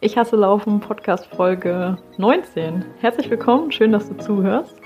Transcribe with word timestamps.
Ich 0.00 0.18
hasse 0.18 0.36
Laufen, 0.36 0.78
Podcast 0.78 1.24
Folge 1.24 1.96
19. 2.18 2.84
Herzlich 3.00 3.30
willkommen, 3.30 3.72
schön, 3.72 3.92
dass 3.92 4.06
du 4.10 4.14
zuhörst. 4.18 4.76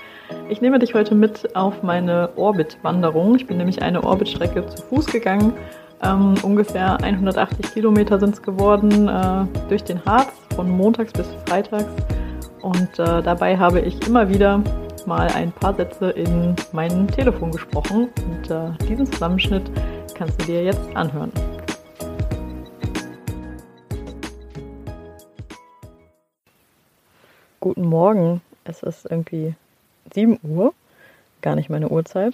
Ich 0.47 0.61
nehme 0.61 0.79
dich 0.79 0.93
heute 0.93 1.15
mit 1.15 1.53
auf 1.53 1.83
meine 1.83 2.29
Orbit-Wanderung. 2.37 3.35
Ich 3.35 3.45
bin 3.45 3.57
nämlich 3.57 3.81
eine 3.81 4.05
Orbit-Strecke 4.05 4.65
zu 4.67 4.81
Fuß 4.83 5.07
gegangen. 5.07 5.51
Ähm, 6.01 6.35
ungefähr 6.43 6.97
180 7.03 7.73
Kilometer 7.73 8.21
sind 8.21 8.35
es 8.35 8.41
geworden 8.41 9.09
äh, 9.09 9.67
durch 9.67 9.83
den 9.83 10.03
Harz 10.05 10.31
von 10.55 10.69
montags 10.69 11.11
bis 11.11 11.27
freitags. 11.45 11.91
Und 12.61 12.97
äh, 12.97 13.21
dabei 13.21 13.57
habe 13.57 13.81
ich 13.81 14.07
immer 14.07 14.29
wieder 14.29 14.63
mal 15.05 15.27
ein 15.35 15.51
paar 15.51 15.73
Sätze 15.73 16.11
in 16.11 16.55
mein 16.71 17.09
Telefon 17.09 17.51
gesprochen. 17.51 18.07
Und 18.29 18.49
äh, 18.49 18.87
diesen 18.87 19.05
Zusammenschnitt 19.11 19.69
kannst 20.13 20.41
du 20.41 20.45
dir 20.45 20.63
jetzt 20.63 20.95
anhören. 20.95 21.33
Guten 27.63 27.85
Morgen. 27.85 28.41
Es 28.63 28.81
ist 28.81 29.05
irgendwie 29.05 29.53
7 30.15 30.39
Uhr, 30.41 30.73
gar 31.43 31.55
nicht 31.55 31.69
meine 31.69 31.89
Uhrzeit. 31.89 32.33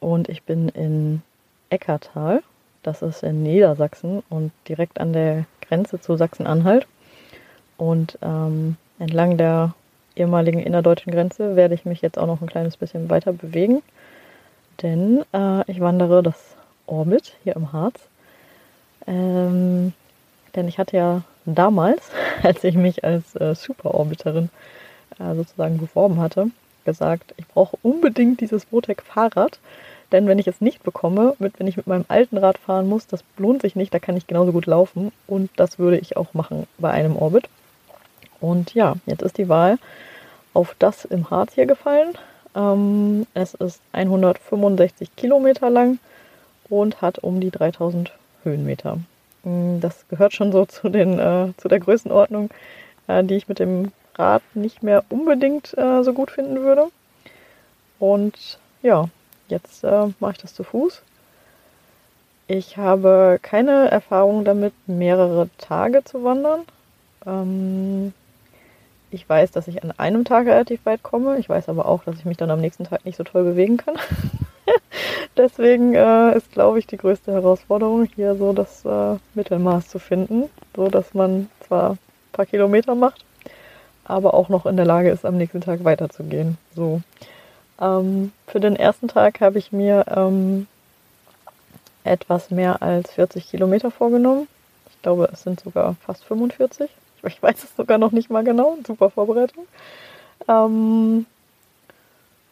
Und 0.00 0.28
ich 0.28 0.42
bin 0.42 0.68
in 0.70 1.22
Eckertal. 1.70 2.42
Das 2.82 3.00
ist 3.00 3.22
in 3.22 3.44
Niedersachsen 3.44 4.24
und 4.30 4.50
direkt 4.66 4.98
an 4.98 5.12
der 5.12 5.44
Grenze 5.60 6.00
zu 6.00 6.16
Sachsen-Anhalt. 6.16 6.88
Und 7.76 8.18
ähm, 8.22 8.76
entlang 8.98 9.38
der 9.38 9.72
ehemaligen 10.16 10.58
innerdeutschen 10.58 11.12
Grenze 11.12 11.54
werde 11.54 11.74
ich 11.74 11.84
mich 11.84 12.02
jetzt 12.02 12.18
auch 12.18 12.26
noch 12.26 12.40
ein 12.40 12.48
kleines 12.48 12.76
bisschen 12.76 13.08
weiter 13.10 13.32
bewegen. 13.32 13.82
Denn 14.82 15.24
äh, 15.32 15.70
ich 15.70 15.78
wandere 15.78 16.24
das 16.24 16.56
Orbit 16.88 17.36
hier 17.44 17.54
im 17.54 17.72
Harz. 17.72 18.00
Ähm, 19.06 19.92
denn 20.56 20.66
ich 20.66 20.78
hatte 20.78 20.96
ja 20.96 21.22
damals, 21.46 22.10
als 22.42 22.64
ich 22.64 22.74
mich 22.74 23.04
als 23.04 23.34
äh, 23.36 23.54
Superorbiterin 23.54 24.50
äh, 25.18 25.34
sozusagen 25.34 25.78
beworben 25.78 26.20
hatte, 26.20 26.50
gesagt, 26.84 27.34
ich 27.36 27.46
brauche 27.48 27.78
unbedingt 27.82 28.40
dieses 28.40 28.66
Votec 28.70 29.02
Fahrrad. 29.02 29.58
Denn 30.12 30.26
wenn 30.26 30.38
ich 30.38 30.46
es 30.46 30.60
nicht 30.60 30.82
bekomme, 30.82 31.34
mit, 31.38 31.58
wenn 31.58 31.66
ich 31.66 31.76
mit 31.76 31.86
meinem 31.86 32.04
alten 32.08 32.36
Rad 32.36 32.58
fahren 32.58 32.88
muss, 32.88 33.06
das 33.06 33.24
lohnt 33.36 33.62
sich 33.62 33.74
nicht, 33.74 33.92
da 33.92 33.98
kann 33.98 34.16
ich 34.16 34.26
genauso 34.26 34.52
gut 34.52 34.66
laufen. 34.66 35.10
Und 35.26 35.50
das 35.56 35.78
würde 35.78 35.98
ich 35.98 36.16
auch 36.16 36.34
machen 36.34 36.66
bei 36.78 36.90
einem 36.90 37.16
Orbit. 37.16 37.48
Und 38.40 38.74
ja, 38.74 38.94
jetzt 39.06 39.22
ist 39.22 39.38
die 39.38 39.48
Wahl 39.48 39.78
auf 40.52 40.76
das 40.78 41.04
im 41.04 41.30
Harz 41.30 41.54
hier 41.54 41.66
gefallen. 41.66 42.14
Ähm, 42.54 43.26
es 43.34 43.54
ist 43.54 43.80
165 43.92 45.16
Kilometer 45.16 45.70
lang 45.70 45.98
und 46.68 47.02
hat 47.02 47.18
um 47.18 47.40
die 47.40 47.50
3000 47.50 48.12
Höhenmeter. 48.44 48.98
Mm, 49.44 49.80
das 49.80 50.06
gehört 50.08 50.32
schon 50.32 50.52
so 50.52 50.66
zu, 50.66 50.88
den, 50.88 51.18
äh, 51.18 51.52
zu 51.56 51.68
der 51.68 51.80
Größenordnung, 51.80 52.50
äh, 53.06 53.22
die 53.24 53.36
ich 53.36 53.48
mit 53.48 53.58
dem 53.58 53.92
Rad 54.16 54.42
nicht 54.54 54.82
mehr 54.82 55.04
unbedingt 55.08 55.76
äh, 55.76 56.02
so 56.02 56.12
gut 56.12 56.30
finden 56.30 56.60
würde. 56.62 56.88
Und 57.98 58.58
ja, 58.82 59.08
jetzt 59.48 59.84
äh, 59.84 60.08
mache 60.20 60.32
ich 60.32 60.38
das 60.38 60.54
zu 60.54 60.64
Fuß. 60.64 61.02
Ich 62.46 62.76
habe 62.76 63.38
keine 63.40 63.90
Erfahrung 63.90 64.44
damit, 64.44 64.74
mehrere 64.86 65.48
Tage 65.58 66.04
zu 66.04 66.24
wandern. 66.24 66.60
Ähm, 67.26 68.12
ich 69.10 69.28
weiß, 69.28 69.52
dass 69.52 69.68
ich 69.68 69.82
an 69.82 69.92
einem 69.92 70.24
Tag 70.24 70.46
relativ 70.46 70.84
weit 70.84 71.02
komme. 71.02 71.38
Ich 71.38 71.48
weiß 71.48 71.68
aber 71.68 71.86
auch, 71.86 72.04
dass 72.04 72.16
ich 72.16 72.24
mich 72.24 72.36
dann 72.36 72.50
am 72.50 72.60
nächsten 72.60 72.84
Tag 72.84 73.04
nicht 73.04 73.16
so 73.16 73.24
toll 73.24 73.44
bewegen 73.44 73.76
kann. 73.76 73.96
Deswegen 75.36 75.94
äh, 75.94 76.36
ist, 76.36 76.52
glaube 76.52 76.78
ich, 76.78 76.86
die 76.86 76.96
größte 76.96 77.32
Herausforderung 77.32 78.04
hier 78.04 78.36
so 78.36 78.52
das 78.52 78.84
äh, 78.84 79.18
Mittelmaß 79.34 79.88
zu 79.88 79.98
finden, 79.98 80.48
so 80.76 80.88
dass 80.88 81.12
man 81.12 81.50
zwar 81.66 81.92
ein 81.92 81.98
paar 82.32 82.46
Kilometer 82.46 82.94
macht, 82.94 83.24
aber 84.04 84.34
auch 84.34 84.48
noch 84.48 84.64
in 84.64 84.76
der 84.76 84.86
Lage 84.86 85.10
ist, 85.10 85.24
am 85.24 85.36
nächsten 85.36 85.60
Tag 85.60 85.82
weiterzugehen. 85.82 86.56
So. 86.76 87.00
Ähm, 87.80 88.30
für 88.46 88.60
den 88.60 88.76
ersten 88.76 89.08
Tag 89.08 89.40
habe 89.40 89.58
ich 89.58 89.72
mir 89.72 90.04
ähm, 90.08 90.68
etwas 92.04 92.50
mehr 92.50 92.80
als 92.82 93.10
40 93.12 93.50
Kilometer 93.50 93.90
vorgenommen. 93.90 94.46
Ich 94.90 95.02
glaube, 95.02 95.28
es 95.32 95.42
sind 95.42 95.58
sogar 95.58 95.96
fast 96.06 96.24
45. 96.24 96.88
Ich 97.24 97.42
weiß 97.42 97.64
es 97.64 97.74
sogar 97.74 97.98
noch 97.98 98.12
nicht 98.12 98.30
mal 98.30 98.44
genau. 98.44 98.78
Super 98.86 99.10
Vorbereitung. 99.10 99.66
Ähm, 100.46 101.26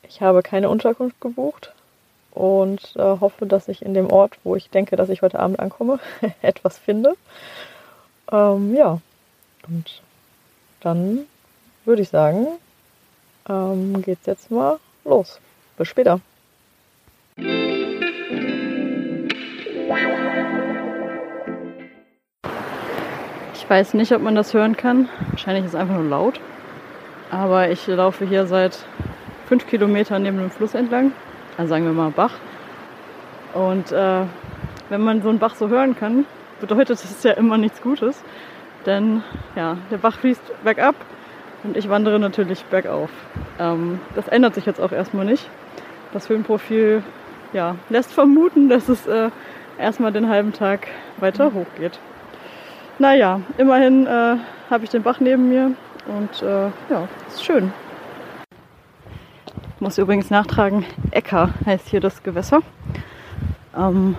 ich 0.08 0.20
habe 0.20 0.42
keine 0.42 0.68
Unterkunft 0.68 1.20
gebucht 1.20 1.72
und 2.34 2.94
äh, 2.96 3.02
hoffe, 3.20 3.46
dass 3.46 3.68
ich 3.68 3.82
in 3.82 3.94
dem 3.94 4.10
Ort, 4.10 4.38
wo 4.44 4.56
ich 4.56 4.70
denke, 4.70 4.96
dass 4.96 5.08
ich 5.10 5.22
heute 5.22 5.38
Abend 5.38 5.60
ankomme, 5.60 5.98
etwas 6.42 6.78
finde. 6.78 7.14
Ähm, 8.30 8.74
ja, 8.74 9.00
und 9.68 10.02
dann 10.80 11.26
würde 11.84 12.02
ich 12.02 12.08
sagen, 12.08 12.46
ähm, 13.48 14.02
geht's 14.02 14.26
jetzt 14.26 14.50
mal 14.50 14.78
los. 15.04 15.40
Bis 15.76 15.88
später. 15.88 16.20
Ich 23.54 23.70
weiß 23.70 23.94
nicht, 23.94 24.12
ob 24.12 24.22
man 24.22 24.34
das 24.34 24.54
hören 24.54 24.76
kann. 24.76 25.08
Wahrscheinlich 25.30 25.64
ist 25.64 25.70
es 25.70 25.80
einfach 25.80 25.94
nur 25.94 26.04
laut. 26.04 26.40
Aber 27.30 27.70
ich 27.70 27.86
laufe 27.86 28.26
hier 28.26 28.46
seit 28.46 28.78
fünf 29.46 29.66
Kilometern 29.66 30.22
neben 30.22 30.38
dem 30.38 30.50
Fluss 30.50 30.74
entlang. 30.74 31.12
Also 31.56 31.70
sagen 31.70 31.84
wir 31.84 31.92
mal 31.92 32.10
Bach. 32.10 32.32
Und 33.54 33.92
äh, 33.92 34.24
wenn 34.88 35.00
man 35.00 35.22
so 35.22 35.28
einen 35.28 35.38
Bach 35.38 35.54
so 35.54 35.68
hören 35.68 35.96
kann, 35.96 36.24
bedeutet 36.60 36.90
das 36.90 37.22
ja 37.22 37.32
immer 37.32 37.58
nichts 37.58 37.82
Gutes. 37.82 38.22
Denn 38.86 39.22
ja, 39.54 39.76
der 39.90 39.98
Bach 39.98 40.18
fließt 40.18 40.64
bergab 40.64 40.94
und 41.62 41.76
ich 41.76 41.88
wandere 41.88 42.18
natürlich 42.18 42.64
bergauf. 42.64 43.10
Ähm, 43.58 44.00
das 44.14 44.28
ändert 44.28 44.54
sich 44.54 44.66
jetzt 44.66 44.80
auch 44.80 44.92
erstmal 44.92 45.24
nicht. 45.24 45.48
Das 46.12 46.28
Höhenprofil 46.28 47.02
ja, 47.52 47.76
lässt 47.88 48.12
vermuten, 48.12 48.68
dass 48.68 48.88
es 48.88 49.06
äh, 49.06 49.30
erstmal 49.78 50.12
den 50.12 50.28
halben 50.28 50.52
Tag 50.52 50.88
weiter 51.18 51.52
hoch 51.52 51.66
geht. 51.78 51.98
Naja, 52.98 53.40
immerhin 53.58 54.06
äh, 54.06 54.36
habe 54.70 54.84
ich 54.84 54.90
den 54.90 55.02
Bach 55.02 55.20
neben 55.20 55.48
mir 55.48 55.72
und 56.06 56.42
äh, 56.42 56.66
ja, 56.90 57.08
ist 57.28 57.44
schön. 57.44 57.72
Muss 59.82 59.98
übrigens 59.98 60.30
nachtragen, 60.30 60.84
Äcker 61.10 61.50
heißt 61.66 61.88
hier 61.88 61.98
das 61.98 62.22
Gewässer. 62.22 62.60
Ähm, 63.76 64.14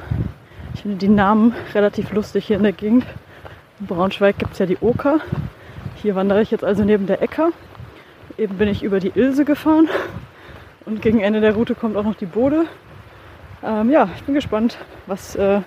ich 0.74 0.82
finde 0.82 0.98
die 0.98 1.08
Namen 1.08 1.56
relativ 1.74 2.12
lustig 2.12 2.48
hier 2.48 2.58
in 2.58 2.64
der 2.64 2.74
Gegend. 2.74 3.06
In 3.80 3.86
Braunschweig 3.88 4.38
gibt 4.38 4.52
es 4.52 4.60
ja 4.60 4.66
die 4.66 4.78
Oker. 4.82 5.22
Hier 6.02 6.16
wandere 6.16 6.42
ich 6.42 6.52
jetzt 6.52 6.66
also 6.66 6.84
neben 6.84 7.08
der 7.08 7.22
Äcker. 7.22 7.52
Eben 8.38 8.58
bin 8.58 8.68
ich 8.68 8.84
über 8.84 9.00
die 9.00 9.14
Ilse 9.16 9.46
gefahren 9.46 9.88
und 10.86 11.02
gegen 11.02 11.22
Ende 11.22 11.40
der 11.40 11.56
Route 11.56 11.76
kommt 11.76 11.96
auch 11.96 12.04
noch 12.04 12.16
die 12.16 12.26
Bode. 12.26 12.66
Ähm, 13.64 13.90
ja, 13.90 14.10
ich 14.18 14.24
bin 14.24 14.36
gespannt, 14.36 14.78
was 15.08 15.38
äh, 15.38 15.62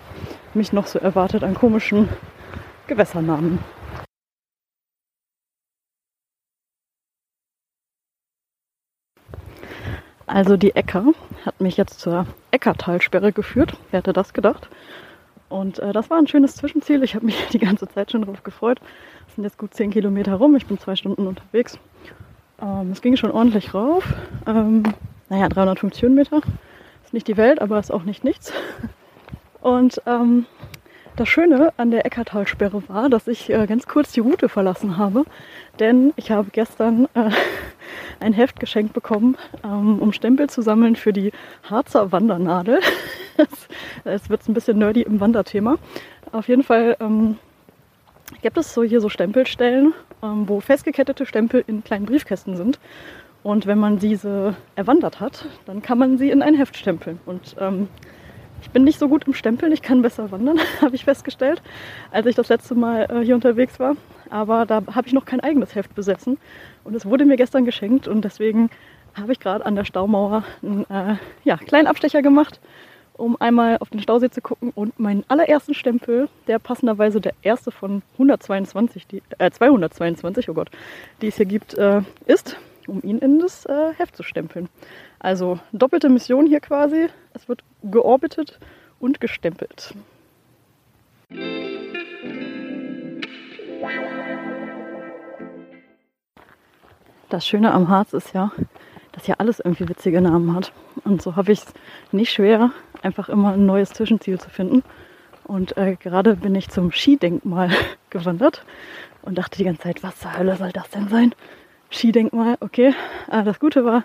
mich 0.53 0.75
noch 0.75 0.89
so 0.89 0.99
erwartet 0.99 1.43
an 1.43 1.55
komischen 1.55 2.11
Gewässernamen. 2.87 3.61
Also 10.27 10.57
die 10.57 10.75
Äcker 10.75 11.13
hat 11.45 11.61
mich 11.61 11.77
jetzt 11.77 12.01
zur 12.01 12.27
Eckertalsperre 12.51 13.33
geführt. 13.33 13.77
Wer 13.91 13.99
hätte 13.99 14.13
das 14.13 14.33
gedacht? 14.33 14.69
Und 15.49 15.79
äh, 15.79 15.93
das 15.93 16.11
war 16.11 16.19
ein 16.19 16.27
schönes 16.27 16.57
Zwischenziel. 16.57 17.03
Ich 17.05 17.15
habe 17.15 17.27
mich 17.27 17.47
die 17.53 17.59
ganze 17.59 17.89
Zeit 17.89 18.11
schon 18.11 18.23
darauf 18.23 18.43
gefreut. 18.43 18.81
Es 19.29 19.37
sind 19.37 19.45
jetzt 19.45 19.59
gut 19.59 19.75
10 19.75 19.91
Kilometer 19.91 20.35
rum. 20.35 20.57
Ich 20.57 20.67
bin 20.67 20.79
zwei 20.79 20.97
Stunden 20.97 21.27
unterwegs. 21.27 21.79
Ähm, 22.61 22.91
es 22.91 23.03
ging 23.03 23.17
schon 23.17 23.31
ordentlich 23.31 23.73
rauf. 23.73 24.05
Ähm, 24.47 24.83
naja, 25.29 25.49
350 25.49 26.03
Höhenmeter. 26.03 26.41
Ist 27.05 27.15
nicht 27.15 27.29
die 27.29 27.37
Welt, 27.37 27.61
aber 27.61 27.79
ist 27.79 27.93
auch 27.93 28.03
nicht 28.03 28.25
nichts. 28.25 28.53
Und 29.61 30.03
ähm, 30.07 30.47
das 31.17 31.29
Schöne 31.29 31.73
an 31.77 31.91
der 31.91 32.05
Eckertalsperre 32.05 32.83
war, 32.89 33.09
dass 33.09 33.27
ich 33.27 33.51
äh, 33.51 33.67
ganz 33.67 33.87
kurz 33.87 34.13
die 34.13 34.21
Route 34.21 34.49
verlassen 34.49 34.99
habe, 34.99 35.25
denn 35.81 36.13
ich 36.17 36.31
habe 36.31 36.51
gestern 36.53 37.07
äh, 37.15 37.31
ein 38.21 38.33
Heft 38.33 38.61
geschenkt 38.61 38.93
bekommen, 38.93 39.37
ähm, 39.65 39.99
um 39.99 40.13
Stempel 40.13 40.49
zu 40.49 40.63
sammeln 40.63 40.97
für 40.97 41.13
die 41.13 41.33
Harzer 41.69 42.13
Wandernadel. 42.13 42.81
Es 44.05 44.31
wird 44.31 44.49
ein 44.49 44.55
bisschen 44.55 44.79
nerdy 44.79 45.03
im 45.03 45.21
Wanderthema. 45.21 45.77
Auf 46.33 46.49
jeden 46.49 46.63
Fall 46.63 46.97
ähm, 47.01 47.37
gibt 48.41 48.57
es 48.57 48.73
so 48.73 48.83
hier 48.83 49.03
so 49.03 49.11
Stempelstellen, 49.11 49.93
ähm, 50.23 50.49
wo 50.49 50.61
festgekettete 50.61 51.27
Stempel 51.27 51.63
in 51.67 51.85
kleinen 51.85 52.07
Briefkästen 52.07 52.57
sind. 52.57 52.79
Und 53.43 53.67
wenn 53.67 53.79
man 53.79 53.99
diese 53.99 54.57
erwandert 54.75 55.21
hat, 55.21 55.47
dann 55.67 55.83
kann 55.83 55.99
man 55.99 56.17
sie 56.17 56.31
in 56.31 56.43
ein 56.43 56.55
Heft 56.55 56.77
stempeln. 56.77 57.21
Und 57.27 57.57
ähm, 57.61 57.89
ich 58.63 58.71
bin 58.71 58.85
nicht 58.85 58.99
so 58.99 59.09
gut 59.09 59.25
im 59.27 59.35
Stempeln, 59.35 59.73
ich 59.73 59.83
kann 59.83 60.03
besser 60.03 60.31
wandern, 60.31 60.59
habe 60.81 60.95
ich 60.95 61.05
festgestellt, 61.05 61.63
als 62.11 62.27
ich 62.27 62.35
das 62.35 62.49
letzte 62.49 62.75
Mal 62.75 63.07
äh, 63.11 63.25
hier 63.25 63.35
unterwegs 63.35 63.79
war. 63.79 63.97
Aber 64.31 64.67
da 64.67 64.83
habe 64.95 65.07
ich 65.07 65.13
noch 65.13 65.25
kein 65.25 65.41
eigenes 65.41 65.75
Heft 65.75 65.95
besessen. 65.95 66.39
Und 66.85 66.95
es 66.95 67.07
wurde 67.07 67.25
mir 67.25 67.37
gestern 67.37 67.65
geschenkt 67.65 68.09
und 68.09 68.25
deswegen 68.25 68.71
habe 69.15 69.33
ich 69.33 69.41
gerade 69.41 69.65
an 69.65 69.77
der 69.77 69.85
Staumauer 69.85 70.45
einen 70.63 70.85
äh, 70.91 71.17
ja, 71.45 71.57
kleinen 71.57 71.87
Abstecher 71.87 72.23
gemacht 72.23 72.61
um 73.17 73.37
einmal 73.41 73.79
auf 73.79 73.91
den 73.91 74.01
Stausee 74.01 74.31
zu 74.31 74.41
gucken 74.41 74.73
und 74.75 74.99
meinen 74.99 75.25
allerersten 75.29 75.75
Stempel, 75.75 76.29
der 76.47 76.59
passenderweise 76.59 77.21
der 77.21 77.35
erste 77.43 77.71
von 77.71 78.03
122, 78.15 79.07
die, 79.07 79.23
äh, 79.39 79.51
222, 79.51 80.49
oh 80.51 80.55
Gott, 80.55 80.71
die 81.23 81.29
es 81.29 81.37
hier 81.37 81.47
gibt, 81.47 81.75
äh, 81.75 82.03
ist, 82.27 82.57
um 82.87 83.03
ihn 83.03 83.19
in 83.19 83.39
das 83.39 83.67
äh, 83.67 83.93
Heft 83.97 84.17
zu 84.17 84.23
stempeln. 84.23 84.69
Also 85.27 85.59
doppelte 85.73 86.09
Mission 86.09 86.47
hier 86.47 86.61
quasi. 86.61 87.09
Es 87.35 87.49
wird 87.49 87.65
georbitet 87.83 88.61
und 89.01 89.21
gestempelt. 89.21 89.93
Das 97.29 97.45
Schöne 97.45 97.73
am 97.73 97.89
Harz 97.89 98.13
ist 98.13 98.35
ja, 98.35 98.53
dass 99.11 99.25
hier 99.25 99.41
alles 99.41 99.59
irgendwie 99.59 99.89
witzige 99.89 100.21
Namen 100.21 100.55
hat. 100.55 100.71
Und 101.03 101.21
so 101.21 101.35
habe 101.35 101.51
ich 101.51 101.59
es 101.59 101.75
nicht 102.13 102.33
schwer, 102.33 102.71
einfach 103.03 103.29
immer 103.29 103.55
ein 103.55 103.67
neues 103.67 103.91
Zwischenziel 103.91 104.39
zu 104.39 104.49
finden. 104.49 104.85
Und 105.43 105.77
äh, 105.77 105.97
gerade 105.97 106.37
bin 106.37 106.55
ich 106.55 106.69
zum 106.69 106.93
Skidenkmal 106.93 107.71
gewandert 108.11 108.65
und 109.23 109.39
dachte 109.39 109.59
die 109.59 109.65
ganze 109.65 109.83
Zeit, 109.83 110.05
was 110.05 110.21
zur 110.21 110.39
Hölle 110.39 110.55
soll 110.55 110.71
das 110.71 110.89
denn 110.91 111.09
sein? 111.09 111.35
Skidenkmal, 111.91 112.59
okay. 112.61 112.95
Äh, 113.29 113.43
das 113.43 113.59
Gute 113.59 113.85
war, 113.85 114.05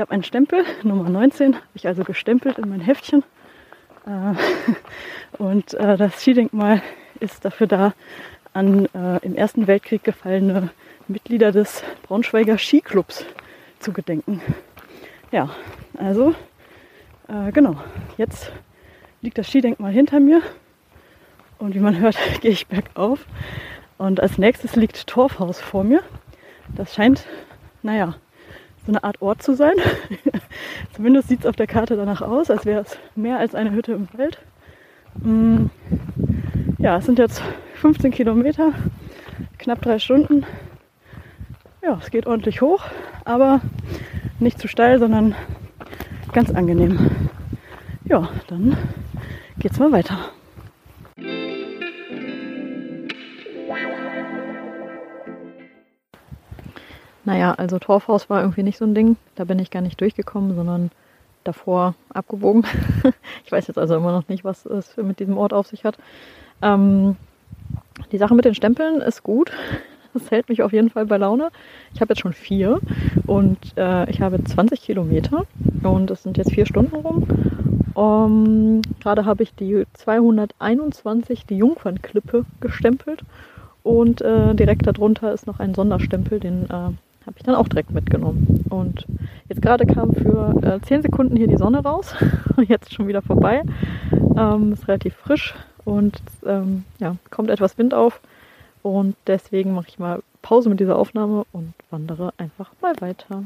gab 0.00 0.12
einen 0.12 0.24
Stempel, 0.24 0.64
Nummer 0.82 1.10
19, 1.10 1.56
habe 1.56 1.66
ich 1.74 1.86
also 1.86 2.04
gestempelt 2.04 2.56
in 2.56 2.70
mein 2.70 2.80
Heftchen. 2.80 3.22
Äh, 4.06 4.32
und 5.42 5.74
äh, 5.74 5.98
das 5.98 6.22
Skidenkmal 6.22 6.80
ist 7.20 7.44
dafür 7.44 7.66
da, 7.66 7.92
an 8.54 8.86
äh, 8.94 9.18
im 9.18 9.36
Ersten 9.36 9.66
Weltkrieg 9.66 10.02
gefallene 10.02 10.70
Mitglieder 11.06 11.52
des 11.52 11.84
Braunschweiger 12.04 12.56
Skiclubs 12.56 13.26
zu 13.78 13.92
gedenken. 13.92 14.40
Ja, 15.32 15.50
also 15.98 16.34
genau, 17.52 17.76
jetzt 18.16 18.50
liegt 19.20 19.36
das 19.36 19.48
Skidenkmal 19.48 19.92
hinter 19.92 20.18
mir 20.18 20.40
und 21.58 21.74
wie 21.74 21.80
man 21.80 22.00
hört, 22.00 22.16
gehe 22.40 22.52
ich 22.52 22.68
bergauf. 22.68 23.26
Und 23.98 24.18
als 24.18 24.38
nächstes 24.38 24.76
liegt 24.76 25.06
Torfhaus 25.06 25.60
vor 25.60 25.84
mir. 25.84 26.02
Das 26.74 26.94
scheint, 26.94 27.26
naja, 27.82 28.14
eine 28.90 29.04
Art 29.04 29.22
Ort 29.22 29.42
zu 29.42 29.54
sein. 29.54 29.74
Zumindest 30.94 31.28
sieht 31.28 31.40
es 31.40 31.46
auf 31.46 31.56
der 31.56 31.66
Karte 31.66 31.96
danach 31.96 32.22
aus, 32.22 32.50
als 32.50 32.66
wäre 32.66 32.82
es 32.82 32.98
mehr 33.16 33.38
als 33.38 33.54
eine 33.54 33.72
Hütte 33.72 33.92
im 33.92 34.08
Wald. 34.16 34.38
Mm, 35.22 35.66
ja, 36.78 36.98
es 36.98 37.06
sind 37.06 37.18
jetzt 37.18 37.42
15 37.74 38.10
Kilometer, 38.10 38.72
knapp 39.58 39.80
drei 39.82 39.98
Stunden 39.98 40.44
ja, 41.82 41.98
es 42.00 42.10
geht 42.10 42.26
ordentlich 42.26 42.60
hoch, 42.60 42.84
aber 43.24 43.60
nicht 44.38 44.58
zu 44.58 44.68
steil, 44.68 44.98
sondern 44.98 45.34
ganz 46.32 46.50
angenehm. 46.50 47.10
Ja, 48.04 48.28
dann 48.48 48.76
geht's 49.58 49.78
mal 49.78 49.92
weiter. 49.92 50.18
Naja, 57.24 57.52
also 57.52 57.78
Torfhaus 57.78 58.30
war 58.30 58.40
irgendwie 58.40 58.62
nicht 58.62 58.78
so 58.78 58.84
ein 58.84 58.94
Ding. 58.94 59.16
Da 59.34 59.44
bin 59.44 59.58
ich 59.58 59.70
gar 59.70 59.82
nicht 59.82 60.00
durchgekommen, 60.00 60.54
sondern 60.54 60.90
davor 61.44 61.94
abgebogen. 62.12 62.64
ich 63.44 63.52
weiß 63.52 63.66
jetzt 63.66 63.78
also 63.78 63.96
immer 63.96 64.12
noch 64.12 64.28
nicht, 64.28 64.44
was 64.44 64.66
es 64.66 64.96
mit 64.96 65.20
diesem 65.20 65.36
Ort 65.36 65.52
auf 65.52 65.66
sich 65.66 65.84
hat. 65.84 65.98
Ähm, 66.62 67.16
die 68.12 68.18
Sache 68.18 68.34
mit 68.34 68.44
den 68.44 68.54
Stempeln 68.54 69.00
ist 69.00 69.22
gut. 69.22 69.52
Das 70.12 70.28
hält 70.32 70.48
mich 70.48 70.64
auf 70.64 70.72
jeden 70.72 70.90
Fall 70.90 71.06
bei 71.06 71.18
Laune. 71.18 71.50
Ich 71.94 72.00
habe 72.00 72.14
jetzt 72.14 72.22
schon 72.22 72.32
vier 72.32 72.80
und 73.28 73.58
äh, 73.76 74.10
ich 74.10 74.20
habe 74.20 74.42
20 74.42 74.82
Kilometer 74.82 75.46
und 75.84 76.10
es 76.10 76.24
sind 76.24 76.36
jetzt 76.36 76.50
vier 76.52 76.66
Stunden 76.66 76.96
rum. 76.96 77.28
Um, 77.94 78.82
Gerade 78.98 79.24
habe 79.24 79.44
ich 79.44 79.54
die 79.54 79.84
221, 79.92 81.46
die 81.46 81.58
Jungfernklippe, 81.58 82.44
gestempelt 82.60 83.22
und 83.84 84.20
äh, 84.20 84.52
direkt 84.56 84.88
darunter 84.88 85.32
ist 85.32 85.46
noch 85.46 85.60
ein 85.60 85.74
Sonderstempel, 85.74 86.40
den 86.40 86.68
äh, 86.68 86.90
habe 87.30 87.38
ich 87.38 87.44
dann 87.44 87.54
auch 87.54 87.68
direkt 87.68 87.92
mitgenommen. 87.92 88.64
Und 88.70 89.06
jetzt 89.48 89.62
gerade 89.62 89.86
kam 89.86 90.12
für 90.12 90.52
äh, 90.64 90.80
10 90.84 91.02
Sekunden 91.02 91.36
hier 91.36 91.46
die 91.46 91.56
Sonne 91.56 91.78
raus 91.78 92.12
jetzt 92.66 92.92
schon 92.92 93.06
wieder 93.06 93.22
vorbei. 93.22 93.62
Ähm, 94.36 94.72
ist 94.72 94.88
relativ 94.88 95.14
frisch 95.14 95.54
und 95.84 96.20
ähm, 96.44 96.84
ja, 96.98 97.14
kommt 97.30 97.50
etwas 97.50 97.78
Wind 97.78 97.94
auf. 97.94 98.20
Und 98.82 99.14
deswegen 99.28 99.74
mache 99.74 99.86
ich 99.88 100.00
mal 100.00 100.24
Pause 100.42 100.70
mit 100.70 100.80
dieser 100.80 100.98
Aufnahme 100.98 101.44
und 101.52 101.72
wandere 101.90 102.32
einfach 102.36 102.72
mal 102.82 102.94
weiter. 103.00 103.44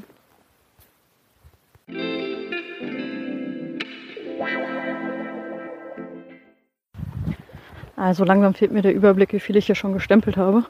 Also 7.97 8.25
langsam 8.25 8.55
fehlt 8.55 8.73
mir 8.73 8.81
der 8.81 8.95
Überblick, 8.95 9.35
wie 9.35 9.41
viel 9.41 9.57
ich 9.57 9.67
hier 9.67 9.75
schon 9.75 9.93
gestempelt 9.93 10.39
habe. 10.39 10.65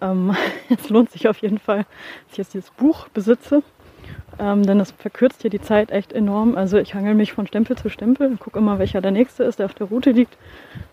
Ähm, 0.00 0.36
es 0.68 0.88
lohnt 0.88 1.10
sich 1.10 1.28
auf 1.28 1.38
jeden 1.38 1.58
Fall, 1.58 1.78
dass 2.24 2.32
ich 2.32 2.38
jetzt 2.38 2.54
dieses 2.54 2.70
Buch 2.70 3.08
besitze, 3.08 3.62
ähm, 4.38 4.64
denn 4.64 4.80
es 4.80 4.92
verkürzt 4.92 5.42
hier 5.42 5.50
die 5.50 5.60
Zeit 5.60 5.90
echt 5.90 6.12
enorm. 6.12 6.56
Also 6.56 6.78
ich 6.78 6.94
hangel 6.94 7.14
mich 7.14 7.32
von 7.32 7.46
Stempel 7.46 7.76
zu 7.76 7.88
Stempel 7.88 8.28
und 8.28 8.40
gucke 8.40 8.58
immer, 8.58 8.78
welcher 8.78 9.00
der 9.00 9.10
nächste 9.10 9.44
ist, 9.44 9.58
der 9.58 9.66
auf 9.66 9.74
der 9.74 9.88
Route 9.88 10.10
liegt. 10.10 10.34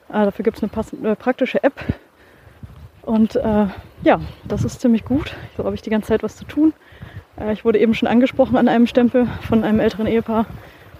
Äh, 0.10 0.26
dafür 0.26 0.44
gibt 0.44 0.58
es 0.58 0.64
eine 0.64 1.12
äh, 1.12 1.16
praktische 1.16 1.64
App, 1.64 1.84
und 3.08 3.38
äh, 3.38 3.68
ja, 4.04 4.20
das 4.44 4.66
ist 4.66 4.82
ziemlich 4.82 5.06
gut. 5.06 5.34
So 5.56 5.64
habe 5.64 5.74
ich 5.74 5.82
die 5.82 5.90
ganze 5.90 6.10
Zeit 6.10 6.24
was 6.24 6.36
zu 6.36 6.44
tun. 6.44 6.74
Äh, 7.40 7.54
ich 7.54 7.64
wurde 7.64 7.80
eben 7.80 7.94
schon 7.94 8.10
angesprochen 8.10 8.58
an 8.58 8.68
einem 8.68 8.86
Stempel 8.86 9.28
von 9.48 9.64
einem 9.64 9.80
älteren 9.80 10.08
Ehepaar. 10.08 10.46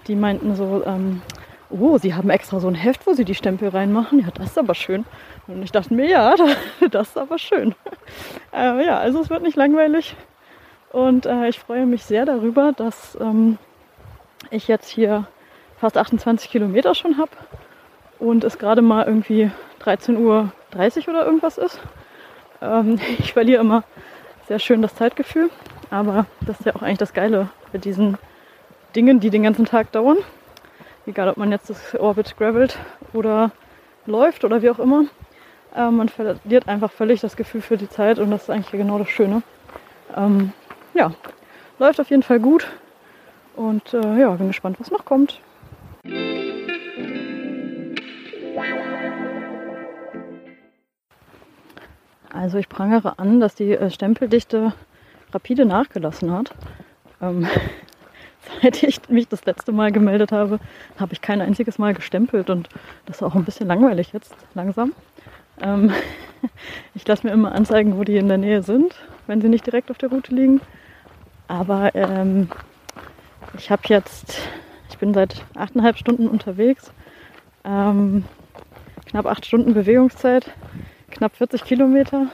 Die 0.06 0.16
meinten 0.16 0.56
so, 0.56 0.82
ähm, 0.86 1.20
oh, 1.70 1.98
sie 1.98 2.14
haben 2.14 2.30
extra 2.30 2.60
so 2.60 2.68
ein 2.68 2.74
Heft, 2.74 3.06
wo 3.06 3.12
sie 3.12 3.24
die 3.24 3.34
Stempel 3.34 3.68
reinmachen. 3.68 4.20
Ja, 4.20 4.28
das 4.34 4.50
ist 4.50 4.58
aber 4.58 4.74
schön. 4.74 5.04
Und 5.46 5.62
ich 5.62 5.72
dachte 5.72 5.94
mir, 5.94 6.06
ja, 6.06 6.34
das 6.90 7.08
ist 7.08 7.18
aber 7.18 7.38
schön. 7.38 7.74
Äh, 8.52 8.84
ja, 8.84 8.98
also 8.98 9.20
es 9.20 9.30
wird 9.30 9.42
nicht 9.42 9.56
langweilig. 9.56 10.16
Und 10.90 11.26
äh, 11.26 11.48
ich 11.48 11.58
freue 11.58 11.86
mich 11.86 12.04
sehr 12.04 12.24
darüber, 12.24 12.72
dass 12.72 13.16
ähm, 13.20 13.58
ich 14.50 14.68
jetzt 14.68 14.88
hier 14.88 15.26
fast 15.78 15.96
28 15.96 16.50
Kilometer 16.50 16.94
schon 16.94 17.18
habe 17.18 17.30
und 18.18 18.44
es 18.44 18.58
gerade 18.58 18.82
mal 18.82 19.06
irgendwie 19.06 19.50
13 19.80 20.16
Uhr 20.16 20.52
30 20.70 21.08
oder 21.08 21.24
irgendwas 21.24 21.58
ist. 21.58 21.78
Ähm, 22.62 22.98
ich 23.18 23.32
verliere 23.32 23.60
immer 23.60 23.84
sehr 24.46 24.58
schön 24.58 24.80
das 24.80 24.94
Zeitgefühl, 24.94 25.50
aber 25.90 26.26
das 26.40 26.60
ist 26.60 26.66
ja 26.66 26.74
auch 26.74 26.82
eigentlich 26.82 26.98
das 26.98 27.12
Geile 27.12 27.50
bei 27.70 27.78
diesen 27.78 28.16
Dingen, 28.96 29.20
die 29.20 29.28
den 29.28 29.42
ganzen 29.42 29.66
Tag 29.66 29.92
dauern. 29.92 30.18
Egal, 31.08 31.30
ob 31.30 31.38
man 31.38 31.50
jetzt 31.50 31.70
das 31.70 31.94
Orbit 31.94 32.36
gravelt 32.36 32.76
oder 33.14 33.50
läuft 34.04 34.44
oder 34.44 34.60
wie 34.60 34.68
auch 34.68 34.78
immer. 34.78 35.06
Ähm, 35.74 35.96
man 35.96 36.10
verliert 36.10 36.68
einfach 36.68 36.92
völlig 36.92 37.22
das 37.22 37.34
Gefühl 37.34 37.62
für 37.62 37.78
die 37.78 37.88
Zeit 37.88 38.18
und 38.18 38.30
das 38.30 38.42
ist 38.42 38.50
eigentlich 38.50 38.70
genau 38.72 38.98
das 38.98 39.08
Schöne. 39.08 39.42
Ähm, 40.14 40.52
ja, 40.92 41.12
läuft 41.78 41.98
auf 41.98 42.10
jeden 42.10 42.22
Fall 42.22 42.40
gut 42.40 42.68
und 43.56 43.94
äh, 43.94 44.20
ja, 44.20 44.30
bin 44.32 44.48
gespannt, 44.48 44.78
was 44.80 44.90
noch 44.90 45.06
kommt. 45.06 45.40
Also 52.30 52.58
ich 52.58 52.68
prangere 52.68 53.18
an, 53.18 53.40
dass 53.40 53.54
die 53.54 53.72
äh, 53.72 53.90
Stempeldichte 53.90 54.74
rapide 55.32 55.64
nachgelassen 55.64 56.30
hat. 56.34 56.54
Ähm, 57.22 57.48
seit 58.62 58.82
ich 58.82 59.00
mich 59.08 59.28
das 59.28 59.44
letzte 59.44 59.72
Mal 59.72 59.92
gemeldet 59.92 60.32
habe, 60.32 60.58
habe 60.98 61.12
ich 61.12 61.20
kein 61.20 61.40
einziges 61.40 61.78
Mal 61.78 61.94
gestempelt 61.94 62.50
und 62.50 62.68
das 63.06 63.16
ist 63.16 63.22
auch 63.22 63.34
ein 63.34 63.44
bisschen 63.44 63.68
langweilig 63.68 64.12
jetzt 64.12 64.34
langsam. 64.54 64.92
Ähm, 65.60 65.92
ich 66.94 67.06
lasse 67.06 67.26
mir 67.26 67.32
immer 67.32 67.52
anzeigen, 67.52 67.96
wo 67.98 68.04
die 68.04 68.16
in 68.16 68.28
der 68.28 68.38
Nähe 68.38 68.62
sind, 68.62 68.94
wenn 69.26 69.40
sie 69.40 69.48
nicht 69.48 69.66
direkt 69.66 69.90
auf 69.90 69.98
der 69.98 70.10
Route 70.10 70.34
liegen. 70.34 70.60
Aber 71.48 71.94
ähm, 71.94 72.48
ich 73.56 73.70
habe 73.70 73.82
jetzt, 73.86 74.38
ich 74.90 74.98
bin 74.98 75.14
seit 75.14 75.44
achteinhalb 75.54 75.96
Stunden 75.96 76.28
unterwegs, 76.28 76.92
ähm, 77.64 78.24
knapp 79.06 79.26
acht 79.26 79.46
Stunden 79.46 79.74
Bewegungszeit 79.74 80.52
knapp 81.10 81.36
40 81.36 81.64
Kilometer. 81.64 82.28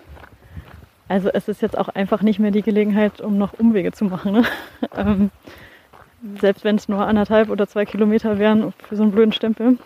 Also 1.08 1.28
es 1.28 1.48
ist 1.48 1.62
jetzt 1.62 1.76
auch 1.76 1.88
einfach 1.88 2.22
nicht 2.22 2.38
mehr 2.38 2.50
die 2.50 2.62
Gelegenheit, 2.62 3.20
um 3.20 3.38
noch 3.38 3.54
Umwege 3.54 3.92
zu 3.92 4.04
machen. 4.04 4.32
Ne? 4.32 4.44
selbst 6.40 6.64
wenn 6.64 6.76
es 6.76 6.88
nur 6.88 7.06
anderthalb 7.06 7.50
oder 7.50 7.66
zwei 7.66 7.84
Kilometer 7.84 8.38
wären 8.38 8.72
für 8.88 8.96
so 8.96 9.02
einen 9.02 9.12
blöden 9.12 9.32
Stempel. 9.32 9.78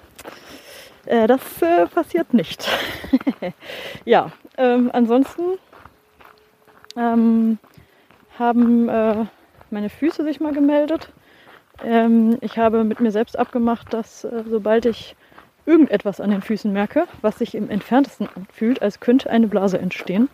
Äh, 1.07 1.26
das 1.26 1.40
äh, 1.62 1.87
passiert 1.87 2.35
nicht. 2.35 2.68
ja, 4.04 4.30
ähm, 4.57 4.90
ansonsten 4.92 5.42
ähm, 6.97 7.59
haben 8.38 8.88
äh, 8.88 9.25
meine 9.71 9.90
Füße 9.90 10.25
sich 10.25 10.40
mal 10.40 10.52
gemeldet. 10.52 11.12
Ähm, 11.85 12.38
ich 12.40 12.59
habe 12.59 12.85
mit 12.85 13.00
mir 13.00 13.11
selbst 13.11 13.38
abgemacht, 13.38 13.92
dass 13.92 14.25
äh, 14.25 14.45
sobald 14.49 14.87
ich 14.87 15.16
irgendetwas 15.66 16.21
an 16.21 16.30
den 16.30 16.42
Füßen 16.42 16.73
merke, 16.73 17.07
was 17.21 17.38
sich 17.38 17.54
im 17.54 17.71
entferntesten 17.71 18.28
anfühlt, 18.35 18.83
als 18.83 19.00
könnte 19.00 19.30
eine 19.30 19.49
Blase 19.49 19.78
entstehen, 19.78 20.28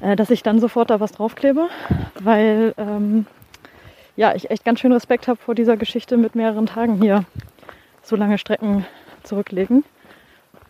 äh, 0.00 0.16
dass 0.16 0.30
ich 0.30 0.42
dann 0.42 0.60
sofort 0.60 0.90
da 0.90 1.00
was 1.00 1.12
draufklebe, 1.12 1.68
weil 2.20 2.74
ähm, 2.78 3.26
ja, 4.16 4.34
ich 4.34 4.50
echt 4.50 4.64
ganz 4.64 4.80
schön 4.80 4.92
Respekt 4.92 5.28
habe 5.28 5.38
vor 5.38 5.54
dieser 5.54 5.76
Geschichte 5.76 6.16
mit 6.16 6.34
mehreren 6.34 6.66
Tagen 6.66 7.00
hier 7.00 7.24
so 8.02 8.16
lange 8.16 8.38
Strecken 8.38 8.86
zurücklegen. 9.22 9.84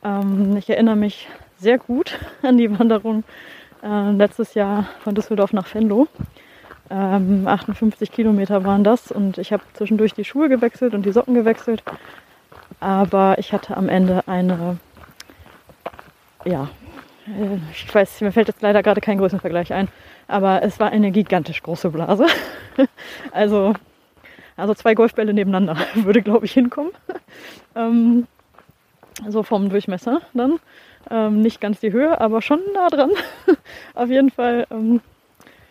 Ähm, 0.04 0.56
ich 0.56 0.68
erinnere 0.68 0.96
mich 0.96 1.28
sehr 1.58 1.78
gut 1.78 2.18
an 2.42 2.58
die 2.58 2.76
Wanderung 2.78 3.24
äh, 3.82 4.10
letztes 4.10 4.54
Jahr 4.54 4.86
von 5.00 5.14
Düsseldorf 5.14 5.52
nach 5.52 5.72
Venlo. 5.72 6.08
Ähm, 6.90 7.46
58 7.46 8.12
Kilometer 8.12 8.64
waren 8.64 8.84
das 8.84 9.10
und 9.10 9.38
ich 9.38 9.52
habe 9.52 9.62
zwischendurch 9.74 10.14
die 10.14 10.24
Schuhe 10.24 10.48
gewechselt 10.48 10.94
und 10.94 11.04
die 11.04 11.12
Socken 11.12 11.34
gewechselt. 11.34 11.82
Aber 12.80 13.38
ich 13.38 13.52
hatte 13.52 13.76
am 13.76 13.88
Ende 13.88 14.22
eine, 14.26 14.78
ja, 16.44 16.68
ich 17.72 17.92
weiß, 17.92 18.20
mir 18.20 18.32
fällt 18.32 18.48
jetzt 18.48 18.62
leider 18.62 18.82
gerade 18.82 19.00
kein 19.00 19.18
Größenvergleich 19.18 19.72
ein, 19.72 19.88
aber 20.28 20.62
es 20.62 20.78
war 20.78 20.90
eine 20.90 21.10
gigantisch 21.10 21.62
große 21.62 21.90
Blase. 21.90 22.26
also, 23.32 23.74
also 24.56 24.74
zwei 24.74 24.94
Golfbälle 24.94 25.34
nebeneinander 25.34 25.76
würde, 25.94 26.22
glaube 26.22 26.46
ich, 26.46 26.52
hinkommen. 26.52 26.92
ähm, 27.76 28.26
so 29.28 29.42
vom 29.42 29.70
Durchmesser 29.70 30.20
dann. 30.34 30.60
Ähm, 31.10 31.40
nicht 31.40 31.60
ganz 31.60 31.80
die 31.80 31.92
Höhe, 31.92 32.20
aber 32.20 32.42
schon 32.42 32.60
nah 32.74 32.88
dran. 32.88 33.10
Auf 33.94 34.08
jeden 34.08 34.30
Fall, 34.30 34.66
ähm, 34.70 35.00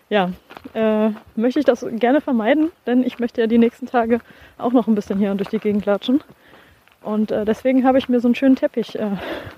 ja, 0.09 0.31
äh, 0.73 1.09
möchte 1.35 1.59
ich 1.59 1.65
das 1.65 1.85
gerne 1.91 2.21
vermeiden, 2.21 2.71
denn 2.87 3.03
ich 3.03 3.19
möchte 3.19 3.41
ja 3.41 3.47
die 3.47 3.57
nächsten 3.57 3.85
Tage 3.85 4.21
auch 4.57 4.71
noch 4.71 4.87
ein 4.87 4.95
bisschen 4.95 5.19
hier 5.19 5.35
durch 5.35 5.49
die 5.49 5.59
Gegend 5.59 5.85
latschen. 5.85 6.23
Und 7.05 7.31
äh, 7.31 7.45
deswegen 7.45 7.85
habe 7.85 7.99
ich 7.99 8.09
mir 8.09 8.19
so 8.19 8.27
einen 8.27 8.35
schönen 8.35 8.55
Teppich 8.55 8.97
äh, 8.97 9.11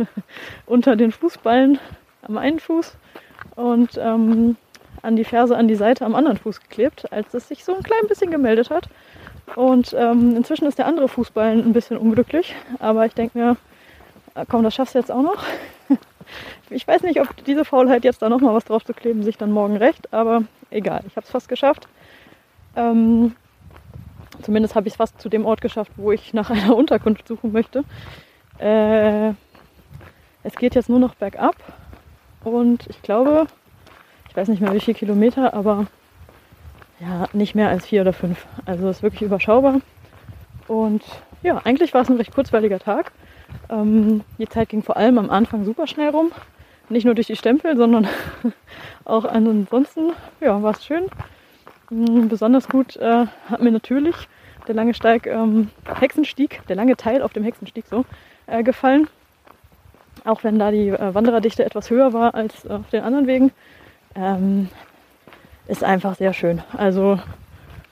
unter 0.66 0.98
den 0.98 1.14
Fußballen 1.14 1.80
am 2.22 2.38
einen 2.38 2.60
Fuß 2.60 2.98
und 3.56 3.98
ähm, 3.98 4.58
an 5.02 5.16
die 5.16 5.24
Ferse 5.24 5.56
an 5.56 5.70
die 5.70 5.76
Seite 5.76 6.06
am 6.06 6.14
anderen 6.14 6.38
Fuß 6.38 6.60
geklebt, 6.60 7.12
als 7.12 7.34
es 7.34 7.48
sich 7.48 7.64
so 7.64 7.74
ein 7.74 7.84
klein 7.84 8.08
bisschen 8.10 8.32
gemeldet 8.32 8.70
hat. 8.70 8.90
Und 9.56 9.96
ähm, 9.98 10.36
inzwischen 10.36 10.66
ist 10.66 10.78
der 10.78 10.88
andere 10.88 11.08
Fußballen 11.08 11.64
ein 11.64 11.72
bisschen 11.72 11.98
unglücklich, 11.98 12.54
aber 12.80 13.06
ich 13.06 13.14
denke 13.14 13.38
mir, 13.38 13.58
äh, 14.36 14.46
komm, 14.48 14.64
das 14.64 14.76
schaffst 14.76 14.96
du 14.96 15.00
jetzt 15.00 15.12
auch 15.12 15.24
noch. 15.24 15.44
Ich 16.70 16.86
weiß 16.86 17.04
nicht, 17.04 17.22
ob 17.22 17.30
diese 17.46 17.64
Faulheit 17.64 18.04
jetzt 18.04 18.22
da 18.22 18.28
nochmal 18.28 18.54
was 18.54 18.66
drauf 18.66 18.84
zu 18.84 18.94
kleben 18.94 19.24
sich 19.24 19.38
dann 19.38 19.50
morgen 19.50 19.78
recht, 19.78 20.14
aber 20.14 20.44
egal, 20.70 21.02
ich 21.08 21.16
habe 21.16 21.24
es 21.24 21.32
fast 21.32 21.48
geschafft. 21.48 21.88
Ähm, 22.76 23.34
zumindest 24.42 24.76
habe 24.76 24.88
ich 24.88 24.94
es 24.94 24.98
fast 24.98 25.20
zu 25.20 25.30
dem 25.30 25.46
Ort 25.46 25.62
geschafft, 25.62 25.92
wo 25.96 26.12
ich 26.12 26.34
nach 26.34 26.50
einer 26.52 26.76
Unterkunft 26.76 27.28
suchen 27.28 27.52
möchte. 27.52 27.84
Äh, 28.60 29.30
es 30.44 30.56
geht 30.56 30.76
jetzt 30.76 30.90
nur 30.90 31.00
noch 31.00 31.16
bergab 31.16 31.56
und 32.44 32.88
ich 32.88 33.02
glaube, 33.02 33.48
ich 34.30 34.36
weiß 34.36 34.48
nicht 34.48 34.62
mehr 34.62 34.74
wie 34.74 34.80
viele 34.80 34.98
Kilometer, 34.98 35.54
aber 35.54 35.88
ja, 37.00 37.28
nicht 37.34 37.54
mehr 37.54 37.70
als 37.70 37.86
vier 37.86 38.02
oder 38.02 38.14
fünf. 38.14 38.46
Also 38.66 38.88
es 38.88 38.98
ist 38.98 39.04
wirklich 39.04 39.22
überschaubar. 39.22 39.82
Und 40.68 41.04
ja, 41.44 41.62
eigentlich 41.64 41.94
war 41.94 42.02
es 42.02 42.10
ein 42.10 42.18
recht 42.18 42.34
kurzweiliger 42.34 42.80
Tag. 42.80 43.12
Ähm, 43.70 44.22
die 44.38 44.48
Zeit 44.48 44.70
ging 44.70 44.84
vor 44.84 44.98
allem 44.98 45.18
am 45.18 45.30
Anfang 45.30 45.64
super 45.66 45.88
schnell 45.88 46.10
rum. 46.10 46.32
Nicht 46.90 47.06
nur 47.06 47.16
durch 47.16 47.28
die 47.28 47.36
Stempel, 47.36 47.76
sondern 47.78 48.08
auch 49.06 49.26
ansonsten 49.26 50.14
ja, 50.42 50.62
war 50.62 50.72
es 50.72 50.86
schön. 50.86 51.06
Mhm, 51.90 52.28
besonders 52.28 52.68
gut 52.68 52.98
äh, 52.98 53.26
hat 53.50 53.62
mir 53.62 53.72
natürlich 53.72 54.16
der 54.68 54.76
lange 54.76 54.94
Steig 54.94 55.26
ähm, 55.28 55.70
Hexenstieg, 55.86 56.62
der 56.68 56.76
lange 56.76 56.98
Teil 56.98 57.22
auf 57.22 57.32
dem 57.32 57.44
Hexenstieg 57.44 57.86
so, 57.88 58.06
äh, 58.48 58.64
gefallen. 58.64 59.08
Auch 60.26 60.44
wenn 60.44 60.60
da 60.60 60.72
die 60.72 60.90
äh, 60.90 61.14
Wandererdichte 61.14 61.64
etwas 61.64 61.90
höher 61.90 62.12
war 62.12 62.36
als 62.36 62.68
auf 62.68 62.90
den 62.90 63.04
anderen 63.04 63.28
Wegen. 63.28 63.52
Ähm, 64.16 64.70
ist 65.68 65.84
einfach 65.84 66.16
sehr 66.16 66.34
schön. 66.34 66.62
Also 66.76 67.20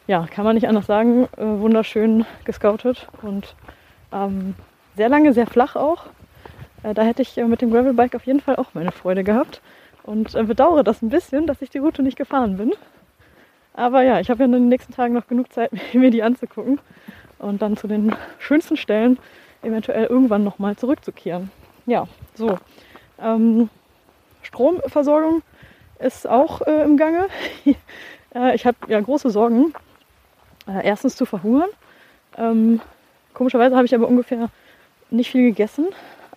ja, 0.08 0.28
kann 0.30 0.44
man 0.46 0.56
nicht 0.56 0.68
anders 0.68 0.88
sagen. 0.88 1.28
Äh, 1.38 1.44
wunderschön 1.46 2.25
gescoutet 2.44 3.08
und 3.22 3.56
ähm, 4.12 4.56
sehr 4.96 5.10
lange, 5.10 5.34
sehr 5.34 5.48
flach 5.48 5.75
auch. 5.75 6.08
Äh, 6.84 6.94
da 6.94 7.04
hätte 7.04 7.22
ich 7.22 7.38
äh, 7.38 7.46
mit 7.46 7.62
dem 7.62 7.72
Gravelbike 7.72 8.16
auf 8.16 8.25
jeden 8.25 8.42
Fall 8.42 8.58
auch 8.58 8.74
meine 8.74 8.92
Freude 8.92 9.24
gehabt 9.24 9.62
und 10.04 10.36
äh, 10.36 10.44
bedauere 10.44 10.84
das 10.84 11.02
ein 11.02 11.10
bisschen, 11.10 11.48
dass 11.48 11.62
ich 11.62 11.70
die 11.70 11.80
Route 11.80 12.04
nicht 12.04 12.18
gefahren 12.18 12.58
bin. 12.58 12.74
Aber 13.75 14.03
ja, 14.03 14.20
ich 14.22 14.29
habe 14.29 14.39
ja 14.39 14.46
in 14.46 14.53
den 14.53 14.70
nächsten 14.70 14.94
Tagen 14.94 15.13
noch 15.13 15.27
genug 15.27 15.51
Zeit, 15.51 15.72
mir 15.94 16.12
die 16.12 16.24
anzugucken 16.24 16.79
und 17.39 17.62
dann 17.62 17.77
zu 17.77 17.88
den 17.88 18.15
schönsten 18.39 18.77
Stellen 18.77 19.20
eventuell 19.62 20.05
irgendwann 20.05 20.44
nochmal 20.44 20.75
zurückzukehren. 20.75 21.51
Ja, 21.86 22.08
so. 22.36 22.58
Ähm, 23.20 23.70
Stromversorgung 24.41 25.41
ist 26.00 26.27
auch 26.27 26.62
äh, 26.62 26.84
im 26.84 26.98
Gange. 26.98 27.27
äh, 28.36 28.55
ich 28.55 28.65
habe 28.65 28.77
ja 28.88 29.00
große 29.00 29.29
Sorgen, 29.29 29.74
äh, 30.67 30.86
erstens 30.86 31.15
zu 31.15 31.25
verhungern. 31.25 31.70
Ähm, 32.38 32.82
komischerweise 33.34 33.75
habe 33.75 33.86
ich 33.86 33.96
aber 33.96 34.08
ungefähr 34.08 34.50
nicht 35.10 35.32
viel 35.32 35.44
gegessen. 35.44 35.88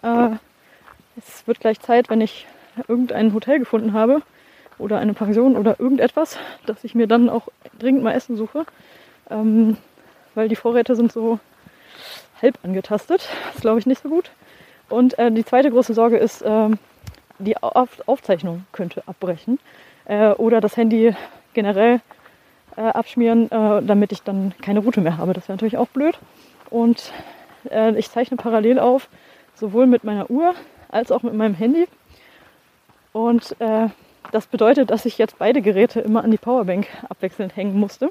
Äh, 0.02 0.30
es 1.16 1.46
wird 1.46 1.60
gleich 1.60 1.80
Zeit, 1.80 2.10
wenn 2.10 2.20
ich 2.20 2.46
irgendein 2.86 3.32
Hotel 3.34 3.58
gefunden 3.58 3.92
habe 3.92 4.22
oder 4.78 4.98
eine 4.98 5.14
Pension 5.14 5.56
oder 5.56 5.78
irgendetwas, 5.80 6.38
dass 6.66 6.84
ich 6.84 6.94
mir 6.94 7.06
dann 7.06 7.28
auch 7.28 7.48
dringend 7.78 8.02
mal 8.02 8.12
Essen 8.12 8.36
suche. 8.36 8.64
Ähm, 9.30 9.76
weil 10.34 10.48
die 10.48 10.56
Vorräte 10.56 10.94
sind 10.94 11.12
so 11.12 11.40
halb 12.40 12.58
angetastet. 12.62 13.28
Das 13.52 13.62
glaube 13.62 13.78
ich, 13.78 13.86
nicht 13.86 14.02
so 14.02 14.08
gut. 14.08 14.30
Und 14.88 15.18
äh, 15.18 15.30
die 15.30 15.44
zweite 15.44 15.70
große 15.70 15.94
Sorge 15.94 16.16
ist, 16.16 16.42
äh, 16.42 16.68
die 17.38 17.56
Auf 17.56 18.02
Aufzeichnung 18.06 18.64
könnte 18.72 19.02
abbrechen. 19.06 19.58
Äh, 20.04 20.30
oder 20.30 20.60
das 20.60 20.76
Handy 20.76 21.14
generell 21.54 22.00
äh, 22.76 22.82
abschmieren, 22.82 23.50
äh, 23.50 23.82
damit 23.82 24.12
ich 24.12 24.22
dann 24.22 24.54
keine 24.62 24.80
Route 24.80 25.00
mehr 25.00 25.18
habe. 25.18 25.32
Das 25.32 25.48
wäre 25.48 25.56
natürlich 25.56 25.76
auch 25.76 25.88
blöd. 25.88 26.18
Und 26.70 27.12
äh, 27.70 27.98
ich 27.98 28.10
zeichne 28.10 28.36
parallel 28.36 28.78
auf, 28.78 29.08
sowohl 29.54 29.86
mit 29.86 30.04
meiner 30.04 30.30
Uhr 30.30 30.54
als 30.88 31.10
auch 31.10 31.22
mit 31.22 31.34
meinem 31.34 31.54
Handy. 31.54 31.86
Und 33.12 33.56
das 34.32 34.46
bedeutet, 34.46 34.90
dass 34.90 35.06
ich 35.06 35.18
jetzt 35.18 35.38
beide 35.38 35.62
Geräte 35.62 36.00
immer 36.00 36.22
an 36.24 36.30
die 36.30 36.38
Powerbank 36.38 36.86
abwechselnd 37.08 37.56
hängen 37.56 37.78
musste 37.78 38.10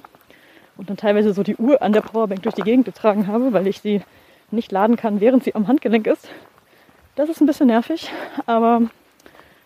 und 0.78 0.90
dann 0.90 0.98
teilweise 0.98 1.34
so 1.34 1.44
die 1.44 1.56
Uhr 1.56 1.82
an 1.82 1.94
der 1.94 2.02
Powerbank 2.02 2.44
durch 2.44 2.56
die 2.56 2.62
Gegend 2.62 2.86
getragen 2.86 3.28
habe, 3.28 3.54
weil 3.54 3.68
ich 3.68 3.82
sie 3.82 4.02
nicht 4.52 4.72
laden 4.72 4.96
kann, 4.96 5.20
während 5.20 5.44
sie 5.44 5.56
am 5.56 5.68
Handgelenk 5.68 6.08
ist. 6.08 6.30
Das 7.16 7.30
ist 7.30 7.42
ein 7.42 7.48
bisschen 7.48 7.68
nervig, 7.68 8.12
aber 8.46 8.84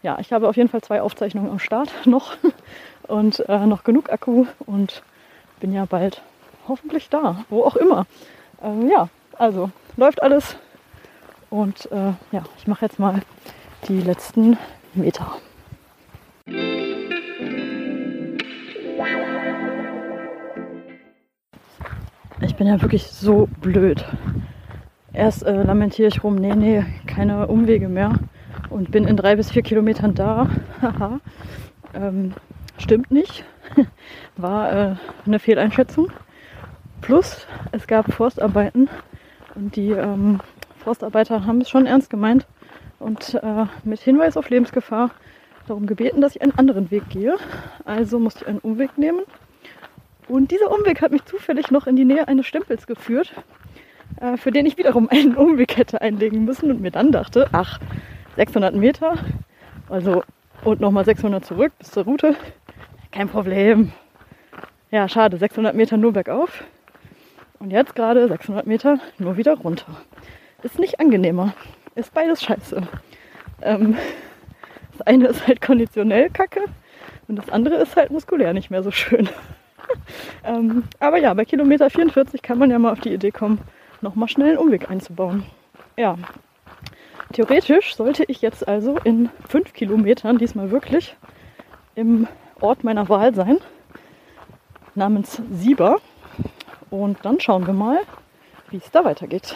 ja, 0.03 0.17
ich 0.19 0.33
habe 0.33 0.47
auf 0.47 0.55
jeden 0.55 0.69
Fall 0.69 0.81
zwei 0.81 1.01
Aufzeichnungen 1.01 1.51
am 1.51 1.59
Start 1.59 1.91
noch 2.05 2.37
und 3.07 3.47
äh, 3.47 3.65
noch 3.65 3.83
genug 3.83 4.11
Akku 4.11 4.45
und 4.65 5.03
bin 5.59 5.73
ja 5.73 5.85
bald 5.85 6.21
hoffentlich 6.67 7.09
da, 7.09 7.43
wo 7.49 7.63
auch 7.63 7.75
immer. 7.75 8.05
Ähm, 8.63 8.89
ja, 8.89 9.09
also 9.37 9.69
läuft 9.97 10.23
alles 10.23 10.55
und 11.49 11.91
äh, 11.91 12.13
ja, 12.31 12.43
ich 12.57 12.67
mache 12.67 12.85
jetzt 12.85 12.99
mal 12.99 13.21
die 13.87 14.01
letzten 14.01 14.57
Meter. 14.93 15.35
Ich 22.41 22.55
bin 22.55 22.67
ja 22.67 22.81
wirklich 22.81 23.07
so 23.07 23.47
blöd. 23.61 24.05
Erst 25.13 25.43
äh, 25.43 25.63
lamentiere 25.63 26.07
ich 26.07 26.23
rum, 26.23 26.35
nee, 26.35 26.55
nee, 26.55 26.85
keine 27.05 27.47
Umwege 27.47 27.89
mehr 27.89 28.13
und 28.69 28.91
bin 28.91 29.05
in 29.05 29.17
drei 29.17 29.35
bis 29.35 29.51
vier 29.51 29.61
Kilometern 29.61 30.15
da. 30.15 30.49
Haha. 30.81 31.19
ähm, 31.93 32.33
stimmt 32.77 33.11
nicht. 33.11 33.45
War 34.37 34.71
äh, 34.71 34.95
eine 35.25 35.39
Fehleinschätzung. 35.39 36.11
Plus, 37.01 37.45
es 37.71 37.87
gab 37.87 38.13
Forstarbeiten 38.13 38.89
und 39.55 39.75
die 39.75 39.91
ähm, 39.91 40.39
Forstarbeiter 40.77 41.45
haben 41.45 41.61
es 41.61 41.69
schon 41.69 41.85
ernst 41.85 42.09
gemeint 42.09 42.47
und 42.99 43.35
äh, 43.35 43.65
mit 43.83 43.99
Hinweis 43.99 44.37
auf 44.37 44.49
Lebensgefahr 44.49 45.11
darum 45.67 45.85
gebeten, 45.85 46.21
dass 46.21 46.35
ich 46.35 46.41
einen 46.41 46.57
anderen 46.57 46.91
Weg 46.91 47.09
gehe. 47.09 47.37
Also 47.85 48.19
musste 48.19 48.43
ich 48.43 48.47
einen 48.47 48.59
Umweg 48.59 48.97
nehmen. 48.97 49.21
Und 50.27 50.51
dieser 50.51 50.71
Umweg 50.71 51.01
hat 51.01 51.11
mich 51.11 51.25
zufällig 51.25 51.71
noch 51.71 51.87
in 51.87 51.95
die 51.95 52.05
Nähe 52.05 52.27
eines 52.27 52.45
Stempels 52.45 52.87
geführt, 52.87 53.33
äh, 54.19 54.37
für 54.37 54.51
den 54.51 54.65
ich 54.65 54.77
wiederum 54.77 55.09
einen 55.09 55.35
Umweg 55.35 55.77
hätte 55.77 56.01
einlegen 56.01 56.45
müssen 56.45 56.71
und 56.71 56.81
mir 56.81 56.91
dann 56.91 57.11
dachte, 57.11 57.49
ach, 57.51 57.79
600 58.37 58.75
Meter, 58.75 59.15
also 59.89 60.23
und 60.63 60.79
nochmal 60.79 61.05
600 61.05 61.43
zurück 61.43 61.73
bis 61.79 61.91
zur 61.91 62.03
Route, 62.03 62.35
kein 63.11 63.27
Problem. 63.27 63.91
Ja, 64.91 65.09
schade, 65.09 65.37
600 65.37 65.75
Meter 65.75 65.97
nur 65.97 66.13
bergauf. 66.13 66.63
Und 67.59 67.71
jetzt 67.71 67.95
gerade 67.95 68.27
600 68.27 68.65
Meter 68.65 68.99
nur 69.19 69.37
wieder 69.37 69.55
runter. 69.55 69.85
Ist 70.63 70.79
nicht 70.79 70.99
angenehmer. 70.99 71.53
Ist 71.95 72.13
beides 72.13 72.41
scheiße. 72.41 72.81
Ähm, 73.61 73.97
eine 75.01 75.27
ist 75.27 75.47
halt 75.47 75.61
konditionell 75.61 76.29
kacke 76.29 76.61
und 77.27 77.35
das 77.37 77.49
andere 77.49 77.75
ist 77.75 77.95
halt 77.95 78.11
muskulär 78.11 78.53
nicht 78.53 78.71
mehr 78.71 78.83
so 78.83 78.91
schön. 78.91 79.29
ähm, 80.43 80.83
aber 80.99 81.17
ja, 81.17 81.33
bei 81.33 81.45
Kilometer 81.45 81.89
44 81.89 82.41
kann 82.41 82.57
man 82.57 82.71
ja 82.71 82.79
mal 82.79 82.91
auf 82.91 82.99
die 82.99 83.13
Idee 83.13 83.31
kommen, 83.31 83.59
nochmal 84.01 84.27
schnell 84.27 84.49
einen 84.49 84.57
Umweg 84.57 84.89
einzubauen. 84.89 85.43
Ja, 85.97 86.17
theoretisch 87.33 87.95
sollte 87.95 88.23
ich 88.27 88.41
jetzt 88.41 88.67
also 88.67 88.97
in 89.03 89.29
5 89.47 89.73
Kilometern 89.73 90.37
diesmal 90.37 90.71
wirklich 90.71 91.15
im 91.95 92.27
Ort 92.59 92.83
meiner 92.83 93.09
Wahl 93.09 93.33
sein, 93.33 93.57
namens 94.95 95.41
Sieber. 95.51 95.97
Und 96.89 97.19
dann 97.23 97.39
schauen 97.39 97.65
wir 97.65 97.73
mal, 97.73 97.99
wie 98.69 98.77
es 98.77 98.91
da 98.91 99.03
weitergeht. 99.05 99.55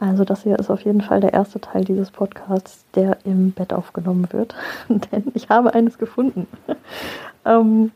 Also 0.00 0.24
das 0.24 0.44
hier 0.44 0.56
ist 0.58 0.70
auf 0.70 0.82
jeden 0.82 1.00
Fall 1.00 1.20
der 1.20 1.32
erste 1.32 1.60
Teil 1.60 1.84
dieses 1.84 2.12
Podcasts, 2.12 2.84
der 2.94 3.18
im 3.24 3.50
Bett 3.50 3.72
aufgenommen 3.72 4.28
wird, 4.30 4.54
denn 4.88 5.24
ich 5.34 5.48
habe 5.48 5.74
eines 5.74 5.98
gefunden. 5.98 6.46
ähm, 7.44 7.90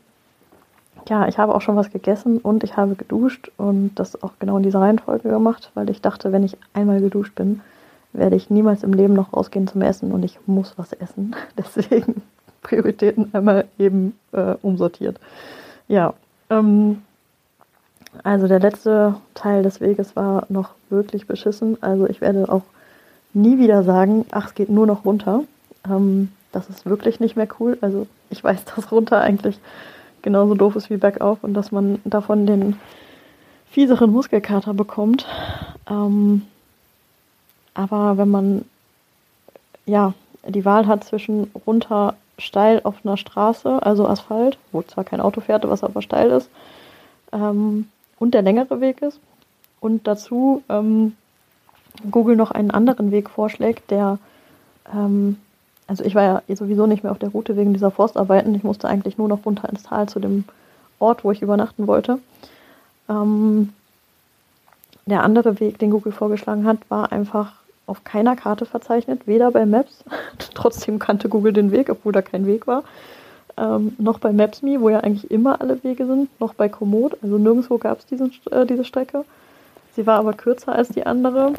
ja, 1.07 1.27
ich 1.29 1.37
habe 1.37 1.55
auch 1.55 1.61
schon 1.61 1.77
was 1.77 1.91
gegessen 1.91 2.39
und 2.39 2.63
ich 2.65 2.75
habe 2.75 2.95
geduscht 2.95 3.51
und 3.57 3.95
das 3.95 4.21
auch 4.21 4.33
genau 4.39 4.57
in 4.57 4.63
dieser 4.63 4.81
Reihenfolge 4.81 5.29
gemacht, 5.29 5.71
weil 5.75 5.89
ich 5.89 6.01
dachte, 6.01 6.33
wenn 6.33 6.43
ich 6.43 6.57
einmal 6.73 6.99
geduscht 6.99 7.35
bin, 7.35 7.61
werde 8.11 8.35
ich 8.35 8.49
niemals 8.49 8.83
im 8.83 8.93
Leben 8.93 9.13
noch 9.13 9.33
rausgehen 9.33 9.67
zum 9.67 9.81
Essen 9.81 10.11
und 10.11 10.23
ich 10.23 10.37
muss 10.45 10.73
was 10.77 10.91
essen. 10.91 11.35
Deswegen 11.57 12.21
Prioritäten 12.63 13.29
einmal 13.33 13.65
eben 13.79 14.17
äh, 14.33 14.55
umsortiert. 14.61 15.21
Ja, 15.87 16.13
ähm, 16.49 17.01
also 18.23 18.47
der 18.47 18.59
letzte 18.59 19.15
Teil 19.33 19.63
des 19.63 19.81
Weges 19.81 20.15
war 20.15 20.45
noch 20.49 20.71
wirklich 20.89 21.27
beschissen. 21.27 21.81
Also 21.81 22.07
ich 22.07 22.21
werde 22.21 22.49
auch 22.49 22.63
nie 23.33 23.57
wieder 23.57 23.83
sagen, 23.83 24.25
ach, 24.31 24.47
es 24.47 24.53
geht 24.53 24.69
nur 24.69 24.85
noch 24.85 25.05
runter. 25.05 25.43
Ähm, 25.89 26.31
das 26.51 26.69
ist 26.69 26.85
wirklich 26.85 27.19
nicht 27.19 27.35
mehr 27.35 27.47
cool. 27.59 27.77
Also 27.81 28.07
ich 28.29 28.43
weiß, 28.43 28.65
dass 28.75 28.91
runter 28.91 29.21
eigentlich 29.21 29.59
genauso 30.21 30.55
doof 30.55 30.75
ist 30.75 30.89
wie 30.89 30.97
bergauf 30.97 31.43
und 31.43 31.53
dass 31.53 31.71
man 31.71 31.99
davon 32.05 32.45
den 32.45 32.79
fieseren 33.69 34.11
Muskelkater 34.11 34.73
bekommt. 34.73 35.25
Ähm, 35.89 36.43
aber 37.73 38.17
wenn 38.17 38.29
man 38.29 38.65
ja 39.85 40.13
die 40.47 40.63
Wahl 40.63 40.87
hat 40.87 41.03
zwischen 41.03 41.51
runter 41.65 42.15
steil 42.37 42.81
auf 42.83 42.95
einer 43.03 43.17
Straße, 43.17 43.81
also 43.81 44.07
Asphalt, 44.07 44.57
wo 44.71 44.81
zwar 44.83 45.03
kein 45.03 45.21
Auto 45.21 45.41
fährt, 45.41 45.67
was 45.67 45.83
aber 45.83 46.01
steil 46.01 46.31
ist, 46.31 46.49
ähm, 47.31 47.87
und 48.19 48.33
der 48.33 48.41
längere 48.41 48.81
Weg 48.81 49.01
ist. 49.01 49.19
Und 49.79 50.07
dazu 50.07 50.63
ähm, 50.69 51.15
Google 52.09 52.35
noch 52.35 52.51
einen 52.51 52.71
anderen 52.71 53.11
Weg 53.11 53.29
vorschlägt, 53.29 53.91
der, 53.91 54.17
ähm, 54.93 55.37
also 55.87 56.03
ich 56.03 56.15
war 56.15 56.23
ja 56.47 56.55
sowieso 56.55 56.87
nicht 56.87 57.03
mehr 57.03 57.11
auf 57.11 57.19
der 57.19 57.29
Route 57.29 57.57
wegen 57.57 57.73
dieser 57.73 57.91
Forstarbeiten. 57.91 58.55
Ich 58.55 58.63
musste 58.63 58.87
eigentlich 58.87 59.17
nur 59.17 59.27
noch 59.27 59.45
runter 59.45 59.69
ins 59.69 59.83
Tal 59.83 60.07
zu 60.07 60.19
dem 60.19 60.45
Ort, 60.99 61.23
wo 61.23 61.31
ich 61.31 61.41
übernachten 61.41 61.87
wollte. 61.87 62.19
Ähm, 63.09 63.73
der 65.05 65.23
andere 65.23 65.59
Weg, 65.59 65.79
den 65.79 65.91
Google 65.91 66.13
vorgeschlagen 66.13 66.65
hat, 66.65 66.77
war 66.89 67.11
einfach 67.11 67.53
auf 67.85 68.03
keiner 68.05 68.35
Karte 68.35 68.65
verzeichnet, 68.65 69.27
weder 69.27 69.51
bei 69.51 69.65
Maps, 69.65 70.03
trotzdem 70.53 70.99
kannte 70.99 71.27
Google 71.27 71.53
den 71.53 71.71
Weg, 71.71 71.89
obwohl 71.89 72.13
da 72.13 72.21
kein 72.21 72.45
Weg 72.45 72.67
war, 72.67 72.83
ähm, 73.57 73.95
noch 73.97 74.19
bei 74.19 74.31
Maps.me, 74.31 74.81
wo 74.81 74.89
ja 74.89 74.99
eigentlich 74.99 75.29
immer 75.31 75.61
alle 75.61 75.83
Wege 75.83 76.05
sind, 76.05 76.29
noch 76.39 76.53
bei 76.53 76.69
Komoot, 76.69 77.17
also 77.21 77.37
nirgendwo 77.37 77.77
gab 77.77 77.99
es 77.99 78.21
äh, 78.51 78.65
diese 78.65 78.85
Strecke. 78.85 79.25
Sie 79.95 80.07
war 80.07 80.19
aber 80.19 80.33
kürzer 80.33 80.73
als 80.73 80.89
die 80.89 81.05
andere 81.05 81.53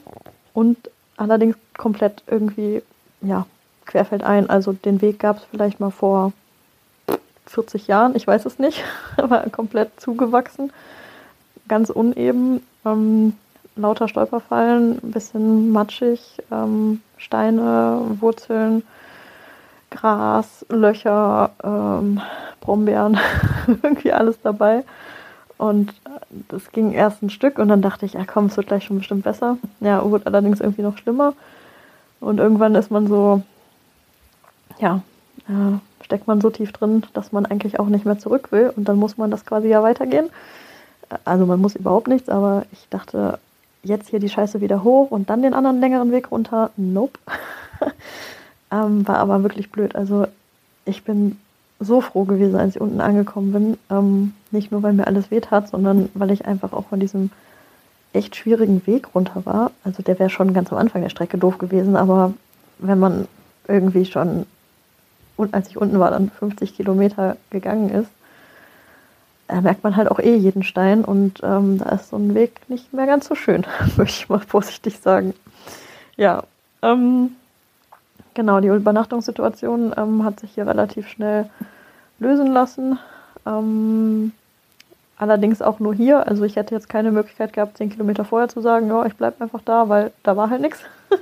und 0.52 0.76
allerdings 1.16 1.56
komplett 1.76 2.22
irgendwie, 2.26 2.82
ja, 3.22 3.46
querfeldein. 3.86 4.50
Also 4.50 4.72
den 4.72 5.00
Weg 5.02 5.20
gab 5.20 5.38
es 5.38 5.44
vielleicht 5.44 5.78
mal 5.78 5.90
vor 5.90 6.32
40 7.46 7.86
Jahren, 7.86 8.16
ich 8.16 8.26
weiß 8.26 8.46
es 8.46 8.58
nicht, 8.58 8.82
aber 9.16 9.44
komplett 9.50 10.00
zugewachsen, 10.00 10.72
ganz 11.68 11.90
uneben, 11.90 12.62
ähm, 12.84 13.34
lauter 13.76 14.08
Stolperfallen, 14.08 14.98
ein 15.02 15.10
bisschen 15.10 15.70
matschig, 15.70 16.38
ähm, 16.50 17.00
Steine, 17.18 18.00
Wurzeln 18.20 18.82
Gras, 19.94 20.66
Löcher, 20.68 21.50
ähm, 21.62 22.20
Brombeeren, 22.60 23.18
irgendwie 23.66 24.12
alles 24.12 24.40
dabei. 24.42 24.84
Und 25.56 25.94
das 26.48 26.72
ging 26.72 26.92
erst 26.92 27.22
ein 27.22 27.30
Stück 27.30 27.58
und 27.58 27.68
dann 27.68 27.80
dachte 27.80 28.04
ich, 28.04 28.14
ja 28.14 28.24
komm, 28.26 28.46
es 28.46 28.56
wird 28.56 28.66
gleich 28.66 28.84
schon 28.84 28.98
bestimmt 28.98 29.24
besser. 29.24 29.56
Ja, 29.80 30.04
wurde 30.04 30.26
allerdings 30.26 30.60
irgendwie 30.60 30.82
noch 30.82 30.98
schlimmer. 30.98 31.34
Und 32.20 32.38
irgendwann 32.38 32.74
ist 32.74 32.90
man 32.90 33.06
so, 33.06 33.42
ja, 34.78 35.02
äh, 35.48 35.78
steckt 36.04 36.26
man 36.26 36.40
so 36.40 36.50
tief 36.50 36.72
drin, 36.72 37.04
dass 37.12 37.33
man 37.33 37.46
eigentlich 37.46 37.78
auch 37.78 37.87
nicht 37.87 38.04
mehr 38.04 38.18
zurück 38.18 38.50
will. 38.50 38.72
Und 38.74 38.88
dann 38.88 38.98
muss 38.98 39.16
man 39.16 39.30
das 39.30 39.46
quasi 39.46 39.68
ja 39.68 39.83
weitergehen. 39.83 40.30
Also 41.24 41.46
man 41.46 41.61
muss 41.61 41.76
überhaupt 41.76 42.09
nichts, 42.09 42.28
aber 42.28 42.64
ich 42.72 42.88
dachte, 42.90 43.38
jetzt 43.83 44.09
hier 44.09 44.18
die 44.18 44.28
Scheiße 44.28 44.61
wieder 44.61 44.83
hoch 44.83 45.11
und 45.11 45.30
dann 45.30 45.42
den 45.42 45.54
anderen 45.54 45.80
längeren 45.80 46.11
Weg 46.11 46.30
runter. 46.33 46.70
Nope. 46.76 47.18
Ähm, 48.74 49.06
war 49.06 49.18
aber 49.18 49.42
wirklich 49.44 49.70
blöd. 49.70 49.94
Also 49.94 50.26
ich 50.84 51.04
bin 51.04 51.38
so 51.78 52.00
froh 52.00 52.24
gewesen, 52.24 52.56
als 52.56 52.74
ich 52.74 52.80
unten 52.80 53.00
angekommen 53.00 53.52
bin. 53.52 53.78
Ähm, 53.88 54.32
nicht 54.50 54.72
nur, 54.72 54.82
weil 54.82 54.94
mir 54.94 55.06
alles 55.06 55.30
weht 55.30 55.50
hat, 55.52 55.68
sondern 55.68 56.08
weil 56.14 56.32
ich 56.32 56.46
einfach 56.46 56.72
auch 56.72 56.87
von 56.87 56.98
diesem 56.98 57.30
echt 58.12 58.34
schwierigen 58.34 58.84
Weg 58.87 59.14
runter 59.14 59.46
war. 59.46 59.70
Also 59.84 60.02
der 60.02 60.18
wäre 60.18 60.30
schon 60.30 60.54
ganz 60.54 60.72
am 60.72 60.78
Anfang 60.78 61.02
der 61.02 61.08
Strecke 61.08 61.38
doof 61.38 61.58
gewesen, 61.58 61.96
aber 61.96 62.32
wenn 62.78 62.98
man 62.98 63.28
irgendwie 63.68 64.04
schon, 64.04 64.46
und 65.37 65.54
als 65.54 65.68
ich 65.68 65.76
unten 65.76 65.98
war, 65.98 66.10
dann 66.10 66.30
50 66.30 66.76
Kilometer 66.76 67.37
gegangen 67.50 67.90
ist, 67.90 68.08
da 69.48 69.60
merkt 69.60 69.84
man 69.84 69.96
halt 69.96 70.10
auch 70.10 70.18
eh 70.18 70.34
jeden 70.34 70.62
Stein 70.62 71.04
und 71.04 71.40
ähm, 71.42 71.78
da 71.78 71.90
ist 71.90 72.10
so 72.10 72.16
ein 72.16 72.34
Weg 72.34 72.60
nicht 72.68 72.92
mehr 72.92 73.06
ganz 73.06 73.26
so 73.26 73.34
schön, 73.34 73.66
möchte 73.96 74.22
ich 74.22 74.28
mal 74.28 74.40
vorsichtig 74.40 74.98
sagen. 74.98 75.34
Ja, 76.16 76.44
ähm, 76.82 77.30
Genau, 78.35 78.61
die 78.61 78.68
Übernachtungssituation 78.68 79.94
ähm, 79.97 80.25
hat 80.25 80.40
sich 80.40 80.53
hier 80.53 80.66
relativ 80.66 81.09
schnell 81.09 81.49
lösen 82.18 82.53
lassen. 82.53 82.99
Ähm, 83.47 84.33
allerdings 85.16 85.62
auch 85.62 85.79
nur 85.79 85.94
hier. 85.94 86.27
Also 86.27 86.44
ich 86.44 86.57
hätte 86.57 86.75
jetzt 86.75 86.88
keine 86.88 87.12
Möglichkeit 87.12 87.53
gehabt, 87.53 87.79
zehn 87.79 87.90
Kilometer 87.90 88.25
vorher 88.25 88.49
zu 88.49 88.61
sagen, 88.61 88.88
ja, 88.88 89.07
ich 89.07 89.14
bleibe 89.14 89.42
einfach 89.42 89.61
da, 89.64 89.88
weil 89.88 90.12
da 90.25 90.37
war 90.37 90.51
halt 90.51 90.62
nichts. 90.62 90.81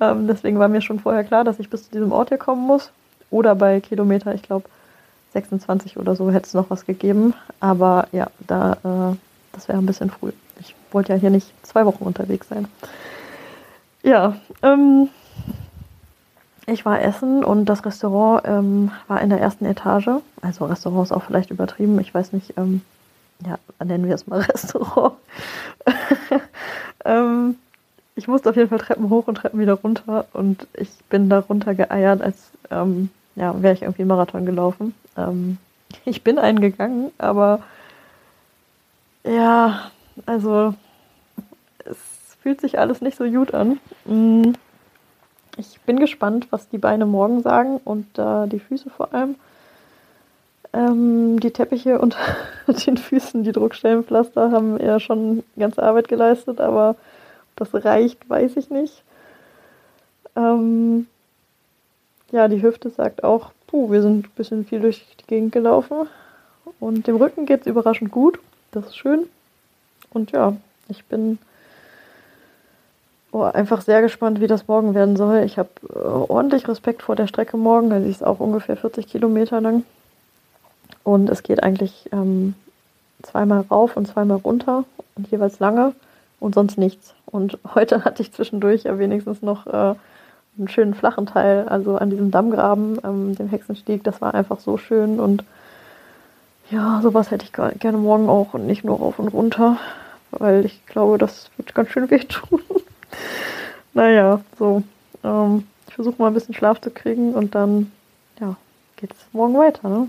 ähm, 0.00 0.26
deswegen 0.26 0.58
war 0.58 0.68
mir 0.68 0.80
schon 0.80 1.00
vorher 1.00 1.24
klar, 1.24 1.44
dass 1.44 1.58
ich 1.58 1.68
bis 1.68 1.84
zu 1.84 1.90
diesem 1.90 2.12
Ort 2.12 2.30
hier 2.30 2.38
kommen 2.38 2.66
muss. 2.66 2.90
Oder 3.30 3.54
bei 3.54 3.80
Kilometer, 3.80 4.34
ich 4.34 4.42
glaube, 4.42 4.68
26 5.34 5.98
oder 5.98 6.16
so 6.16 6.30
hätte 6.30 6.46
es 6.46 6.54
noch 6.54 6.70
was 6.70 6.86
gegeben. 6.86 7.34
Aber 7.60 8.08
ja, 8.12 8.28
da, 8.46 8.72
äh, 9.12 9.16
das 9.52 9.68
wäre 9.68 9.78
ein 9.78 9.86
bisschen 9.86 10.10
früh. 10.10 10.32
Ich 10.60 10.74
wollte 10.92 11.12
ja 11.12 11.18
hier 11.18 11.30
nicht 11.30 11.52
zwei 11.66 11.84
Wochen 11.84 12.04
unterwegs 12.04 12.48
sein. 12.48 12.66
Ja, 14.02 14.36
ähm, 14.62 15.10
ich 16.68 16.84
war 16.84 17.00
essen 17.00 17.44
und 17.44 17.64
das 17.66 17.84
Restaurant 17.84 18.46
ähm, 18.46 18.90
war 19.06 19.20
in 19.20 19.30
der 19.30 19.40
ersten 19.40 19.64
Etage. 19.64 20.10
Also 20.42 20.66
Restaurant 20.66 21.06
ist 21.06 21.12
auch 21.12 21.22
vielleicht 21.22 21.50
übertrieben. 21.50 21.98
Ich 22.00 22.12
weiß 22.12 22.32
nicht, 22.32 22.54
ähm, 22.58 22.82
ja, 23.46 23.58
nennen 23.84 24.06
wir 24.06 24.14
es 24.14 24.26
mal 24.26 24.40
Restaurant. 24.52 25.14
ähm, 27.04 27.56
ich 28.16 28.28
musste 28.28 28.50
auf 28.50 28.56
jeden 28.56 28.68
Fall 28.68 28.78
Treppen 28.78 29.08
hoch 29.10 29.28
und 29.28 29.36
Treppen 29.36 29.60
wieder 29.60 29.74
runter 29.74 30.26
und 30.32 30.66
ich 30.74 30.90
bin 31.08 31.30
da 31.30 31.38
runter 31.38 31.74
geeiert, 31.74 32.20
als 32.20 32.50
ähm, 32.70 33.10
ja, 33.36 33.60
wäre 33.62 33.74
ich 33.74 33.82
irgendwie 33.82 34.04
Marathon 34.04 34.44
gelaufen. 34.44 34.94
Ähm, 35.16 35.58
ich 36.04 36.22
bin 36.22 36.38
einen 36.38 36.60
gegangen, 36.60 37.12
aber 37.16 37.60
ja, 39.24 39.90
also 40.26 40.74
es 41.84 41.96
fühlt 42.42 42.60
sich 42.60 42.78
alles 42.78 43.00
nicht 43.00 43.16
so 43.16 43.24
gut 43.24 43.54
an. 43.54 43.78
Mhm 44.04 44.54
ich 45.58 45.80
bin 45.80 45.98
gespannt, 45.98 46.46
was 46.50 46.68
die 46.68 46.78
Beine 46.78 47.04
morgen 47.04 47.42
sagen 47.42 47.80
und 47.84 48.18
äh, 48.18 48.46
die 48.46 48.60
Füße 48.60 48.90
vor 48.90 49.12
allem. 49.12 49.34
Ähm, 50.72 51.40
die 51.40 51.50
Teppiche 51.50 51.98
und 51.98 52.16
den 52.86 52.96
Füßen, 52.96 53.42
die 53.42 53.52
Druckstellenpflaster, 53.52 54.52
haben 54.52 54.78
ja 54.80 55.00
schon 55.00 55.42
ganze 55.58 55.82
Arbeit 55.82 56.08
geleistet, 56.08 56.60
aber 56.60 56.90
ob 56.90 57.70
das 57.70 57.84
reicht, 57.84 58.28
weiß 58.28 58.56
ich 58.56 58.70
nicht. 58.70 59.02
Ähm, 60.36 61.06
ja, 62.30 62.48
die 62.48 62.62
Hüfte 62.62 62.90
sagt 62.90 63.24
auch, 63.24 63.50
puh, 63.66 63.90
wir 63.90 64.02
sind 64.02 64.26
ein 64.26 64.30
bisschen 64.36 64.64
viel 64.64 64.80
durch 64.80 65.04
die 65.20 65.26
Gegend 65.26 65.52
gelaufen. 65.52 66.08
Und 66.80 67.06
dem 67.06 67.16
Rücken 67.16 67.46
geht 67.46 67.62
es 67.62 67.66
überraschend 67.66 68.10
gut. 68.10 68.38
Das 68.70 68.86
ist 68.86 68.96
schön. 68.96 69.26
Und 70.10 70.30
ja, 70.32 70.56
ich 70.88 71.04
bin 71.06 71.38
oh, 73.32 73.42
einfach 73.42 73.80
sehr 73.82 74.02
gespannt, 74.02 74.40
wie 74.40 74.46
das 74.46 74.68
morgen 74.68 74.94
werden 74.94 75.16
soll. 75.16 75.42
Ich 75.44 75.58
habe 75.58 75.70
äh, 75.94 75.98
ordentlich 75.98 76.68
Respekt 76.68 77.02
vor 77.02 77.16
der 77.16 77.26
Strecke 77.26 77.56
morgen. 77.56 77.92
Also 77.92 78.04
sie 78.04 78.10
ist 78.10 78.24
auch 78.24 78.40
ungefähr 78.40 78.76
40 78.76 79.06
Kilometer 79.06 79.60
lang. 79.60 79.84
Und 81.04 81.30
es 81.30 81.42
geht 81.42 81.62
eigentlich 81.62 82.08
ähm, 82.12 82.54
zweimal 83.22 83.64
rauf 83.70 83.96
und 83.96 84.06
zweimal 84.06 84.38
runter 84.38 84.84
und 85.16 85.30
jeweils 85.30 85.58
lange 85.58 85.94
und 86.40 86.54
sonst 86.54 86.78
nichts. 86.78 87.14
Und 87.26 87.58
heute 87.74 88.04
hatte 88.04 88.22
ich 88.22 88.32
zwischendurch 88.32 88.84
ja 88.84 88.98
wenigstens 88.98 89.42
noch 89.42 89.66
äh, 89.66 89.94
einen 90.58 90.68
schönen 90.68 90.94
flachen 90.94 91.26
Teil, 91.26 91.68
also 91.68 91.96
an 91.96 92.10
diesem 92.10 92.30
Dammgraben, 92.30 92.98
ähm, 93.04 93.34
dem 93.34 93.48
Hexenstieg. 93.48 94.04
Das 94.04 94.20
war 94.20 94.34
einfach 94.34 94.60
so 94.60 94.76
schön 94.76 95.20
und 95.20 95.44
ja, 96.70 97.00
sowas 97.02 97.30
hätte 97.30 97.46
ich 97.46 97.52
gerne 97.80 97.98
morgen 97.98 98.28
auch 98.28 98.52
und 98.52 98.66
nicht 98.66 98.84
nur 98.84 98.98
rauf 98.98 99.18
und 99.18 99.28
runter, 99.28 99.78
weil 100.32 100.66
ich 100.66 100.84
glaube, 100.84 101.16
das 101.16 101.50
wird 101.56 101.74
ganz 101.74 101.88
schön 101.90 102.10
wehtun. 102.10 102.60
naja, 103.94 104.40
so. 104.58 104.82
Ähm, 105.24 105.66
ich 105.88 105.94
versuche 105.94 106.16
mal 106.18 106.28
ein 106.28 106.34
bisschen 106.34 106.54
Schlaf 106.54 106.80
zu 106.80 106.90
kriegen 106.90 107.34
und 107.34 107.54
dann, 107.54 107.90
ja, 108.40 108.56
geht's 108.96 109.26
morgen 109.32 109.56
weiter, 109.58 109.88
ne? 109.88 110.08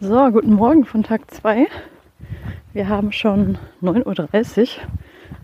So, 0.00 0.30
guten 0.30 0.52
Morgen 0.52 0.84
von 0.84 1.02
Tag 1.02 1.30
2. 1.30 1.66
Wir 2.72 2.88
haben 2.88 3.10
schon 3.10 3.58
9.30 3.82 4.60
Uhr. 4.60 4.66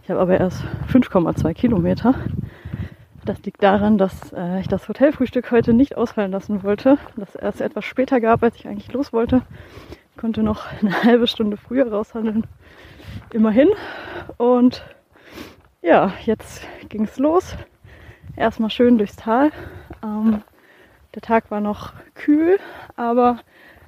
Ich 0.03 0.11
habe 0.11 0.21
aber 0.21 0.39
erst 0.39 0.63
5,2 0.93 1.55
Kilometer. 1.55 2.15
Das 3.25 3.43
liegt 3.43 3.63
daran, 3.63 3.99
dass 3.99 4.33
äh, 4.33 4.61
ich 4.61 4.69
das 4.69 4.89
Hotelfrühstück 4.89 5.51
heute 5.51 5.73
nicht 5.73 5.97
ausfallen 5.97 6.31
lassen 6.31 6.63
wollte. 6.63 6.99
Das 7.17 7.35
erst 7.35 7.61
etwas 7.63 7.85
später 7.85 8.21
gab, 8.21 8.43
als 8.43 8.57
ich 8.57 8.69
eigentlich 8.69 8.93
los 8.93 9.13
wollte. 9.13 9.43
Konnte 10.17 10.43
noch 10.43 10.67
eine 10.81 11.03
halbe 11.03 11.27
Stunde 11.27 11.57
früher 11.57 11.91
raushandeln. 11.91 12.47
Immerhin. 13.33 13.69
Und 14.37 14.85
ja, 15.83 16.13
jetzt 16.25 16.67
ging 16.89 17.05
es 17.05 17.19
los. 17.19 17.57
Erstmal 18.37 18.71
schön 18.71 18.99
durchs 18.99 19.17
Tal. 19.17 19.53
Ähm, 20.03 20.43
der 21.15 21.23
Tag 21.23 21.51
war 21.51 21.61
noch 21.61 21.93
kühl, 22.15 22.59
aber 22.97 23.39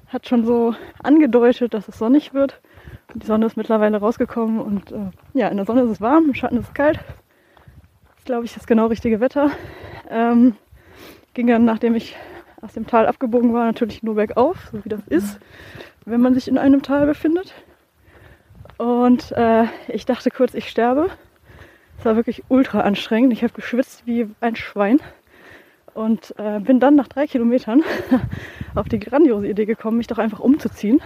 hat 0.09 0.29
schon 0.29 0.45
so 0.45 0.75
angedeutet, 1.03 1.75
dass 1.75 1.89
es 1.89 1.99
sonnig 1.99 2.33
wird. 2.35 2.61
Und 3.13 3.23
die 3.23 3.27
Sonne 3.27 3.47
ist 3.47 3.57
mittlerweile 3.57 3.99
rausgekommen 3.99 4.61
und 4.61 4.93
äh, 4.93 5.11
ja, 5.35 5.49
in 5.49 5.57
der 5.57 5.67
Sonne 5.67 5.83
ist 5.83 5.91
es 5.91 6.01
warm, 6.01 6.27
im 6.27 6.35
Schatten 6.35 6.59
ist 6.59 6.69
es 6.69 6.75
kalt. 6.75 7.01
Das 8.15 8.25
glaube 8.25 8.45
ich 8.45 8.55
das 8.55 8.67
genau 8.67 8.87
richtige 8.87 9.21
Wetter. 9.21 9.51
Ähm, 10.09 10.57
ging 11.35 11.47
dann, 11.49 11.65
nachdem 11.65 11.95
ich 11.95 12.17
aus 12.63 12.75
dem 12.75 12.87
Tal 12.87 13.07
abgebogen 13.07 13.53
war, 13.53 13.65
natürlich 13.65 14.03
nur 14.03 14.15
bergauf, 14.15 14.69
so 14.73 14.85
wie 14.85 14.89
das 14.89 15.07
ist, 15.09 15.39
wenn 16.07 16.21
man 16.21 16.35
sich 16.35 16.49
in 16.49 16.57
einem 16.57 16.83
Tal 16.83 17.05
befindet. 17.05 17.53
Und 18.79 19.33
äh, 19.33 19.65
ich 19.89 20.07
dachte 20.07 20.31
kurz, 20.31 20.55
ich 20.55 20.69
sterbe. 20.69 21.11
Es 21.99 22.05
war 22.05 22.17
wirklich 22.17 22.45
ultra 22.49 22.81
anstrengend. 22.81 23.33
Ich 23.33 23.43
habe 23.43 23.53
geschwitzt 23.53 24.07
wie 24.07 24.29
ein 24.41 24.57
Schwein 24.57 25.01
und 25.95 26.35
äh, 26.39 26.61
bin 26.61 26.79
dann 26.79 26.95
nach 26.95 27.09
drei 27.09 27.27
Kilometern 27.27 27.83
auf 28.75 28.89
die 28.89 28.99
grandiose 28.99 29.49
Idee 29.49 29.65
gekommen, 29.65 29.97
mich 29.97 30.07
doch 30.07 30.19
einfach 30.19 30.41
umzuziehen. 30.41 31.01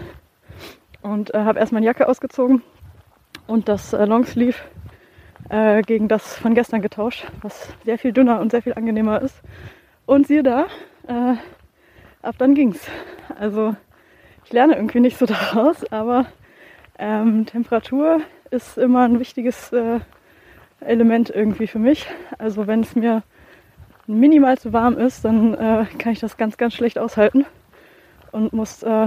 Und 1.00 1.32
äh, 1.32 1.38
habe 1.38 1.58
erst 1.58 1.72
meine 1.72 1.86
Jacke 1.86 2.06
ausgezogen 2.08 2.62
und 3.46 3.68
das 3.68 3.92
äh, 3.92 4.04
Longsleeve 4.04 4.58
äh, 5.48 5.80
gegen 5.82 6.08
das 6.08 6.36
von 6.36 6.54
gestern 6.54 6.82
getauscht, 6.82 7.26
was 7.40 7.72
sehr 7.84 7.98
viel 7.98 8.12
dünner 8.12 8.40
und 8.40 8.50
sehr 8.50 8.62
viel 8.62 8.74
angenehmer 8.74 9.22
ist. 9.22 9.40
Und 10.04 10.26
siehe 10.26 10.42
da, 10.42 10.66
äh, 11.06 11.36
ab 12.20 12.34
dann 12.36 12.54
ging's. 12.54 12.86
Also 13.38 13.76
ich 14.50 14.54
lerne 14.54 14.74
irgendwie 14.74 14.98
nicht 14.98 15.16
so 15.16 15.26
daraus, 15.26 15.84
aber 15.92 16.26
ähm, 16.98 17.46
Temperatur 17.46 18.20
ist 18.50 18.78
immer 18.78 19.04
ein 19.04 19.20
wichtiges 19.20 19.72
äh, 19.72 20.00
Element 20.80 21.30
irgendwie 21.30 21.68
für 21.68 21.78
mich. 21.78 22.08
Also 22.36 22.66
wenn 22.66 22.80
es 22.80 22.96
mir 22.96 23.22
minimal 24.08 24.58
zu 24.58 24.72
warm 24.72 24.98
ist, 24.98 25.24
dann 25.24 25.54
äh, 25.54 25.86
kann 25.98 26.10
ich 26.10 26.18
das 26.18 26.36
ganz, 26.36 26.56
ganz 26.56 26.74
schlecht 26.74 26.98
aushalten 26.98 27.46
und 28.32 28.52
muss, 28.52 28.82
äh, 28.82 29.06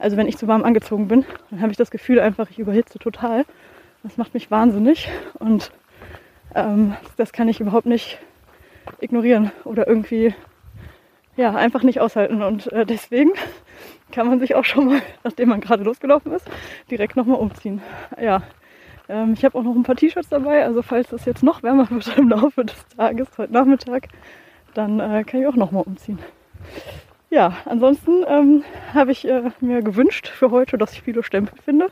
also 0.00 0.16
wenn 0.16 0.26
ich 0.26 0.38
zu 0.38 0.48
warm 0.48 0.64
angezogen 0.64 1.06
bin, 1.06 1.24
dann 1.50 1.60
habe 1.60 1.70
ich 1.70 1.78
das 1.78 1.92
Gefühl 1.92 2.18
einfach, 2.18 2.50
ich 2.50 2.58
überhitze 2.58 2.98
total. 2.98 3.44
Das 4.02 4.16
macht 4.16 4.34
mich 4.34 4.50
wahnsinnig 4.50 5.08
und 5.34 5.70
ähm, 6.56 6.96
das 7.16 7.32
kann 7.32 7.46
ich 7.46 7.60
überhaupt 7.60 7.86
nicht 7.86 8.18
ignorieren 8.98 9.52
oder 9.62 9.86
irgendwie, 9.86 10.34
ja, 11.36 11.54
einfach 11.54 11.84
nicht 11.84 12.00
aushalten 12.00 12.42
und 12.42 12.72
äh, 12.72 12.84
deswegen 12.84 13.30
kann 14.12 14.28
man 14.28 14.40
sich 14.40 14.54
auch 14.54 14.64
schon 14.64 14.86
mal, 14.86 15.02
nachdem 15.24 15.48
man 15.48 15.60
gerade 15.60 15.82
losgelaufen 15.82 16.32
ist, 16.32 16.48
direkt 16.90 17.16
nochmal 17.16 17.38
umziehen. 17.38 17.82
Ja, 18.20 18.42
ähm, 19.08 19.34
ich 19.34 19.44
habe 19.44 19.58
auch 19.58 19.62
noch 19.62 19.74
ein 19.74 19.82
paar 19.82 19.96
T-Shirts 19.96 20.28
dabei, 20.28 20.64
also 20.64 20.82
falls 20.82 21.12
es 21.12 21.24
jetzt 21.24 21.42
noch 21.42 21.62
wärmer 21.62 21.90
wird 21.90 22.16
im 22.16 22.28
Laufe 22.28 22.64
des 22.64 22.88
Tages, 22.96 23.28
heute 23.38 23.52
Nachmittag, 23.52 24.08
dann 24.74 25.00
äh, 25.00 25.24
kann 25.24 25.40
ich 25.40 25.46
auch 25.46 25.56
nochmal 25.56 25.84
umziehen. 25.84 26.18
Ja, 27.30 27.56
ansonsten 27.64 28.24
ähm, 28.28 28.64
habe 28.94 29.12
ich 29.12 29.26
äh, 29.26 29.50
mir 29.60 29.82
gewünscht 29.82 30.28
für 30.28 30.50
heute, 30.50 30.78
dass 30.78 30.92
ich 30.92 31.02
viele 31.02 31.22
Stempel 31.22 31.60
finde 31.62 31.88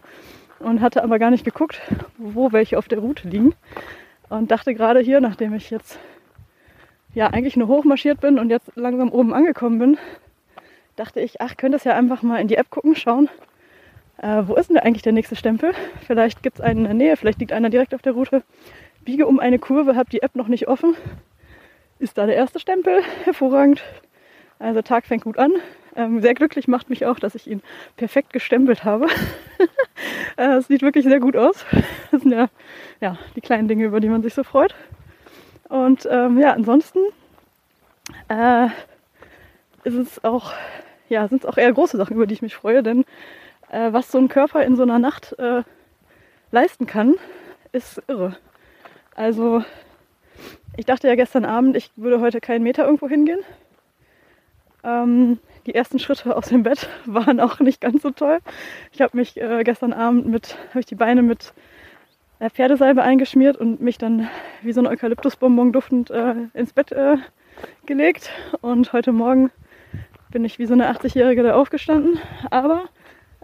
und 0.61 0.81
hatte 0.81 1.03
aber 1.03 1.19
gar 1.19 1.31
nicht 1.31 1.45
geguckt, 1.45 1.81
wo 2.19 2.53
welche 2.53 2.79
auf 2.79 2.89
der 2.89 2.99
Route 2.99 3.29
liegen. 3.29 3.55
Und 4.29 4.51
dachte 4.51 4.75
gerade 4.75 5.01
hier, 5.01 5.21
nachdem 5.21 5.55
ich 5.55 5.71
jetzt 5.71 5.99
ja 7.15 7.29
eigentlich 7.29 7.57
nur 7.57 7.69
hochmarschiert 7.69 8.21
bin 8.21 8.39
und 8.39 8.51
jetzt 8.51 8.73
langsam 8.75 9.11
oben 9.11 9.35
angekommen 9.35 9.79
bin, 9.79 9.99
dachte 10.97 11.21
ich, 11.21 11.41
ach, 11.41 11.57
könnte 11.57 11.77
es 11.77 11.85
ja 11.85 11.95
einfach 11.95 12.23
mal 12.23 12.41
in 12.41 12.49
die 12.49 12.57
App 12.57 12.71
gucken, 12.71 12.95
schauen, 12.97 13.29
äh, 14.19 14.43
wo 14.47 14.55
ist 14.55 14.71
denn 14.71 14.79
eigentlich 14.79 15.03
der 15.03 15.13
nächste 15.13 15.37
Stempel? 15.37 15.73
Vielleicht 16.07 16.43
gibt 16.43 16.59
es 16.59 16.65
einen 16.65 16.81
in 16.81 16.85
der 16.85 16.95
Nähe, 16.95 17.17
vielleicht 17.17 17.41
liegt 17.41 17.53
einer 17.53 17.71
direkt 17.71 17.95
auf 17.95 18.03
der 18.03 18.13
Route. 18.13 18.43
Biege 19.05 19.27
um 19.27 19.39
eine 19.39 19.59
Kurve, 19.59 19.97
habe 19.97 20.11
die 20.11 20.23
App 20.23 20.35
noch 20.35 20.49
nicht 20.49 20.69
offen. 20.69 20.95
Ist 21.99 22.17
da 22.17 22.27
der 22.27 22.37
erste 22.37 22.59
Stempel? 22.59 23.03
Hervorragend. 23.25 23.83
Also 24.59 24.83
Tag 24.83 25.07
fängt 25.07 25.25
gut 25.25 25.39
an. 25.39 25.53
Ähm, 25.97 26.21
sehr 26.21 26.35
glücklich 26.35 26.67
macht 26.69 26.91
mich 26.91 27.07
auch, 27.07 27.19
dass 27.19 27.35
ich 27.35 27.49
ihn 27.49 27.63
perfekt 27.97 28.33
gestempelt 28.33 28.85
habe. 28.85 29.07
äh, 30.37 30.57
es 30.57 30.67
sieht 30.69 30.83
wirklich 30.83 31.05
sehr 31.05 31.21
gut 31.21 31.37
aus. 31.37 31.65
Das 32.11 32.23
sind 32.23 32.33
ja, 32.33 32.49
ja 33.01 33.19
die 33.35 33.41
kleinen 33.41 33.67
Dinge, 33.67 33.85
über 33.87 33.99
die 33.99 34.09
man 34.09 34.23
sich 34.23 34.35
so 34.35 34.45
freut. 34.45 34.75
Und 35.69 36.07
ähm, 36.09 36.39
ja, 36.39 36.53
ansonsten 36.53 37.01
äh, 38.29 38.69
ist 39.85 39.95
es 39.95 40.25
auch, 40.25 40.53
ja, 41.09 41.29
sind 41.29 41.45
es 41.45 41.47
auch 41.49 41.57
eher 41.57 41.73
große 41.73 41.97
Sachen, 41.97 42.17
über 42.17 42.27
die 42.27 42.35
ich 42.35 42.43
mich 42.43 42.55
freue, 42.55 42.83
denn 42.83 43.05
äh, 43.71 43.93
was 43.93 44.11
so 44.11 44.19
ein 44.19 44.29
Körper 44.29 44.65
in 44.65 44.77
so 44.77 44.83
einer 44.83 44.99
Nacht 44.99 45.39
äh, 45.39 45.63
leisten 46.51 46.87
kann, 46.87 47.15
ist 47.73 48.03
irre. 48.09 48.37
Also 49.15 49.63
ich 50.77 50.87
dachte 50.87 51.09
ja 51.09 51.15
gestern 51.15 51.45
Abend, 51.45 51.77
ich 51.77 51.91
würde 51.97 52.21
heute 52.21 52.41
keinen 52.41 52.63
Meter 52.63 52.85
irgendwo 52.85 53.09
hingehen. 53.09 53.41
Ähm, 54.83 55.39
die 55.67 55.75
ersten 55.75 55.99
Schritte 55.99 56.37
aus 56.37 56.49
dem 56.49 56.63
Bett 56.63 56.89
waren 57.07 57.41
auch 57.41 57.61
nicht 57.61 57.81
ganz 57.81 58.03
so 58.03 58.11
toll. 58.11 58.39
Ich 58.93 59.01
habe 59.01 59.17
mich 59.17 59.41
äh, 59.41 59.63
gestern 59.65 59.93
Abend 59.93 60.27
mit, 60.27 60.57
habe 60.71 60.81
ich 60.81 60.87
die 60.87 60.95
Beine 60.95 61.23
mit 61.23 61.53
äh, 62.39 62.51
Pferdesalbe 62.51 63.03
eingeschmiert 63.03 63.57
und 63.57 63.81
mich 63.81 63.99
dann 63.99 64.29
wie 64.63 64.73
so 64.73 64.81
ein 64.81 64.87
Eukalyptusbonbon 64.87 65.73
duftend 65.73 66.11
äh, 66.11 66.35
ins 66.55 66.73
Bett 66.73 66.93
äh, 66.93 67.17
gelegt. 67.87 68.31
Und 68.61 68.93
heute 68.93 69.13
Morgen 69.13 69.51
bin 70.35 70.45
ich 70.45 70.59
wie 70.59 70.67
so 70.67 70.75
eine 70.75 70.91
80-Jährige 70.91 71.45
da 71.45 71.55
aufgestanden. 71.55 72.19
Aber 72.51 72.87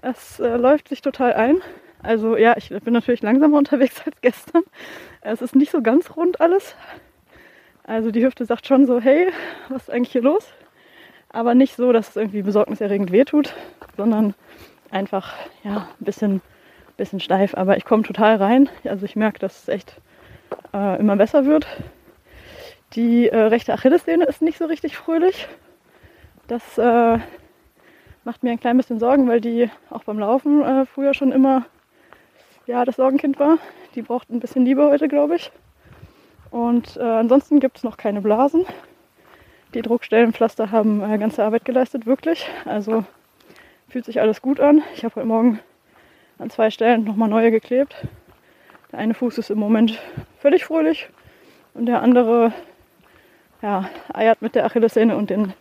es 0.03 0.41
äh, 0.41 0.57
läuft 0.57 0.89
sich 0.89 1.01
total 1.01 1.33
ein. 1.33 1.63
Also 2.03 2.37
ja, 2.37 2.57
ich 2.57 2.69
bin 2.69 2.93
natürlich 2.93 3.23
langsamer 3.23 3.57
unterwegs 3.57 4.03
als 4.05 4.17
gestern. 4.21 4.65
Es 5.23 5.41
ist 5.41 5.55
nicht 5.55 5.71
so 5.71 5.83
ganz 5.83 6.17
rund 6.17 6.41
alles. 6.41 6.75
Also 7.85 8.11
die 8.11 8.25
Hüfte 8.25 8.45
sagt 8.45 8.67
schon 8.67 8.87
so, 8.87 9.01
hey, 9.01 9.29
was 9.69 9.83
ist 9.83 9.91
eigentlich 9.91 10.11
hier 10.11 10.23
los? 10.23 10.49
Aber 11.29 11.55
nicht 11.55 11.77
so, 11.77 11.93
dass 11.93 12.11
es 12.11 12.17
irgendwie 12.17 12.43
besorgniserregend 12.43 13.13
wehtut, 13.13 13.55
sondern 13.97 14.35
einfach 14.91 15.35
ja, 15.63 15.89
ein 16.01 16.05
bisschen, 16.05 16.41
bisschen 16.97 17.21
steif. 17.21 17.55
Aber 17.55 17.77
ich 17.77 17.85
komme 17.85 18.03
total 18.03 18.37
rein. 18.37 18.69
Also 18.85 19.05
ich 19.05 19.15
merke, 19.15 19.39
dass 19.39 19.63
es 19.63 19.69
echt 19.69 19.95
äh, 20.75 20.99
immer 20.99 21.15
besser 21.15 21.47
wird. 21.47 21.69
Die 22.95 23.29
äh, 23.29 23.37
rechte 23.37 23.73
Achillessehne 23.73 24.25
ist 24.25 24.43
nicht 24.43 24.59
so 24.59 24.65
richtig 24.65 24.97
fröhlich. 24.97 25.47
Das 26.51 26.79
äh, 26.79 27.19
macht 28.25 28.43
mir 28.43 28.51
ein 28.51 28.59
klein 28.59 28.77
bisschen 28.77 28.99
Sorgen, 28.99 29.29
weil 29.29 29.41
die 29.41 29.71
auch 29.89 30.03
beim 30.03 30.19
Laufen 30.19 30.65
äh, 30.65 30.85
früher 30.85 31.15
schon 31.15 31.31
immer 31.31 31.65
ja, 32.67 32.85
das 32.85 32.97
Sorgenkind 32.97 33.39
war. 33.39 33.59
Die 33.95 34.03
braucht 34.03 34.31
ein 34.31 34.41
bisschen 34.41 34.65
Liebe 34.65 34.83
heute, 34.83 35.07
glaube 35.07 35.37
ich. 35.37 35.53
Und 36.51 36.97
äh, 36.97 37.03
ansonsten 37.03 37.61
gibt 37.61 37.77
es 37.77 37.85
noch 37.85 37.97
keine 37.97 38.21
Blasen. 38.21 38.65
Die 39.75 39.83
Druckstellenpflaster 39.83 40.73
haben 40.73 41.09
äh, 41.09 41.19
ganze 41.19 41.45
Arbeit 41.45 41.65
geleistet, 41.65 42.05
wirklich. 42.05 42.49
Also 42.65 43.05
fühlt 43.89 44.07
sich 44.07 44.21
alles 44.21 44.43
gut 44.43 44.59
an. 44.59 44.83
Ich 44.97 45.05
habe 45.05 45.15
heute 45.15 45.29
Morgen 45.29 45.61
an 46.41 46.51
zwei 46.51 46.73
Stellen 46.73 47.05
nochmal 47.05 47.29
neue 47.29 47.53
geklebt. 47.53 47.95
Der 48.91 48.99
eine 48.99 49.15
Fuß 49.15 49.39
ist 49.39 49.51
im 49.51 49.59
Moment 49.61 50.01
völlig 50.41 50.65
fröhlich 50.65 51.11
und 51.75 51.87
der 51.87 52.03
andere 52.03 52.53
ja, 53.63 53.89
eiert 54.13 54.43
mit 54.43 54.57
der 54.57 54.65
Achillessehne 54.65 55.17
und 55.17 55.31
den 55.31 55.55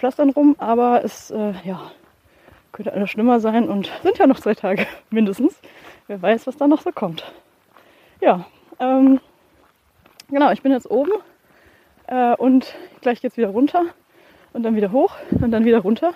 Pflastern 0.00 0.30
rum, 0.30 0.56
aber 0.56 1.04
es 1.04 1.30
äh, 1.30 1.52
ja, 1.62 1.90
könnte 2.72 2.94
alles 2.94 3.10
schlimmer 3.10 3.38
sein 3.38 3.68
und 3.68 3.92
sind 4.02 4.16
ja 4.16 4.26
noch 4.26 4.40
zwei 4.40 4.54
Tage 4.54 4.86
mindestens. 5.10 5.60
Wer 6.06 6.22
weiß, 6.22 6.46
was 6.46 6.56
da 6.56 6.66
noch 6.66 6.80
so 6.80 6.90
kommt. 6.90 7.30
Ja, 8.22 8.46
ähm, 8.78 9.20
genau, 10.30 10.52
ich 10.52 10.62
bin 10.62 10.72
jetzt 10.72 10.90
oben 10.90 11.12
äh, 12.06 12.34
und 12.36 12.74
gleich 13.02 13.20
geht 13.20 13.32
es 13.32 13.36
wieder 13.36 13.50
runter 13.50 13.84
und 14.54 14.62
dann 14.62 14.74
wieder 14.74 14.90
hoch 14.90 15.12
und 15.32 15.50
dann 15.50 15.66
wieder 15.66 15.80
runter. 15.80 16.14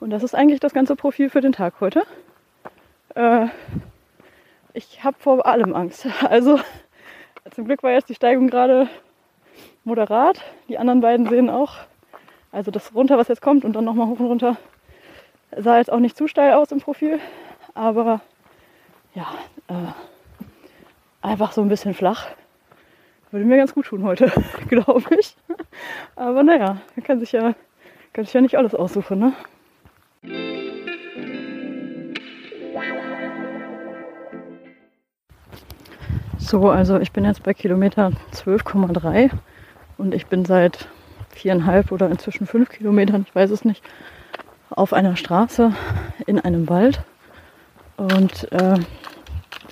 Und 0.00 0.08
das 0.08 0.22
ist 0.22 0.34
eigentlich 0.34 0.60
das 0.60 0.72
ganze 0.72 0.96
Profil 0.96 1.28
für 1.28 1.42
den 1.42 1.52
Tag 1.52 1.74
heute. 1.80 2.04
Äh, 3.16 3.48
ich 4.72 5.04
habe 5.04 5.18
vor 5.18 5.44
allem 5.44 5.74
Angst. 5.74 6.06
Also 6.26 6.58
zum 7.50 7.66
Glück 7.66 7.82
war 7.82 7.90
jetzt 7.90 8.08
die 8.08 8.14
Steigung 8.14 8.48
gerade 8.48 8.88
moderat. 9.84 10.40
Die 10.70 10.78
anderen 10.78 11.02
beiden 11.02 11.28
sehen 11.28 11.50
auch 11.50 11.76
also 12.52 12.70
das 12.70 12.94
runter, 12.94 13.16
was 13.16 13.28
jetzt 13.28 13.42
kommt 13.42 13.64
und 13.64 13.74
dann 13.74 13.84
nochmal 13.84 14.06
hoch 14.06 14.18
und 14.18 14.26
runter, 14.26 14.56
sah 15.56 15.78
jetzt 15.78 15.92
auch 15.92 16.00
nicht 16.00 16.16
zu 16.16 16.26
steil 16.26 16.54
aus 16.54 16.72
im 16.72 16.80
Profil. 16.80 17.20
Aber 17.74 18.20
ja, 19.14 19.26
äh, 19.68 19.92
einfach 21.22 21.52
so 21.52 21.62
ein 21.62 21.68
bisschen 21.68 21.94
flach. 21.94 22.26
Würde 23.30 23.46
mir 23.46 23.58
ganz 23.58 23.74
gut 23.74 23.86
tun 23.86 24.02
heute, 24.02 24.32
glaube 24.68 25.14
ich. 25.18 25.36
Aber 26.16 26.42
naja, 26.42 26.78
man 26.96 27.04
kann 27.04 27.20
sich 27.20 27.32
ja, 27.32 27.54
kann 28.12 28.24
sich 28.24 28.34
ja 28.34 28.40
nicht 28.40 28.58
alles 28.58 28.74
aussuchen, 28.74 29.18
ne? 29.18 29.32
So, 36.38 36.68
also 36.68 36.98
ich 36.98 37.12
bin 37.12 37.24
jetzt 37.24 37.44
bei 37.44 37.54
Kilometer 37.54 38.10
12,3 38.32 39.30
und 39.98 40.12
ich 40.12 40.26
bin 40.26 40.44
seit 40.44 40.88
viereinhalb 41.40 41.90
oder 41.92 42.08
inzwischen 42.10 42.46
fünf 42.46 42.68
Kilometern, 42.68 43.24
ich 43.26 43.34
weiß 43.34 43.50
es 43.50 43.64
nicht, 43.64 43.82
auf 44.70 44.92
einer 44.92 45.16
Straße 45.16 45.72
in 46.26 46.38
einem 46.38 46.68
Wald. 46.68 47.02
Und 47.96 48.50
äh, 48.52 48.78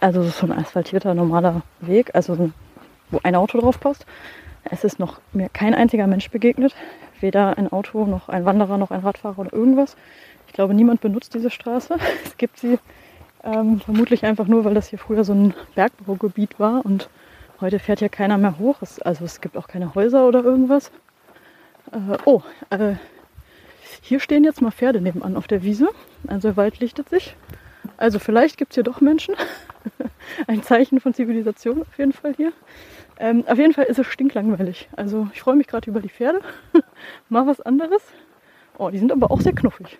also 0.00 0.22
so 0.22 0.46
ein 0.46 0.52
asphaltierter 0.52 1.14
normaler 1.14 1.62
Weg, 1.80 2.14
also 2.14 2.50
wo 3.10 3.20
ein 3.22 3.34
Auto 3.34 3.60
drauf 3.60 3.80
passt. 3.80 4.06
Es 4.64 4.84
ist 4.84 4.98
noch 4.98 5.20
mir 5.32 5.48
kein 5.48 5.74
einziger 5.74 6.06
Mensch 6.06 6.30
begegnet. 6.30 6.74
Weder 7.20 7.56
ein 7.58 7.72
Auto, 7.72 8.04
noch 8.06 8.28
ein 8.28 8.44
Wanderer, 8.44 8.78
noch 8.78 8.90
ein 8.90 9.00
Radfahrer 9.00 9.38
oder 9.38 9.52
irgendwas. 9.52 9.96
Ich 10.46 10.52
glaube, 10.52 10.74
niemand 10.74 11.00
benutzt 11.00 11.34
diese 11.34 11.50
Straße. 11.50 11.96
Es 12.24 12.36
gibt 12.36 12.58
sie 12.58 12.78
ähm, 13.44 13.80
vermutlich 13.80 14.24
einfach 14.24 14.46
nur, 14.46 14.64
weil 14.64 14.74
das 14.74 14.88
hier 14.88 14.98
früher 14.98 15.24
so 15.24 15.32
ein 15.32 15.54
Bergbaugebiet 15.74 16.58
war 16.60 16.84
und 16.84 17.08
heute 17.60 17.78
fährt 17.78 18.00
hier 18.00 18.08
keiner 18.08 18.38
mehr 18.38 18.58
hoch. 18.58 18.82
Es, 18.82 19.00
also 19.00 19.24
es 19.24 19.40
gibt 19.40 19.56
auch 19.56 19.68
keine 19.68 19.94
Häuser 19.94 20.26
oder 20.28 20.42
irgendwas. 20.44 20.90
Äh, 21.92 22.18
oh, 22.24 22.42
äh, 22.70 22.94
hier 24.00 24.20
stehen 24.20 24.44
jetzt 24.44 24.62
mal 24.62 24.70
Pferde 24.70 25.00
nebenan 25.00 25.36
auf 25.36 25.46
der 25.46 25.62
Wiese. 25.62 25.88
Also 26.26 26.48
der 26.48 26.56
Wald 26.56 26.80
lichtet 26.80 27.08
sich. 27.08 27.36
Also 27.96 28.18
vielleicht 28.18 28.56
gibt 28.56 28.72
es 28.72 28.74
hier 28.74 28.84
doch 28.84 29.00
Menschen. 29.00 29.34
Ein 30.46 30.62
Zeichen 30.62 31.00
von 31.00 31.14
Zivilisation 31.14 31.82
auf 31.82 31.98
jeden 31.98 32.12
Fall 32.12 32.34
hier. 32.34 32.52
Ähm, 33.18 33.44
auf 33.46 33.58
jeden 33.58 33.74
Fall 33.74 33.84
ist 33.86 33.98
es 33.98 34.06
stinklangweilig. 34.06 34.88
Also 34.96 35.28
ich 35.32 35.40
freue 35.40 35.56
mich 35.56 35.66
gerade 35.66 35.90
über 35.90 36.00
die 36.00 36.08
Pferde. 36.08 36.40
mal 37.28 37.46
was 37.46 37.60
anderes. 37.60 38.02
Oh, 38.76 38.90
die 38.90 38.98
sind 38.98 39.10
aber 39.10 39.30
auch 39.30 39.40
sehr 39.40 39.54
knuffig. 39.54 39.98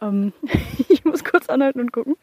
Ähm, 0.00 0.32
ich 0.88 1.04
muss 1.04 1.24
kurz 1.24 1.48
anhalten 1.48 1.80
und 1.80 1.92
gucken. 1.92 2.16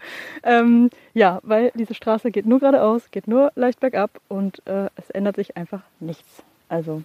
Ähm, 0.44 0.90
ja, 1.13 1.40
weil 1.44 1.72
diese 1.76 1.94
Straße 1.94 2.32
geht 2.32 2.46
nur 2.46 2.60
geradeaus, 2.60 3.12
geht 3.12 3.28
nur 3.28 3.52
leicht 3.56 3.80
bergab 3.80 4.22
und 4.28 4.66
äh, 4.66 4.90
es 4.96 5.10
ändert 5.10 5.36
sich 5.36 5.58
einfach 5.58 5.82
nichts. 6.00 6.44
Also 6.70 7.04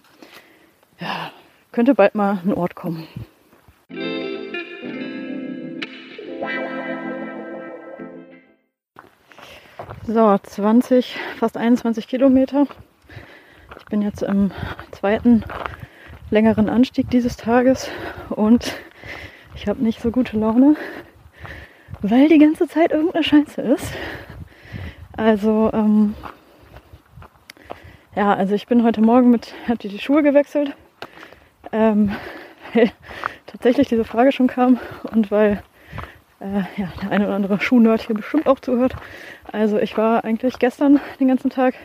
ja, 0.99 1.31
könnte 1.73 1.95
bald 1.95 2.15
mal 2.15 2.39
ein 2.45 2.53
Ort 2.53 2.75
kommen. 2.75 3.07
So, 10.05 10.37
20, 10.37 11.17
fast 11.37 11.57
21 11.57 12.07
Kilometer. 12.07 12.67
Ich 13.77 13.85
bin 13.85 14.01
jetzt 14.01 14.21
im 14.21 14.51
zweiten 14.91 15.43
längeren 16.29 16.69
Anstieg 16.69 17.09
dieses 17.09 17.37
Tages 17.37 17.89
und 18.29 18.73
ich 19.55 19.67
habe 19.67 19.83
nicht 19.83 20.01
so 20.01 20.11
gute 20.11 20.37
Laune, 20.37 20.75
weil 22.01 22.27
die 22.27 22.37
ganze 22.37 22.67
Zeit 22.67 22.91
irgendeine 22.91 23.23
Scheiße 23.23 23.61
ist. 23.61 23.93
Also, 25.15 25.71
ähm, 25.73 26.15
ja, 28.15 28.33
also 28.33 28.53
ich 28.55 28.67
bin 28.67 28.83
heute 28.83 29.01
Morgen 29.01 29.31
mit, 29.31 29.53
habe 29.67 29.77
die 29.77 29.97
Schuhe 29.99 30.21
gewechselt. 30.21 30.75
Ähm, 31.73 32.11
tatsächlich 33.47 33.89
diese 33.89 34.05
Frage 34.05 34.31
schon 34.31 34.47
kam 34.47 34.79
und 35.11 35.31
weil 35.31 35.61
äh, 36.39 36.61
ja, 36.77 36.93
der 37.01 37.11
eine 37.11 37.25
oder 37.25 37.35
andere 37.35 37.59
Schuhnerd 37.59 38.03
hier 38.03 38.15
bestimmt 38.15 38.47
auch 38.47 38.59
zuhört. 38.59 38.95
Also 39.51 39.79
ich 39.79 39.97
war 39.97 40.23
eigentlich 40.23 40.59
gestern 40.59 40.99
den 41.19 41.27
ganzen 41.27 41.49
Tag 41.49 41.75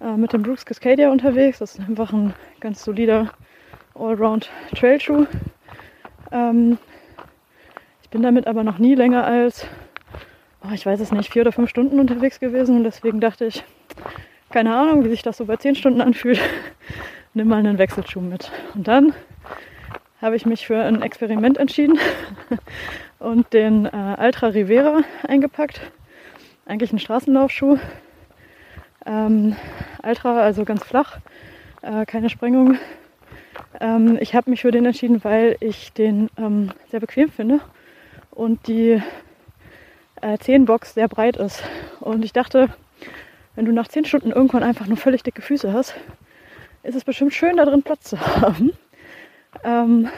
äh, 0.00 0.16
mit 0.16 0.32
dem 0.32 0.42
Brooks 0.42 0.66
Cascadia 0.66 1.10
unterwegs. 1.10 1.58
Das 1.58 1.76
ist 1.76 1.88
einfach 1.88 2.12
ein 2.12 2.34
ganz 2.60 2.84
solider 2.84 3.30
Allround 3.94 4.50
Trailschuh. 4.74 5.26
Ähm, 6.32 6.78
ich 8.02 8.10
bin 8.10 8.22
damit 8.22 8.46
aber 8.46 8.64
noch 8.64 8.78
nie 8.78 8.94
länger 8.94 9.24
als, 9.24 9.66
oh, 10.64 10.72
ich 10.72 10.84
weiß 10.84 11.00
es 11.00 11.12
nicht, 11.12 11.32
vier 11.32 11.42
oder 11.42 11.52
fünf 11.52 11.70
Stunden 11.70 12.00
unterwegs 12.00 12.40
gewesen 12.40 12.76
und 12.78 12.84
deswegen 12.84 13.20
dachte 13.20 13.44
ich, 13.44 13.64
keine 14.50 14.74
Ahnung, 14.74 15.04
wie 15.04 15.10
sich 15.10 15.22
das 15.22 15.36
so 15.36 15.44
bei 15.46 15.56
zehn 15.56 15.74
Stunden 15.74 16.00
anfühlt, 16.00 16.40
nimm 17.34 17.48
mal 17.48 17.58
einen 17.58 17.78
Wechselschuh 17.78 18.20
mit. 18.20 18.50
Und 18.74 18.88
dann 18.88 19.12
habe 20.22 20.36
ich 20.36 20.46
mich 20.46 20.66
für 20.66 20.82
ein 20.82 21.02
Experiment 21.02 21.58
entschieden 21.58 21.98
und 23.18 23.52
den 23.52 23.86
äh, 23.86 24.16
Ultra 24.18 24.48
Rivera 24.48 25.02
eingepackt. 25.26 25.80
Eigentlich 26.64 26.92
ein 26.92 26.98
Straßenlaufschuh. 26.98 27.78
Ähm, 29.04 29.56
Ultra, 30.02 30.40
also 30.40 30.64
ganz 30.64 30.82
flach, 30.84 31.18
äh, 31.82 32.06
keine 32.06 32.30
Sprengung. 32.30 32.78
Ähm, 33.80 34.16
ich 34.20 34.34
habe 34.34 34.50
mich 34.50 34.62
für 34.62 34.70
den 34.70 34.86
entschieden, 34.86 35.22
weil 35.24 35.56
ich 35.60 35.92
den 35.92 36.30
ähm, 36.38 36.70
sehr 36.90 37.00
bequem 37.00 37.30
finde 37.30 37.60
und 38.30 38.66
die 38.66 39.02
äh, 40.22 40.38
Zehenbox 40.38 40.94
sehr 40.94 41.08
breit 41.08 41.36
ist. 41.36 41.62
Und 42.00 42.24
ich 42.24 42.32
dachte, 42.32 42.68
wenn 43.56 43.66
du 43.66 43.72
nach 43.72 43.88
zehn 43.88 44.04
Stunden 44.04 44.30
irgendwann 44.30 44.62
einfach 44.62 44.86
nur 44.86 44.96
völlig 44.96 45.22
dicke 45.22 45.42
Füße 45.42 45.72
hast, 45.72 45.94
ist 46.84 46.94
es 46.94 47.04
bestimmt 47.04 47.34
schön, 47.34 47.56
da 47.56 47.64
drin 47.64 47.82
Platz 47.82 48.10
zu 48.10 48.20
haben. 48.20 48.72
Ähm, 49.64 50.08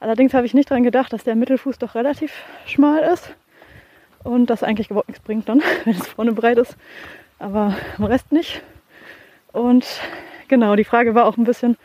allerdings 0.00 0.34
habe 0.34 0.46
ich 0.46 0.54
nicht 0.54 0.70
daran 0.70 0.82
gedacht, 0.82 1.12
dass 1.12 1.24
der 1.24 1.34
Mittelfuß 1.34 1.78
doch 1.78 1.94
relativ 1.94 2.32
schmal 2.66 3.00
ist 3.02 3.34
und 4.22 4.50
das 4.50 4.62
eigentlich 4.62 4.90
überhaupt 4.90 5.08
nichts 5.08 5.24
bringt 5.24 5.48
dann, 5.48 5.62
wenn 5.84 5.94
es 5.94 6.06
vorne 6.06 6.32
breit 6.32 6.58
ist, 6.58 6.76
aber 7.38 7.74
im 7.98 8.04
Rest 8.04 8.32
nicht. 8.32 8.62
Und 9.52 9.86
genau, 10.48 10.76
die 10.76 10.84
Frage 10.84 11.14
war 11.14 11.24
auch 11.24 11.38
ein 11.38 11.44
bisschen, 11.44 11.76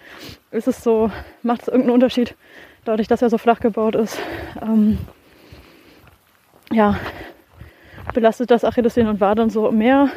ist 0.51 0.67
es 0.67 0.83
so, 0.83 1.09
macht 1.41 1.61
es 1.61 1.67
irgendeinen 1.67 1.93
Unterschied, 1.93 2.35
dadurch, 2.83 3.07
dass 3.07 3.21
er 3.21 3.29
so 3.29 3.37
flach 3.37 3.61
gebaut 3.61 3.95
ist? 3.95 4.19
Ähm, 4.61 4.97
ja, 6.73 6.99
belastet 8.13 8.51
das 8.51 8.65
Achillessehnen 8.65 9.09
und 9.09 9.21
Wadern 9.21 9.49
so 9.49 9.71
mehr? 9.71 10.09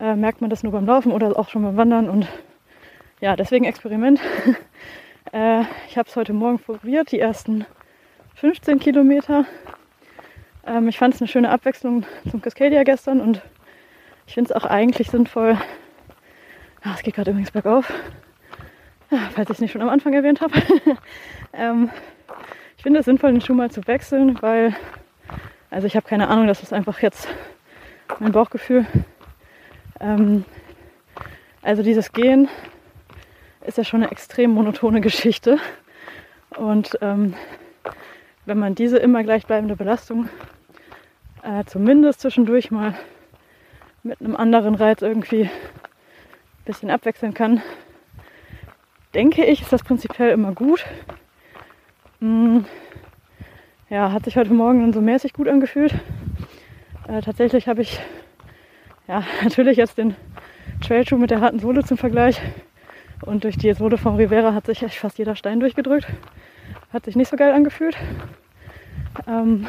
Äh, 0.00 0.16
merkt 0.16 0.40
man 0.40 0.50
das 0.50 0.62
nur 0.62 0.72
beim 0.72 0.86
Laufen 0.86 1.12
oder 1.12 1.38
auch 1.38 1.48
schon 1.48 1.62
beim 1.62 1.76
Wandern? 1.76 2.08
Und 2.08 2.26
ja, 3.20 3.36
deswegen 3.36 3.64
Experiment. 3.64 4.20
Äh, 5.30 5.64
ich 5.86 5.98
habe 5.98 6.08
es 6.08 6.16
heute 6.16 6.32
Morgen 6.32 6.58
probiert, 6.58 7.12
die 7.12 7.20
ersten 7.20 7.66
15 8.36 8.78
Kilometer. 8.78 9.44
Ähm, 10.66 10.88
ich 10.88 10.96
fand 10.96 11.12
es 11.12 11.20
eine 11.20 11.28
schöne 11.28 11.50
Abwechslung 11.50 12.06
zum 12.30 12.40
Cascadia 12.40 12.82
gestern 12.82 13.20
und 13.20 13.42
ich 14.26 14.32
finde 14.32 14.50
es 14.50 14.56
auch 14.56 14.64
eigentlich 14.64 15.10
sinnvoll. 15.10 15.58
Ah, 16.82 16.94
es 16.94 17.02
geht 17.02 17.14
gerade 17.14 17.32
übrigens 17.32 17.50
bergauf, 17.50 17.92
ja, 19.10 19.18
falls 19.34 19.50
ich 19.50 19.56
es 19.56 19.60
nicht 19.60 19.72
schon 19.72 19.82
am 19.82 19.90
Anfang 19.90 20.14
erwähnt 20.14 20.40
habe. 20.40 20.54
ähm, 21.52 21.90
ich 22.78 22.82
finde 22.82 23.00
es 23.00 23.04
sinnvoll, 23.04 23.32
den 23.32 23.42
Schuh 23.42 23.52
mal 23.52 23.70
zu 23.70 23.86
wechseln, 23.86 24.40
weil, 24.40 24.74
also 25.68 25.86
ich 25.86 25.94
habe 25.94 26.08
keine 26.08 26.28
Ahnung, 26.28 26.46
das 26.46 26.62
ist 26.62 26.72
einfach 26.72 27.00
jetzt 27.00 27.28
mein 28.18 28.32
Bauchgefühl. 28.32 28.86
Ähm, 30.00 30.46
also 31.60 31.82
dieses 31.82 32.12
Gehen 32.12 32.48
ist 33.68 33.76
ja 33.76 33.84
schon 33.84 34.02
eine 34.02 34.10
extrem 34.10 34.52
monotone 34.52 35.02
Geschichte. 35.02 35.58
Und 36.56 36.98
ähm, 37.02 37.34
wenn 38.46 38.58
man 38.58 38.74
diese 38.74 38.96
immer 38.96 39.22
gleichbleibende 39.22 39.76
Belastung 39.76 40.30
äh, 41.42 41.64
zumindest 41.66 42.20
zwischendurch 42.20 42.70
mal 42.70 42.94
mit 44.02 44.20
einem 44.20 44.36
anderen 44.36 44.74
Reiz 44.74 45.02
irgendwie 45.02 45.42
ein 45.42 45.50
bisschen 46.64 46.90
abwechseln 46.90 47.34
kann, 47.34 47.60
denke 49.12 49.44
ich, 49.44 49.60
ist 49.60 49.72
das 49.72 49.82
prinzipiell 49.82 50.30
immer 50.30 50.52
gut. 50.52 50.86
Hm, 52.20 52.64
ja, 53.90 54.12
hat 54.12 54.24
sich 54.24 54.38
heute 54.38 54.54
Morgen 54.54 54.80
dann 54.80 54.94
so 54.94 55.02
mäßig 55.02 55.34
gut 55.34 55.46
angefühlt. 55.46 55.94
Äh, 57.06 57.20
tatsächlich 57.20 57.68
habe 57.68 57.82
ich 57.82 58.00
ja 59.06 59.22
natürlich 59.42 59.76
jetzt 59.76 59.98
den 59.98 60.16
Trailschuh 60.80 61.18
mit 61.18 61.30
der 61.30 61.42
harten 61.42 61.58
Sohle 61.58 61.84
zum 61.84 61.98
Vergleich 61.98 62.40
und 63.22 63.44
durch 63.44 63.56
die 63.56 63.72
Sohle 63.72 63.98
vom 63.98 64.16
Rivera 64.16 64.54
hat 64.54 64.66
sich 64.66 64.80
fast 64.98 65.18
jeder 65.18 65.36
Stein 65.36 65.60
durchgedrückt. 65.60 66.06
Hat 66.92 67.04
sich 67.04 67.16
nicht 67.16 67.28
so 67.28 67.36
geil 67.36 67.52
angefühlt. 67.52 67.96
Ähm, 69.26 69.66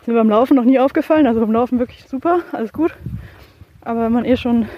ist 0.00 0.08
mir 0.08 0.14
beim 0.14 0.28
Laufen 0.28 0.54
noch 0.54 0.64
nie 0.64 0.78
aufgefallen. 0.78 1.26
Also 1.26 1.40
beim 1.40 1.52
Laufen 1.52 1.78
wirklich 1.78 2.04
super, 2.06 2.40
alles 2.52 2.72
gut. 2.72 2.94
Aber 3.82 4.04
wenn 4.04 4.12
man 4.12 4.24
eh 4.24 4.36
schon 4.36 4.68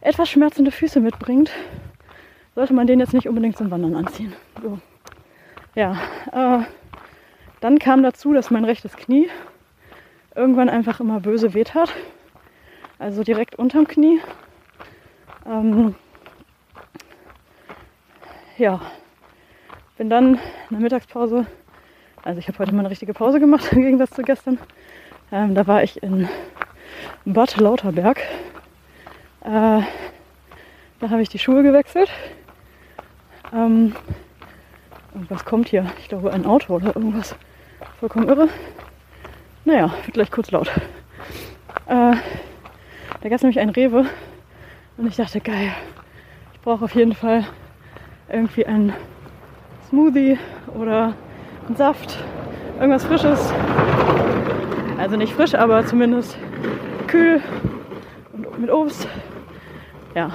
etwas 0.00 0.28
schmerzende 0.28 0.70
Füße 0.70 1.00
mitbringt, 1.00 1.50
sollte 2.54 2.72
man 2.72 2.86
den 2.86 3.00
jetzt 3.00 3.12
nicht 3.12 3.28
unbedingt 3.28 3.56
zum 3.56 3.70
Wandern 3.70 3.94
anziehen. 3.94 4.32
So. 4.62 4.78
Ja, 5.74 5.96
äh, 6.32 6.64
dann 7.60 7.78
kam 7.78 8.02
dazu, 8.02 8.32
dass 8.32 8.50
mein 8.50 8.64
rechtes 8.64 8.96
Knie 8.96 9.28
irgendwann 10.34 10.68
einfach 10.68 11.00
immer 11.00 11.20
böse 11.20 11.54
wehtat. 11.54 11.92
Also 12.98 13.22
direkt 13.22 13.56
unterm 13.56 13.86
Knie. 13.86 14.20
Ähm, 15.46 15.94
ja, 18.60 18.80
bin 19.96 20.10
dann 20.10 20.34
in 20.34 20.40
der 20.70 20.80
Mittagspause, 20.80 21.46
also 22.22 22.38
ich 22.38 22.46
habe 22.46 22.58
heute 22.58 22.72
mal 22.72 22.80
eine 22.80 22.90
richtige 22.90 23.14
Pause 23.14 23.40
gemacht 23.40 23.72
im 23.72 23.80
Gegensatz 23.80 24.10
zu 24.10 24.22
gestern. 24.22 24.58
Ähm, 25.32 25.54
da 25.54 25.66
war 25.66 25.82
ich 25.82 26.02
in 26.02 26.28
Bad 27.24 27.56
Lauterberg. 27.56 28.18
Äh, 28.18 29.80
da 31.00 31.08
habe 31.08 31.22
ich 31.22 31.30
die 31.30 31.38
Schuhe 31.38 31.62
gewechselt. 31.62 32.10
Ähm, 33.52 33.96
und 35.14 35.30
was 35.30 35.44
kommt 35.44 35.68
hier? 35.68 35.86
Ich 35.98 36.08
glaube 36.08 36.32
ein 36.32 36.44
Auto 36.44 36.74
oder 36.74 36.94
irgendwas. 36.94 37.34
Vollkommen 37.98 38.28
irre. 38.28 38.48
Naja, 39.64 39.90
wird 40.04 40.14
gleich 40.14 40.30
kurz 40.30 40.50
laut. 40.50 40.68
Äh, 41.86 42.14
Da 43.22 43.28
gab 43.28 43.32
es 43.32 43.42
nämlich 43.42 43.60
einen 43.60 43.70
Rewe 43.70 44.04
und 44.98 45.06
ich 45.06 45.16
dachte, 45.16 45.40
geil, 45.40 45.74
ich 46.52 46.60
brauche 46.60 46.84
auf 46.84 46.94
jeden 46.94 47.14
Fall 47.14 47.46
irgendwie 48.32 48.66
einen 48.66 48.92
Smoothie 49.88 50.38
oder 50.78 51.14
einen 51.66 51.76
Saft, 51.76 52.16
irgendwas 52.78 53.04
Frisches. 53.04 53.52
Also 54.98 55.16
nicht 55.16 55.32
frisch, 55.32 55.54
aber 55.54 55.84
zumindest 55.86 56.36
kühl 57.06 57.40
und 58.32 58.60
mit 58.60 58.70
Obst. 58.70 59.08
Ja, 60.14 60.30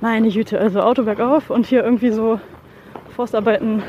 meine 0.00 0.28
Güte, 0.30 0.58
also 0.58 0.80
Auto 0.80 1.02
bergauf 1.02 1.50
und 1.50 1.66
hier 1.66 1.84
irgendwie 1.84 2.10
so 2.10 2.40
Forstarbeiten, 3.14 3.82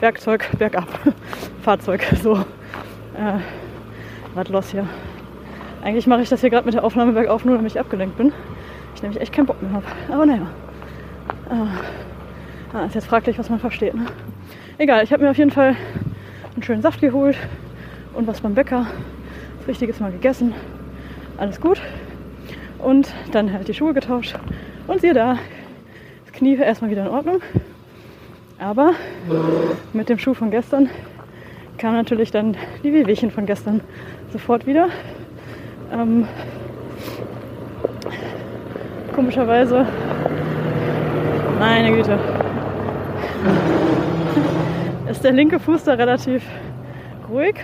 Werkzeug 0.00 0.48
bergab, 0.58 0.88
Fahrzeug, 1.62 2.04
so. 2.22 2.34
Äh, 2.34 3.38
was 4.34 4.48
los 4.48 4.70
hier? 4.70 4.86
Eigentlich 5.82 6.06
mache 6.06 6.22
ich 6.22 6.28
das 6.28 6.40
hier 6.40 6.50
gerade 6.50 6.66
mit 6.66 6.74
der 6.74 6.84
Aufnahme 6.84 7.12
bergauf, 7.12 7.44
nur 7.44 7.56
damit 7.56 7.72
ich 7.72 7.80
abgelenkt 7.80 8.18
bin. 8.18 8.32
Ich 8.94 9.02
nämlich 9.02 9.20
echt 9.20 9.32
keinen 9.32 9.46
Bock 9.46 9.62
mehr 9.62 9.72
habe. 9.72 9.84
Aber 10.12 10.26
naja. 10.26 10.46
Äh, 11.50 12.76
ah, 12.76 12.84
ist 12.86 12.94
jetzt 12.94 13.06
fraglich, 13.06 13.38
was 13.38 13.50
man 13.50 13.60
versteht. 13.60 13.94
Ne? 13.94 14.06
Egal, 14.78 15.04
ich 15.04 15.12
habe 15.12 15.22
mir 15.22 15.30
auf 15.30 15.38
jeden 15.38 15.52
Fall 15.52 15.76
einen 16.54 16.62
schönen 16.62 16.82
Saft 16.82 17.00
geholt 17.00 17.36
und 18.14 18.26
was 18.26 18.40
beim 18.40 18.54
Bäcker. 18.54 18.86
Das 19.58 19.68
Richtiges 19.68 20.00
mal 20.00 20.10
gegessen. 20.10 20.54
Alles 21.36 21.60
gut. 21.60 21.80
Und 22.78 23.12
dann 23.30 23.52
halt 23.52 23.68
die 23.68 23.74
Schuhe 23.74 23.94
getauscht. 23.94 24.34
Und 24.88 25.00
siehe 25.00 25.14
da, 25.14 25.38
das 26.24 26.32
Knie 26.32 26.56
erstmal 26.56 26.90
wieder 26.90 27.02
in 27.02 27.08
Ordnung. 27.08 27.40
Aber 28.58 28.92
mit 29.92 30.08
dem 30.08 30.18
Schuh 30.18 30.34
von 30.34 30.50
gestern 30.50 30.88
kam 31.78 31.94
natürlich 31.94 32.30
dann 32.30 32.56
die 32.82 32.92
Wehwehchen 32.92 33.30
von 33.30 33.46
gestern 33.46 33.82
sofort 34.32 34.66
wieder. 34.66 34.88
Ähm, 35.92 36.26
komischerweise, 39.14 39.86
meine 41.58 41.92
Güte, 41.92 42.18
ist 45.10 45.24
der 45.24 45.32
linke 45.32 45.58
Fuß 45.58 45.84
da 45.84 45.94
relativ 45.94 46.44
ruhig 47.30 47.56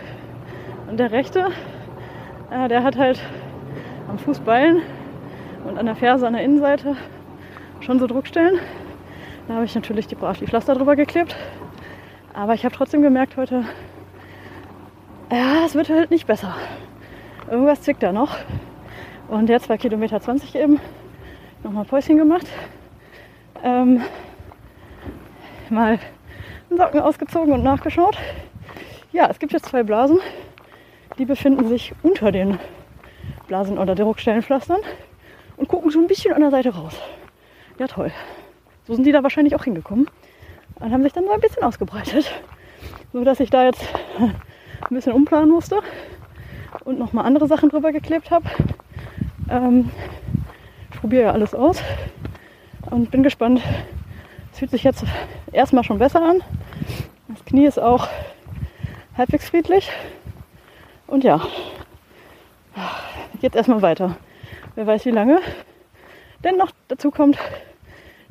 und 0.89 0.99
der 0.99 1.13
rechte, 1.13 1.47
äh, 2.51 2.69
der 2.69 2.85
hat 2.85 2.97
halt 2.97 3.21
am 4.09 4.19
Fußballen 4.19 4.83
und 5.65 5.79
an 5.79 5.87
der 5.87 5.97
Ferse 5.97 6.27
an 6.27 6.33
der 6.33 6.43
Innenseite 6.43 6.97
schon 7.81 7.99
so 7.99 8.07
Druckstellen. 8.07 8.59
Da 9.49 9.55
habe 9.55 9.65
ich 9.65 9.75
natürlich 9.75 10.07
die 10.07 10.15
brav 10.15 10.39
Pflaster 10.39 10.75
drüber 10.75 10.97
geklebt. 10.97 11.37
Aber 12.33 12.55
ich 12.55 12.65
habe 12.65 12.75
trotzdem 12.75 13.03
gemerkt 13.03 13.37
heute, 13.37 13.65
ja, 15.31 15.65
es 15.67 15.75
wird 15.75 15.91
halt 15.91 16.11
nicht 16.11 16.27
besser. 16.27 16.55
Irgendwas 17.51 17.83
zwickt 17.83 18.03
da 18.03 18.13
noch. 18.13 18.37
Und 19.29 19.49
jetzt 19.49 19.69
bei 19.69 19.77
Kilometer 19.77 20.21
20 20.21 20.55
eben 20.55 20.81
nochmal 21.63 21.85
Päuschen 21.85 22.17
gemacht. 22.17 22.47
Ähm, 23.63 24.03
mal 25.71 25.99
Socken 26.69 27.01
ausgezogen 27.01 27.53
und 27.53 27.63
nachgeschaut. 27.63 28.19
Ja, 29.13 29.29
es 29.31 29.39
gibt 29.39 29.53
jetzt 29.53 29.67
zwei 29.67 29.83
Blasen. 29.83 30.19
Die 31.19 31.25
befinden 31.25 31.69
sich 31.69 31.93
unter 32.03 32.33
den 32.33 32.59
Blasen- 33.47 33.79
oder 33.79 33.95
Druckstellenpflastern 33.95 34.81
und 35.57 35.69
gucken 35.69 35.91
so 35.91 36.01
ein 36.01 36.07
bisschen 36.07 36.33
an 36.33 36.41
der 36.41 36.51
Seite 36.51 36.75
raus. 36.75 36.99
Ja, 37.79 37.87
toll. 37.87 38.11
So 38.87 38.95
sind 38.95 39.05
die 39.05 39.13
da 39.13 39.23
wahrscheinlich 39.23 39.55
auch 39.55 39.65
hingekommen 39.65 40.09
und 40.81 40.93
haben 40.93 41.03
sich 41.03 41.13
dann 41.13 41.25
so 41.25 41.31
ein 41.31 41.41
bisschen 41.41 41.63
ausgebreitet. 41.63 42.33
So 43.13 43.23
dass 43.23 43.39
ich 43.39 43.51
da 43.51 43.65
jetzt 43.65 43.87
ein 44.19 44.35
bisschen 44.91 45.13
umplanen 45.13 45.51
musste 45.51 45.81
und 46.85 46.99
nochmal 46.99 47.27
andere 47.27 47.47
Sachen 47.47 47.69
drüber 47.69 47.93
geklebt 47.93 48.31
habe. 48.31 48.47
Ähm, 49.49 49.91
ich 50.91 51.01
probiere 51.01 51.23
ja 51.25 51.33
alles 51.33 51.55
aus 51.55 51.81
und 52.91 53.11
bin 53.11 53.23
gespannt. 53.23 53.61
Es 54.53 54.59
fühlt 54.59 54.71
sich 54.71 54.85
jetzt 54.85 55.05
erstmal 55.53 55.85
schon 55.85 55.99
besser 55.99 56.23
an. 56.23 56.41
Das 57.29 57.45
Knie 57.45 57.67
ist 57.67 57.79
auch 57.79 58.09
halbwegs 59.17 59.49
friedlich. 59.49 59.91
Und 61.07 61.25
ja, 61.25 61.41
jetzt 63.41 63.57
erstmal 63.57 63.83
weiter. 63.83 64.17
Wer 64.75 64.87
weiß 64.87 65.05
wie 65.05 65.11
lange. 65.11 65.41
Denn 66.45 66.57
noch 66.57 66.71
dazu 66.89 67.11
kommt, 67.11 67.39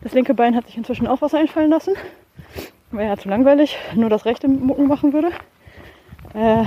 das 0.02 0.14
linke 0.14 0.34
Bein 0.34 0.56
hat 0.56 0.66
sich 0.66 0.78
inzwischen 0.78 1.08
auch 1.08 1.22
was 1.22 1.34
einfallen 1.34 1.70
lassen. 1.70 1.94
Wäre 2.92 3.10
ja 3.10 3.18
zu 3.18 3.30
langweilig, 3.30 3.78
nur 3.96 4.10
das 4.10 4.26
rechte 4.26 4.48
Mucken 4.48 4.88
machen 4.88 5.14
würde. 5.14 5.32
Äh, 6.34 6.66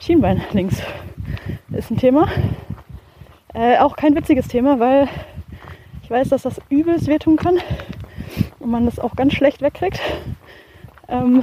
Schienbein 0.00 0.42
links 0.52 0.82
ist 1.72 1.90
ein 1.90 1.98
Thema. 1.98 2.28
Äh, 3.54 3.78
auch 3.78 3.96
kein 3.96 4.14
witziges 4.14 4.48
Thema, 4.48 4.78
weil 4.78 5.08
weiß, 6.12 6.28
dass 6.28 6.42
das 6.42 6.60
übelst 6.68 7.08
wehtun 7.08 7.36
kann 7.36 7.58
und 8.60 8.70
man 8.70 8.84
das 8.84 8.98
auch 8.98 9.16
ganz 9.16 9.32
schlecht 9.32 9.62
wegkriegt. 9.62 10.00
Ähm, 11.08 11.42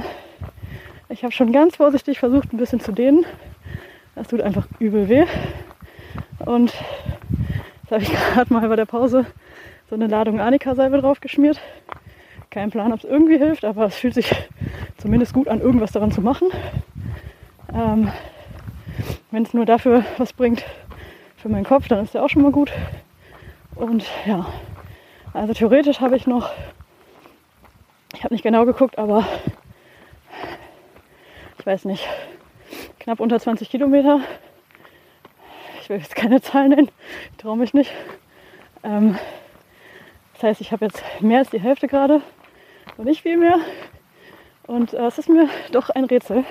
ich 1.08 1.24
habe 1.24 1.32
schon 1.32 1.52
ganz 1.52 1.76
vorsichtig 1.76 2.18
versucht, 2.20 2.52
ein 2.52 2.56
bisschen 2.56 2.80
zu 2.80 2.92
dehnen. 2.92 3.26
Das 4.14 4.28
tut 4.28 4.40
einfach 4.40 4.66
übel 4.78 5.08
weh. 5.08 5.26
Und 6.46 6.72
da 7.88 7.96
habe 7.96 8.04
ich 8.04 8.12
gerade 8.34 8.52
mal 8.52 8.68
bei 8.68 8.76
der 8.76 8.86
Pause 8.86 9.26
so 9.88 9.96
eine 9.96 10.06
Ladung 10.06 10.40
Anika-Salbe 10.40 11.00
drauf 11.00 11.20
geschmiert. 11.20 11.60
Kein 12.50 12.70
Plan, 12.70 12.92
ob 12.92 13.00
es 13.00 13.04
irgendwie 13.04 13.38
hilft, 13.38 13.64
aber 13.64 13.86
es 13.86 13.96
fühlt 13.96 14.14
sich 14.14 14.32
zumindest 14.98 15.34
gut 15.34 15.48
an, 15.48 15.60
irgendwas 15.60 15.92
daran 15.92 16.12
zu 16.12 16.20
machen. 16.20 16.48
Ähm, 17.74 18.10
Wenn 19.30 19.42
es 19.42 19.54
nur 19.54 19.66
dafür 19.66 20.04
was 20.18 20.32
bringt 20.32 20.64
für 21.36 21.48
meinen 21.48 21.64
Kopf, 21.64 21.88
dann 21.88 22.04
ist 22.04 22.14
der 22.14 22.24
auch 22.24 22.28
schon 22.28 22.42
mal 22.42 22.52
gut. 22.52 22.70
Und 23.80 24.04
ja, 24.26 24.44
also 25.32 25.54
theoretisch 25.54 26.00
habe 26.00 26.14
ich 26.14 26.26
noch, 26.26 26.50
ich 28.14 28.22
habe 28.22 28.34
nicht 28.34 28.42
genau 28.42 28.66
geguckt, 28.66 28.98
aber 28.98 29.26
ich 31.58 31.64
weiß 31.64 31.86
nicht, 31.86 32.06
knapp 32.98 33.20
unter 33.20 33.40
20 33.40 33.70
Kilometer. 33.70 34.20
Ich 35.80 35.88
will 35.88 35.96
jetzt 35.96 36.14
keine 36.14 36.42
Zahlen 36.42 36.68
nennen, 36.68 36.90
ich 37.30 37.38
traue 37.38 37.56
mich 37.56 37.72
nicht. 37.72 37.90
Ähm, 38.82 39.16
das 40.34 40.42
heißt, 40.42 40.60
ich 40.60 40.72
habe 40.72 40.84
jetzt 40.84 41.02
mehr 41.20 41.38
als 41.38 41.48
die 41.48 41.60
Hälfte 41.60 41.88
gerade 41.88 42.20
und 42.98 43.06
nicht 43.06 43.22
viel 43.22 43.38
mehr. 43.38 43.60
Und 44.66 44.92
äh, 44.92 45.06
es 45.06 45.16
ist 45.16 45.30
mir 45.30 45.48
doch 45.72 45.88
ein 45.88 46.04
Rätsel, 46.04 46.44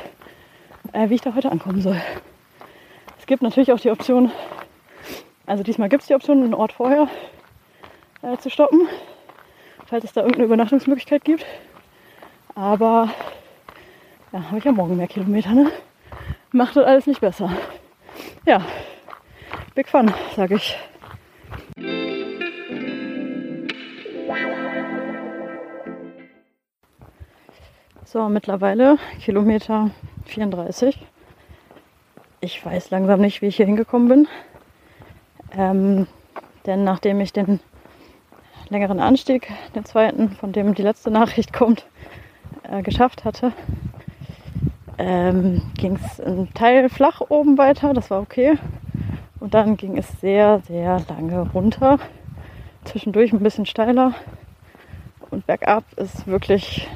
äh, 0.94 1.10
wie 1.10 1.16
ich 1.16 1.22
da 1.22 1.36
heute 1.36 1.52
ankommen 1.52 1.84
soll. 1.84 2.02
Es 3.20 3.28
gibt 3.28 3.44
natürlich 3.44 3.72
auch 3.72 3.80
die 3.80 3.92
Option, 3.92 4.32
also 5.50 5.64
diesmal 5.64 5.90
gibt 5.90 6.04
es 6.04 6.08
die 6.08 6.14
Option, 6.14 6.44
einen 6.44 6.54
Ort 6.54 6.74
vorher 6.74 7.08
äh, 8.22 8.38
zu 8.38 8.52
stoppen, 8.52 8.88
falls 9.88 10.04
es 10.04 10.14
da 10.14 10.22
irgendeine 10.22 10.46
Übernachtungsmöglichkeit 10.46 11.26
gibt. 11.26 11.44
Aber 12.54 13.10
ja, 14.32 14.44
habe 14.44 14.60
ich 14.60 14.64
ja 14.64 14.72
morgen 14.72 14.96
mehr 14.96 15.08
Kilometer, 15.08 15.54
ne? 15.54 15.72
Macht 16.52 16.76
das 16.76 16.86
alles 16.86 17.08
nicht 17.08 17.22
besser. 17.22 17.52
Ja, 18.46 18.62
big 19.74 19.88
fun, 19.88 20.14
sage 20.36 20.56
ich. 20.56 20.78
So, 28.06 28.30
mittlerweile 28.30 28.98
Kilometer 29.20 29.90
34. 30.26 31.08
Ich 32.42 32.64
weiß 32.64 32.92
langsam 32.92 33.20
nicht, 33.20 33.42
wie 33.42 33.48
ich 33.48 33.58
hier 33.58 33.66
hingekommen 33.66 34.10
bin. 34.10 34.28
Ähm, 35.58 36.08
denn 36.66 36.84
nachdem 36.84 37.20
ich 37.22 37.34
den 37.34 37.60
längeren 38.70 39.00
Anstieg, 39.00 39.52
den 39.76 39.86
zweiten, 39.86 40.30
von 40.32 40.52
dem 40.52 40.76
die 40.76 40.84
letzte 40.84 41.10
Nachricht 41.12 41.54
kommt, 41.54 41.86
äh, 42.64 42.82
geschafft 42.82 43.26
hatte, 43.26 43.52
ähm, 44.98 45.62
ging 45.78 45.96
es 45.96 46.20
einen 46.20 46.54
Teil 46.54 46.90
flach 46.90 47.22
oben 47.30 47.58
weiter, 47.58 47.94
das 47.94 48.12
war 48.12 48.22
okay. 48.22 48.58
Und 49.40 49.54
dann 49.54 49.78
ging 49.78 49.98
es 49.98 50.08
sehr, 50.20 50.62
sehr 50.68 51.02
lange 51.08 51.50
runter. 51.52 51.98
Zwischendurch 52.84 53.32
ein 53.32 53.40
bisschen 53.40 53.66
steiler. 53.66 54.14
Und 55.30 55.48
bergab 55.48 55.86
ist 55.96 56.28
wirklich, 56.28 56.88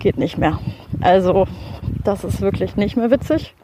geht 0.00 0.18
nicht 0.18 0.38
mehr. 0.38 0.58
Also, 1.00 1.46
das 2.02 2.24
ist 2.24 2.40
wirklich 2.40 2.74
nicht 2.74 2.96
mehr 2.96 3.10
witzig. 3.10 3.54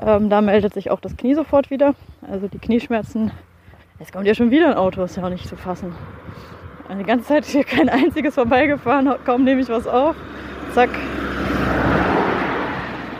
Ähm, 0.00 0.30
da 0.30 0.40
meldet 0.40 0.72
sich 0.72 0.90
auch 0.90 1.00
das 1.00 1.16
Knie 1.16 1.34
sofort 1.34 1.70
wieder. 1.70 1.94
Also 2.30 2.48
die 2.48 2.58
Knieschmerzen. 2.58 3.30
Es 3.98 4.12
kommt 4.12 4.26
ja 4.26 4.34
schon 4.34 4.50
wieder 4.50 4.68
ein 4.68 4.74
Auto, 4.74 5.02
ist 5.02 5.16
ja 5.16 5.24
auch 5.24 5.30
nicht 5.30 5.48
zu 5.48 5.56
fassen. 5.56 5.94
Die 6.98 7.04
ganze 7.04 7.26
Zeit 7.26 7.44
ist 7.44 7.52
hier 7.52 7.64
kein 7.64 7.88
einziges 7.88 8.34
vorbeigefahren, 8.34 9.14
kaum 9.24 9.44
nehme 9.44 9.60
ich 9.60 9.68
was 9.68 9.86
auf. 9.86 10.16
Zack, 10.74 10.90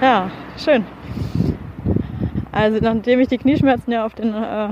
ja, 0.04 0.30
schön. 0.58 0.84
Also 2.52 2.78
nachdem 2.80 3.20
ich 3.20 3.28
die 3.28 3.38
Knieschmerzen 3.38 3.90
ja 3.90 4.04
auf 4.04 4.14
den 4.14 4.34
äh, 4.34 4.68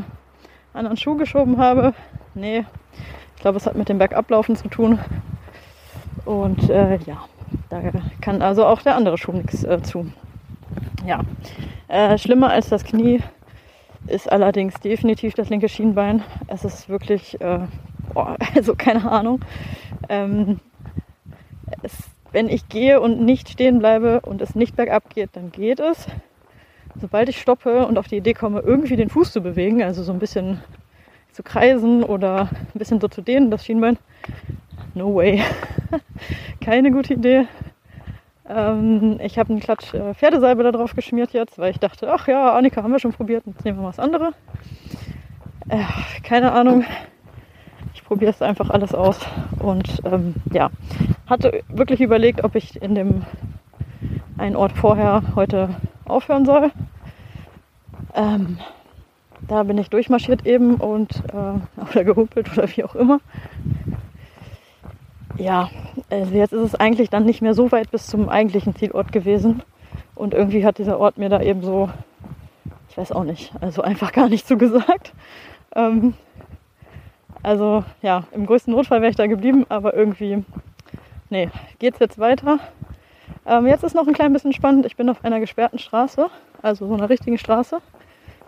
anderen 0.74 0.96
Schuh 0.96 1.16
geschoben 1.16 1.58
habe, 1.58 1.94
nee, 2.34 2.64
ich 3.36 3.40
glaube, 3.40 3.56
es 3.56 3.66
hat 3.66 3.74
mit 3.74 3.88
dem 3.88 3.98
Bergablaufen 3.98 4.56
zu 4.56 4.68
tun. 4.68 4.98
Und 6.24 6.68
äh, 6.68 6.98
ja, 7.06 7.24
da 7.70 7.80
kann 8.20 8.42
also 8.42 8.66
auch 8.66 8.82
der 8.82 8.94
andere 8.94 9.16
Schuh 9.16 9.32
nichts 9.32 9.64
äh, 9.64 9.82
zu. 9.82 10.12
Ja, 11.06 11.20
äh, 11.88 12.18
schlimmer 12.18 12.50
als 12.50 12.68
das 12.68 12.84
Knie 12.84 13.20
ist 14.06 14.30
allerdings 14.30 14.74
definitiv 14.80 15.34
das 15.34 15.48
linke 15.48 15.68
Schienbein. 15.68 16.22
Es 16.48 16.64
ist 16.64 16.88
wirklich, 16.88 17.40
äh, 17.40 17.60
boah, 18.12 18.36
also 18.54 18.74
keine 18.74 19.10
Ahnung. 19.10 19.40
Ähm, 20.08 20.60
es, 21.82 21.92
wenn 22.32 22.48
ich 22.48 22.68
gehe 22.68 23.00
und 23.00 23.20
nicht 23.20 23.48
stehen 23.48 23.78
bleibe 23.78 24.20
und 24.20 24.40
es 24.42 24.54
nicht 24.54 24.76
bergab 24.76 25.10
geht, 25.10 25.30
dann 25.34 25.52
geht 25.52 25.80
es. 25.80 26.06
Sobald 27.00 27.28
ich 27.28 27.40
stoppe 27.40 27.86
und 27.86 27.98
auf 27.98 28.08
die 28.08 28.16
Idee 28.16 28.34
komme, 28.34 28.60
irgendwie 28.60 28.96
den 28.96 29.08
Fuß 29.08 29.32
zu 29.32 29.40
bewegen, 29.40 29.82
also 29.82 30.02
so 30.02 30.12
ein 30.12 30.18
bisschen 30.18 30.60
zu 31.32 31.42
kreisen 31.42 32.04
oder 32.04 32.50
ein 32.52 32.78
bisschen 32.78 33.00
so 33.00 33.08
zu 33.08 33.22
dehnen, 33.22 33.50
das 33.50 33.64
Schienbein, 33.64 33.98
no 34.94 35.14
way. 35.14 35.42
Keine 36.60 36.90
gute 36.90 37.14
Idee. 37.14 37.46
Ähm, 38.54 39.18
ich 39.22 39.38
habe 39.38 39.50
einen 39.50 39.60
Klatsch 39.60 39.94
äh, 39.94 40.14
Pferdesalbe 40.14 40.62
da 40.62 40.72
drauf 40.72 40.94
geschmiert 40.94 41.32
jetzt, 41.32 41.58
weil 41.58 41.70
ich 41.70 41.78
dachte, 41.78 42.12
ach 42.12 42.28
ja, 42.28 42.54
Annika 42.54 42.82
haben 42.82 42.92
wir 42.92 42.98
schon 42.98 43.12
probiert, 43.12 43.44
jetzt 43.46 43.64
nehmen 43.64 43.78
wir 43.78 43.82
mal 43.82 43.88
das 43.88 43.98
andere. 43.98 44.32
Äh, 45.68 45.84
keine 46.22 46.52
Ahnung. 46.52 46.84
Ich 47.94 48.04
probiere 48.04 48.30
es 48.30 48.42
einfach 48.42 48.70
alles 48.70 48.94
aus. 48.94 49.18
Und 49.58 50.02
ähm, 50.04 50.34
ja, 50.52 50.70
hatte 51.26 51.62
wirklich 51.68 52.00
überlegt, 52.00 52.44
ob 52.44 52.54
ich 52.54 52.80
in 52.82 52.94
dem 52.94 53.22
einen 54.36 54.56
Ort 54.56 54.72
vorher 54.72 55.22
heute 55.34 55.70
aufhören 56.04 56.44
soll. 56.44 56.72
Ähm, 58.14 58.58
da 59.48 59.62
bin 59.62 59.78
ich 59.78 59.88
durchmarschiert 59.88 60.44
eben 60.46 60.74
und 60.74 61.22
äh, 61.32 61.80
oder 61.90 62.04
gehumpelt 62.04 62.52
oder 62.52 62.68
wie 62.68 62.84
auch 62.84 62.94
immer 62.94 63.20
ja, 65.36 65.70
also 66.10 66.34
jetzt 66.34 66.52
ist 66.52 66.62
es 66.62 66.74
eigentlich 66.74 67.10
dann 67.10 67.24
nicht 67.24 67.42
mehr 67.42 67.54
so 67.54 67.72
weit 67.72 67.90
bis 67.90 68.06
zum 68.06 68.28
eigentlichen 68.28 68.76
Zielort 68.76 69.12
gewesen. 69.12 69.62
Und 70.14 70.34
irgendwie 70.34 70.64
hat 70.64 70.78
dieser 70.78 70.98
Ort 70.98 71.18
mir 71.18 71.28
da 71.28 71.40
eben 71.40 71.62
so, 71.62 71.90
ich 72.88 72.96
weiß 72.96 73.12
auch 73.12 73.24
nicht, 73.24 73.52
also 73.60 73.82
einfach 73.82 74.12
gar 74.12 74.28
nicht 74.28 74.46
zugesagt. 74.46 75.12
Ähm, 75.74 76.14
also 77.42 77.84
ja, 78.02 78.24
im 78.32 78.46
größten 78.46 78.72
Notfall 78.72 79.00
wäre 79.00 79.10
ich 79.10 79.16
da 79.16 79.26
geblieben, 79.26 79.66
aber 79.68 79.94
irgendwie, 79.94 80.44
nee, 81.30 81.50
geht's 81.78 81.98
jetzt 81.98 82.18
weiter. 82.18 82.58
Ähm, 83.46 83.66
jetzt 83.66 83.82
ist 83.82 83.94
noch 83.94 84.06
ein 84.06 84.14
klein 84.14 84.32
bisschen 84.32 84.52
spannend. 84.52 84.86
Ich 84.86 84.96
bin 84.96 85.08
auf 85.08 85.24
einer 85.24 85.40
gesperrten 85.40 85.78
Straße, 85.78 86.28
also 86.60 86.86
so 86.86 86.94
einer 86.94 87.08
richtigen 87.08 87.38
Straße. 87.38 87.80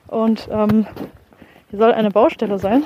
Und 0.07 0.49
ähm, 0.53 0.87
hier 1.71 1.79
soll 1.79 1.93
eine 1.93 2.11
Baustelle 2.11 2.59
sein. 2.59 2.85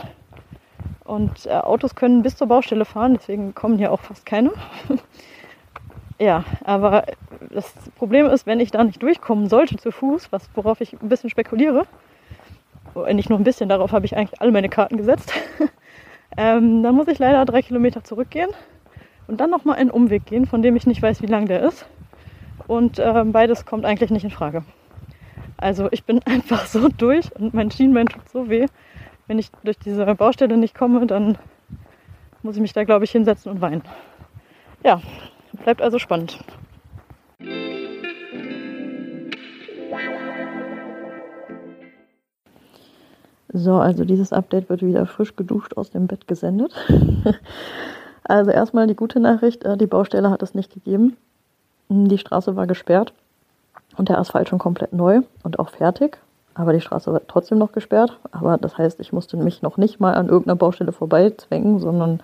Und 1.09 1.47
äh, 1.47 1.53
Autos 1.53 1.95
können 1.95 2.23
bis 2.23 2.37
zur 2.37 2.49
Baustelle 2.49 2.85
fahren, 2.85 3.15
deswegen 3.15 3.55
kommen 3.55 3.79
hier 3.79 3.93
auch 3.93 4.01
fast 4.01 4.27
keine. 4.27 4.51
ja, 6.19 6.45
aber 6.65 7.05
das 7.49 7.73
Problem 7.97 8.27
ist, 8.27 8.47
wenn 8.47 8.61
ich 8.61 8.71
da 8.71 8.85
nicht 8.85 9.03
durchkommen 9.03 9.49
sollte 9.49 9.79
zu 9.79 9.91
Fuß, 9.91 10.31
was, 10.33 10.51
worauf 10.55 10.83
ich 10.83 10.93
ein 10.93 11.09
bisschen 11.09 11.31
spekuliere, 11.31 11.87
nicht 13.15 13.31
nur 13.31 13.39
ein 13.39 13.45
bisschen, 13.45 13.71
darauf 13.71 13.93
habe 13.93 14.05
ich 14.05 14.19
eigentlich 14.19 14.39
alle 14.43 14.53
meine 14.53 14.69
Karten 14.69 14.99
gesetzt, 14.99 15.33
ähm, 16.37 16.83
dann 16.83 16.95
muss 16.95 17.09
ich 17.09 17.19
leider 17.19 17.43
drei 17.47 17.63
Kilometer 17.63 18.05
zurückgehen 18.05 18.51
und 19.29 19.41
dann 19.41 19.49
nochmal 19.49 19.77
einen 19.77 19.91
Umweg 19.91 20.27
gehen, 20.27 20.45
von 20.45 20.61
dem 20.61 20.77
ich 20.77 20.87
nicht 20.87 21.01
weiß, 21.01 21.23
wie 21.23 21.27
lang 21.27 21.47
der 21.47 21.63
ist. 21.63 21.87
Und 22.67 22.99
äh, 22.99 23.25
beides 23.25 23.65
kommt 23.65 23.87
eigentlich 23.87 24.11
nicht 24.11 24.25
in 24.25 24.31
Frage. 24.31 24.63
Also 25.57 25.89
ich 25.91 26.05
bin 26.05 26.21
einfach 26.27 26.67
so 26.67 26.89
durch 26.89 27.35
und 27.35 27.55
mein 27.55 27.71
Schienbein 27.71 28.09
tut 28.09 28.29
so 28.29 28.51
weh, 28.51 28.67
wenn 29.29 29.39
ich 29.39 29.51
durch 29.63 29.79
diese 29.79 30.05
Baustelle 30.15 30.57
nicht 30.57 30.75
komme, 30.75 31.07
dann 31.07 31.39
muss 32.43 32.57
ich 32.57 32.63
mich 32.63 32.73
da, 32.73 32.83
glaube 32.85 33.05
ich, 33.05 33.13
hinsetzen 33.13 33.53
und 33.53 33.61
weinen. 33.61 33.83
Ja, 34.83 35.01
bleibt 35.63 35.83
also 35.83 35.99
spannend. 35.99 36.39
So, 43.51 43.75
also 43.77 44.05
dieses 44.05 44.33
Update 44.33 44.69
wird 44.69 44.83
wieder 44.83 45.07
frisch 45.07 45.37
geduscht 45.37 45.77
aus 45.77 45.91
dem 45.91 46.07
Bett 46.07 46.27
gesendet. 46.29 46.75
also 48.25 48.51
erstmal 48.51 48.87
die 48.87 48.95
gute 48.97 49.21
Nachricht, 49.21 49.65
äh, 49.65 49.77
die 49.77 49.87
Baustelle 49.87 50.31
hat 50.31 50.43
es 50.43 50.55
nicht 50.55 50.73
gegeben. 50.73 51.17
Die 51.89 52.19
Straße 52.19 52.57
war 52.57 52.67
gesperrt 52.67 53.15
und 53.97 54.11
der 54.11 54.19
Asphalt 54.19 54.49
schon 54.49 54.59
komplett 54.59 54.93
neu 54.93 55.23
und 55.43 55.59
auch 55.59 55.71
fertig 55.71 56.19
aber 56.59 56.73
die 56.73 56.81
Straße 56.81 57.13
war 57.13 57.21
trotzdem 57.29 57.59
noch 57.59 57.71
gesperrt. 57.71 58.19
Aber 58.33 58.59
das 58.59 58.77
heißt, 58.77 58.99
ich 58.99 59.13
musste 59.13 59.37
mich 59.37 59.63
noch 59.63 59.77
nicht 59.77 60.01
mal 60.01 60.15
an 60.15 60.29
irgendeiner 60.29 60.57
Baustelle 60.57 60.91
vorbeizwängen, 60.93 61.79
sondern 61.79 62.21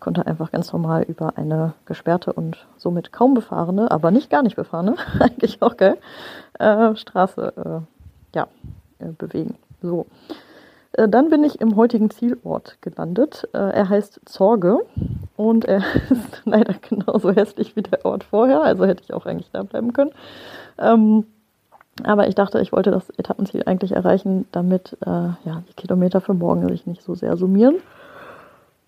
konnte 0.00 0.26
einfach 0.26 0.50
ganz 0.50 0.72
normal 0.72 1.04
über 1.04 1.38
eine 1.38 1.74
gesperrte 1.84 2.32
und 2.32 2.66
somit 2.76 3.12
kaum 3.12 3.34
befahrene, 3.34 3.90
aber 3.90 4.10
nicht 4.10 4.30
gar 4.30 4.42
nicht 4.42 4.56
befahrene, 4.56 4.96
eigentlich 5.20 5.62
auch 5.62 5.76
geil, 5.76 5.96
äh, 6.58 6.94
Straße 6.96 7.52
äh, 7.56 8.36
ja, 8.36 8.48
äh, 8.98 9.12
bewegen. 9.16 9.56
So. 9.80 10.06
Äh, 10.92 11.08
dann 11.08 11.30
bin 11.30 11.44
ich 11.44 11.60
im 11.60 11.76
heutigen 11.76 12.10
Zielort 12.10 12.78
gelandet. 12.80 13.48
Äh, 13.52 13.58
er 13.58 13.88
heißt 13.88 14.20
Zorge 14.24 14.80
und 15.36 15.66
er 15.66 15.82
ist 16.10 16.42
leider 16.44 16.74
genauso 16.74 17.30
hässlich 17.30 17.76
wie 17.76 17.82
der 17.82 18.04
Ort 18.04 18.24
vorher, 18.24 18.62
also 18.62 18.86
hätte 18.86 19.04
ich 19.04 19.14
auch 19.14 19.26
eigentlich 19.26 19.50
da 19.52 19.62
bleiben 19.62 19.92
können. 19.92 20.10
Ähm, 20.78 21.26
aber 22.04 22.28
ich 22.28 22.34
dachte, 22.34 22.60
ich 22.60 22.72
wollte 22.72 22.90
das 22.90 23.10
Etappenziel 23.10 23.62
eigentlich 23.66 23.92
erreichen, 23.92 24.46
damit 24.52 24.96
äh, 25.04 25.10
ja, 25.10 25.62
die 25.68 25.74
Kilometer 25.74 26.20
für 26.20 26.34
morgen 26.34 26.68
sich 26.68 26.86
nicht 26.86 27.02
so 27.02 27.14
sehr 27.14 27.36
summieren. 27.36 27.76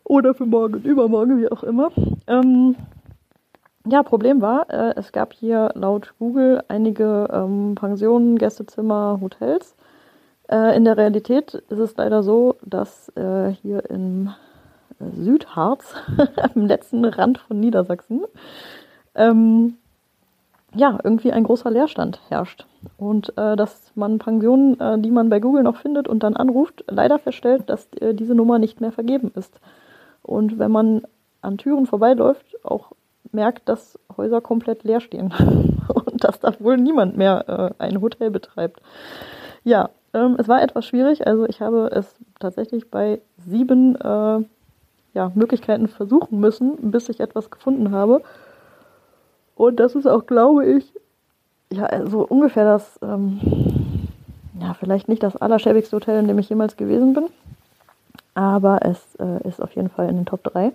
Oder 0.04 0.34
für 0.34 0.46
morgen 0.46 0.82
übermorgen, 0.82 1.40
wie 1.40 1.50
auch 1.50 1.62
immer. 1.62 1.90
Ähm, 2.26 2.76
ja, 3.86 4.02
Problem 4.02 4.42
war, 4.42 4.68
äh, 4.68 4.94
es 4.96 5.12
gab 5.12 5.32
hier 5.32 5.70
laut 5.74 6.14
Google 6.18 6.62
einige 6.68 7.28
ähm, 7.32 7.74
Pensionen, 7.76 8.36
Gästezimmer, 8.36 9.18
Hotels. 9.20 9.74
Äh, 10.50 10.76
in 10.76 10.84
der 10.84 10.96
Realität 10.96 11.54
ist 11.54 11.78
es 11.78 11.96
leider 11.96 12.22
so, 12.22 12.56
dass 12.62 13.08
äh, 13.16 13.50
hier 13.62 13.88
im 13.88 14.30
äh, 14.98 15.10
Südharz, 15.16 15.94
am 16.54 16.66
letzten 16.66 17.04
Rand 17.04 17.38
von 17.38 17.58
Niedersachsen, 17.58 18.24
ähm, 19.14 19.76
ja, 20.74 20.98
irgendwie 21.02 21.32
ein 21.32 21.44
großer 21.44 21.70
Leerstand 21.70 22.20
herrscht. 22.28 22.66
Und 22.96 23.36
äh, 23.36 23.56
dass 23.56 23.92
man 23.94 24.18
Pensionen, 24.18 24.78
äh, 24.80 24.98
die 24.98 25.10
man 25.10 25.28
bei 25.28 25.40
Google 25.40 25.62
noch 25.62 25.76
findet 25.76 26.08
und 26.08 26.22
dann 26.22 26.36
anruft, 26.36 26.84
leider 26.88 27.18
feststellt, 27.18 27.68
dass 27.68 27.88
äh, 28.00 28.14
diese 28.14 28.34
Nummer 28.34 28.58
nicht 28.58 28.80
mehr 28.80 28.92
vergeben 28.92 29.32
ist. 29.34 29.60
Und 30.22 30.58
wenn 30.58 30.70
man 30.70 31.02
an 31.42 31.58
Türen 31.58 31.86
vorbeiläuft, 31.86 32.64
auch 32.64 32.92
merkt, 33.32 33.68
dass 33.68 33.98
Häuser 34.16 34.40
komplett 34.40 34.84
leer 34.84 35.00
stehen 35.00 35.32
und 35.88 36.24
dass 36.24 36.40
da 36.40 36.52
wohl 36.60 36.76
niemand 36.76 37.16
mehr 37.16 37.72
äh, 37.78 37.82
ein 37.82 38.00
Hotel 38.00 38.30
betreibt. 38.30 38.80
Ja, 39.64 39.90
ähm, 40.14 40.36
es 40.38 40.48
war 40.48 40.62
etwas 40.62 40.86
schwierig. 40.86 41.26
Also 41.26 41.46
ich 41.46 41.60
habe 41.60 41.90
es 41.92 42.14
tatsächlich 42.38 42.90
bei 42.90 43.20
sieben 43.36 43.96
äh, 43.96 44.40
ja, 45.14 45.32
Möglichkeiten 45.34 45.88
versuchen 45.88 46.40
müssen, 46.40 46.90
bis 46.90 47.08
ich 47.08 47.20
etwas 47.20 47.50
gefunden 47.50 47.92
habe. 47.92 48.22
Und 49.60 49.78
das 49.78 49.94
ist 49.94 50.06
auch, 50.06 50.24
glaube 50.24 50.64
ich, 50.64 50.90
ja, 51.70 52.06
so 52.06 52.26
ungefähr 52.26 52.64
das, 52.64 52.98
ähm, 53.02 53.38
ja, 54.58 54.72
vielleicht 54.72 55.06
nicht 55.06 55.22
das 55.22 55.36
allerschäbigste 55.36 55.96
Hotel, 55.96 56.18
in 56.18 56.28
dem 56.28 56.38
ich 56.38 56.48
jemals 56.48 56.78
gewesen 56.78 57.12
bin. 57.12 57.26
Aber 58.32 58.78
es 58.80 59.16
äh, 59.16 59.46
ist 59.46 59.60
auf 59.60 59.76
jeden 59.76 59.90
Fall 59.90 60.08
in 60.08 60.16
den 60.16 60.24
Top 60.24 60.42
3. 60.44 60.72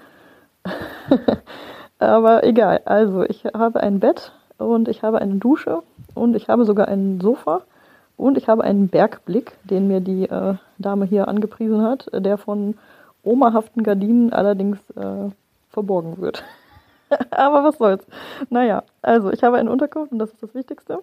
aber 1.98 2.44
egal. 2.44 2.82
Also, 2.86 3.24
ich 3.24 3.46
habe 3.46 3.80
ein 3.80 4.00
Bett 4.00 4.34
und 4.60 4.88
ich 4.88 5.02
habe 5.02 5.20
eine 5.20 5.38
Dusche 5.38 5.82
und 6.14 6.36
ich 6.36 6.48
habe 6.48 6.64
sogar 6.64 6.88
ein 6.88 7.20
Sofa 7.20 7.62
und 8.18 8.38
ich 8.38 8.48
habe 8.48 8.64
einen 8.64 8.90
Bergblick, 8.90 9.54
den 9.64 9.88
mir 9.88 10.00
die 10.00 10.30
äh, 10.30 10.58
Dame 10.78 11.06
hier 11.06 11.28
angepriesen 11.28 11.82
hat, 11.82 12.08
der 12.14 12.38
von 12.38 12.76
omahaften 13.24 13.82
Gardinen 13.82 14.32
allerdings 14.32 14.78
äh, 14.92 15.32
verborgen 15.72 16.22
wird. 16.22 16.44
Aber 17.32 17.64
was 17.64 17.78
soll's. 17.78 18.06
Naja, 18.50 18.84
also 19.02 19.32
ich 19.32 19.44
habe 19.44 19.58
eine 19.58 19.72
Unterkunft 19.72 20.12
und 20.12 20.20
das 20.20 20.32
ist 20.32 20.44
das 20.44 20.56
Wichtigste. 20.56 21.00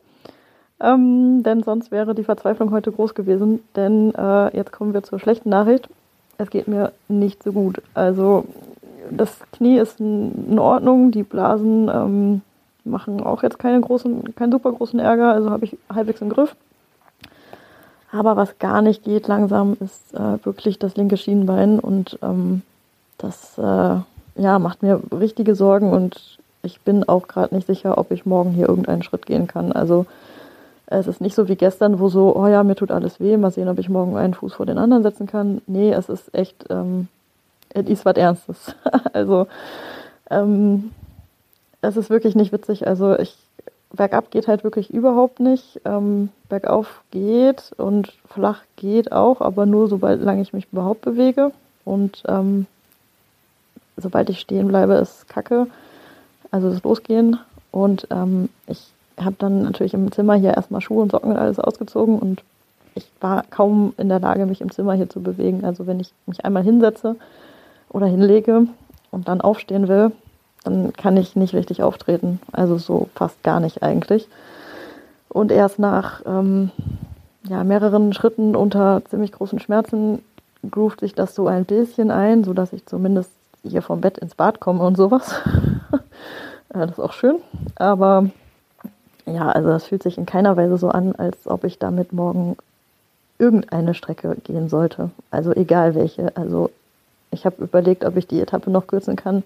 Ähm, 0.80 1.42
denn 1.42 1.62
sonst 1.62 1.90
wäre 1.90 2.14
die 2.14 2.24
Verzweiflung 2.24 2.70
heute 2.72 2.90
groß 2.90 3.14
gewesen. 3.14 3.62
Denn 3.76 4.14
äh, 4.14 4.56
jetzt 4.56 4.72
kommen 4.72 4.94
wir 4.94 5.02
zur 5.02 5.18
schlechten 5.18 5.48
Nachricht. 5.48 5.88
Es 6.38 6.50
geht 6.50 6.66
mir 6.66 6.92
nicht 7.08 7.42
so 7.42 7.52
gut. 7.52 7.80
Also 7.94 8.46
das 9.10 9.38
Knie 9.52 9.78
ist 9.78 10.00
in 10.00 10.58
Ordnung, 10.58 11.10
die 11.10 11.22
Blasen 11.22 11.88
ähm, 11.88 12.42
machen 12.84 13.22
auch 13.22 13.42
jetzt 13.42 13.58
keine 13.58 13.80
großen, 13.80 14.34
keinen 14.34 14.52
super 14.52 14.72
großen 14.72 14.98
Ärger, 14.98 15.32
also 15.32 15.50
habe 15.50 15.64
ich 15.64 15.76
halbwegs 15.92 16.20
im 16.20 16.30
Griff. 16.30 16.54
Aber 18.10 18.36
was 18.36 18.58
gar 18.58 18.82
nicht 18.82 19.04
geht 19.04 19.26
langsam, 19.28 19.76
ist 19.80 20.14
äh, 20.14 20.44
wirklich 20.44 20.78
das 20.78 20.96
linke 20.96 21.16
Schienenbein 21.16 21.78
und 21.78 22.18
ähm, 22.22 22.62
das 23.18 23.56
äh, 23.58 23.96
ja, 24.34 24.58
macht 24.58 24.82
mir 24.82 25.00
richtige 25.12 25.54
Sorgen 25.54 25.92
und 25.92 26.38
ich 26.62 26.80
bin 26.80 27.08
auch 27.08 27.28
gerade 27.28 27.54
nicht 27.54 27.66
sicher, 27.66 27.98
ob 27.98 28.10
ich 28.10 28.24
morgen 28.24 28.52
hier 28.52 28.68
irgendeinen 28.68 29.02
Schritt 29.02 29.26
gehen 29.26 29.46
kann. 29.46 29.72
Also 29.72 30.06
es 30.86 31.06
ist 31.06 31.20
nicht 31.20 31.34
so 31.34 31.48
wie 31.48 31.56
gestern, 31.56 31.98
wo 31.98 32.08
so, 32.08 32.36
oh 32.36 32.46
ja, 32.46 32.62
mir 32.62 32.76
tut 32.76 32.90
alles 32.90 33.18
weh, 33.18 33.36
mal 33.36 33.50
sehen, 33.50 33.68
ob 33.68 33.78
ich 33.78 33.88
morgen 33.88 34.16
einen 34.16 34.34
Fuß 34.34 34.54
vor 34.54 34.66
den 34.66 34.78
anderen 34.78 35.02
setzen 35.02 35.26
kann. 35.26 35.62
Nee, 35.66 35.92
es 35.92 36.08
ist 36.08 36.34
echt, 36.34 36.66
ähm, 36.70 37.08
es 37.70 37.86
ist 37.86 38.04
was 38.04 38.16
Ernstes. 38.16 38.74
also 39.12 39.46
ähm, 40.30 40.90
es 41.80 41.96
ist 41.96 42.10
wirklich 42.10 42.34
nicht 42.34 42.52
witzig. 42.52 42.86
Also 42.86 43.18
ich 43.18 43.36
bergab 43.92 44.30
geht 44.30 44.48
halt 44.48 44.64
wirklich 44.64 44.92
überhaupt 44.92 45.40
nicht. 45.40 45.80
Ähm, 45.84 46.30
bergauf 46.48 47.02
geht 47.10 47.72
und 47.76 48.12
flach 48.26 48.62
geht 48.76 49.12
auch, 49.12 49.40
aber 49.40 49.66
nur 49.66 49.88
solange 49.88 50.42
ich 50.42 50.52
mich 50.52 50.68
überhaupt 50.72 51.02
bewege. 51.02 51.52
Und 51.84 52.22
ähm, 52.28 52.66
sobald 53.96 54.30
ich 54.30 54.40
stehen 54.40 54.68
bleibe, 54.68 54.94
ist 54.94 55.28
Kacke. 55.28 55.66
Also 56.50 56.70
das 56.70 56.82
Losgehen. 56.82 57.38
Und 57.70 58.06
ähm, 58.10 58.48
ich 58.66 58.92
habe 59.18 59.36
dann 59.38 59.62
natürlich 59.62 59.94
im 59.94 60.12
Zimmer 60.12 60.34
hier 60.34 60.54
erstmal 60.54 60.80
Schuhe 60.80 61.02
und 61.02 61.12
Socken 61.12 61.32
und 61.32 61.38
alles 61.38 61.58
ausgezogen 61.58 62.18
und 62.18 62.42
ich 62.94 63.10
war 63.20 63.44
kaum 63.50 63.94
in 63.96 64.08
der 64.08 64.20
Lage, 64.20 64.46
mich 64.46 64.60
im 64.60 64.70
Zimmer 64.70 64.94
hier 64.94 65.08
zu 65.08 65.22
bewegen. 65.22 65.64
Also 65.64 65.86
wenn 65.86 66.00
ich 66.00 66.12
mich 66.26 66.44
einmal 66.44 66.62
hinsetze 66.62 67.16
oder 67.88 68.06
hinlege 68.06 68.66
und 69.10 69.28
dann 69.28 69.40
aufstehen 69.40 69.88
will, 69.88 70.12
dann 70.64 70.92
kann 70.92 71.16
ich 71.16 71.34
nicht 71.34 71.54
richtig 71.54 71.82
auftreten. 71.82 72.40
Also 72.52 72.78
so 72.78 73.08
fast 73.14 73.42
gar 73.42 73.60
nicht 73.60 73.82
eigentlich. 73.82 74.28
Und 75.28 75.50
erst 75.50 75.78
nach 75.78 76.22
ähm, 76.26 76.70
ja, 77.48 77.64
mehreren 77.64 78.12
Schritten 78.12 78.54
unter 78.54 79.02
ziemlich 79.06 79.32
großen 79.32 79.58
Schmerzen 79.58 80.22
groovt 80.70 81.00
sich 81.00 81.14
das 81.14 81.34
so 81.34 81.48
ein 81.48 81.64
bisschen 81.64 82.10
ein, 82.10 82.44
sodass 82.44 82.72
ich 82.72 82.86
zumindest 82.86 83.30
hier 83.62 83.82
vom 83.82 84.00
Bett 84.00 84.18
ins 84.18 84.34
Bad 84.34 84.60
komme 84.60 84.84
und 84.84 84.96
sowas. 84.96 85.34
das 86.68 86.90
ist 86.92 87.00
auch 87.00 87.12
schön. 87.12 87.38
Aber 87.76 88.26
ja, 89.26 89.48
also 89.48 89.68
das 89.68 89.86
fühlt 89.86 90.02
sich 90.02 90.18
in 90.18 90.26
keiner 90.26 90.56
Weise 90.56 90.78
so 90.78 90.88
an, 90.88 91.14
als 91.14 91.46
ob 91.46 91.64
ich 91.64 91.78
damit 91.78 92.12
morgen 92.12 92.56
irgendeine 93.38 93.94
Strecke 93.94 94.36
gehen 94.44 94.68
sollte. 94.68 95.10
Also 95.30 95.52
egal 95.52 95.94
welche. 95.94 96.36
Also 96.36 96.70
ich 97.30 97.46
habe 97.46 97.62
überlegt, 97.62 98.04
ob 98.04 98.16
ich 98.16 98.26
die 98.26 98.40
Etappe 98.40 98.70
noch 98.70 98.86
kürzen 98.86 99.16
kann. 99.16 99.42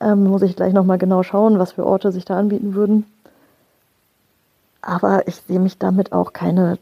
Ähm, 0.00 0.24
muss 0.24 0.42
ich 0.42 0.56
gleich 0.56 0.72
nochmal 0.72 0.98
genau 0.98 1.22
schauen, 1.22 1.58
was 1.58 1.72
für 1.72 1.86
Orte 1.86 2.10
sich 2.10 2.24
da 2.24 2.38
anbieten 2.38 2.74
würden. 2.74 3.06
Aber 4.82 5.26
ich 5.28 5.36
sehe 5.36 5.60
mich 5.60 5.78
damit 5.78 6.12
auch 6.12 6.32
keine 6.32 6.78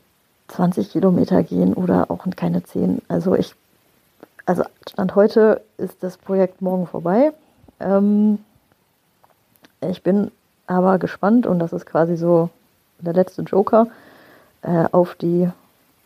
20 0.48 0.90
Kilometer 0.90 1.42
gehen 1.42 1.74
oder 1.74 2.10
auch 2.10 2.26
keine 2.36 2.62
10. 2.62 3.02
Also 3.08 3.34
ich, 3.34 3.54
also 4.46 4.64
Stand 4.88 5.14
heute 5.14 5.62
ist 5.78 6.02
das 6.02 6.16
Projekt 6.16 6.62
morgen 6.62 6.86
vorbei. 6.86 7.32
Ähm, 7.80 8.38
ich 9.80 10.02
bin 10.02 10.30
aber 10.66 10.98
gespannt 10.98 11.46
und 11.46 11.58
das 11.58 11.72
ist 11.72 11.86
quasi 11.86 12.16
so 12.16 12.50
der 12.98 13.14
letzte 13.14 13.42
Joker 13.42 13.88
äh, 14.62 14.84
auf 14.92 15.14
die 15.16 15.48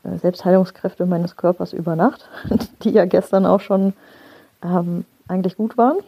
äh, 0.04 0.18
Selbstheilungskräfte 0.18 1.06
meines 1.06 1.36
Körpers 1.36 1.72
über 1.72 1.96
Nacht, 1.96 2.28
die 2.82 2.90
ja 2.90 3.04
gestern 3.04 3.46
auch 3.46 3.60
schon 3.60 3.92
ähm, 4.62 5.04
eigentlich 5.28 5.56
gut 5.56 5.76
waren. 5.76 5.98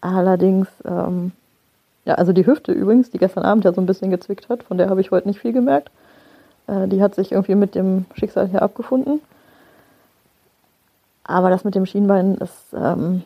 Allerdings, 0.00 0.68
ähm, 0.84 1.32
ja, 2.04 2.14
also 2.14 2.32
die 2.32 2.46
Hüfte 2.46 2.72
übrigens, 2.72 3.10
die 3.10 3.18
gestern 3.18 3.44
Abend 3.44 3.64
ja 3.64 3.72
so 3.72 3.80
ein 3.80 3.86
bisschen 3.86 4.10
gezwickt 4.10 4.48
hat, 4.48 4.62
von 4.62 4.78
der 4.78 4.88
habe 4.88 5.00
ich 5.00 5.10
heute 5.10 5.28
nicht 5.28 5.40
viel 5.40 5.52
gemerkt. 5.52 5.90
Äh, 6.66 6.88
die 6.88 7.02
hat 7.02 7.14
sich 7.14 7.32
irgendwie 7.32 7.54
mit 7.54 7.74
dem 7.74 8.06
Schicksal 8.14 8.48
hier 8.48 8.62
abgefunden. 8.62 9.20
Aber 11.30 11.48
das 11.48 11.64
mit 11.64 11.76
dem 11.76 11.86
Schienbein 11.86 12.34
ist, 12.34 12.74
ähm, 12.74 13.22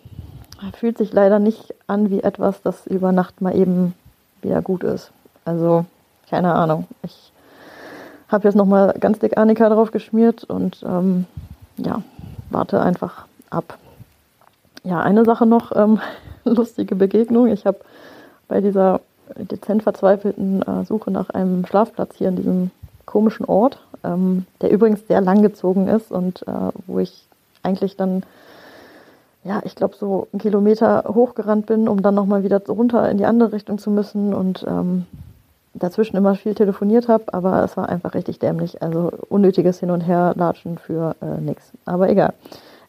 fühlt 0.79 0.99
sich 0.99 1.13
leider 1.13 1.39
nicht 1.39 1.75
an 1.87 2.11
wie 2.11 2.23
etwas, 2.23 2.61
das 2.61 2.87
über 2.87 3.13
Nacht 3.13 3.41
mal 3.41 3.57
eben 3.57 3.95
wieder 4.43 4.61
gut 4.61 4.85
ist. 4.85 5.11
Also, 5.47 5.87
keine 6.29 6.55
Ahnung. 6.55 6.87
Ich 7.03 7.33
habe 8.29 8.47
jetzt 8.47 8.57
nochmal 8.57 8.95
ganz 9.01 9.21
dick 9.21 9.39
Annika 9.39 9.71
drauf 9.71 9.91
geschmiert 9.91 10.45
und 10.45 10.85
ähm, 10.87 11.25
ja, 11.79 12.03
warte 12.51 12.81
einfach 12.83 13.27
ab. 13.49 13.79
Ja, 14.83 15.01
eine 15.01 15.25
Sache 15.25 15.47
noch, 15.47 15.75
ähm, 15.75 15.99
lustige 16.45 16.97
Begegnung. 16.97 17.49
Ich 17.49 17.65
habe 17.65 17.79
bei 18.49 18.61
dieser 18.61 19.01
dezent 19.37 19.83
verzweifelten 19.83 20.61
äh, 20.61 20.85
Suche 20.85 21.11
nach 21.11 21.31
einem 21.31 21.65
Schlafplatz 21.65 22.17
hier 22.17 22.29
in 22.29 22.37
diesem 22.37 22.71
komischen 23.07 23.47
Ort, 23.47 23.79
ähm, 24.03 24.45
der 24.61 24.71
übrigens 24.71 25.07
sehr 25.09 25.23
lang 25.23 25.41
gezogen 25.41 25.89
ist 25.89 26.13
und 26.13 26.47
äh, 26.47 26.71
wo 26.87 26.99
ich 26.99 27.27
eigentlich 27.65 27.97
dann, 27.97 28.23
ja, 29.43 29.61
ich 29.65 29.75
glaube, 29.75 29.97
so 29.97 30.29
einen 30.33 30.41
Kilometer 30.41 31.05
hochgerannt 31.09 31.67
bin, 31.67 31.89
um 31.89 32.03
dann 32.03 32.15
nochmal 32.15 32.45
wieder 32.45 32.61
runter 32.67 33.11
in 33.11 33.19
die 33.19 33.27
andere 33.27 33.53
Richtung 33.53 33.79
zu 33.79 33.91
müssen 33.91 34.35
und 34.35 34.65
ähm, 34.69 35.07
dazwischen 35.75 36.17
immer 36.17 36.35
viel 36.37 36.55
telefoniert 36.55 37.09
habe, 37.09 37.33
aber 37.33 37.63
es 37.65 37.77
war 37.77 37.89
einfach 37.89 38.15
richtig 38.15 38.39
dämlich. 38.39 38.83
Also 38.83 39.13
unnötiges 39.29 39.81
Hin- 39.81 39.91
und 39.91 40.03
Herlatschen 40.03 40.79
für 40.79 41.17
äh, 41.21 41.41
nichts. 41.41 41.73
Aber 41.85 42.09
egal. 42.09 42.33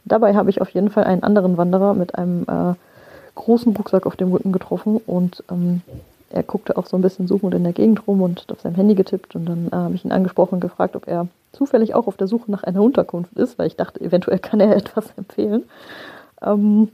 Dabei 0.05 0.35
habe 0.35 0.51
ich 0.51 0.61
auf 0.61 0.69
jeden 0.69 0.91
Fall 0.91 1.05
einen 1.05 1.23
anderen 1.23 1.57
Wanderer 1.57 1.95
mit 1.95 2.15
einem 2.15 2.43
äh, 2.43 2.75
großen 3.33 3.75
Rucksack 3.75 4.05
auf 4.05 4.15
dem 4.15 4.31
Rücken 4.31 4.51
getroffen 4.51 5.01
und 5.05 5.43
ähm, 5.51 5.81
er 6.29 6.43
guckte 6.43 6.77
auch 6.77 6.85
so 6.85 6.97
ein 6.97 7.01
bisschen 7.01 7.27
suchend 7.27 7.53
in 7.53 7.63
der 7.63 7.73
Gegend 7.73 8.07
rum 8.07 8.21
und 8.21 8.45
auf 8.51 8.61
seinem 8.61 8.75
Handy 8.75 8.95
getippt 8.95 9.35
und 9.35 9.45
dann 9.45 9.67
äh, 9.67 9.75
habe 9.75 9.95
ich 9.95 10.05
ihn 10.05 10.11
angesprochen 10.11 10.55
und 10.55 10.59
gefragt, 10.61 10.95
ob 10.95 11.07
er 11.07 11.27
zufällig 11.55 11.95
auch 11.95 12.07
auf 12.07 12.17
der 12.17 12.27
Suche 12.27 12.51
nach 12.51 12.63
einer 12.63 12.81
Unterkunft 12.81 13.33
ist, 13.33 13.57
weil 13.57 13.67
ich 13.67 13.75
dachte, 13.75 14.01
eventuell 14.01 14.39
kann 14.39 14.59
er 14.59 14.75
etwas 14.75 15.05
empfehlen. 15.17 15.63
Ähm, 16.41 16.89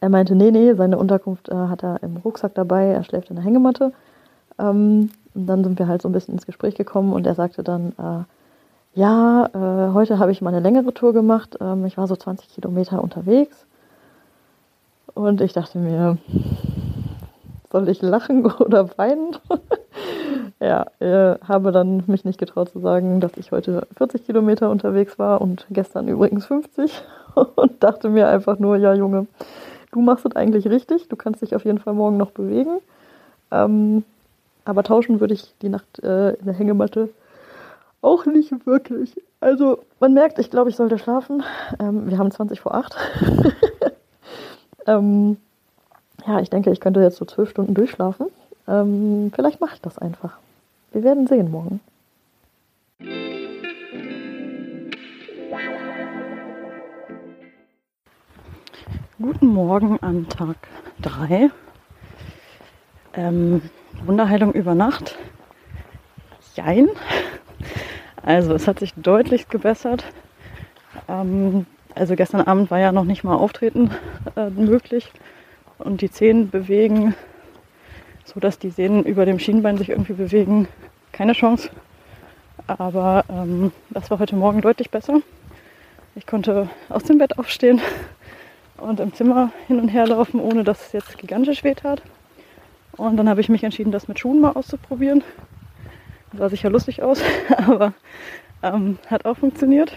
er 0.00 0.08
meinte, 0.08 0.34
nee, 0.34 0.50
nee, 0.50 0.74
seine 0.74 0.98
Unterkunft 0.98 1.48
äh, 1.48 1.54
hat 1.54 1.82
er 1.82 2.02
im 2.02 2.16
Rucksack 2.18 2.54
dabei, 2.54 2.86
er 2.86 3.04
schläft 3.04 3.30
in 3.30 3.36
der 3.36 3.44
Hängematte. 3.44 3.92
Ähm, 4.58 5.10
und 5.34 5.46
dann 5.46 5.64
sind 5.64 5.78
wir 5.78 5.88
halt 5.88 6.02
so 6.02 6.08
ein 6.08 6.12
bisschen 6.12 6.34
ins 6.34 6.46
Gespräch 6.46 6.74
gekommen 6.74 7.12
und 7.12 7.26
er 7.26 7.34
sagte 7.34 7.62
dann, 7.62 7.92
äh, 7.98 8.98
ja, 8.98 9.50
äh, 9.52 9.92
heute 9.92 10.18
habe 10.18 10.32
ich 10.32 10.40
mal 10.40 10.48
eine 10.48 10.60
längere 10.60 10.94
Tour 10.94 11.12
gemacht. 11.12 11.58
Ähm, 11.60 11.84
ich 11.84 11.98
war 11.98 12.06
so 12.06 12.16
20 12.16 12.48
Kilometer 12.48 13.02
unterwegs. 13.02 13.66
Und 15.12 15.40
ich 15.42 15.52
dachte 15.52 15.78
mir, 15.78 16.16
soll 17.70 17.88
ich 17.88 18.00
lachen 18.00 18.46
oder 18.58 18.96
weinen? 18.96 19.36
Ja, 20.60 20.86
äh, 21.00 21.38
habe 21.46 21.72
dann 21.72 22.04
mich 22.06 22.24
nicht 22.24 22.38
getraut 22.38 22.70
zu 22.70 22.80
sagen, 22.80 23.20
dass 23.20 23.36
ich 23.36 23.52
heute 23.52 23.86
40 23.96 24.26
Kilometer 24.26 24.70
unterwegs 24.70 25.18
war 25.18 25.40
und 25.40 25.66
gestern 25.70 26.08
übrigens 26.08 26.46
50 26.46 27.02
und 27.56 27.82
dachte 27.82 28.08
mir 28.08 28.28
einfach 28.28 28.58
nur, 28.58 28.76
ja 28.76 28.94
Junge, 28.94 29.26
du 29.92 30.00
machst 30.00 30.26
es 30.26 30.36
eigentlich 30.36 30.68
richtig, 30.68 31.08
du 31.08 31.16
kannst 31.16 31.42
dich 31.42 31.54
auf 31.54 31.64
jeden 31.64 31.78
Fall 31.78 31.94
morgen 31.94 32.16
noch 32.16 32.30
bewegen. 32.30 32.78
Ähm, 33.50 34.04
aber 34.64 34.82
tauschen 34.82 35.20
würde 35.20 35.34
ich 35.34 35.54
die 35.62 35.68
Nacht 35.68 36.02
äh, 36.02 36.34
in 36.34 36.44
der 36.44 36.54
Hängematte 36.54 37.08
auch 38.02 38.26
nicht 38.26 38.66
wirklich. 38.66 39.20
Also 39.40 39.78
man 40.00 40.14
merkt, 40.14 40.38
ich 40.38 40.50
glaube, 40.50 40.70
ich 40.70 40.76
sollte 40.76 40.98
schlafen. 40.98 41.42
Ähm, 41.78 42.08
wir 42.10 42.18
haben 42.18 42.30
20 42.30 42.60
vor 42.60 42.74
8. 42.74 42.96
ähm, 44.86 45.36
ja, 46.26 46.40
ich 46.40 46.50
denke, 46.50 46.70
ich 46.70 46.80
könnte 46.80 47.00
jetzt 47.00 47.16
so 47.16 47.24
zwölf 47.24 47.50
Stunden 47.50 47.74
durchschlafen. 47.74 48.26
Ähm, 48.68 49.30
vielleicht 49.34 49.60
mache 49.60 49.74
ich 49.74 49.80
das 49.80 49.98
einfach. 49.98 50.38
Wir 50.92 51.04
werden 51.04 51.26
sehen 51.26 51.50
morgen. 51.50 51.80
Guten 59.18 59.46
Morgen 59.46 59.98
an 60.02 60.28
Tag 60.28 60.56
3. 61.02 61.50
Ähm, 63.14 63.62
Wunderheilung 64.04 64.52
über 64.52 64.74
Nacht? 64.74 65.16
Jein. 66.54 66.88
Also 68.22 68.54
es 68.54 68.66
hat 68.66 68.80
sich 68.80 68.92
deutlich 68.94 69.48
gebessert. 69.48 70.04
Ähm, 71.08 71.66
also 71.94 72.16
gestern 72.16 72.42
Abend 72.42 72.70
war 72.70 72.78
ja 72.78 72.92
noch 72.92 73.04
nicht 73.04 73.24
mal 73.24 73.36
Auftreten 73.36 73.90
äh, 74.36 74.50
möglich 74.50 75.12
und 75.78 76.00
die 76.00 76.10
Zehen 76.10 76.50
bewegen, 76.50 77.14
so 78.26 78.40
dass 78.40 78.58
die 78.58 78.70
Sehnen 78.70 79.04
über 79.04 79.24
dem 79.24 79.38
Schienbein 79.38 79.78
sich 79.78 79.90
irgendwie 79.90 80.12
bewegen, 80.12 80.68
keine 81.12 81.32
Chance. 81.32 81.70
Aber 82.66 83.24
ähm, 83.28 83.72
das 83.90 84.10
war 84.10 84.18
heute 84.18 84.36
Morgen 84.36 84.60
deutlich 84.60 84.90
besser. 84.90 85.20
Ich 86.14 86.26
konnte 86.26 86.68
aus 86.88 87.04
dem 87.04 87.18
Bett 87.18 87.38
aufstehen 87.38 87.80
und 88.78 89.00
im 89.00 89.14
Zimmer 89.14 89.52
hin 89.68 89.78
und 89.78 89.88
her 89.88 90.06
laufen, 90.06 90.40
ohne 90.40 90.64
dass 90.64 90.86
es 90.86 90.92
jetzt 90.92 91.18
gigantisch 91.18 91.62
weh 91.62 91.74
tat. 91.74 92.02
Und 92.96 93.16
dann 93.16 93.28
habe 93.28 93.40
ich 93.40 93.48
mich 93.48 93.62
entschieden, 93.62 93.92
das 93.92 94.08
mit 94.08 94.18
Schuhen 94.18 94.40
mal 94.40 94.52
auszuprobieren. 94.52 95.22
Sah 96.36 96.48
sicher 96.48 96.70
lustig 96.70 97.02
aus, 97.02 97.22
aber 97.56 97.92
ähm, 98.62 98.98
hat 99.06 99.24
auch 99.24 99.36
funktioniert. 99.36 99.92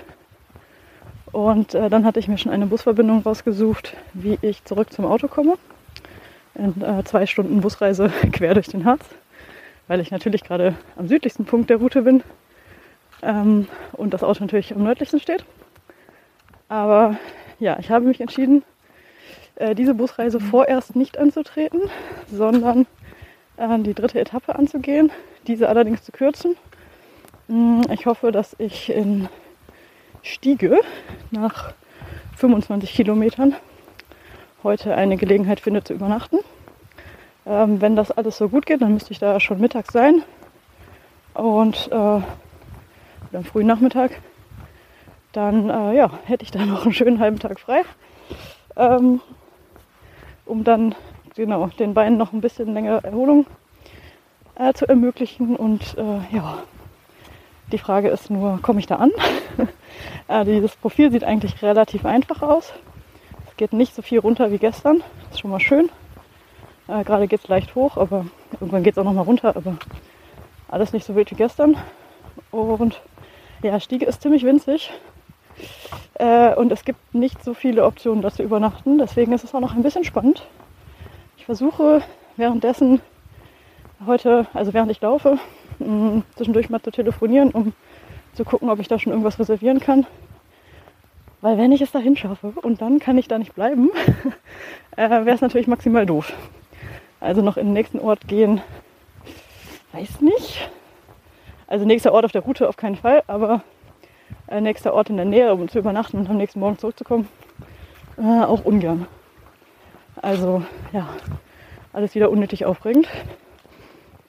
Und 1.32 1.74
äh, 1.76 1.90
dann 1.90 2.06
hatte 2.06 2.20
ich 2.20 2.28
mir 2.28 2.38
schon 2.38 2.52
eine 2.52 2.66
Busverbindung 2.66 3.22
rausgesucht, 3.22 3.96
wie 4.14 4.38
ich 4.42 4.64
zurück 4.66 4.92
zum 4.92 5.06
Auto 5.06 5.28
komme. 5.28 5.58
In 6.60 6.82
äh, 6.82 7.04
zwei 7.06 7.26
Stunden 7.26 7.62
Busreise 7.62 8.12
quer 8.34 8.54
durch 8.54 8.68
den 8.68 8.84
Harz, 8.84 9.06
weil 9.88 10.02
ich 10.02 10.12
natürlich 10.12 10.44
gerade 10.44 10.76
am 10.98 11.08
südlichsten 11.08 11.46
Punkt 11.46 11.70
der 11.70 11.78
Route 11.78 12.02
bin 12.02 12.22
ähm, 13.22 13.68
und 13.94 14.14
das 14.14 14.24
Auto 14.24 14.44
natürlich 14.44 14.76
am 14.76 14.84
nördlichsten 14.84 15.22
steht. 15.22 15.46
Aber 16.68 17.18
ja, 17.60 17.80
ich 17.80 17.90
habe 17.90 18.06
mich 18.06 18.20
entschieden, 18.20 18.64
äh, 19.56 19.74
diese 19.74 19.94
Busreise 19.94 20.42
vorerst 20.42 20.98
nicht 20.98 21.18
anzutreten, 21.18 21.82
sondern 22.30 22.88
äh, 23.56 23.80
die 23.80 23.94
dritte 23.94 24.20
Etappe 24.20 24.56
anzugehen, 24.56 25.12
diese 25.48 25.70
allerdings 25.70 26.04
zu 26.04 26.12
kürzen. 26.12 26.58
Mm, 27.48 27.84
ich 27.90 28.06
hoffe, 28.06 28.34
dass 28.34 28.54
ich 28.60 28.90
in 28.90 29.30
Stiege 30.24 30.78
nach 31.32 31.74
25 32.36 32.92
Kilometern 32.92 33.56
heute 34.64 34.96
eine 34.96 35.18
Gelegenheit 35.18 35.60
finde 35.60 35.84
zu 35.84 35.94
übernachten. 35.94 36.40
Ähm, 37.46 37.82
wenn 37.82 37.96
das 37.96 38.12
alles 38.12 38.38
so 38.38 38.50
gut 38.50 38.66
geht, 38.66 38.82
dann 38.82 38.94
müsste 38.94 39.12
ich 39.12 39.20
da 39.20 39.40
schon 39.40 39.60
mittags 39.60 39.94
sein. 39.94 40.24
Und 41.34 41.90
äh, 41.92 41.96
am 41.96 43.44
frühen 43.44 43.68
Nachmittag. 43.68 44.12
Dann 45.32 45.70
äh, 45.70 45.96
ja, 45.96 46.12
hätte 46.26 46.44
ich 46.44 46.52
da 46.52 46.60
noch 46.66 46.84
einen 46.84 46.94
schönen 46.94 47.20
halben 47.20 47.40
Tag 47.40 47.60
frei. 47.60 47.84
Ähm, 48.76 49.22
um 50.46 50.64
dann 50.64 50.96
genau 51.36 51.68
den 51.68 51.94
Beinen 51.94 52.18
noch 52.18 52.34
ein 52.34 52.42
bisschen 52.42 52.74
länger 52.74 53.04
Erholung 53.04 53.46
äh, 54.56 54.74
zu 54.74 54.88
ermöglichen. 54.88 55.56
Und 55.56 55.98
äh, 55.98 56.36
ja, 56.36 56.64
die 57.72 57.78
Frage 57.78 58.10
ist 58.10 58.30
nur, 58.30 58.60
komme 58.62 58.80
ich 58.80 58.88
da 58.88 58.96
an? 58.96 59.12
äh, 60.28 60.46
dieses 60.46 60.76
Profil 60.76 61.12
sieht 61.12 61.24
eigentlich 61.24 61.62
relativ 61.62 62.06
einfach 62.06 62.42
aus. 62.42 62.74
Geht 63.60 63.74
nicht 63.74 63.94
so 63.94 64.02
viel 64.02 64.20
runter 64.20 64.54
wie 64.54 64.58
gestern. 64.58 65.04
Das 65.24 65.34
ist 65.34 65.42
schon 65.42 65.52
mal 65.52 65.60
schön. 65.60 65.90
Äh, 66.88 67.04
Gerade 67.04 67.28
geht 67.28 67.42
es 67.42 67.50
leicht 67.50 67.76
hoch, 67.76 67.98
aber 67.98 68.26
irgendwann 68.54 68.84
geht 68.84 68.94
es 68.94 68.98
auch 68.98 69.04
noch 69.04 69.12
mal 69.12 69.24
runter. 69.24 69.54
Aber 69.54 69.76
alles 70.70 70.94
nicht 70.94 71.06
so 71.06 71.14
wild 71.14 71.30
wie 71.30 71.36
gestern. 71.36 71.76
Und 72.52 73.02
ja, 73.62 73.78
Stiege 73.82 74.06
ist 74.06 74.22
ziemlich 74.22 74.46
winzig. 74.46 74.94
Äh, 76.14 76.56
und 76.56 76.72
es 76.72 76.86
gibt 76.86 77.14
nicht 77.14 77.44
so 77.44 77.54
viele 77.54 77.84
Optionen, 77.84 78.22
da 78.22 78.32
zu 78.32 78.44
übernachten. 78.44 78.98
Deswegen 78.98 79.34
ist 79.34 79.44
es 79.44 79.54
auch 79.54 79.60
noch 79.60 79.76
ein 79.76 79.84
bisschen 79.84 80.06
spannend. 80.06 80.48
Ich 81.36 81.44
versuche 81.44 82.02
währenddessen 82.38 83.02
heute, 84.06 84.48
also 84.54 84.74
während 84.74 84.90
ich 84.90 85.02
laufe, 85.02 85.38
mh, 85.80 86.22
zwischendurch 86.38 86.70
mal 86.70 86.82
zu 86.82 86.92
telefonieren, 86.92 87.52
um 87.52 87.74
zu 88.36 88.46
gucken, 88.46 88.70
ob 88.70 88.80
ich 88.80 88.88
da 88.88 88.98
schon 88.98 89.12
irgendwas 89.12 89.38
reservieren 89.38 89.82
kann. 89.82 90.08
Weil 91.42 91.58
wenn 91.58 91.72
ich 91.72 91.82
es 91.82 91.92
dahin 91.92 92.18
schaffe 92.18 92.54
und 92.62 92.82
dann 92.82 93.00
kann 93.00 93.18
ich 93.18 93.28
da 93.28 93.38
nicht 93.38 93.56
bleiben, 93.56 93.90
äh, 94.98 95.10
wäre 95.10 95.32
es 95.32 95.42
natürlich 95.42 95.68
maximal 95.68 96.06
doof. 96.06 96.34
Also 97.22 97.42
noch 97.42 97.58
in 97.58 97.68
den 97.68 97.74
nächsten 97.74 98.00
Ort 98.00 98.28
gehen, 98.28 98.62
weiß 99.94 100.22
nicht. 100.22 100.70
Also 101.68 101.86
nächster 101.86 102.14
Ort 102.14 102.26
auf 102.26 102.32
der 102.32 102.42
Route 102.42 102.68
auf 102.68 102.78
keinen 102.78 102.96
Fall, 102.96 103.24
aber 103.28 103.64
äh, 104.48 104.60
nächster 104.60 104.94
Ort 104.94 105.10
in 105.10 105.18
der 105.18 105.26
Nähe, 105.26 105.54
um 105.54 105.70
zu 105.70 105.80
übernachten 105.80 106.18
und 106.18 106.30
am 106.30 106.38
nächsten 106.38 106.60
Morgen 106.60 106.78
zurückzukommen, 106.78 107.28
äh, 108.18 108.44
auch 108.44 108.66
ungern. 108.66 109.08
Also 110.22 110.64
ja, 110.92 111.08
alles 111.94 112.16
wieder 112.16 112.30
unnötig 112.30 112.66
aufregend. 112.66 113.08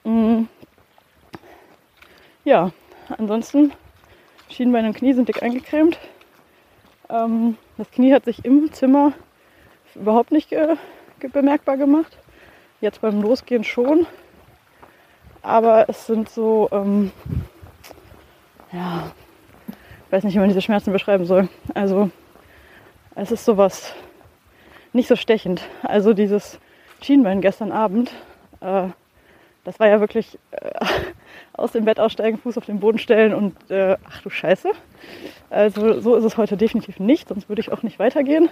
Mhm. 0.03 0.47
Ja, 2.45 2.71
ansonsten 3.17 3.71
Schienbein 4.49 4.85
und 4.85 4.95
Knie 4.95 5.13
sind 5.13 5.27
dick 5.27 5.43
eingecremt. 5.43 5.99
Ähm, 7.11 7.57
das 7.77 7.91
Knie 7.91 8.13
hat 8.13 8.25
sich 8.25 8.45
im 8.45 8.71
Zimmer 8.71 9.13
überhaupt 9.95 10.31
nicht 10.31 10.49
ge 10.49 10.77
bemerkbar 11.33 11.77
gemacht. 11.77 12.17
Jetzt 12.79 13.01
beim 13.01 13.21
Losgehen 13.21 13.63
schon. 13.63 14.07
Aber 15.43 15.87
es 15.89 16.07
sind 16.07 16.29
so, 16.29 16.69
ähm, 16.71 17.11
ja, 18.71 19.11
ich 20.05 20.11
weiß 20.11 20.23
nicht, 20.23 20.35
wie 20.35 20.39
man 20.39 20.49
diese 20.49 20.61
Schmerzen 20.61 20.91
beschreiben 20.91 21.25
soll. 21.25 21.47
Also 21.75 22.09
es 23.15 23.31
ist 23.31 23.45
sowas 23.45 23.93
nicht 24.93 25.07
so 25.07 25.15
stechend. 25.15 25.61
Also 25.83 26.13
dieses 26.13 26.59
Schienbein 27.01 27.41
gestern 27.41 27.71
Abend, 27.71 28.11
äh, 28.61 28.87
das 29.63 29.79
war 29.79 29.87
ja 29.87 29.99
wirklich 29.99 30.39
äh, 30.51 30.71
aus 31.53 31.71
dem 31.71 31.85
Bett 31.85 31.99
aussteigen, 31.99 32.37
Fuß 32.39 32.57
auf 32.57 32.65
den 32.65 32.79
Boden 32.79 32.97
stellen 32.97 33.33
und 33.33 33.69
äh, 33.69 33.97
ach 34.09 34.21
du 34.21 34.29
Scheiße. 34.29 34.71
Also 35.51 35.99
so 35.99 36.15
ist 36.15 36.23
es 36.23 36.37
heute 36.37 36.55
definitiv 36.55 36.97
nicht, 37.01 37.27
sonst 37.27 37.49
würde 37.49 37.59
ich 37.59 37.73
auch 37.73 37.83
nicht 37.83 37.99
weitergehen. 37.99 38.47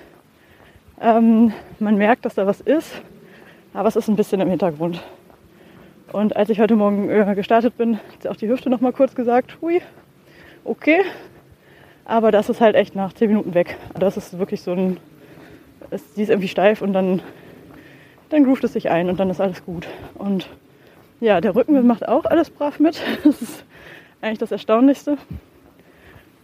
Ähm, 0.99 1.53
man 1.79 1.95
merkt, 1.95 2.25
dass 2.25 2.35
da 2.35 2.45
was 2.45 2.59
ist, 2.59 2.91
aber 3.73 3.87
es 3.87 3.95
ist 3.95 4.09
ein 4.09 4.17
bisschen 4.17 4.41
im 4.41 4.49
Hintergrund. 4.49 5.01
Und 6.11 6.35
als 6.35 6.49
ich 6.49 6.59
heute 6.59 6.75
Morgen 6.75 7.09
äh, 7.09 7.35
gestartet 7.35 7.77
bin, 7.77 7.95
hat 7.95 8.21
sie 8.21 8.27
auch 8.27 8.35
die 8.35 8.49
Hüfte 8.49 8.69
noch 8.69 8.81
mal 8.81 8.91
kurz 8.91 9.15
gesagt, 9.15 9.59
hui, 9.61 9.81
okay. 10.65 10.99
Aber 12.03 12.31
das 12.31 12.49
ist 12.49 12.59
halt 12.59 12.75
echt 12.75 12.95
nach 12.95 13.13
10 13.13 13.29
Minuten 13.29 13.53
weg. 13.53 13.77
Das 13.97 14.17
ist 14.17 14.37
wirklich 14.37 14.61
so 14.61 14.73
ein, 14.73 14.97
es, 15.91 16.15
sie 16.15 16.23
ist 16.23 16.29
irgendwie 16.29 16.49
steif 16.49 16.81
und 16.81 16.91
dann, 16.91 17.21
dann 18.27 18.43
groovt 18.43 18.65
es 18.65 18.73
sich 18.73 18.89
ein 18.89 19.09
und 19.09 19.21
dann 19.21 19.29
ist 19.29 19.39
alles 19.39 19.63
gut. 19.63 19.87
Und 20.15 20.49
ja, 21.21 21.39
der 21.39 21.55
Rücken 21.55 21.87
macht 21.87 22.05
auch 22.05 22.25
alles 22.25 22.49
brav 22.49 22.77
mit. 22.77 23.01
Das 23.23 23.41
ist 23.41 23.63
eigentlich 24.19 24.39
das 24.39 24.51
Erstaunlichste. 24.51 25.17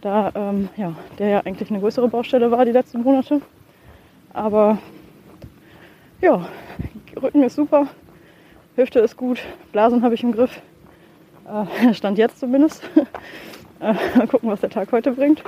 Da 0.06 0.30
ähm, 0.36 0.68
ja, 0.76 0.94
der 1.18 1.28
ja 1.28 1.40
eigentlich 1.40 1.68
eine 1.68 1.80
größere 1.80 2.06
Baustelle 2.06 2.48
war 2.52 2.64
die 2.64 2.70
letzten 2.70 3.02
Monate. 3.02 3.40
Aber 4.32 4.78
ja, 6.20 6.48
Rücken 7.20 7.42
ist 7.42 7.56
super, 7.56 7.88
Hüfte 8.76 9.00
ist 9.00 9.16
gut, 9.16 9.40
Blasen 9.72 10.04
habe 10.04 10.14
ich 10.14 10.22
im 10.22 10.30
Griff. 10.30 10.62
Äh, 11.44 11.92
stand 11.92 12.18
jetzt 12.18 12.38
zumindest. 12.38 12.88
äh, 13.80 13.94
mal 14.16 14.28
gucken, 14.28 14.48
was 14.48 14.60
der 14.60 14.70
Tag 14.70 14.92
heute 14.92 15.10
bringt. 15.10 15.42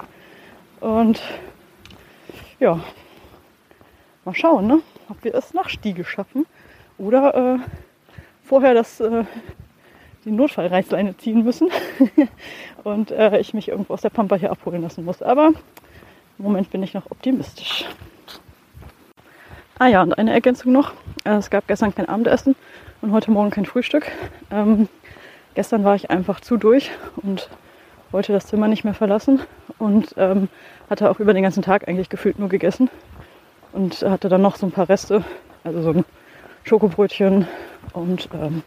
Und 0.81 1.23
ja, 2.59 2.81
mal 4.25 4.35
schauen, 4.35 4.67
ne? 4.67 4.81
ob 5.09 5.23
wir 5.23 5.37
es 5.37 5.55
nach 5.55 5.69
Stiege 5.69 6.03
schaffen 6.03 6.47
oder 6.99 7.55
äh, 7.55 7.59
vorher 8.43 8.75
das, 8.75 8.99
äh, 8.99 9.23
die 10.29 10.35
Notfallreißleine 10.35 11.17
ziehen 11.17 11.43
müssen 11.43 11.71
und 12.85 13.11
äh, 13.11 13.39
ich 13.39 13.55
mich 13.55 13.69
irgendwo 13.69 13.95
aus 13.95 14.03
der 14.03 14.11
Pampa 14.11 14.37
hier 14.37 14.51
abholen 14.51 14.83
lassen 14.83 15.05
muss. 15.05 15.23
Aber 15.23 15.49
im 15.49 16.45
Moment 16.45 16.71
bin 16.71 16.83
ich 16.83 16.95
noch 16.95 17.11
optimistisch. 17.11 17.87
Ah 19.79 19.87
ja, 19.87 20.03
und 20.03 20.19
eine 20.19 20.33
Ergänzung 20.33 20.73
noch. 20.73 20.93
Äh, 21.25 21.37
es 21.37 21.51
gab 21.51 21.67
gestern 21.67 21.95
kein 21.95 22.09
Abendessen 22.09 22.57
und 23.01 23.13
heute 23.13 23.31
Morgen 23.31 23.51
kein 23.51 23.65
Frühstück. 23.65 24.11
Ähm, 24.51 24.89
gestern 25.55 25.83
war 25.85 25.95
ich 25.95 26.11
einfach 26.11 26.41
zu 26.41 26.57
durch 26.59 26.91
und 27.17 27.49
wollte 28.11 28.33
das 28.33 28.47
Zimmer 28.47 28.69
nicht 28.69 28.85
mehr 28.85 28.95
verlassen 28.95 29.41
und 29.79 30.15
ähm, 30.19 30.49
hatte 30.91 31.11
auch 31.11 31.21
über 31.21 31.33
den 31.33 31.43
ganzen 31.43 31.63
Tag 31.63 31.89
eigentlich 31.89 32.09
gefühlt 32.09 32.39
nur 32.39 32.49
gegessen 32.49 32.91
und 33.73 34.03
hatte 34.03 34.29
dann 34.29 34.43
noch 34.43 34.57
so 34.57 34.67
ein 34.67 34.73
paar 34.73 34.89
Reste, 34.89 35.25
also 35.65 35.81
so 35.83 35.91
ein 35.91 36.05
Schokobrötchen 36.65 37.47
und 37.93 38.29
ähm, 38.35 38.63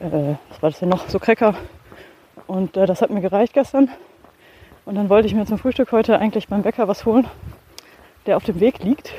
äh, 0.00 0.36
was 0.48 0.62
war 0.62 0.70
das 0.70 0.78
denn 0.78 0.88
noch? 0.88 1.08
So 1.08 1.18
Cracker. 1.18 1.54
Und 2.46 2.76
äh, 2.76 2.86
das 2.86 3.02
hat 3.02 3.10
mir 3.10 3.20
gereicht 3.20 3.52
gestern. 3.52 3.90
Und 4.84 4.94
dann 4.94 5.08
wollte 5.08 5.28
ich 5.28 5.34
mir 5.34 5.46
zum 5.46 5.58
Frühstück 5.58 5.92
heute 5.92 6.18
eigentlich 6.18 6.48
beim 6.48 6.62
Bäcker 6.62 6.88
was 6.88 7.04
holen, 7.04 7.28
der 8.26 8.36
auf 8.36 8.44
dem 8.44 8.60
Weg 8.60 8.82
liegt. 8.82 9.12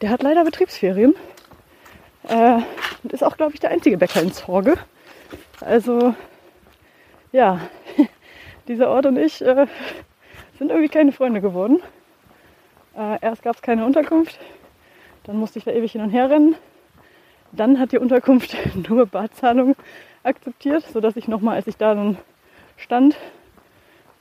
Der 0.00 0.10
hat 0.10 0.22
leider 0.22 0.44
Betriebsferien. 0.44 1.14
Äh, 2.28 2.58
und 3.02 3.12
ist 3.12 3.22
auch, 3.22 3.36
glaube 3.36 3.52
ich, 3.54 3.60
der 3.60 3.70
einzige 3.70 3.98
Bäcker 3.98 4.22
in 4.22 4.32
Zorge. 4.32 4.74
Also, 5.60 6.14
ja, 7.32 7.60
dieser 8.68 8.88
Ort 8.88 9.06
und 9.06 9.16
ich 9.16 9.42
äh, 9.42 9.66
sind 10.58 10.70
irgendwie 10.70 10.88
keine 10.88 11.12
Freunde 11.12 11.40
geworden. 11.40 11.80
Äh, 12.96 13.18
erst 13.20 13.42
gab 13.42 13.56
es 13.56 13.62
keine 13.62 13.84
Unterkunft, 13.84 14.38
dann 15.24 15.36
musste 15.36 15.58
ich 15.58 15.64
da 15.64 15.70
ewig 15.70 15.92
hin 15.92 16.00
und 16.00 16.10
her 16.10 16.30
rennen. 16.30 16.56
Dann 17.52 17.78
hat 17.78 17.92
die 17.92 17.98
Unterkunft 17.98 18.56
nur 18.88 19.06
Badzahlung 19.06 19.76
akzeptiert, 20.22 20.84
sodass 20.92 21.16
ich 21.16 21.28
nochmal, 21.28 21.56
als 21.56 21.66
ich 21.66 21.76
da 21.76 21.94
dann 21.94 22.18
stand, 22.76 23.16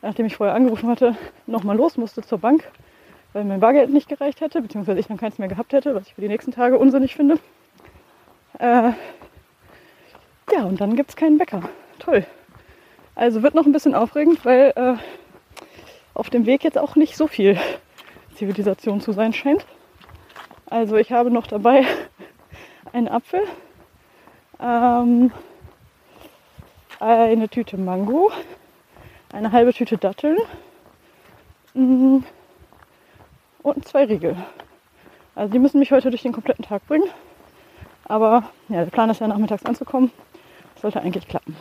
nachdem 0.01 0.25
ich 0.25 0.35
vorher 0.35 0.55
angerufen 0.55 0.89
hatte, 0.89 1.15
nochmal 1.47 1.75
los 1.75 1.97
musste 1.97 2.21
zur 2.21 2.37
Bank, 2.37 2.63
weil 3.33 3.43
mein 3.43 3.59
Bargeld 3.59 3.89
nicht 3.89 4.07
gereicht 4.07 4.41
hätte, 4.41 4.61
beziehungsweise 4.61 4.99
ich 4.99 5.07
dann 5.07 5.17
keins 5.17 5.37
mehr 5.39 5.47
gehabt 5.47 5.73
hätte, 5.73 5.95
was 5.95 6.07
ich 6.07 6.13
für 6.13 6.21
die 6.21 6.27
nächsten 6.27 6.51
Tage 6.51 6.77
unsinnig 6.77 7.15
finde. 7.15 7.39
Äh, 8.59 8.91
ja, 10.53 10.63
und 10.63 10.79
dann 10.79 10.95
gibt 10.95 11.09
es 11.09 11.15
keinen 11.15 11.37
Bäcker. 11.37 11.63
Toll. 11.99 12.25
Also 13.15 13.43
wird 13.43 13.55
noch 13.55 13.65
ein 13.65 13.71
bisschen 13.71 13.95
aufregend, 13.95 14.45
weil 14.45 14.73
äh, 14.75 14.95
auf 16.13 16.29
dem 16.29 16.45
Weg 16.45 16.63
jetzt 16.63 16.77
auch 16.77 16.95
nicht 16.95 17.17
so 17.17 17.27
viel 17.27 17.57
Zivilisation 18.35 19.01
zu 19.01 19.11
sein 19.11 19.33
scheint. 19.33 19.65
Also 20.67 20.97
ich 20.97 21.11
habe 21.11 21.31
noch 21.31 21.47
dabei 21.47 21.85
einen 22.95 23.09
Apfel, 23.09 23.41
ähm, 24.59 25.31
eine 26.99 27.49
Tüte 27.49 27.77
Mango, 27.77 28.31
eine 29.33 29.51
halbe 29.51 29.73
Tüte 29.73 29.97
Datteln 29.97 30.37
mm, 31.73 32.19
und 33.63 33.87
zwei 33.87 34.05
Riegel. 34.05 34.37
Also 35.35 35.51
die 35.51 35.59
müssen 35.59 35.79
mich 35.79 35.91
heute 35.91 36.09
durch 36.09 36.21
den 36.21 36.31
kompletten 36.31 36.63
Tag 36.63 36.87
bringen. 36.87 37.09
Aber 38.05 38.49
ja, 38.69 38.85
der 38.85 38.91
Plan 38.91 39.09
ist 39.09 39.19
ja 39.19 39.27
nachmittags 39.27 39.65
anzukommen. 39.65 40.11
Das 40.75 40.83
sollte 40.83 41.01
eigentlich 41.01 41.27
klappen. 41.27 41.57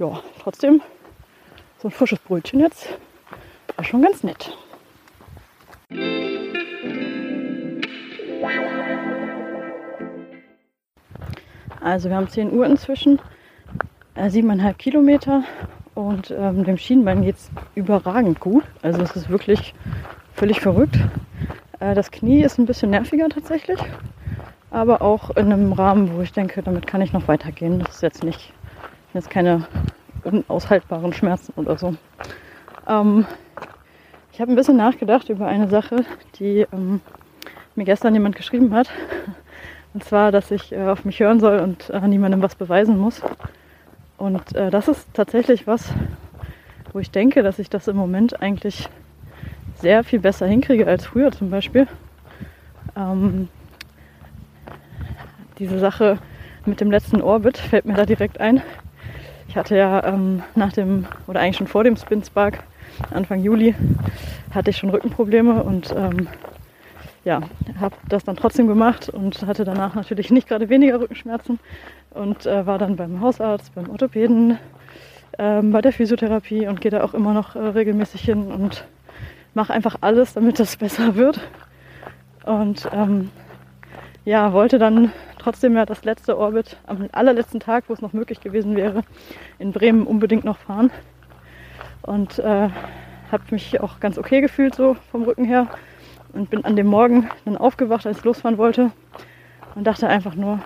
Ja, 0.00 0.20
trotzdem 0.42 0.82
so 1.78 1.88
ein 1.88 1.92
frisches 1.92 2.18
Brötchen 2.18 2.58
jetzt 2.58 2.88
war 3.76 3.84
schon 3.84 4.02
ganz 4.02 4.24
nett. 4.24 4.56
Also 11.80 12.08
wir 12.08 12.16
haben 12.16 12.28
10 12.28 12.52
Uhr 12.52 12.66
inzwischen, 12.66 13.18
äh, 14.14 14.28
7,5 14.28 14.74
Kilometer 14.74 15.44
und 15.94 16.30
ähm, 16.30 16.64
dem 16.64 16.76
Schienbein 16.76 17.22
geht 17.22 17.36
es 17.36 17.50
überragend 17.74 18.40
gut. 18.40 18.64
Also 18.82 19.02
es 19.02 19.16
ist 19.16 19.28
wirklich 19.30 19.74
völlig 20.34 20.60
verrückt. 20.60 20.98
Äh, 21.80 21.94
das 21.94 22.10
Knie 22.10 22.42
ist 22.42 22.58
ein 22.58 22.66
bisschen 22.66 22.90
nerviger 22.90 23.28
tatsächlich. 23.28 23.80
aber 24.70 25.02
auch 25.02 25.30
in 25.30 25.52
einem 25.52 25.72
Rahmen, 25.72 26.16
wo 26.16 26.22
ich 26.22 26.32
denke, 26.32 26.62
damit 26.62 26.86
kann 26.86 27.00
ich 27.00 27.12
noch 27.12 27.28
weitergehen. 27.28 27.80
Das 27.80 27.96
ist 27.96 28.02
jetzt 28.02 28.22
nicht, 28.24 28.52
jetzt 29.14 29.30
keine 29.30 29.66
unaushaltbaren 30.24 31.12
Schmerzen 31.12 31.52
oder 31.56 31.76
so. 31.76 31.94
Ähm, 32.86 33.26
ich 34.32 34.40
habe 34.40 34.52
ein 34.52 34.56
bisschen 34.56 34.76
nachgedacht 34.76 35.28
über 35.28 35.46
eine 35.46 35.68
Sache, 35.68 36.04
die 36.38 36.66
ähm, 36.72 37.00
mir 37.74 37.84
gestern 37.84 38.14
jemand 38.14 38.36
geschrieben 38.36 38.72
hat. 38.74 38.88
Und 39.92 40.04
zwar, 40.04 40.30
dass 40.30 40.50
ich 40.50 40.72
äh, 40.72 40.86
auf 40.86 41.04
mich 41.04 41.20
hören 41.20 41.40
soll 41.40 41.58
und 41.58 41.90
äh, 41.90 42.06
niemandem 42.06 42.42
was 42.42 42.54
beweisen 42.54 42.96
muss. 42.98 43.20
Und 44.18 44.54
äh, 44.54 44.70
das 44.70 44.86
ist 44.86 45.08
tatsächlich 45.14 45.66
was, 45.66 45.88
wo 46.92 46.98
ich 46.98 47.10
denke, 47.10 47.42
dass 47.42 47.58
ich 47.58 47.70
das 47.70 47.88
im 47.88 47.96
Moment 47.96 48.40
eigentlich 48.40 48.88
sehr 49.76 50.04
viel 50.04 50.20
besser 50.20 50.46
hinkriege 50.46 50.86
als 50.86 51.06
früher 51.06 51.32
zum 51.32 51.50
Beispiel. 51.50 51.88
Ähm, 52.96 53.48
diese 55.58 55.78
Sache 55.78 56.18
mit 56.66 56.80
dem 56.80 56.90
letzten 56.90 57.22
Orbit 57.22 57.58
fällt 57.58 57.86
mir 57.86 57.94
da 57.94 58.06
direkt 58.06 58.40
ein. 58.40 58.62
Ich 59.48 59.56
hatte 59.56 59.76
ja 59.76 60.04
ähm, 60.04 60.42
nach 60.54 60.72
dem, 60.72 61.06
oder 61.26 61.40
eigentlich 61.40 61.56
schon 61.56 61.66
vor 61.66 61.82
dem 61.82 61.96
Spin 61.96 62.22
Spark, 62.22 62.62
Anfang 63.10 63.40
Juli, 63.40 63.74
hatte 64.54 64.70
ich 64.70 64.76
schon 64.76 64.90
Rückenprobleme 64.90 65.62
und 65.62 65.94
ähm, 65.96 66.28
ja, 67.24 67.40
habe 67.78 67.96
das 68.08 68.24
dann 68.24 68.36
trotzdem 68.36 68.66
gemacht 68.66 69.08
und 69.08 69.46
hatte 69.46 69.64
danach 69.64 69.94
natürlich 69.94 70.30
nicht 70.30 70.48
gerade 70.48 70.68
weniger 70.68 71.00
Rückenschmerzen 71.00 71.58
und 72.10 72.46
äh, 72.46 72.66
war 72.66 72.78
dann 72.78 72.96
beim 72.96 73.20
Hausarzt, 73.20 73.74
beim 73.74 73.90
Orthopäden, 73.90 74.58
ähm, 75.38 75.70
bei 75.70 75.80
der 75.80 75.92
Physiotherapie 75.92 76.66
und 76.66 76.80
gehe 76.80 76.90
da 76.90 77.02
auch 77.02 77.14
immer 77.14 77.32
noch 77.32 77.56
äh, 77.56 77.58
regelmäßig 77.58 78.22
hin 78.22 78.50
und 78.50 78.84
mache 79.54 79.72
einfach 79.72 79.96
alles, 80.00 80.32
damit 80.32 80.58
das 80.58 80.76
besser 80.78 81.14
wird. 81.14 81.40
Und 82.44 82.88
ähm, 82.92 83.30
ja, 84.24 84.52
wollte 84.52 84.78
dann 84.78 85.12
trotzdem 85.38 85.76
ja 85.76 85.84
das 85.84 86.04
letzte 86.04 86.38
Orbit 86.38 86.78
am 86.86 87.08
allerletzten 87.12 87.60
Tag, 87.60 87.84
wo 87.88 87.92
es 87.92 88.00
noch 88.00 88.12
möglich 88.12 88.40
gewesen 88.40 88.76
wäre, 88.76 89.02
in 89.58 89.72
Bremen 89.72 90.06
unbedingt 90.06 90.44
noch 90.44 90.58
fahren. 90.58 90.90
Und 92.02 92.38
äh, 92.38 92.70
habe 93.30 93.42
mich 93.50 93.78
auch 93.80 94.00
ganz 94.00 94.18
okay 94.18 94.40
gefühlt 94.40 94.74
so 94.74 94.96
vom 95.10 95.22
Rücken 95.22 95.44
her 95.44 95.68
und 96.32 96.50
bin 96.50 96.64
an 96.64 96.76
dem 96.76 96.86
Morgen 96.86 97.28
dann 97.44 97.56
aufgewacht, 97.56 98.06
als 98.06 98.18
ich 98.18 98.24
losfahren 98.24 98.58
wollte 98.58 98.90
und 99.74 99.84
dachte 99.86 100.08
einfach 100.08 100.34
nur, 100.34 100.60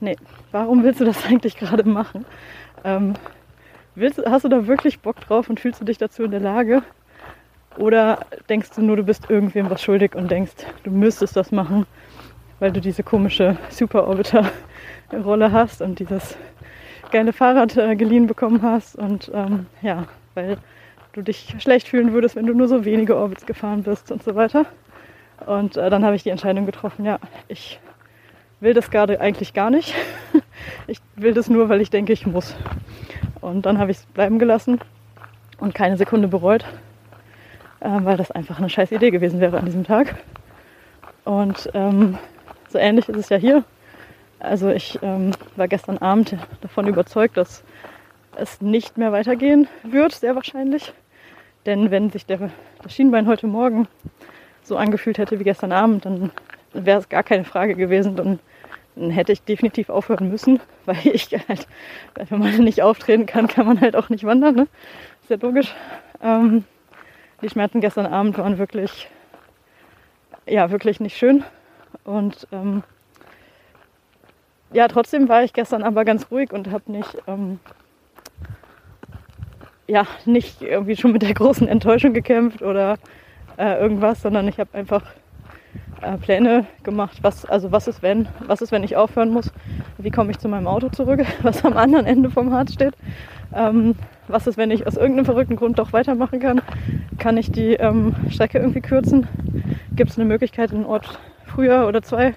nee, 0.00 0.16
warum 0.52 0.82
willst 0.82 1.00
du 1.00 1.04
das 1.04 1.24
eigentlich 1.28 1.56
gerade 1.56 1.88
machen? 1.88 2.24
Ähm, 2.84 3.14
willst, 3.94 4.20
hast 4.26 4.44
du 4.44 4.48
da 4.48 4.66
wirklich 4.66 5.00
Bock 5.00 5.20
drauf 5.20 5.48
und 5.48 5.60
fühlst 5.60 5.80
du 5.80 5.84
dich 5.84 5.98
dazu 5.98 6.24
in 6.24 6.30
der 6.30 6.40
Lage? 6.40 6.82
Oder 7.76 8.20
denkst 8.48 8.70
du 8.74 8.82
nur, 8.82 8.96
du 8.96 9.04
bist 9.04 9.30
irgendwem 9.30 9.70
was 9.70 9.82
schuldig 9.82 10.14
und 10.14 10.30
denkst, 10.30 10.52
du 10.82 10.90
müsstest 10.90 11.36
das 11.36 11.52
machen, 11.52 11.86
weil 12.58 12.72
du 12.72 12.80
diese 12.80 13.02
komische 13.02 13.56
Super 13.70 14.08
Orbiter-Rolle 14.08 15.52
hast 15.52 15.80
und 15.80 15.98
dieses 16.00 16.36
geile 17.12 17.32
Fahrrad 17.32 17.76
äh, 17.76 17.94
geliehen 17.94 18.26
bekommen 18.26 18.62
hast 18.62 18.96
und 18.96 19.30
ähm, 19.32 19.66
ja, 19.80 20.06
weil 20.34 20.58
du 21.18 21.24
dich 21.24 21.54
schlecht 21.58 21.88
fühlen 21.88 22.12
würdest, 22.12 22.36
wenn 22.36 22.46
du 22.46 22.54
nur 22.54 22.68
so 22.68 22.84
wenige 22.84 23.16
Orbits 23.16 23.44
gefahren 23.44 23.82
bist 23.82 24.12
und 24.12 24.22
so 24.22 24.36
weiter. 24.36 24.66
Und 25.46 25.76
äh, 25.76 25.90
dann 25.90 26.04
habe 26.04 26.14
ich 26.14 26.22
die 26.22 26.30
Entscheidung 26.30 26.64
getroffen, 26.64 27.04
ja, 27.04 27.18
ich 27.48 27.80
will 28.60 28.72
das 28.72 28.90
gerade 28.90 29.20
eigentlich 29.20 29.52
gar 29.52 29.70
nicht. 29.70 29.94
ich 30.86 31.00
will 31.16 31.34
das 31.34 31.50
nur, 31.50 31.68
weil 31.68 31.80
ich 31.80 31.90
denke, 31.90 32.12
ich 32.12 32.26
muss. 32.26 32.54
Und 33.40 33.66
dann 33.66 33.78
habe 33.78 33.90
ich 33.90 33.98
es 33.98 34.06
bleiben 34.06 34.38
gelassen 34.38 34.78
und 35.58 35.74
keine 35.74 35.96
Sekunde 35.96 36.28
bereut, 36.28 36.64
äh, 37.80 37.88
weil 38.02 38.16
das 38.16 38.30
einfach 38.30 38.58
eine 38.58 38.70
scheiß 38.70 38.92
Idee 38.92 39.10
gewesen 39.10 39.40
wäre 39.40 39.58
an 39.58 39.64
diesem 39.64 39.84
Tag. 39.84 40.14
Und 41.24 41.68
ähm, 41.74 42.16
so 42.68 42.78
ähnlich 42.78 43.08
ist 43.08 43.16
es 43.16 43.28
ja 43.28 43.36
hier. 43.36 43.64
Also 44.38 44.68
ich 44.68 45.00
ähm, 45.02 45.32
war 45.56 45.66
gestern 45.66 45.98
Abend 45.98 46.36
davon 46.60 46.86
überzeugt, 46.86 47.36
dass 47.36 47.64
es 48.36 48.60
nicht 48.60 48.96
mehr 48.98 49.10
weitergehen 49.10 49.66
wird, 49.82 50.12
sehr 50.12 50.36
wahrscheinlich. 50.36 50.92
Denn 51.68 51.90
wenn 51.90 52.08
sich 52.08 52.24
der, 52.24 52.50
das 52.82 52.94
Schienbein 52.94 53.26
heute 53.26 53.46
Morgen 53.46 53.88
so 54.62 54.78
angefühlt 54.78 55.18
hätte 55.18 55.38
wie 55.38 55.44
gestern 55.44 55.70
Abend, 55.70 56.06
dann 56.06 56.30
wäre 56.72 56.98
es 56.98 57.10
gar 57.10 57.22
keine 57.22 57.44
Frage 57.44 57.74
gewesen. 57.74 58.16
Dann, 58.16 58.38
dann, 58.96 59.10
hätte 59.10 59.32
ich 59.32 59.42
definitiv 59.42 59.90
aufhören 59.90 60.30
müssen, 60.30 60.60
weil 60.86 60.96
ich 61.04 61.28
halt, 61.46 61.68
wenn 62.14 62.38
man 62.38 62.56
nicht 62.64 62.80
auftreten 62.80 63.26
kann, 63.26 63.48
kann 63.48 63.66
man 63.66 63.82
halt 63.82 63.96
auch 63.96 64.08
nicht 64.08 64.24
wandern. 64.24 64.54
Ne? 64.54 64.66
Ist 65.20 65.28
ja 65.28 65.36
logisch. 65.42 65.74
Ähm, 66.22 66.64
die 67.42 67.50
Schmerzen 67.50 67.82
gestern 67.82 68.06
Abend 68.06 68.38
waren 68.38 68.56
wirklich, 68.56 69.10
ja, 70.46 70.70
wirklich 70.70 71.00
nicht 71.00 71.18
schön. 71.18 71.44
Und 72.04 72.48
ähm, 72.50 72.82
ja, 74.72 74.88
trotzdem 74.88 75.28
war 75.28 75.44
ich 75.44 75.52
gestern 75.52 75.82
aber 75.82 76.06
ganz 76.06 76.30
ruhig 76.30 76.50
und 76.50 76.70
habe 76.70 76.90
nicht 76.90 77.14
ähm, 77.26 77.60
ja, 79.88 80.06
nicht 80.26 80.62
irgendwie 80.62 80.96
schon 80.96 81.12
mit 81.12 81.22
der 81.22 81.34
großen 81.34 81.66
Enttäuschung 81.66 82.12
gekämpft 82.12 82.62
oder 82.62 82.98
äh, 83.56 83.80
irgendwas, 83.80 84.22
sondern 84.22 84.46
ich 84.46 84.60
habe 84.60 84.70
einfach 84.74 85.02
äh, 86.02 86.18
Pläne 86.18 86.66
gemacht, 86.84 87.18
was, 87.22 87.44
also 87.46 87.72
was 87.72 87.88
ist 87.88 88.02
wenn, 88.02 88.28
was 88.46 88.60
ist, 88.60 88.70
wenn 88.70 88.84
ich 88.84 88.96
aufhören 88.96 89.30
muss, 89.30 89.50
wie 89.96 90.10
komme 90.10 90.30
ich 90.30 90.38
zu 90.38 90.48
meinem 90.48 90.66
Auto 90.66 90.90
zurück, 90.90 91.24
was 91.42 91.64
am 91.64 91.76
anderen 91.76 92.06
Ende 92.06 92.30
vom 92.30 92.52
Harz 92.52 92.74
steht, 92.74 92.94
ähm, 93.54 93.94
was 94.28 94.46
ist, 94.46 94.58
wenn 94.58 94.70
ich 94.70 94.86
aus 94.86 94.96
irgendeinem 94.96 95.24
verrückten 95.24 95.56
Grund 95.56 95.78
doch 95.78 95.92
weitermachen 95.92 96.38
kann, 96.38 96.60
kann 97.18 97.38
ich 97.38 97.50
die 97.50 97.72
ähm, 97.74 98.14
Strecke 98.30 98.58
irgendwie 98.58 98.82
kürzen, 98.82 99.26
gibt 99.96 100.10
es 100.10 100.18
eine 100.18 100.28
Möglichkeit, 100.28 100.70
einen 100.70 100.84
Ort 100.84 101.18
früher 101.46 101.88
oder 101.88 102.02
zwei 102.02 102.34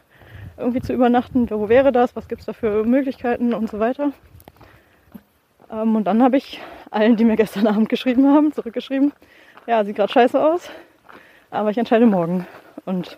irgendwie 0.57 0.81
zu 0.81 0.93
übernachten, 0.93 1.49
wo 1.49 1.67
wäre 1.67 1.91
das, 1.91 2.15
was 2.15 2.27
gibt 2.29 2.41
es 2.41 2.45
da 2.45 2.53
für 2.53 2.85
Möglichkeiten 2.85 3.53
und 3.53 3.69
so 3.69 3.79
weiter. 3.79 4.13
Ähm, 5.71 5.95
und 5.95 6.03
dann 6.05 6.21
habe 6.21 6.37
ich 6.37 6.59
allen, 6.89 7.15
die 7.15 7.25
mir 7.25 7.35
gestern 7.35 7.67
Abend 7.67 7.89
geschrieben 7.89 8.27
haben, 8.27 8.51
zurückgeschrieben, 8.51 9.13
ja, 9.67 9.83
sieht 9.83 9.95
gerade 9.95 10.11
scheiße 10.11 10.43
aus, 10.43 10.69
aber 11.49 11.69
ich 11.69 11.77
entscheide 11.77 12.05
morgen. 12.05 12.45
Und 12.85 13.17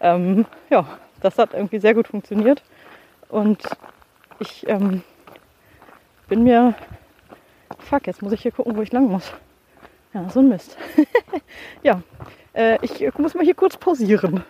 ähm, 0.00 0.46
ja, 0.70 0.86
das 1.20 1.38
hat 1.38 1.54
irgendwie 1.54 1.78
sehr 1.78 1.94
gut 1.94 2.08
funktioniert. 2.08 2.62
Und 3.28 3.62
ich 4.38 4.68
ähm, 4.68 5.02
bin 6.28 6.42
mir, 6.42 6.74
fuck, 7.78 8.06
jetzt 8.06 8.22
muss 8.22 8.32
ich 8.32 8.42
hier 8.42 8.52
gucken, 8.52 8.76
wo 8.76 8.82
ich 8.82 8.92
lang 8.92 9.06
muss. 9.06 9.32
Ja, 10.12 10.28
so 10.28 10.40
ein 10.40 10.48
Mist. 10.48 10.76
ja, 11.82 12.02
äh, 12.52 12.78
ich 12.82 13.02
muss 13.18 13.34
mal 13.34 13.44
hier 13.44 13.54
kurz 13.54 13.76
pausieren. 13.76 14.44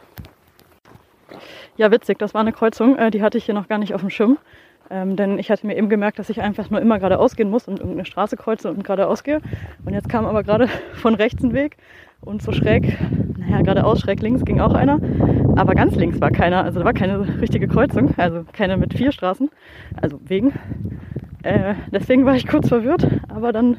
Ja, 1.76 1.90
witzig, 1.90 2.18
das 2.18 2.34
war 2.34 2.40
eine 2.40 2.52
Kreuzung, 2.52 2.96
äh, 2.96 3.10
die 3.10 3.22
hatte 3.22 3.38
ich 3.38 3.44
hier 3.44 3.54
noch 3.54 3.68
gar 3.68 3.78
nicht 3.78 3.94
auf 3.94 4.00
dem 4.00 4.10
Schirm. 4.10 4.38
Ähm, 4.90 5.16
denn 5.16 5.38
ich 5.38 5.50
hatte 5.50 5.66
mir 5.66 5.76
eben 5.76 5.88
gemerkt, 5.88 6.18
dass 6.18 6.30
ich 6.30 6.40
einfach 6.40 6.70
nur 6.70 6.80
immer 6.80 6.98
geradeaus 6.98 7.36
gehen 7.36 7.50
muss 7.50 7.66
und 7.68 7.78
irgendeine 7.78 8.04
Straße 8.04 8.36
kreuze 8.36 8.70
und 8.70 8.84
geradeaus 8.84 9.24
gehe. 9.24 9.40
Und 9.84 9.94
jetzt 9.94 10.08
kam 10.08 10.26
aber 10.26 10.42
gerade 10.42 10.68
von 10.94 11.14
rechts 11.14 11.42
ein 11.42 11.52
Weg 11.52 11.76
und 12.20 12.42
so 12.42 12.52
schräg, 12.52 12.98
naja, 13.38 13.62
geradeaus 13.62 14.00
schräg 14.00 14.20
links 14.20 14.44
ging 14.44 14.60
auch 14.60 14.74
einer. 14.74 15.00
Aber 15.56 15.74
ganz 15.74 15.94
links 15.96 16.20
war 16.20 16.30
keiner. 16.30 16.64
Also 16.64 16.80
da 16.80 16.84
war 16.84 16.94
keine 16.94 17.40
richtige 17.40 17.68
Kreuzung, 17.68 18.14
also 18.16 18.44
keine 18.52 18.76
mit 18.76 18.94
vier 18.94 19.12
Straßen, 19.12 19.50
also 20.00 20.20
Wegen. 20.24 20.52
Äh, 21.42 21.74
deswegen 21.92 22.24
war 22.24 22.34
ich 22.34 22.46
kurz 22.46 22.68
verwirrt, 22.68 23.06
aber 23.28 23.52
dann 23.52 23.76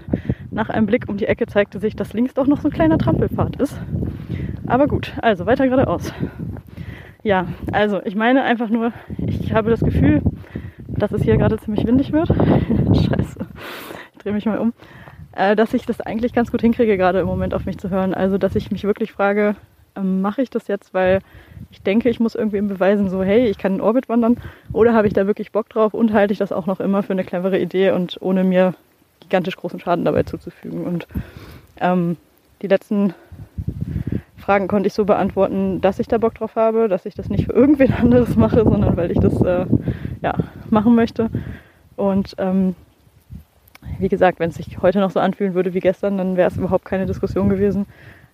nach 0.51 0.69
einem 0.69 0.85
Blick 0.85 1.09
um 1.09 1.17
die 1.17 1.25
Ecke 1.25 1.47
zeigte 1.47 1.79
sich, 1.79 1.95
dass 1.95 2.13
links 2.13 2.33
doch 2.33 2.45
noch 2.47 2.61
so 2.61 2.67
ein 2.67 2.71
kleiner 2.71 2.97
Trampelpfad 2.97 3.55
ist. 3.57 3.79
Aber 4.67 4.87
gut, 4.87 5.13
also 5.21 5.45
weiter 5.45 5.67
geradeaus. 5.67 6.13
Ja, 7.23 7.47
also 7.71 8.01
ich 8.05 8.15
meine 8.15 8.43
einfach 8.43 8.69
nur, 8.69 8.91
ich 9.17 9.51
habe 9.51 9.71
das 9.71 9.79
Gefühl, 9.79 10.21
dass 10.87 11.11
es 11.11 11.23
hier 11.23 11.37
gerade 11.37 11.57
ziemlich 11.57 11.85
windig 11.85 12.11
wird. 12.11 12.27
Scheiße, 12.29 13.39
ich 14.13 14.17
drehe 14.19 14.33
mich 14.33 14.45
mal 14.45 14.59
um. 14.59 14.73
Äh, 15.35 15.55
dass 15.55 15.73
ich 15.73 15.85
das 15.85 15.99
eigentlich 16.01 16.33
ganz 16.33 16.51
gut 16.51 16.61
hinkriege, 16.61 16.97
gerade 16.97 17.19
im 17.19 17.27
Moment 17.27 17.53
auf 17.53 17.65
mich 17.65 17.77
zu 17.77 17.89
hören. 17.89 18.13
Also, 18.13 18.37
dass 18.37 18.55
ich 18.55 18.71
mich 18.71 18.85
wirklich 18.85 19.11
frage, 19.11 19.55
ähm, 19.95 20.21
mache 20.21 20.41
ich 20.41 20.49
das 20.49 20.67
jetzt, 20.67 20.93
weil 20.93 21.19
ich 21.71 21.81
denke, 21.81 22.09
ich 22.09 22.19
muss 22.19 22.35
irgendwie 22.35 22.61
beweisen, 22.61 23.09
so, 23.09 23.23
hey, 23.23 23.47
ich 23.47 23.57
kann 23.57 23.75
in 23.75 23.81
Orbit 23.81 24.07
wandern, 24.07 24.37
oder 24.71 24.93
habe 24.93 25.07
ich 25.07 25.13
da 25.13 25.27
wirklich 25.27 25.51
Bock 25.51 25.69
drauf 25.69 25.93
und 25.93 26.13
halte 26.13 26.33
ich 26.33 26.39
das 26.39 26.51
auch 26.51 26.65
noch 26.65 26.79
immer 26.79 27.03
für 27.03 27.13
eine 27.13 27.23
clevere 27.23 27.59
Idee 27.59 27.91
und 27.91 28.17
ohne 28.21 28.43
mir 28.43 28.73
gigantisch 29.19 29.57
großen 29.57 29.79
Schaden 29.79 30.05
dabei 30.05 30.23
zuzufügen. 30.23 30.85
Und 30.85 31.07
ähm, 31.81 32.17
die 32.61 32.67
letzten 32.67 33.13
Fragen 34.45 34.67
konnte 34.67 34.85
ich 34.85 34.93
so 34.93 35.05
beantworten, 35.05 35.81
dass 35.81 35.97
ich 35.97 36.07
da 36.07 36.19
Bock 36.19 36.35
drauf 36.35 36.55
habe, 36.55 36.87
dass 36.87 37.07
ich 37.07 37.15
das 37.15 37.29
nicht 37.29 37.45
für 37.45 37.53
irgendwen 37.53 37.91
anderes 37.99 38.35
mache, 38.35 38.63
sondern 38.63 38.95
weil 38.95 39.09
ich 39.09 39.19
das 39.19 39.41
äh, 39.41 39.65
ja, 40.21 40.35
machen 40.69 40.93
möchte. 40.93 41.31
Und 41.95 42.35
ähm, 42.37 42.75
wie 43.97 44.07
gesagt, 44.07 44.39
wenn 44.39 44.51
es 44.51 44.57
sich 44.57 44.83
heute 44.83 44.99
noch 44.99 45.09
so 45.09 45.19
anfühlen 45.19 45.55
würde 45.55 45.73
wie 45.73 45.79
gestern, 45.79 46.19
dann 46.19 46.37
wäre 46.37 46.51
es 46.51 46.57
überhaupt 46.57 46.85
keine 46.85 47.07
Diskussion 47.07 47.49
gewesen. 47.49 47.87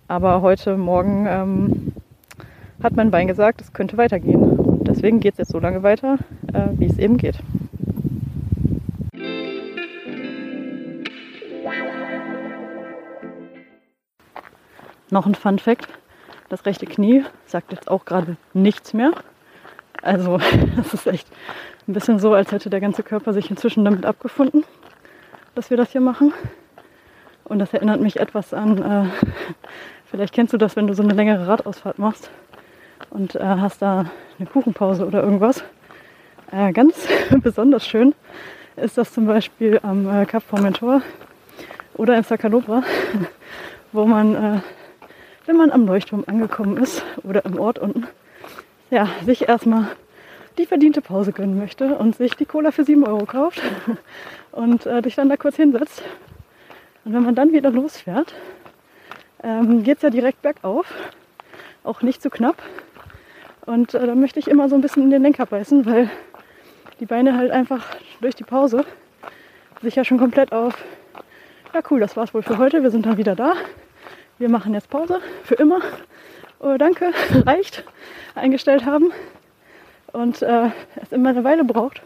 Aber 0.09 0.41
heute 0.41 0.75
Morgen 0.75 1.27
ähm, 1.29 1.93
hat 2.83 2.93
mein 2.93 3.09
Bein 3.09 3.27
gesagt, 3.27 3.61
es 3.61 3.71
könnte 3.71 3.95
weitergehen. 3.95 4.41
Und 4.41 4.89
deswegen 4.89 5.21
geht 5.21 5.35
es 5.35 5.37
jetzt 5.37 5.51
so 5.51 5.59
lange 5.59 5.81
weiter, 5.81 6.17
äh, 6.51 6.67
wie 6.73 6.87
es 6.87 6.99
eben 6.99 7.15
geht. 7.15 7.39
Noch 15.09 15.25
ein 15.25 15.35
Fun 15.35 15.57
Fact. 15.57 16.00
Das 16.51 16.65
rechte 16.65 16.85
Knie 16.85 17.23
sagt 17.45 17.71
jetzt 17.71 17.89
auch 17.89 18.03
gerade 18.03 18.35
nichts 18.53 18.93
mehr. 18.93 19.13
Also 20.01 20.37
das 20.75 20.93
ist 20.93 21.07
echt 21.07 21.25
ein 21.87 21.93
bisschen 21.93 22.19
so, 22.19 22.33
als 22.33 22.51
hätte 22.51 22.69
der 22.69 22.81
ganze 22.81 23.03
Körper 23.03 23.31
sich 23.31 23.49
inzwischen 23.49 23.85
damit 23.85 24.05
abgefunden, 24.05 24.65
dass 25.55 25.69
wir 25.69 25.77
das 25.77 25.91
hier 25.93 26.01
machen. 26.01 26.33
Und 27.45 27.59
das 27.59 27.73
erinnert 27.73 28.01
mich 28.01 28.19
etwas 28.19 28.53
an, 28.53 28.81
äh, 28.81 29.05
vielleicht 30.07 30.33
kennst 30.33 30.51
du 30.51 30.57
das, 30.57 30.75
wenn 30.75 30.87
du 30.87 30.93
so 30.93 31.03
eine 31.03 31.13
längere 31.13 31.47
Radausfahrt 31.47 31.99
machst 31.99 32.29
und 33.11 33.35
äh, 33.35 33.39
hast 33.39 33.81
da 33.81 34.11
eine 34.37 34.49
Kuchenpause 34.49 35.07
oder 35.07 35.23
irgendwas. 35.23 35.63
Äh, 36.51 36.73
ganz 36.73 37.07
besonders 37.41 37.87
schön 37.87 38.13
ist 38.75 38.97
das 38.97 39.13
zum 39.13 39.25
Beispiel 39.25 39.79
am 39.83 40.21
äh, 40.21 40.25
Cap 40.25 40.43
Formentor 40.43 41.01
oder 41.93 42.17
in 42.17 42.23
Sacalobra, 42.23 42.83
wo 43.93 44.05
man, 44.05 44.35
äh, 44.35 44.59
wenn 45.51 45.57
man 45.57 45.71
am 45.71 45.85
Leuchtturm 45.85 46.23
angekommen 46.27 46.77
ist 46.77 47.03
oder 47.23 47.43
im 47.43 47.59
Ort 47.59 47.77
unten, 47.77 48.07
ja, 48.89 49.09
sich 49.25 49.49
erstmal 49.49 49.89
die 50.57 50.65
verdiente 50.65 51.01
Pause 51.01 51.33
gönnen 51.33 51.59
möchte 51.59 51.93
und 51.95 52.15
sich 52.15 52.37
die 52.37 52.45
Cola 52.45 52.71
für 52.71 52.85
7 52.85 53.05
Euro 53.05 53.25
kauft 53.25 53.61
und 54.53 54.85
äh, 54.85 55.01
dich 55.01 55.15
dann 55.15 55.27
da 55.27 55.35
kurz 55.35 55.57
hinsetzt. 55.57 56.03
Und 57.03 57.13
wenn 57.13 57.23
man 57.23 57.35
dann 57.35 57.51
wieder 57.51 57.69
losfährt, 57.69 58.33
ähm, 59.43 59.83
geht 59.83 59.97
es 59.97 60.03
ja 60.03 60.09
direkt 60.09 60.41
bergauf, 60.41 60.85
auch 61.83 62.01
nicht 62.01 62.21
zu 62.21 62.29
knapp. 62.29 62.63
Und 63.65 63.93
äh, 63.93 64.07
dann 64.07 64.21
möchte 64.21 64.39
ich 64.39 64.47
immer 64.47 64.69
so 64.69 64.75
ein 64.75 64.81
bisschen 64.81 65.03
in 65.03 65.09
den 65.09 65.21
Lenker 65.21 65.47
beißen, 65.47 65.85
weil 65.85 66.09
die 67.01 67.05
Beine 67.07 67.35
halt 67.35 67.51
einfach 67.51 67.85
durch 68.21 68.35
die 68.35 68.45
Pause 68.45 68.85
sich 69.81 69.97
ja 69.97 70.05
schon 70.05 70.17
komplett 70.17 70.53
auf, 70.53 70.81
ja 71.73 71.81
cool, 71.89 71.99
das 71.99 72.15
war's 72.15 72.33
wohl 72.33 72.41
für 72.41 72.57
heute, 72.57 72.83
wir 72.83 72.91
sind 72.91 73.05
dann 73.05 73.17
wieder 73.17 73.35
da. 73.35 73.55
Wir 74.41 74.49
machen 74.49 74.73
jetzt 74.73 74.89
Pause 74.89 75.21
für 75.43 75.53
immer. 75.53 75.81
Oh, 76.57 76.75
danke, 76.79 77.13
reicht, 77.45 77.83
eingestellt 78.33 78.87
haben. 78.87 79.11
Und 80.13 80.41
äh, 80.41 80.71
es 80.95 81.11
immer 81.11 81.29
eine 81.29 81.43
Weile 81.43 81.63
braucht, 81.63 82.01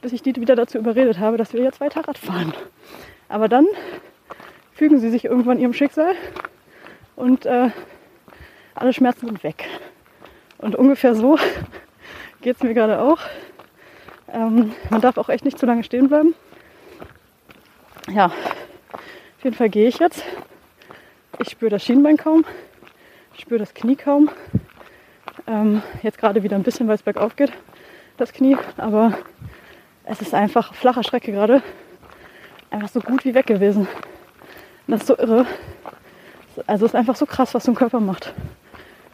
bis 0.00 0.14
ich 0.14 0.22
die 0.22 0.34
wieder 0.36 0.56
dazu 0.56 0.78
überredet 0.78 1.18
habe, 1.18 1.36
dass 1.36 1.52
wir 1.52 1.62
jetzt 1.62 1.78
weiter 1.78 2.08
Rad 2.08 2.16
fahren. 2.16 2.54
Aber 3.28 3.50
dann 3.50 3.66
fügen 4.72 5.00
sie 5.00 5.10
sich 5.10 5.26
irgendwann 5.26 5.58
ihrem 5.58 5.74
Schicksal 5.74 6.14
und 7.14 7.44
äh, 7.44 7.68
alle 8.74 8.94
Schmerzen 8.94 9.26
sind 9.26 9.44
weg. 9.44 9.68
Und 10.56 10.76
ungefähr 10.76 11.14
so 11.14 11.38
geht 12.40 12.56
es 12.56 12.62
mir 12.62 12.72
gerade 12.72 13.02
auch. 13.02 13.18
Ähm, 14.32 14.72
man 14.88 15.02
darf 15.02 15.18
auch 15.18 15.28
echt 15.28 15.44
nicht 15.44 15.58
zu 15.58 15.66
lange 15.66 15.84
stehen 15.84 16.08
bleiben. 16.08 16.34
Ja, 18.10 18.28
auf 18.28 19.44
jeden 19.44 19.56
Fall 19.56 19.68
gehe 19.68 19.88
ich 19.88 19.98
jetzt. 19.98 20.24
Ich 21.38 21.50
spüre 21.50 21.70
das 21.70 21.84
Schienbein 21.84 22.16
kaum. 22.16 22.44
Ich 23.34 23.42
spüre 23.42 23.60
das 23.60 23.74
Knie 23.74 23.96
kaum. 23.96 24.30
Ähm, 25.46 25.82
jetzt 26.02 26.16
gerade 26.16 26.42
wieder 26.42 26.56
ein 26.56 26.62
bisschen, 26.62 26.88
weil 26.88 26.94
es 26.94 27.02
bergauf 27.02 27.36
geht, 27.36 27.52
das 28.16 28.32
Knie. 28.32 28.56
Aber 28.78 29.12
es 30.04 30.22
ist 30.22 30.32
einfach 30.32 30.72
flacher 30.72 31.02
Strecke 31.02 31.32
gerade. 31.32 31.62
Einfach 32.70 32.88
so 32.88 33.00
gut 33.00 33.26
wie 33.26 33.34
weg 33.34 33.46
gewesen. 33.46 33.86
das 34.86 35.02
ist 35.02 35.08
so 35.08 35.18
irre. 35.18 35.44
Also 36.66 36.86
es 36.86 36.92
ist 36.92 36.96
einfach 36.96 37.16
so 37.16 37.26
krass, 37.26 37.52
was 37.52 37.64
so 37.64 37.72
ein 37.72 37.76
Körper 37.76 38.00
macht. 38.00 38.32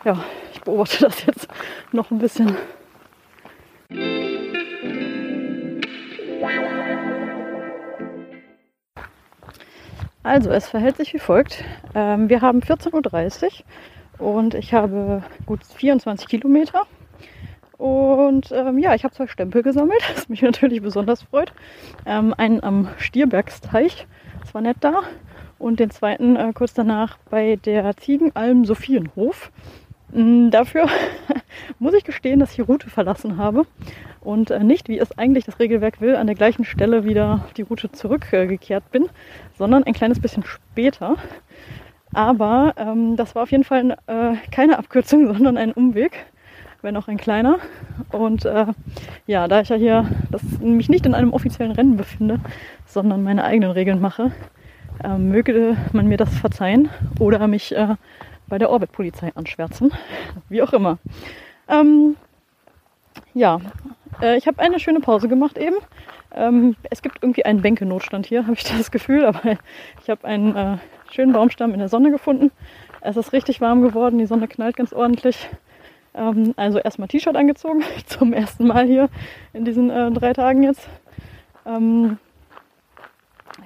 Ja, 0.04 0.24
ich 0.52 0.60
beobachte 0.60 0.98
das 1.00 1.26
jetzt 1.26 1.48
noch 1.90 2.12
ein 2.12 2.18
bisschen. 2.18 2.56
Also, 10.22 10.50
es 10.50 10.68
verhält 10.68 10.96
sich 10.96 11.12
wie 11.14 11.18
folgt. 11.18 11.64
Ähm, 11.94 12.28
wir 12.28 12.42
haben 12.42 12.60
14.30 12.60 13.62
Uhr 14.20 14.34
und 14.34 14.54
ich 14.54 14.72
habe 14.72 15.22
gut 15.46 15.64
24 15.64 16.28
Kilometer. 16.28 16.86
Und 17.76 18.52
ähm, 18.52 18.78
ja, 18.78 18.94
ich 18.94 19.02
habe 19.02 19.12
zwei 19.12 19.26
Stempel 19.26 19.64
gesammelt, 19.64 20.00
was 20.14 20.28
mich 20.28 20.42
natürlich 20.42 20.80
besonders 20.80 21.22
freut. 21.22 21.52
Ähm, 22.06 22.32
einen 22.36 22.62
am 22.62 22.88
Stierbergsteich, 22.98 24.06
das 24.40 24.54
war 24.54 24.62
nett 24.62 24.76
da. 24.80 25.02
Und 25.58 25.80
den 25.80 25.90
zweiten 25.90 26.36
äh, 26.36 26.52
kurz 26.54 26.74
danach 26.74 27.18
bei 27.28 27.56
der 27.56 27.96
Ziegenalm 27.96 28.64
Sophienhof. 28.64 29.50
Mm, 30.12 30.50
dafür 30.50 30.86
muss 31.78 31.94
ich 31.94 32.04
gestehen, 32.04 32.38
dass 32.40 32.50
ich 32.50 32.56
die 32.56 32.62
Route 32.62 32.90
verlassen 32.90 33.38
habe 33.38 33.66
und 34.20 34.50
äh, 34.50 34.62
nicht, 34.62 34.88
wie 34.88 34.98
es 34.98 35.16
eigentlich 35.18 35.44
das 35.44 35.58
Regelwerk 35.58 36.00
will, 36.00 36.16
an 36.16 36.26
der 36.26 36.36
gleichen 36.36 36.64
Stelle 36.64 37.04
wieder 37.04 37.46
die 37.56 37.62
Route 37.62 37.90
zurückgekehrt 37.90 38.90
bin, 38.92 39.08
sondern 39.56 39.84
ein 39.84 39.94
kleines 39.94 40.20
bisschen 40.20 40.44
später. 40.44 41.16
Aber 42.12 42.74
ähm, 42.76 43.16
das 43.16 43.34
war 43.34 43.44
auf 43.44 43.50
jeden 43.50 43.64
Fall 43.64 43.96
äh, 44.06 44.34
keine 44.50 44.78
Abkürzung, 44.78 45.26
sondern 45.34 45.56
ein 45.56 45.72
Umweg, 45.72 46.26
wenn 46.82 46.96
auch 46.96 47.08
ein 47.08 47.16
kleiner. 47.16 47.58
Und 48.10 48.44
äh, 48.44 48.66
ja, 49.26 49.48
da 49.48 49.62
ich 49.62 49.70
ja 49.70 49.76
hier 49.76 50.08
das, 50.30 50.42
mich 50.60 50.90
nicht 50.90 51.06
in 51.06 51.14
einem 51.14 51.32
offiziellen 51.32 51.72
Rennen 51.72 51.96
befinde, 51.96 52.38
sondern 52.84 53.22
meine 53.22 53.44
eigenen 53.44 53.70
Regeln 53.70 54.00
mache, 54.00 54.30
äh, 55.02 55.16
möge 55.16 55.76
man 55.92 56.06
mir 56.06 56.18
das 56.18 56.36
verzeihen 56.36 56.90
oder 57.18 57.46
mich 57.48 57.74
äh, 57.74 57.94
bei 58.52 58.58
der 58.58 58.68
Orbit-Polizei 58.68 59.32
anschwärzen. 59.34 59.94
Wie 60.50 60.60
auch 60.60 60.74
immer. 60.74 60.98
Ähm, 61.68 62.16
ja, 63.32 63.62
äh, 64.20 64.36
ich 64.36 64.46
habe 64.46 64.58
eine 64.58 64.78
schöne 64.78 65.00
Pause 65.00 65.26
gemacht 65.26 65.56
eben. 65.56 65.76
Ähm, 66.34 66.76
es 66.90 67.00
gibt 67.00 67.22
irgendwie 67.22 67.46
einen 67.46 67.62
Bänkenotstand 67.62 68.26
hier, 68.26 68.42
habe 68.46 68.52
ich 68.52 68.64
das 68.64 68.90
Gefühl, 68.90 69.24
aber 69.24 69.56
ich 70.02 70.10
habe 70.10 70.26
einen 70.26 70.54
äh, 70.54 70.76
schönen 71.10 71.32
Baumstamm 71.32 71.72
in 71.72 71.78
der 71.78 71.88
Sonne 71.88 72.10
gefunden. 72.10 72.50
Es 73.00 73.16
ist 73.16 73.32
richtig 73.32 73.62
warm 73.62 73.80
geworden, 73.80 74.18
die 74.18 74.26
Sonne 74.26 74.48
knallt 74.48 74.76
ganz 74.76 74.92
ordentlich. 74.92 75.48
Ähm, 76.12 76.52
also 76.56 76.78
erstmal 76.78 77.08
T-Shirt 77.08 77.36
angezogen, 77.36 77.82
zum 78.06 78.34
ersten 78.34 78.66
Mal 78.66 78.84
hier 78.84 79.08
in 79.54 79.64
diesen 79.64 79.88
äh, 79.88 80.10
drei 80.10 80.34
Tagen 80.34 80.62
jetzt. 80.62 80.90
Ähm, 81.64 82.18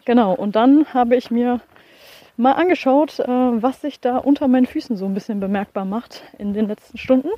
genau, 0.05 0.33
und 0.33 0.55
dann 0.55 0.87
habe 0.95 1.17
ich 1.17 1.33
mir 1.33 1.61
mal 2.37 2.53
angeschaut, 2.53 3.19
äh, 3.21 3.27
was 3.27 3.81
sich 3.81 4.01
da 4.01 4.19
unter 4.19 4.49
meinen 4.49 4.67
Füßen 4.67 4.97
so 4.97 5.07
ein 5.07 5.15
bisschen 5.15 5.41
bemerkbar 5.41 5.85
macht 5.85 6.23
in 6.39 6.53
den 6.53 6.67
letzten 6.67 6.99
Stunden. 6.99 7.31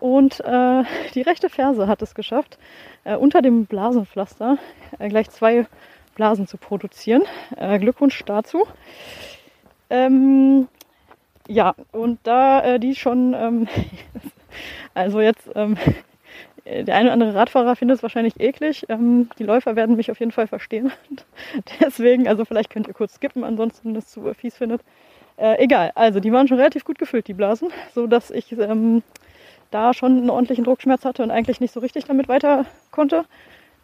Und 0.00 0.40
äh, 0.40 0.84
die 1.14 1.22
rechte 1.22 1.48
Ferse 1.48 1.86
hat 1.86 2.02
es 2.02 2.14
geschafft, 2.14 2.58
äh, 3.04 3.16
unter 3.16 3.42
dem 3.42 3.66
Blasenpflaster 3.66 4.58
äh, 4.98 5.08
gleich 5.08 5.30
zwei 5.30 5.66
Blasen 6.14 6.46
zu 6.46 6.56
produzieren. 6.56 7.22
Äh, 7.56 7.78
Glückwunsch 7.78 8.22
dazu. 8.24 8.64
Ähm, 9.90 10.68
ja, 11.48 11.74
und 11.92 12.18
da 12.24 12.62
äh, 12.64 12.80
die 12.80 12.94
schon, 12.96 13.34
ähm, 13.34 13.68
also 14.94 15.20
jetzt, 15.20 15.48
ähm, 15.54 15.76
der 16.66 16.96
eine 16.96 17.04
oder 17.04 17.12
andere 17.12 17.34
Radfahrer 17.34 17.76
findet 17.76 17.98
es 17.98 18.02
wahrscheinlich 18.02 18.40
eklig. 18.40 18.86
Ähm, 18.88 19.30
die 19.38 19.44
Läufer 19.44 19.76
werden 19.76 19.96
mich 19.96 20.10
auf 20.10 20.18
jeden 20.18 20.32
Fall 20.32 20.46
verstehen. 20.46 20.92
Deswegen, 21.80 22.28
also 22.28 22.44
vielleicht 22.44 22.70
könnt 22.70 22.88
ihr 22.88 22.94
kurz 22.94 23.14
skippen, 23.14 23.44
ansonsten 23.44 23.94
das 23.94 24.08
zu 24.08 24.32
fies 24.34 24.56
findet. 24.56 24.82
Äh, 25.36 25.62
egal, 25.62 25.92
also 25.94 26.18
die 26.18 26.32
waren 26.32 26.48
schon 26.48 26.58
relativ 26.58 26.84
gut 26.84 26.98
gefüllt, 26.98 27.28
die 27.28 27.34
Blasen, 27.34 27.70
so 27.94 28.06
dass 28.06 28.30
ich 28.30 28.52
ähm, 28.52 29.02
da 29.70 29.94
schon 29.94 30.18
einen 30.18 30.30
ordentlichen 30.30 30.64
Druckschmerz 30.64 31.04
hatte 31.04 31.22
und 31.22 31.30
eigentlich 31.30 31.60
nicht 31.60 31.72
so 31.72 31.80
richtig 31.80 32.04
damit 32.04 32.28
weiter 32.28 32.64
konnte. 32.90 33.24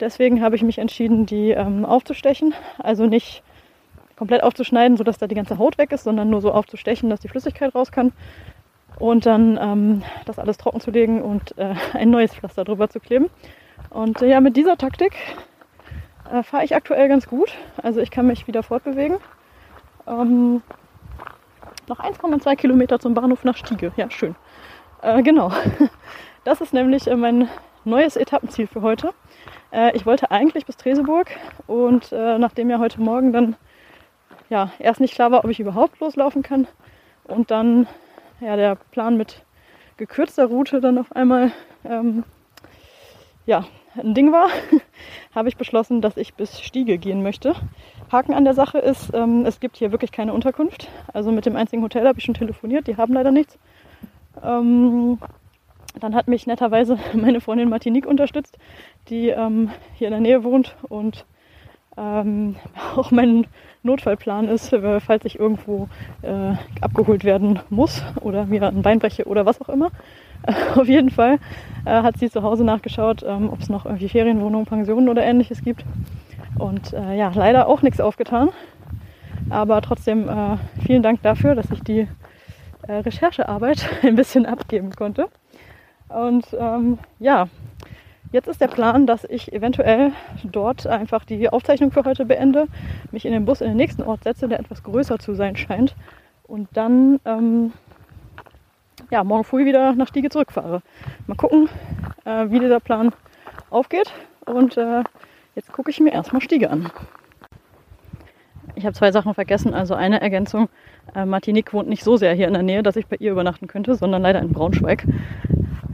Deswegen 0.00 0.42
habe 0.42 0.56
ich 0.56 0.62
mich 0.62 0.78
entschieden, 0.78 1.26
die 1.26 1.50
ähm, 1.50 1.84
aufzustechen. 1.84 2.54
Also 2.78 3.06
nicht 3.06 3.42
komplett 4.16 4.42
aufzuschneiden, 4.42 4.96
sodass 4.96 5.18
da 5.18 5.26
die 5.26 5.34
ganze 5.34 5.58
Haut 5.58 5.78
weg 5.78 5.92
ist, 5.92 6.04
sondern 6.04 6.30
nur 6.30 6.40
so 6.40 6.52
aufzustechen, 6.52 7.10
dass 7.10 7.20
die 7.20 7.28
Flüssigkeit 7.28 7.74
raus 7.74 7.92
kann. 7.92 8.12
Und 9.02 9.26
dann 9.26 9.58
ähm, 9.60 10.02
das 10.26 10.38
alles 10.38 10.58
trocken 10.58 10.80
zu 10.80 10.92
legen 10.92 11.22
und 11.22 11.58
äh, 11.58 11.74
ein 11.92 12.10
neues 12.10 12.36
Pflaster 12.36 12.62
drüber 12.62 12.88
zu 12.88 13.00
kleben. 13.00 13.30
Und 13.90 14.22
äh, 14.22 14.28
ja, 14.28 14.40
mit 14.40 14.56
dieser 14.56 14.76
Taktik 14.76 15.12
äh, 16.30 16.44
fahre 16.44 16.64
ich 16.64 16.76
aktuell 16.76 17.08
ganz 17.08 17.26
gut. 17.26 17.52
Also 17.82 17.98
ich 17.98 18.12
kann 18.12 18.28
mich 18.28 18.46
wieder 18.46 18.62
fortbewegen. 18.62 19.16
Ähm, 20.06 20.62
noch 21.88 21.98
1,2 21.98 22.54
Kilometer 22.54 23.00
zum 23.00 23.14
Bahnhof 23.14 23.42
nach 23.42 23.56
Stiege. 23.56 23.90
Ja, 23.96 24.08
schön. 24.08 24.36
Äh, 25.02 25.22
genau. 25.22 25.52
Das 26.44 26.60
ist 26.60 26.72
nämlich 26.72 27.06
äh, 27.08 27.14
mein 27.14 27.48
neues 27.84 28.16
Etappenziel 28.16 28.68
für 28.68 28.82
heute. 28.82 29.14
Äh, 29.72 29.96
ich 29.96 30.06
wollte 30.06 30.30
eigentlich 30.30 30.66
bis 30.66 30.76
Treseburg 30.76 31.28
und 31.66 32.12
nachdem 32.12 32.70
ja 32.70 32.78
heute 32.78 33.00
Morgen 33.00 33.32
dann 33.32 33.56
ja 34.48 34.70
erst 34.78 35.00
nicht 35.00 35.14
klar 35.14 35.32
war, 35.32 35.44
ob 35.44 35.50
ich 35.50 35.58
überhaupt 35.58 35.98
loslaufen 36.00 36.42
kann 36.42 36.68
und 37.24 37.50
dann 37.52 37.86
ja 38.42 38.56
der 38.56 38.76
Plan 38.76 39.16
mit 39.16 39.42
gekürzter 39.96 40.46
Route 40.46 40.80
dann 40.80 40.98
auf 40.98 41.12
einmal 41.14 41.52
ähm, 41.84 42.24
ja 43.46 43.64
ein 43.96 44.14
Ding 44.14 44.32
war, 44.32 44.48
habe 45.34 45.48
ich 45.48 45.56
beschlossen, 45.56 46.00
dass 46.00 46.16
ich 46.16 46.34
bis 46.34 46.60
Stiege 46.60 46.98
gehen 46.98 47.22
möchte. 47.22 47.54
Haken 48.10 48.34
an 48.34 48.44
der 48.44 48.54
Sache 48.54 48.78
ist, 48.78 49.12
ähm, 49.14 49.44
es 49.46 49.60
gibt 49.60 49.76
hier 49.76 49.92
wirklich 49.92 50.12
keine 50.12 50.32
Unterkunft. 50.32 50.88
Also 51.12 51.30
mit 51.30 51.46
dem 51.46 51.56
einzigen 51.56 51.82
Hotel 51.82 52.06
habe 52.06 52.18
ich 52.18 52.24
schon 52.24 52.34
telefoniert, 52.34 52.86
die 52.86 52.96
haben 52.96 53.12
leider 53.12 53.30
nichts. 53.30 53.58
Ähm, 54.42 55.18
dann 56.00 56.14
hat 56.14 56.28
mich 56.28 56.46
netterweise 56.46 56.98
meine 57.14 57.40
Freundin 57.40 57.68
Martinique 57.68 58.06
unterstützt, 58.06 58.58
die 59.08 59.28
ähm, 59.28 59.70
hier 59.94 60.08
in 60.08 60.12
der 60.12 60.20
Nähe 60.20 60.44
wohnt 60.44 60.74
und 60.88 61.26
ähm, 61.96 62.56
auch 62.96 63.10
mein 63.10 63.46
Notfallplan 63.82 64.48
ist, 64.48 64.72
äh, 64.72 65.00
falls 65.00 65.24
ich 65.24 65.38
irgendwo 65.38 65.88
äh, 66.22 66.54
abgeholt 66.80 67.24
werden 67.24 67.60
muss 67.70 68.02
oder 68.20 68.46
mir 68.46 68.66
ein 68.66 68.82
Bein 68.82 68.98
breche 68.98 69.24
oder 69.26 69.46
was 69.46 69.60
auch 69.60 69.68
immer. 69.68 69.90
Auf 70.76 70.88
jeden 70.88 71.10
Fall 71.10 71.38
äh, 71.84 72.02
hat 72.02 72.18
sie 72.18 72.30
zu 72.30 72.42
Hause 72.42 72.64
nachgeschaut, 72.64 73.24
ähm, 73.26 73.50
ob 73.50 73.60
es 73.60 73.68
noch 73.68 73.84
irgendwie 73.86 74.08
Ferienwohnungen, 74.08 74.66
Pensionen 74.66 75.08
oder 75.08 75.22
ähnliches 75.22 75.62
gibt. 75.62 75.84
Und 76.58 76.92
äh, 76.92 77.16
ja, 77.16 77.32
leider 77.34 77.66
auch 77.66 77.82
nichts 77.82 78.00
aufgetan. 78.00 78.50
Aber 79.50 79.80
trotzdem 79.82 80.28
äh, 80.28 80.56
vielen 80.84 81.02
Dank 81.02 81.22
dafür, 81.22 81.54
dass 81.54 81.70
ich 81.70 81.82
die 81.82 82.06
äh, 82.86 82.92
Recherchearbeit 82.92 83.88
ein 84.02 84.16
bisschen 84.16 84.46
abgeben 84.46 84.90
konnte. 84.90 85.28
Und 86.08 86.46
ähm, 86.58 86.98
ja, 87.18 87.48
jetzt 88.32 88.48
ist 88.48 88.60
der 88.60 88.68
Plan, 88.68 89.06
dass 89.06 89.24
ich 89.24 89.52
eventuell 89.52 90.12
dort 90.42 90.86
einfach 90.86 91.24
die 91.24 91.48
Aufzeichnung 91.48 91.92
für 91.92 92.04
heute 92.04 92.24
beende, 92.24 92.66
mich 93.12 93.24
in 93.24 93.32
den 93.32 93.44
Bus 93.44 93.60
in 93.60 93.68
den 93.68 93.76
nächsten 93.76 94.02
Ort 94.02 94.24
setze, 94.24 94.48
der 94.48 94.60
etwas 94.60 94.82
größer 94.82 95.18
zu 95.18 95.34
sein 95.34 95.56
scheint. 95.56 95.94
Und 96.44 96.68
dann 96.72 97.20
ähm, 97.24 97.72
ja, 99.10 99.22
morgen 99.24 99.44
früh 99.44 99.64
wieder 99.64 99.94
nach 99.94 100.08
Stiege 100.08 100.30
zurückfahre. 100.30 100.82
Mal 101.26 101.36
gucken, 101.36 101.68
äh, 102.24 102.46
wie 102.48 102.58
dieser 102.58 102.80
Plan 102.80 103.12
aufgeht. 103.70 104.12
Und 104.46 104.76
äh, 104.76 105.04
jetzt 105.54 105.72
gucke 105.72 105.90
ich 105.90 106.00
mir 106.00 106.12
erstmal 106.12 106.42
Stiege 106.42 106.70
an. 106.70 106.90
Ich 108.74 108.84
habe 108.84 108.94
zwei 108.94 109.12
Sachen 109.12 109.34
vergessen. 109.34 109.74
Also 109.74 109.94
eine 109.94 110.20
Ergänzung. 110.20 110.68
Äh, 111.14 111.26
Martinique 111.26 111.72
wohnt 111.72 111.88
nicht 111.88 112.04
so 112.04 112.16
sehr 112.16 112.34
hier 112.34 112.46
in 112.46 112.54
der 112.54 112.62
Nähe, 112.62 112.82
dass 112.82 112.96
ich 112.96 113.06
bei 113.06 113.16
ihr 113.18 113.32
übernachten 113.32 113.66
könnte, 113.66 113.94
sondern 113.94 114.22
leider 114.22 114.40
in 114.40 114.52
Braunschweig. 114.52 115.04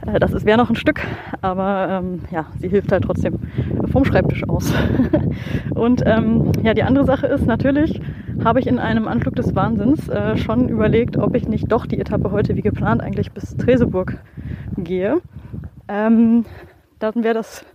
Äh, 0.05 0.19
das 0.19 0.45
wäre 0.45 0.57
noch 0.57 0.69
ein 0.69 0.75
Stück, 0.75 1.01
aber 1.41 2.01
ähm, 2.01 2.21
ja, 2.31 2.47
sie 2.59 2.69
hilft 2.69 2.91
halt 2.91 3.03
trotzdem 3.03 3.39
vom 3.91 4.05
Schreibtisch 4.05 4.47
aus. 4.47 4.73
und 5.75 6.03
ähm, 6.05 6.51
ja, 6.63 6.73
die 6.73 6.83
andere 6.83 7.05
Sache 7.05 7.27
ist 7.27 7.45
natürlich, 7.45 8.01
habe 8.43 8.59
ich 8.59 8.67
in 8.67 8.79
einem 8.79 9.07
Anflug 9.07 9.35
des 9.35 9.55
Wahnsinns 9.55 10.07
äh, 10.07 10.37
schon 10.37 10.69
überlegt, 10.69 11.17
ob 11.17 11.35
ich 11.35 11.47
nicht 11.47 11.71
doch 11.71 11.85
die 11.85 11.99
Etappe 11.99 12.31
heute 12.31 12.55
wie 12.55 12.61
geplant 12.61 13.01
eigentlich 13.01 13.31
bis 13.31 13.57
Treseburg 13.57 14.17
gehe. 14.77 15.21
Ähm, 15.87 16.45
dann 16.99 17.23
wäre 17.23 17.33
das 17.33 17.65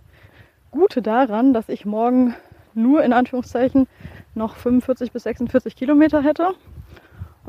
Gute 0.71 1.01
daran, 1.01 1.53
dass 1.53 1.69
ich 1.69 1.85
morgen 1.85 2.33
nur 2.73 3.03
in 3.03 3.13
Anführungszeichen 3.13 3.87
noch 4.35 4.55
45 4.55 5.11
bis 5.11 5.23
46 5.23 5.75
Kilometer 5.75 6.21
hätte. 6.21 6.51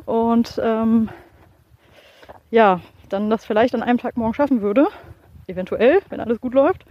Und 0.05 0.61
ähm, 0.63 1.09
ja, 2.51 2.81
dann 3.09 3.31
das 3.31 3.45
vielleicht 3.45 3.75
an 3.75 3.83
einem 3.83 3.99
Tag 3.99 4.17
morgen 4.17 4.35
schaffen 4.35 4.61
würde. 4.61 4.89
Eventuell, 5.47 6.01
wenn 6.09 6.21
alles 6.21 6.41
gut 6.41 6.55
läuft. 6.55 6.85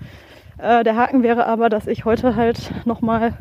Äh, 0.57 0.83
der 0.83 0.95
Haken 0.95 1.23
wäre 1.23 1.45
aber, 1.45 1.69
dass 1.69 1.87
ich 1.87 2.05
heute 2.05 2.35
halt 2.35 2.71
nochmal 2.85 3.33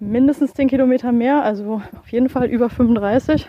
mindestens 0.00 0.54
10 0.54 0.68
Kilometer 0.68 1.10
mehr, 1.12 1.42
also 1.42 1.82
auf 1.98 2.08
jeden 2.10 2.28
Fall 2.28 2.46
über 2.46 2.70
35. 2.70 3.48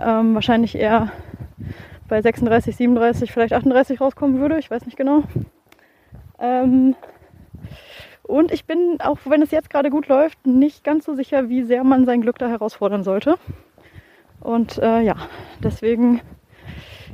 Ähm, 0.00 0.34
wahrscheinlich 0.34 0.76
eher 0.76 1.10
bei 2.08 2.20
36, 2.20 2.76
37, 2.76 3.32
vielleicht 3.32 3.52
38 3.52 4.00
rauskommen 4.00 4.38
würde. 4.40 4.58
Ich 4.58 4.70
weiß 4.70 4.86
nicht 4.86 4.96
genau. 4.96 5.22
Ähm, 6.38 6.94
und 8.24 8.52
ich 8.52 8.64
bin, 8.64 8.98
auch 9.00 9.18
wenn 9.24 9.42
es 9.42 9.50
jetzt 9.50 9.70
gerade 9.70 9.90
gut 9.90 10.08
läuft, 10.08 10.46
nicht 10.46 10.84
ganz 10.84 11.04
so 11.04 11.14
sicher, 11.14 11.48
wie 11.48 11.62
sehr 11.62 11.84
man 11.84 12.04
sein 12.04 12.20
Glück 12.20 12.38
da 12.38 12.48
herausfordern 12.48 13.04
sollte. 13.04 13.36
Und 14.40 14.78
äh, 14.78 15.00
ja, 15.00 15.14
deswegen 15.62 16.20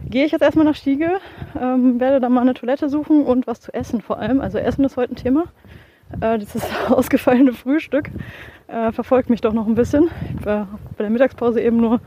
gehe 0.09 0.25
ich 0.25 0.33
jetzt 0.33 0.43
erstmal 0.43 0.65
nach 0.65 0.75
Stiege, 0.75 1.21
ähm, 1.61 2.01
werde 2.01 2.21
dann 2.21 2.33
mal 2.33 2.41
eine 2.41 2.55
Toilette 2.55 2.89
suchen 2.89 3.25
und 3.25 3.47
was 3.47 3.61
zu 3.61 3.73
essen 3.75 4.01
vor 4.01 4.19
allem. 4.19 4.41
Also 4.41 4.59
Essen 4.59 4.85
ist 4.85 4.97
heute 4.97 5.13
ein 5.13 5.17
Thema. 5.17 5.45
Äh, 6.21 6.39
ist 6.39 6.57
ausgefallene 6.91 7.53
Frühstück 7.53 8.11
äh, 8.71 8.93
verfolgt 8.93 9.31
mich 9.31 9.41
doch 9.41 9.53
noch 9.53 9.67
ein 9.67 9.75
bisschen. 9.75 10.11
Ich 10.39 10.47
habe 10.47 10.69
bei 10.97 11.05
der 11.05 11.11
Mittagspause 11.11 11.61
eben 11.61 11.79
nur 11.79 11.93
eine 11.93 12.01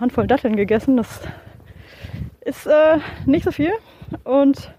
Handvoll 0.00 0.26
Datteln 0.26 0.56
gegessen. 0.56 0.96
Das 0.96 1.20
ist 2.40 2.66
äh, 2.66 2.98
nicht 3.26 3.44
so 3.44 3.52
viel. 3.52 3.72
Und 4.24 4.72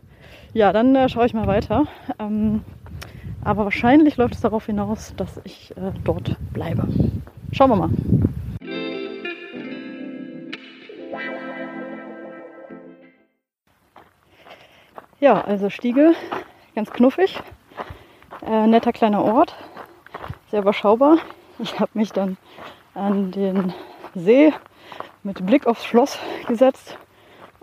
ja, 0.53 0.73
dann 0.73 0.95
äh, 0.95 1.09
schaue 1.09 1.25
ich 1.25 1.33
mal 1.33 1.47
weiter. 1.47 1.85
Ähm, 2.17 2.61
aber 3.43 3.63
wahrscheinlich 3.65 4.17
läuft 4.17 4.35
es 4.35 4.41
darauf 4.41 4.65
hinaus, 4.65 5.13
dass 5.17 5.39
ich 5.43 5.71
äh, 5.77 5.91
dort 6.03 6.37
bleibe. 6.53 6.87
Schauen 7.51 7.69
wir 7.69 7.75
mal. 7.75 7.89
Ja, 15.19 15.41
also 15.41 15.69
Stiege, 15.69 16.13
ganz 16.75 16.91
knuffig. 16.91 17.41
Äh, 18.45 18.67
netter 18.67 18.93
kleiner 18.93 19.23
Ort, 19.23 19.55
sehr 20.49 20.61
überschaubar. 20.61 21.17
Ich 21.59 21.79
habe 21.79 21.91
mich 21.93 22.13
dann 22.13 22.37
an 22.93 23.31
den 23.31 23.73
See 24.15 24.53
mit 25.23 25.45
Blick 25.45 25.67
aufs 25.67 25.85
Schloss 25.85 26.17
gesetzt 26.47 26.97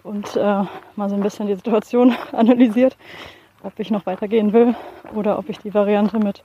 und 0.03 0.37
äh, 0.37 0.65
mal 0.97 1.09
so 1.09 1.15
ein 1.15 1.23
bisschen 1.23 1.47
die 1.47 1.55
Situation 1.55 2.15
analysiert, 2.33 2.97
ob 3.67 3.79
ich 3.81 3.91
noch 3.91 4.07
weitergehen 4.07 4.53
will 4.53 4.75
oder 5.15 5.39
ob 5.39 5.49
ich 5.49 5.59
die 5.59 5.75
Variante 5.75 6.19
mit 6.19 6.43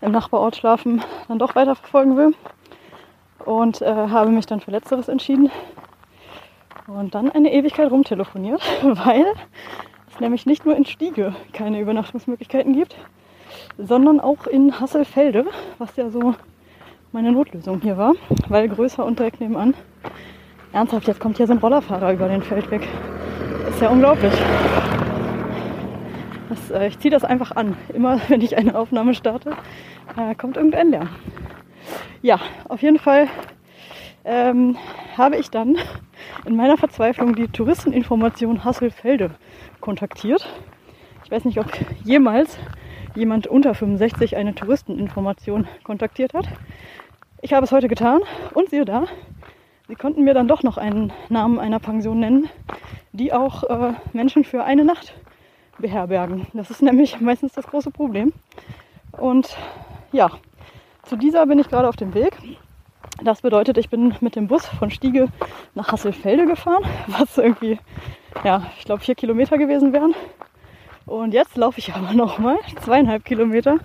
im 0.00 0.10
Nachbarort 0.10 0.56
schlafen 0.56 1.02
dann 1.28 1.38
doch 1.38 1.54
weiter 1.54 1.76
verfolgen 1.76 2.16
will. 2.16 2.34
Und 3.44 3.82
äh, 3.82 3.86
habe 3.86 4.30
mich 4.30 4.46
dann 4.46 4.60
für 4.60 4.70
Letzteres 4.70 5.08
entschieden 5.08 5.50
und 6.86 7.14
dann 7.14 7.30
eine 7.30 7.52
Ewigkeit 7.52 7.90
rumtelefoniert, 7.90 8.62
weil 8.82 9.26
es 10.10 10.20
nämlich 10.20 10.46
nicht 10.46 10.64
nur 10.64 10.76
in 10.76 10.84
Stiege 10.84 11.34
keine 11.52 11.80
Übernachtungsmöglichkeiten 11.80 12.72
gibt, 12.72 12.96
sondern 13.78 14.20
auch 14.20 14.46
in 14.46 14.80
Hasselfelde, 14.80 15.46
was 15.78 15.96
ja 15.96 16.08
so 16.10 16.34
meine 17.10 17.32
Notlösung 17.32 17.80
hier 17.80 17.98
war, 17.98 18.14
weil 18.48 18.68
größer 18.68 19.04
und 19.04 19.18
direkt 19.18 19.40
nebenan. 19.40 19.74
Ernsthaft, 20.72 21.06
jetzt 21.08 21.20
kommt 21.20 21.36
hier 21.36 21.46
so 21.46 21.52
ein 21.52 21.58
Rollerfahrer 21.58 22.12
über 22.12 22.28
den 22.28 22.42
Feldweg. 22.42 22.88
Ist 23.68 23.80
ja 23.82 23.90
unglaublich. 23.90 24.32
Das, 26.52 26.70
äh, 26.70 26.88
ich 26.88 26.98
ziehe 26.98 27.10
das 27.10 27.24
einfach 27.24 27.52
an. 27.52 27.78
Immer 27.94 28.20
wenn 28.28 28.42
ich 28.42 28.58
eine 28.58 28.74
Aufnahme 28.74 29.14
starte, 29.14 29.56
äh, 30.18 30.34
kommt 30.34 30.58
irgendein 30.58 30.90
Lärm. 30.90 31.08
Ja, 32.20 32.40
auf 32.68 32.82
jeden 32.82 32.98
Fall 32.98 33.26
ähm, 34.26 34.76
habe 35.16 35.36
ich 35.36 35.50
dann 35.50 35.78
in 36.44 36.54
meiner 36.54 36.76
Verzweiflung 36.76 37.34
die 37.34 37.48
Touristeninformation 37.48 38.66
Hasselfelde 38.66 39.30
kontaktiert. 39.80 40.46
Ich 41.24 41.30
weiß 41.30 41.46
nicht, 41.46 41.58
ob 41.58 41.66
jemals 42.04 42.58
jemand 43.14 43.46
unter 43.46 43.74
65 43.74 44.36
eine 44.36 44.54
Touristeninformation 44.54 45.66
kontaktiert 45.84 46.34
hat. 46.34 46.48
Ich 47.40 47.54
habe 47.54 47.64
es 47.64 47.72
heute 47.72 47.88
getan 47.88 48.20
und 48.52 48.68
siehe 48.68 48.84
da, 48.84 49.04
sie 49.88 49.94
konnten 49.94 50.22
mir 50.22 50.34
dann 50.34 50.48
doch 50.48 50.62
noch 50.62 50.76
einen 50.76 51.14
Namen 51.30 51.58
einer 51.58 51.80
Pension 51.80 52.20
nennen, 52.20 52.50
die 53.12 53.32
auch 53.32 53.64
äh, 53.64 53.94
Menschen 54.12 54.44
für 54.44 54.64
eine 54.64 54.84
Nacht 54.84 55.14
beherbergen. 55.78 56.46
Das 56.52 56.70
ist 56.70 56.82
nämlich 56.82 57.20
meistens 57.20 57.52
das 57.52 57.66
große 57.66 57.90
Problem. 57.90 58.32
Und 59.12 59.56
ja, 60.12 60.30
zu 61.04 61.16
dieser 61.16 61.46
bin 61.46 61.58
ich 61.58 61.68
gerade 61.68 61.88
auf 61.88 61.96
dem 61.96 62.14
Weg. 62.14 62.36
Das 63.22 63.42
bedeutet, 63.42 63.78
ich 63.78 63.90
bin 63.90 64.14
mit 64.20 64.36
dem 64.36 64.48
Bus 64.48 64.66
von 64.66 64.90
Stiege 64.90 65.28
nach 65.74 65.92
Hasselfelde 65.92 66.46
gefahren, 66.46 66.84
was 67.06 67.38
irgendwie, 67.38 67.78
ja, 68.44 68.70
ich 68.78 68.84
glaube, 68.84 69.02
vier 69.02 69.14
Kilometer 69.14 69.58
gewesen 69.58 69.92
wären. 69.92 70.14
Und 71.06 71.34
jetzt 71.34 71.56
laufe 71.56 71.78
ich 71.78 71.92
aber 71.94 72.12
noch 72.12 72.38
mal 72.38 72.58
zweieinhalb 72.80 73.24
Kilometer 73.24 73.78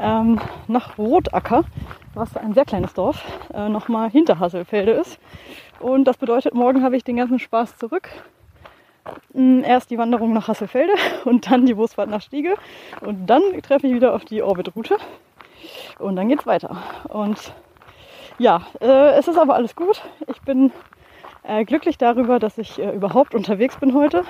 ähm, 0.00 0.40
nach 0.66 0.98
Rotacker, 0.98 1.64
was 2.14 2.36
ein 2.36 2.54
sehr 2.54 2.64
kleines 2.64 2.94
Dorf, 2.94 3.22
äh, 3.52 3.68
noch 3.68 3.88
mal 3.88 4.10
hinter 4.10 4.38
Hasselfelde 4.38 4.92
ist. 4.92 5.18
Und 5.80 6.04
das 6.04 6.16
bedeutet, 6.16 6.54
morgen 6.54 6.82
habe 6.82 6.96
ich 6.96 7.04
den 7.04 7.16
ganzen 7.16 7.38
Spaß 7.38 7.76
zurück. 7.76 8.08
Mm, 9.32 9.62
erst 9.64 9.90
die 9.90 9.98
Wanderung 9.98 10.32
nach 10.32 10.48
Hasselfelde 10.48 10.92
und 11.24 11.50
dann 11.50 11.66
die 11.66 11.74
Busfahrt 11.74 12.10
nach 12.10 12.22
Stiege. 12.22 12.54
Und 13.00 13.26
dann 13.26 13.42
treffe 13.62 13.86
ich 13.86 13.94
wieder 13.94 14.14
auf 14.14 14.24
die 14.24 14.42
Orbitroute. 14.42 14.96
Und 15.98 16.16
dann 16.16 16.28
geht 16.28 16.40
es 16.40 16.46
weiter. 16.46 16.76
Und 17.08 17.54
ja, 18.38 18.62
äh, 18.80 19.12
es 19.18 19.28
ist 19.28 19.38
aber 19.38 19.54
alles 19.54 19.76
gut. 19.76 20.02
Ich 20.26 20.40
bin 20.42 20.72
äh, 21.42 21.64
glücklich 21.64 21.98
darüber, 21.98 22.38
dass 22.38 22.58
ich 22.58 22.78
äh, 22.78 22.90
überhaupt 22.94 23.34
unterwegs 23.34 23.76
bin 23.76 23.94
heute 23.94 24.24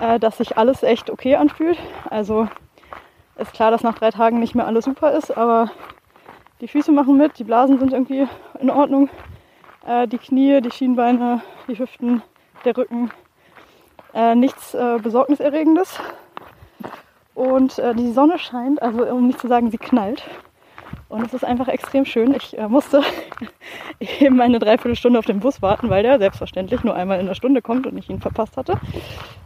äh, 0.00 0.18
dass 0.18 0.38
sich 0.38 0.56
alles 0.56 0.82
echt 0.82 1.10
okay 1.10 1.36
anfühlt. 1.36 1.78
Also 2.10 2.48
ist 3.36 3.52
klar, 3.52 3.70
dass 3.70 3.82
nach 3.82 3.98
drei 3.98 4.10
Tagen 4.10 4.38
nicht 4.38 4.54
mehr 4.54 4.66
alles 4.66 4.84
super 4.84 5.12
ist, 5.12 5.36
aber 5.36 5.70
die 6.60 6.68
Füße 6.68 6.92
machen 6.92 7.16
mit, 7.16 7.38
die 7.38 7.44
Blasen 7.44 7.78
sind 7.78 7.92
irgendwie 7.92 8.26
in 8.60 8.70
Ordnung. 8.70 9.08
Äh, 9.86 10.08
die 10.08 10.18
Knie, 10.18 10.60
die 10.60 10.70
Schienbeine, 10.70 11.42
die 11.68 11.78
Hüften, 11.78 12.22
der 12.64 12.76
Rücken. 12.76 13.10
Äh, 14.14 14.34
nichts 14.36 14.74
äh, 14.74 14.98
Besorgniserregendes. 15.02 15.98
Und 17.34 17.78
äh, 17.80 17.94
die 17.94 18.12
Sonne 18.12 18.38
scheint, 18.38 18.80
also 18.80 19.04
um 19.06 19.26
nicht 19.26 19.40
zu 19.40 19.48
sagen, 19.48 19.70
sie 19.70 19.78
knallt. 19.78 20.22
Und 21.08 21.26
es 21.26 21.34
ist 21.34 21.44
einfach 21.44 21.68
extrem 21.68 22.04
schön. 22.04 22.34
Ich 22.34 22.56
äh, 22.56 22.68
musste 22.68 23.02
eben 24.20 24.40
eine 24.40 24.58
Dreiviertelstunde 24.58 25.18
auf 25.18 25.26
den 25.26 25.40
Bus 25.40 25.62
warten, 25.62 25.90
weil 25.90 26.02
der 26.02 26.18
selbstverständlich 26.18 26.84
nur 26.84 26.94
einmal 26.94 27.20
in 27.20 27.26
der 27.26 27.34
Stunde 27.34 27.60
kommt 27.60 27.86
und 27.86 27.98
ich 27.98 28.08
ihn 28.08 28.20
verpasst 28.20 28.56
hatte. 28.56 28.80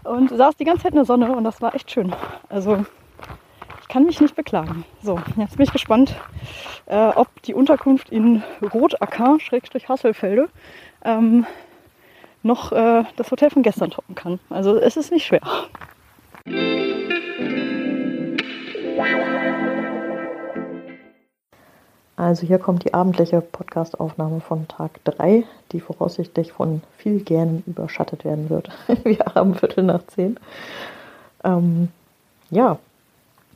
Und 0.05 0.31
saß 0.31 0.57
die 0.57 0.64
ganze 0.64 0.85
Zeit 0.85 0.93
in 0.93 0.97
der 0.97 1.05
Sonne 1.05 1.35
und 1.35 1.45
das 1.45 1.61
war 1.62 1.75
echt 1.75 1.91
schön. 1.91 2.14
Also 2.49 2.85
ich 3.81 3.89
kann 3.89 4.05
mich 4.05 4.21
nicht 4.21 4.37
beklagen. 4.37 4.85
So, 5.03 5.19
jetzt 5.37 5.57
bin 5.57 5.64
ich 5.64 5.73
gespannt, 5.73 6.14
äh, 6.87 7.09
ob 7.09 7.43
die 7.43 7.55
Unterkunft 7.55 8.11
in 8.11 8.43
Rotacker, 8.75 9.41
Schrägstrich 9.41 9.89
Hasselfelde, 9.89 10.51
ähm, 11.05 11.47
noch 12.43 12.72
äh, 12.72 13.05
das 13.16 13.30
Hotel 13.30 13.51
von 13.51 13.62
gestern 13.62 13.91
toppen 13.91 14.14
kann. 14.14 14.39
Also 14.51 14.76
es 14.76 14.97
ist 14.97 15.12
nicht 15.12 15.26
schwer. 15.26 15.41
Also 22.16 22.47
hier 22.47 22.59
kommt 22.59 22.84
die 22.84 22.95
abendliche 22.95 23.41
Podcastaufnahme 23.41 24.41
von 24.41 24.66
Tag 24.66 25.03
3, 25.05 25.45
die 25.70 25.78
voraussichtlich 25.78 26.53
von 26.53 26.82
viel 26.97 27.20
Gähnen 27.20 27.62
überschattet 27.64 28.24
werden 28.24 28.51
wird. 28.51 28.70
Wir 29.05 29.20
haben 29.34 29.55
Viertel 29.55 29.84
nach 29.84 30.05
zehn. 30.09 30.39
Ähm, 31.45 31.89
ja, 32.51 32.78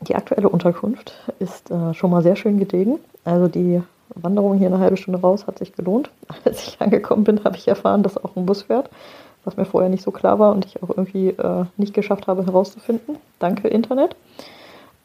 die 0.02 0.14
aktuelle 0.14 0.48
Unterkunft 0.48 1.12
ist 1.40 1.72
äh, 1.72 1.92
schon 1.94 2.10
mal 2.10 2.22
sehr 2.22 2.36
schön 2.36 2.58
gelegen. 2.58 3.00
Also 3.24 3.48
die 3.48 3.82
Wanderung 4.14 4.58
hier 4.58 4.68
eine 4.68 4.78
halbe 4.78 4.96
Stunde 4.96 5.20
raus 5.20 5.46
hat 5.46 5.58
sich 5.58 5.74
gelohnt. 5.74 6.10
Als 6.44 6.66
ich 6.66 6.80
angekommen 6.80 7.24
bin, 7.24 7.44
habe 7.44 7.56
ich 7.56 7.68
erfahren, 7.68 8.02
dass 8.02 8.22
auch 8.22 8.36
ein 8.36 8.46
Bus 8.46 8.62
fährt, 8.62 8.90
was 9.44 9.56
mir 9.56 9.64
vorher 9.64 9.90
nicht 9.90 10.02
so 10.02 10.10
klar 10.10 10.38
war 10.38 10.52
und 10.52 10.64
ich 10.64 10.82
auch 10.82 10.90
irgendwie 10.90 11.28
äh, 11.28 11.64
nicht 11.76 11.94
geschafft 11.94 12.26
habe 12.26 12.46
herauszufinden. 12.46 13.16
Danke 13.38 13.68
Internet. 13.68 14.16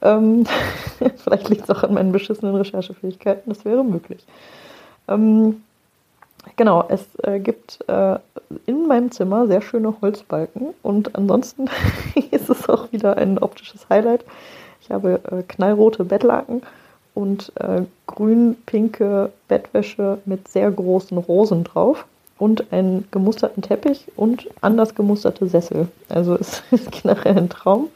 Ähm, 0.01 0.45
vielleicht 1.17 1.49
liegt 1.49 1.63
es 1.63 1.69
auch 1.69 1.83
an 1.83 1.93
meinen 1.93 2.11
beschissenen 2.11 2.55
Recherchefähigkeiten, 2.55 3.51
das 3.51 3.65
wäre 3.65 3.83
möglich. 3.83 4.25
Ähm, 5.07 5.63
genau, 6.55 6.85
es 6.87 7.03
äh, 7.23 7.39
gibt 7.39 7.79
äh, 7.87 8.17
in 8.65 8.87
meinem 8.87 9.11
Zimmer 9.11 9.47
sehr 9.47 9.61
schöne 9.61 9.93
Holzbalken 10.01 10.73
und 10.83 11.15
ansonsten 11.15 11.69
ist 12.31 12.49
es 12.49 12.69
auch 12.69 12.91
wieder 12.91 13.17
ein 13.17 13.39
optisches 13.39 13.89
Highlight. 13.89 14.23
Ich 14.81 14.91
habe 14.91 15.19
äh, 15.31 15.43
knallrote 15.47 16.05
Bettlaken 16.05 16.61
und 17.17 17.51
äh, 17.55 17.81
grün-pinke 18.05 19.31
Bettwäsche 19.47 20.19
mit 20.25 20.47
sehr 20.47 20.69
großen 20.71 21.17
Rosen 21.17 21.63
drauf 21.63 22.05
und 22.37 22.71
einen 22.71 23.07
gemusterten 23.11 23.63
Teppich 23.63 24.05
und 24.15 24.47
anders 24.61 24.95
gemusterte 24.95 25.47
Sessel. 25.47 25.87
Also 26.09 26.35
es 26.35 26.63
ist 26.71 26.91
generell 26.91 27.37
ein 27.37 27.49
Traum 27.49 27.89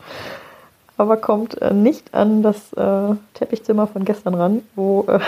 aber 1.01 1.17
kommt 1.17 1.59
äh, 1.63 1.73
nicht 1.73 2.13
an 2.13 2.43
das 2.43 2.73
äh, 2.73 3.15
Teppichzimmer 3.33 3.87
von 3.87 4.05
gestern 4.05 4.35
ran, 4.35 4.61
wo 4.75 5.05
äh, 5.07 5.19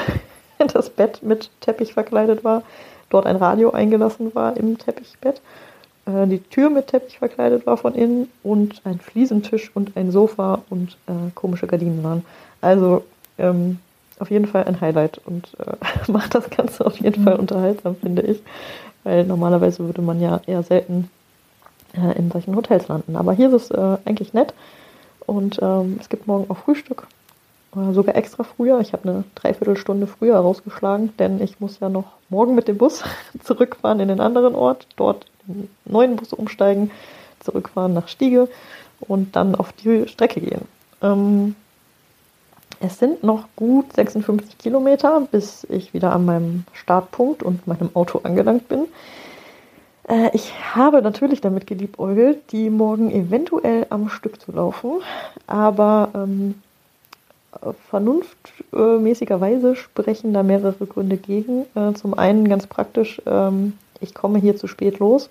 das 0.72 0.92
Bett 0.92 1.24
mit 1.24 1.50
Teppich 1.62 1.96
verkleidet 1.96 2.44
war, 2.44 2.62
dort 3.10 3.26
ein 3.26 3.38
Radio 3.38 3.72
eingelassen 3.72 4.36
war 4.36 4.56
im 4.56 4.78
Teppichbett, 4.78 5.42
äh, 6.06 6.28
die 6.28 6.38
Tür 6.38 6.70
mit 6.70 6.88
Teppich 6.88 7.18
verkleidet 7.18 7.66
war 7.66 7.78
von 7.78 7.96
innen 7.96 8.30
und 8.44 8.82
ein 8.84 9.00
Fliesentisch 9.00 9.72
und 9.74 9.98
ein 9.98 10.12
Sofa 10.12 10.62
und 10.70 10.96
äh, 11.08 11.32
komische 11.34 11.66
Gardinen 11.66 12.04
waren. 12.04 12.24
Also 12.62 13.04
ähm, 13.38 13.80
auf 14.20 14.32
jeden 14.32 14.46
Fall 14.46 14.66
ein 14.66 14.80
Highlight 14.80 15.20
und 15.26 15.48
äh, 15.60 16.12
macht 16.12 16.36
das 16.36 16.50
Ganze 16.50 16.86
auf 16.86 16.98
jeden 17.00 17.24
Fall 17.24 17.36
unterhaltsam, 17.36 17.96
finde 17.96 18.22
ich. 18.24 18.42
Weil 19.04 19.26
normalerweise 19.26 19.80
würde 19.80 20.02
man 20.02 20.22
ja 20.22 20.42
eher 20.46 20.64
selten 20.64 21.10
in 22.18 22.32
solchen 22.32 22.56
Hotels 22.56 22.88
landen. 22.88 23.16
Aber 23.16 23.34
hier 23.34 23.54
ist 23.54 23.70
es 23.70 23.72
eigentlich 24.06 24.34
nett. 24.34 24.54
Und 25.28 25.60
ähm, 25.62 25.98
es 26.00 26.10
gibt 26.10 26.26
morgen 26.26 26.50
auch 26.50 26.58
Frühstück. 26.58 27.06
Oder 27.76 27.94
sogar 27.94 28.16
extra 28.16 28.44
früher. 28.44 28.80
Ich 28.82 28.94
habe 28.94 29.10
eine 29.10 29.24
Dreiviertelstunde 29.36 30.06
früher 30.08 30.38
rausgeschlagen, 30.38 31.16
denn 31.18 31.42
ich 31.42 31.60
muss 31.60 31.80
ja 31.80 31.90
noch 31.90 32.06
morgen 32.30 32.56
mit 32.56 32.68
dem 32.68 32.78
Bus 32.78 33.04
zurückfahren 33.44 34.00
in 34.00 34.10
den 34.10 34.20
anderen 34.20 34.56
Ort, 34.56 34.88
dort 34.96 35.26
den 35.48 35.70
neuen 35.86 36.16
Bus 36.16 36.34
umsteigen, 36.34 36.92
zurückfahren 37.40 37.94
nach 37.94 38.08
Stiege 38.08 38.48
und 39.02 39.36
dann 39.36 39.56
auf 39.56 39.74
die 39.74 40.08
Strecke 40.08 40.40
gehen. 40.40 40.62
Ähm, 41.02 41.56
es 42.84 43.00
sind 43.00 43.24
noch 43.24 43.46
gut 43.56 43.94
56 43.94 44.58
Kilometer, 44.58 45.22
bis 45.32 45.66
ich 45.70 45.94
wieder 45.94 46.12
an 46.12 46.26
meinem 46.26 46.66
Startpunkt 46.74 47.42
und 47.42 47.66
meinem 47.66 47.90
Auto 47.94 48.20
angelangt 48.24 48.68
bin. 48.68 48.88
Äh, 50.10 50.32
ich 50.34 50.54
habe 50.76 51.02
natürlich 51.02 51.40
damit 51.40 51.66
geliebäugelt, 51.66 52.52
die 52.52 52.70
morgen 52.70 53.10
eventuell 53.10 53.88
am 53.90 54.10
Stück 54.10 54.42
zu 54.42 54.52
laufen, 54.52 55.02
aber 55.48 56.10
ähm, 56.14 56.56
vernunftmäßigerweise 57.90 59.78
sprechen 59.78 60.34
da 60.34 60.44
mehrere 60.44 60.86
Gründe 60.86 61.16
gegen. 61.16 61.66
Äh, 61.76 61.94
zum 61.94 62.14
einen 62.14 62.50
ganz 62.50 62.68
praktisch, 62.68 63.22
ähm, 63.26 63.74
ich 64.02 64.14
komme 64.14 64.40
hier 64.40 64.58
zu 64.58 64.68
spät 64.68 65.00
los. 65.00 65.30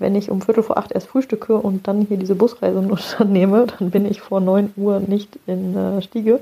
Wenn 0.00 0.16
ich 0.16 0.32
um 0.32 0.40
Viertel 0.40 0.64
vor 0.64 0.78
acht 0.78 0.90
erst 0.90 1.06
frühstücke 1.06 1.54
und 1.54 1.86
dann 1.86 2.00
hier 2.00 2.16
diese 2.16 2.34
Busreise 2.34 2.78
unternehme, 2.80 3.66
dann 3.78 3.92
bin 3.92 4.04
ich 4.04 4.20
vor 4.20 4.40
neun 4.40 4.72
Uhr 4.76 4.98
nicht 4.98 5.38
in 5.46 5.76
äh, 5.76 6.02
Stiege. 6.02 6.40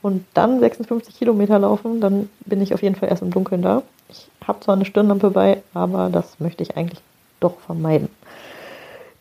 Und 0.00 0.24
dann 0.34 0.60
56 0.60 1.16
Kilometer 1.16 1.58
laufen, 1.58 2.00
dann 2.00 2.30
bin 2.46 2.62
ich 2.62 2.72
auf 2.72 2.82
jeden 2.82 2.94
Fall 2.94 3.08
erst 3.08 3.22
im 3.22 3.30
Dunkeln 3.30 3.62
da. 3.62 3.82
Ich 4.08 4.28
habe 4.46 4.60
zwar 4.60 4.76
eine 4.76 4.84
Stirnlampe 4.84 5.30
bei, 5.30 5.62
aber 5.74 6.08
das 6.10 6.38
möchte 6.38 6.62
ich 6.62 6.76
eigentlich 6.76 7.00
doch 7.40 7.58
vermeiden. 7.58 8.08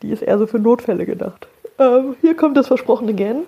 Die 0.01 0.11
ist 0.11 0.21
eher 0.21 0.38
so 0.38 0.45
für 0.45 0.59
Notfälle 0.59 1.05
gedacht. 1.05 1.47
Ähm, 1.80 2.15
hier 2.21 2.36
kommt 2.36 2.57
das 2.57 2.67
versprochene 2.67 3.13
Gähnen. 3.13 3.43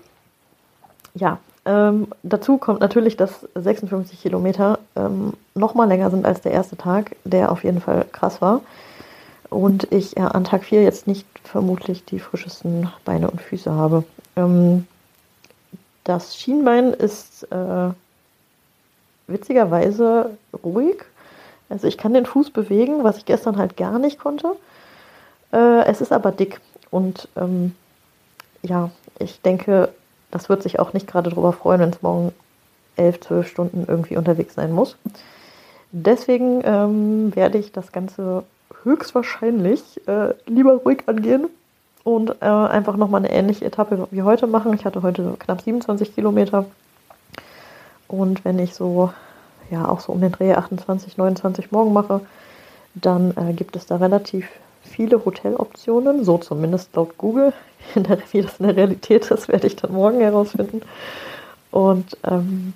Ja, 1.14 1.40
ähm, 1.66 2.08
dazu 2.24 2.58
kommt 2.58 2.80
natürlich, 2.80 3.18
dass 3.18 3.48
56 3.56 4.22
Kilometer 4.22 4.80
ähm, 4.96 5.34
noch 5.54 5.76
mal 5.76 5.88
länger 5.88 6.10
sind 6.10 6.26
als 6.26 6.42
der 6.42 6.52
erste 6.52 6.78
Tag, 6.78 7.16
der 7.24 7.52
auf 7.52 7.64
jeden 7.64 7.82
Fall 7.82 8.06
krass 8.12 8.42
war. 8.42 8.62
Und 9.50 9.92
ich 9.92 10.18
äh, 10.18 10.22
an 10.22 10.44
Tag 10.44 10.64
4 10.64 10.84
jetzt 10.84 11.08
nicht 11.08 11.28
vermutlich 11.44 12.06
die 12.06 12.20
frischesten 12.20 12.90
Beine 13.06 13.30
und 13.30 13.42
Füße 13.42 13.72
habe. 13.72 14.04
Ähm, 14.36 14.88
das 16.10 16.36
Schienbein 16.36 16.92
ist 16.94 17.44
äh, 17.52 17.92
witzigerweise 19.28 20.32
ruhig. 20.64 21.04
Also 21.70 21.88
ich 21.88 22.00
kann 22.00 22.16
den 22.16 22.26
Fuß 22.26 22.50
bewegen, 22.50 23.04
was 23.04 23.18
ich 23.18 23.26
gestern 23.26 23.58
halt 23.58 23.78
gar 23.78 24.00
nicht 24.00 24.18
konnte. 24.18 24.56
Äh, 25.54 25.86
es 25.86 26.02
ist 26.02 26.12
aber 26.12 26.32
dick 26.32 26.60
und 26.90 27.28
ähm, 27.36 27.76
ja, 28.64 28.90
ich 29.20 29.40
denke, 29.42 29.90
das 30.32 30.50
wird 30.50 30.64
sich 30.64 30.80
auch 30.80 30.94
nicht 30.94 31.06
gerade 31.06 31.30
darüber 31.30 31.54
freuen, 31.54 31.82
wenn 31.82 31.90
es 31.92 32.02
morgen 32.02 32.34
elf, 32.96 33.20
zwölf 33.20 33.48
Stunden 33.48 33.86
irgendwie 33.88 34.18
unterwegs 34.18 34.56
sein 34.56 34.72
muss. 34.72 34.98
Deswegen 35.92 36.62
ähm, 36.64 37.36
werde 37.36 37.60
ich 37.60 37.72
das 37.72 37.92
Ganze 37.92 38.44
höchstwahrscheinlich 38.84 40.08
äh, 40.08 40.34
lieber 40.48 40.74
ruhig 40.74 41.04
angehen 41.06 41.50
und 42.16 42.42
äh, 42.42 42.46
einfach 42.46 42.98
nochmal 42.98 43.20
eine 43.20 43.32
ähnliche 43.32 43.66
Etappe 43.66 44.08
wie 44.12 44.24
heute 44.24 44.48
machen. 44.48 44.74
Ich 44.74 44.86
hatte 44.86 45.02
heute 45.02 45.36
knapp 45.40 45.62
27 45.62 46.14
Kilometer. 46.16 46.66
Und 48.08 48.44
wenn 48.44 48.60
ich 48.60 48.74
so 48.74 49.12
ja 49.70 49.88
auch 49.88 50.00
so 50.00 50.12
um 50.12 50.22
den 50.22 50.32
Dreh 50.32 50.54
28, 50.54 51.18
29 51.18 51.72
morgen 51.72 51.94
mache, 51.94 52.22
dann 52.96 53.34
äh, 53.38 53.54
gibt 53.54 53.76
es 53.76 53.86
da 53.86 53.98
relativ 53.98 54.48
viele 54.84 55.24
Hoteloptionen, 55.24 56.24
so 56.24 56.38
zumindest 56.38 56.96
laut 56.96 57.18
Google. 57.18 57.54
Wie 58.32 58.42
das 58.42 58.60
in 58.60 58.66
der 58.66 58.76
Realität 58.76 59.30
ist, 59.30 59.48
werde 59.48 59.68
ich 59.68 59.76
dann 59.76 59.94
morgen 59.94 60.20
herausfinden. 60.20 60.82
Und 61.72 62.18
ähm, 62.24 62.74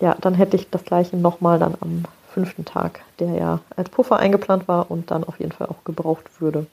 ja, 0.00 0.16
dann 0.20 0.34
hätte 0.34 0.56
ich 0.56 0.70
das 0.70 0.84
gleiche 0.84 1.16
nochmal 1.16 1.58
dann 1.58 1.74
am 1.80 2.04
fünften 2.32 2.64
Tag, 2.64 3.00
der 3.18 3.30
ja 3.34 3.58
als 3.76 3.90
Puffer 3.90 4.18
eingeplant 4.18 4.68
war 4.68 4.90
und 4.90 5.10
dann 5.10 5.24
auf 5.24 5.40
jeden 5.40 5.52
Fall 5.52 5.66
auch 5.66 5.84
gebraucht 5.84 6.40
würde. 6.40 6.66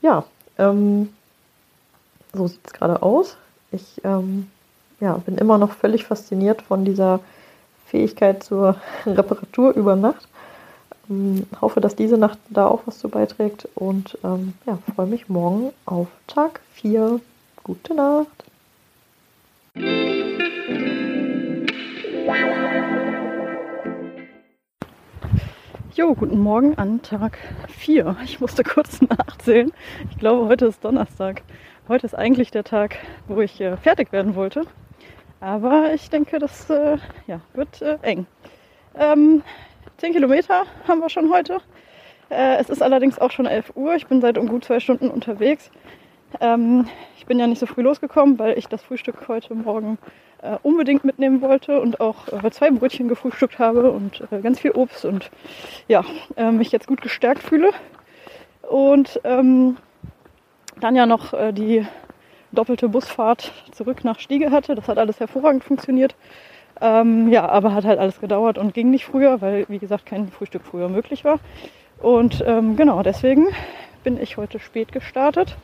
Ja, 0.00 0.24
ähm, 0.60 1.08
so 2.32 2.46
sieht 2.46 2.60
es 2.64 2.72
gerade 2.72 3.02
aus. 3.02 3.36
Ich 3.72 4.00
ähm, 4.04 4.48
ja, 5.00 5.14
bin 5.14 5.38
immer 5.38 5.58
noch 5.58 5.72
völlig 5.72 6.04
fasziniert 6.04 6.62
von 6.62 6.84
dieser 6.84 7.20
Fähigkeit 7.86 8.42
zur 8.42 8.76
Reparatur 9.06 9.72
über 9.74 9.96
Nacht. 9.96 10.28
Ähm, 11.08 11.46
hoffe, 11.60 11.80
dass 11.80 11.96
diese 11.96 12.18
Nacht 12.18 12.38
da 12.50 12.66
auch 12.66 12.82
was 12.86 12.98
zu 12.98 13.08
beiträgt 13.08 13.68
und 13.74 14.18
ähm, 14.22 14.54
ja, 14.66 14.78
freue 14.94 15.06
mich 15.06 15.28
morgen 15.28 15.72
auf 15.86 16.08
Tag 16.26 16.60
4. 16.74 17.20
Gute 17.64 17.94
Nacht. 17.94 18.26
Jo, 25.96 26.14
guten 26.14 26.38
Morgen 26.38 26.78
an 26.78 27.02
Tag 27.02 27.36
4. 27.68 28.16
Ich 28.22 28.38
musste 28.40 28.62
kurz 28.62 29.00
nachzählen. 29.18 29.72
Ich 30.08 30.18
glaube, 30.18 30.46
heute 30.46 30.66
ist 30.66 30.84
Donnerstag. 30.84 31.42
Heute 31.88 32.06
ist 32.06 32.14
eigentlich 32.14 32.52
der 32.52 32.62
Tag, 32.62 32.96
wo 33.26 33.40
ich 33.40 33.60
äh, 33.60 33.76
fertig 33.76 34.12
werden 34.12 34.36
wollte. 34.36 34.66
Aber 35.40 35.92
ich 35.92 36.08
denke, 36.08 36.38
das 36.38 36.70
äh, 36.70 36.98
ja, 37.26 37.40
wird 37.54 37.82
äh, 37.82 37.98
eng. 38.02 38.26
Ähm, 38.94 39.42
10 39.96 40.12
Kilometer 40.12 40.64
haben 40.86 41.00
wir 41.00 41.10
schon 41.10 41.32
heute. 41.32 41.58
Äh, 42.28 42.58
es 42.58 42.70
ist 42.70 42.82
allerdings 42.82 43.18
auch 43.18 43.32
schon 43.32 43.46
11 43.46 43.72
Uhr. 43.74 43.96
Ich 43.96 44.06
bin 44.06 44.20
seit 44.20 44.38
um 44.38 44.46
gut 44.46 44.64
zwei 44.64 44.78
Stunden 44.78 45.10
unterwegs. 45.10 45.72
Ähm, 46.40 46.86
ich 47.16 47.26
bin 47.26 47.38
ja 47.38 47.46
nicht 47.46 47.58
so 47.58 47.66
früh 47.66 47.82
losgekommen, 47.82 48.38
weil 48.38 48.56
ich 48.58 48.66
das 48.68 48.82
Frühstück 48.82 49.28
heute 49.28 49.54
Morgen 49.54 49.98
äh, 50.42 50.56
unbedingt 50.62 51.04
mitnehmen 51.04 51.40
wollte 51.40 51.80
und 51.80 52.00
auch 52.00 52.28
äh, 52.28 52.50
zwei 52.50 52.70
Brötchen 52.70 53.08
gefrühstückt 53.08 53.58
habe 53.58 53.90
und 53.90 54.22
äh, 54.30 54.40
ganz 54.40 54.60
viel 54.60 54.72
Obst 54.72 55.04
und 55.04 55.30
ja, 55.88 56.04
mich 56.52 56.72
jetzt 56.72 56.86
gut 56.86 57.02
gestärkt 57.02 57.42
fühle. 57.42 57.70
Und 58.68 59.20
ähm, 59.24 59.76
dann 60.78 60.96
ja 60.96 61.04
noch 61.04 61.34
die 61.52 61.84
doppelte 62.52 62.88
Busfahrt 62.88 63.52
zurück 63.72 64.04
nach 64.04 64.18
Stiege 64.18 64.50
hatte. 64.50 64.74
Das 64.74 64.88
hat 64.88 64.98
alles 64.98 65.20
hervorragend 65.20 65.64
funktioniert. 65.64 66.14
Ähm, 66.80 67.28
ja, 67.30 67.46
aber 67.48 67.74
hat 67.74 67.84
halt 67.84 67.98
alles 67.98 68.20
gedauert 68.20 68.56
und 68.56 68.72
ging 68.72 68.90
nicht 68.90 69.04
früher, 69.04 69.40
weil, 69.40 69.66
wie 69.68 69.78
gesagt, 69.78 70.06
kein 70.06 70.28
Frühstück 70.28 70.62
früher 70.64 70.88
möglich 70.88 71.24
war. 71.24 71.40
Und 71.98 72.42
ähm, 72.46 72.76
genau, 72.76 73.02
deswegen 73.02 73.48
bin 74.04 74.20
ich 74.20 74.38
heute 74.38 74.58
spät 74.58 74.92
gestartet. 74.92 75.56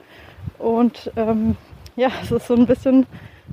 Und 0.59 1.11
ähm, 1.17 1.57
ja, 1.97 2.09
es 2.23 2.31
ist 2.31 2.47
so 2.47 2.55
ein 2.55 2.67
bisschen 2.67 3.07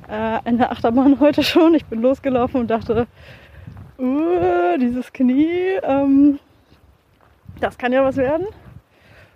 äh, 0.07 0.39
eine 0.43 0.71
Achterbahn 0.71 1.19
heute 1.19 1.43
schon. 1.43 1.75
Ich 1.75 1.85
bin 1.85 2.01
losgelaufen 2.01 2.61
und 2.61 2.67
dachte, 2.67 3.07
uh, 3.99 4.77
dieses 4.79 5.13
Knie, 5.13 5.79
ähm, 5.83 6.39
das 7.59 7.77
kann 7.77 7.93
ja 7.93 8.03
was 8.03 8.17
werden. 8.17 8.47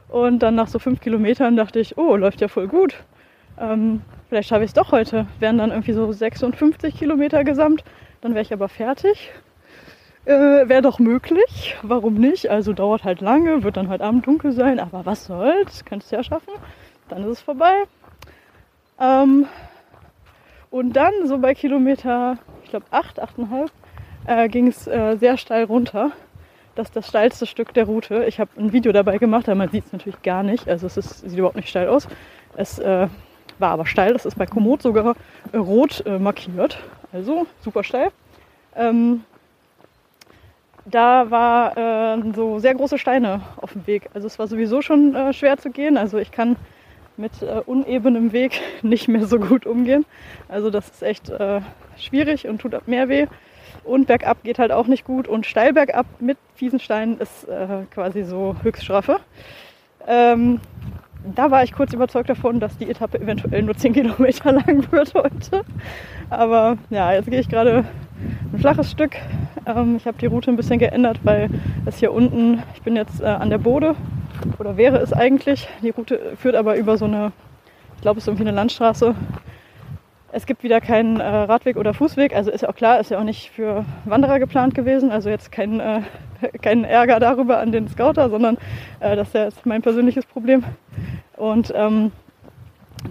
Und 0.09 0.39
dann 0.39 0.55
nach 0.55 0.67
so 0.67 0.79
fünf 0.79 1.01
Kilometern 1.01 1.55
dachte 1.55 1.79
ich, 1.79 1.97
oh, 1.97 2.15
läuft 2.15 2.41
ja 2.41 2.47
voll 2.47 2.67
gut. 2.67 2.95
Ähm, 3.59 4.01
vielleicht 4.29 4.49
schaffe 4.49 4.63
ich 4.63 4.69
es 4.69 4.73
doch 4.73 4.91
heute. 4.91 5.27
Wären 5.39 5.57
dann 5.57 5.71
irgendwie 5.71 5.93
so 5.93 6.11
56 6.11 6.95
Kilometer 6.95 7.43
gesamt. 7.43 7.83
Dann 8.21 8.33
wäre 8.33 8.43
ich 8.43 8.53
aber 8.53 8.69
fertig. 8.69 9.31
Äh, 10.25 10.67
wäre 10.67 10.81
doch 10.81 10.99
möglich. 10.99 11.75
Warum 11.81 12.15
nicht? 12.15 12.49
Also 12.49 12.73
dauert 12.73 13.03
halt 13.03 13.21
lange, 13.21 13.63
wird 13.63 13.77
dann 13.77 13.89
heute 13.89 14.03
Abend 14.03 14.27
dunkel 14.27 14.51
sein. 14.51 14.79
Aber 14.79 15.05
was 15.05 15.25
soll's? 15.25 15.85
Könntest 15.85 16.11
du 16.11 16.17
ja 16.17 16.23
schaffen. 16.23 16.53
Dann 17.09 17.23
ist 17.23 17.29
es 17.29 17.41
vorbei. 17.41 17.83
Ähm, 18.99 19.47
und 20.69 20.93
dann 20.93 21.13
so 21.25 21.37
bei 21.37 21.53
Kilometer, 21.53 22.37
ich 22.63 22.69
glaube 22.69 22.85
8, 22.91 23.21
8,5, 23.21 23.69
äh, 24.27 24.49
ging 24.49 24.67
es 24.67 24.87
äh, 24.87 25.15
sehr 25.17 25.37
steil 25.37 25.63
runter. 25.63 26.11
Das 26.75 26.89
ist 26.89 26.95
das 26.95 27.07
steilste 27.07 27.47
Stück 27.47 27.73
der 27.73 27.85
Route. 27.85 28.25
Ich 28.25 28.39
habe 28.39 28.51
ein 28.57 28.71
Video 28.71 28.91
dabei 28.91 29.17
gemacht, 29.17 29.47
aber 29.47 29.55
man 29.55 29.69
sieht 29.69 29.85
es 29.85 29.93
natürlich 29.93 30.21
gar 30.21 30.43
nicht. 30.43 30.67
Also 30.67 30.85
es 30.85 30.97
ist, 30.97 31.21
sieht 31.21 31.39
überhaupt 31.39 31.55
nicht 31.55 31.69
steil 31.69 31.87
aus. 31.87 32.07
Es 32.55 32.77
äh, 32.77 33.07
war 33.57 33.71
aber 33.71 33.85
steil. 33.85 34.13
Das 34.13 34.25
ist 34.25 34.37
bei 34.37 34.45
Komoot 34.45 34.83
sogar 34.83 35.15
äh, 35.53 35.57
rot 35.57 36.05
äh, 36.05 36.19
markiert. 36.19 36.77
Also 37.11 37.47
super 37.61 37.83
steil. 37.83 38.11
Ähm, 38.75 39.23
da 40.85 41.31
war 41.31 41.77
äh, 41.77 42.33
so 42.35 42.59
sehr 42.59 42.75
große 42.75 42.99
Steine 42.99 43.41
auf 43.57 43.73
dem 43.73 43.87
Weg. 43.87 44.09
Also 44.13 44.27
es 44.27 44.37
war 44.37 44.47
sowieso 44.47 44.81
schon 44.81 45.33
schwer 45.33 45.57
zu 45.57 45.71
gehen. 45.71 45.97
Also 45.97 46.17
ich 46.17 46.31
kann 46.31 46.57
mit 47.17 47.41
äh, 47.41 47.61
unebenem 47.65 48.31
Weg 48.31 48.61
nicht 48.81 49.07
mehr 49.07 49.25
so 49.25 49.39
gut 49.39 49.65
umgehen. 49.65 50.05
Also 50.47 50.69
das 50.69 50.89
ist 50.89 51.03
echt 51.03 51.29
äh, 51.29 51.61
schwierig 51.97 52.47
und 52.47 52.61
tut 52.61 52.87
mehr 52.87 53.09
weh. 53.09 53.27
Und 53.83 54.07
bergab 54.07 54.43
geht 54.43 54.59
halt 54.59 54.71
auch 54.71 54.87
nicht 54.87 55.05
gut. 55.05 55.27
Und 55.27 55.45
steil 55.45 55.73
bergab 55.73 56.05
mit 56.19 56.37
fiesen 56.55 56.79
Steinen 56.79 57.19
ist 57.19 57.47
äh, 57.47 57.85
quasi 57.93 58.23
so 58.23 58.55
Höchststrafe. 58.61 59.19
Ähm, 60.07 60.59
da 61.35 61.51
war 61.51 61.63
ich 61.63 61.73
kurz 61.73 61.93
überzeugt 61.93 62.29
davon, 62.29 62.59
dass 62.59 62.77
die 62.77 62.89
Etappe 62.89 63.19
eventuell 63.19 63.63
nur 63.63 63.75
10 63.75 63.93
Kilometer 63.93 64.51
lang 64.51 64.91
wird 64.91 65.13
heute. 65.13 65.63
Aber 66.29 66.77
ja, 66.89 67.13
jetzt 67.13 67.29
gehe 67.29 67.39
ich 67.39 67.49
gerade 67.49 67.85
ein 68.53 68.59
flaches 68.59 68.91
Stück. 68.91 69.15
Ähm, 69.65 69.97
ich 69.97 70.05
habe 70.05 70.17
die 70.17 70.25
Route 70.25 70.51
ein 70.51 70.57
bisschen 70.57 70.79
geändert, 70.79 71.19
weil 71.23 71.49
es 71.85 71.97
hier 71.97 72.11
unten, 72.11 72.63
ich 72.75 72.81
bin 72.81 72.95
jetzt 72.95 73.21
äh, 73.21 73.25
an 73.25 73.49
der 73.49 73.57
Bode 73.57 73.95
oder 74.59 74.77
wäre 74.77 74.97
es 74.97 75.13
eigentlich. 75.13 75.67
Die 75.81 75.89
Route 75.89 76.35
führt 76.37 76.55
aber 76.55 76.77
über 76.77 76.97
so 76.97 77.05
eine, 77.05 77.31
ich 77.95 78.01
glaube, 78.01 78.17
es 78.17 78.23
ist 78.23 78.27
irgendwie 78.27 78.47
eine 78.47 78.55
Landstraße. 78.55 79.15
Es 80.31 80.45
gibt 80.45 80.63
wieder 80.63 80.81
keinen 80.81 81.19
äh, 81.19 81.25
Radweg 81.25 81.77
oder 81.77 81.93
Fußweg, 81.93 82.35
also 82.35 82.51
ist 82.51 82.61
ja 82.61 82.69
auch 82.69 82.75
klar, 82.75 82.99
ist 82.99 83.11
ja 83.11 83.19
auch 83.19 83.23
nicht 83.23 83.49
für 83.49 83.85
Wanderer 84.05 84.39
geplant 84.39 84.75
gewesen. 84.75 85.11
Also 85.11 85.29
jetzt 85.29 85.51
kein, 85.51 85.79
äh, 85.79 86.01
kein 86.61 86.83
Ärger 86.83 87.19
darüber 87.19 87.59
an 87.59 87.71
den 87.71 87.87
Scouter, 87.87 88.29
sondern 88.29 88.57
äh, 88.99 89.15
das 89.15 89.29
ist 89.29 89.33
ja 89.35 89.43
jetzt 89.45 89.65
mein 89.65 89.81
persönliches 89.81 90.25
Problem. 90.25 90.63
Und 91.37 91.71
ähm, 91.75 92.11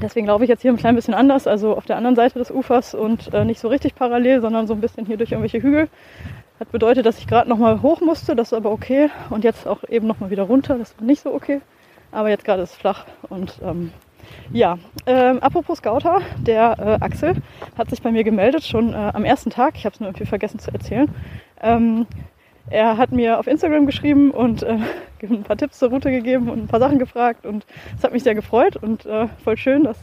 deswegen 0.03 0.27
laufe 0.27 0.45
ich 0.45 0.51
jetzt 0.51 0.63
hier 0.63 0.73
ein 0.73 0.77
klein 0.77 0.95
bisschen 0.95 1.15
anders, 1.15 1.47
also 1.47 1.77
auf 1.77 1.87
der 1.87 1.97
anderen 1.97 2.17
Seite 2.17 2.39
des 2.39 2.51
Ufers 2.51 2.95
und 2.95 3.33
äh, 3.35 3.45
nicht 3.45 3.61
so 3.61 3.69
richtig 3.69 3.95
parallel, 3.95 4.41
sondern 4.41 4.67
so 4.67 4.75
ein 4.75 4.81
bisschen 4.81 5.07
hier 5.07 5.17
durch 5.17 5.33
irgendwelche 5.33 5.63
Hügel. 5.63 5.89
Hat 6.59 6.73
bedeutet, 6.73 7.05
dass 7.05 7.19
ich 7.19 7.27
gerade 7.27 7.49
nochmal 7.49 7.83
hoch 7.83 8.01
musste, 8.01 8.35
das 8.35 8.49
ist 8.49 8.53
aber 8.55 8.71
okay. 8.71 9.11
Und 9.31 9.45
jetzt 9.45 9.67
auch 9.67 9.85
eben 9.89 10.07
nochmal 10.07 10.31
wieder 10.31 10.45
runter, 10.45 10.79
das 10.79 10.99
war 10.99 11.07
nicht 11.07 11.23
so 11.23 11.35
okay. 11.35 11.61
Aber 12.13 12.31
jetzt 12.31 12.45
gerade 12.45 12.63
ist 12.63 12.71
es 12.71 12.77
flach. 12.77 13.05
Und 13.29 13.59
ähm, 13.63 13.93
ja, 14.53 14.79
ähm, 15.07 15.39
apropos 15.41 15.79
Scouter, 15.79 16.21
der 16.39 16.77
äh, 16.79 17.05
Axel 17.05 17.35
hat 17.77 17.91
sich 17.91 18.03
bei 18.03 18.11
mir 18.11 18.25
gemeldet, 18.25 18.65
schon 18.65 18.93
äh, 18.93 19.11
am 19.13 19.25
ersten 19.25 19.51
Tag. 19.51 19.75
Ich 19.77 19.85
habe 19.85 19.95
es 19.95 20.01
nur 20.01 20.09
irgendwie 20.09 20.27
vergessen 20.27 20.59
zu 20.59 20.73
erzählen. 20.73 21.09
Ähm, 21.61 22.07
er 22.71 22.97
hat 22.97 23.13
mir 23.13 23.39
auf 23.39 23.47
Instagram 23.47 23.87
geschrieben 23.87 24.31
und 24.31 24.63
äh, 24.63 24.79
ein 25.23 25.43
paar 25.43 25.57
Tipps 25.57 25.79
zur 25.79 25.91
Route 25.91 26.11
gegeben 26.11 26.51
und 26.51 26.65
ein 26.65 26.69
paar 26.69 26.81
Sachen 26.81 26.99
gefragt. 26.99 27.47
Und 27.47 27.67
es 27.97 28.05
hat 28.05 28.13
mich 28.13 28.23
sehr 28.23 28.35
gefreut 28.35 28.77
und 28.77 29.07
äh, 29.07 29.29
voll 29.45 29.57
schön, 29.57 29.85
dass 29.85 29.99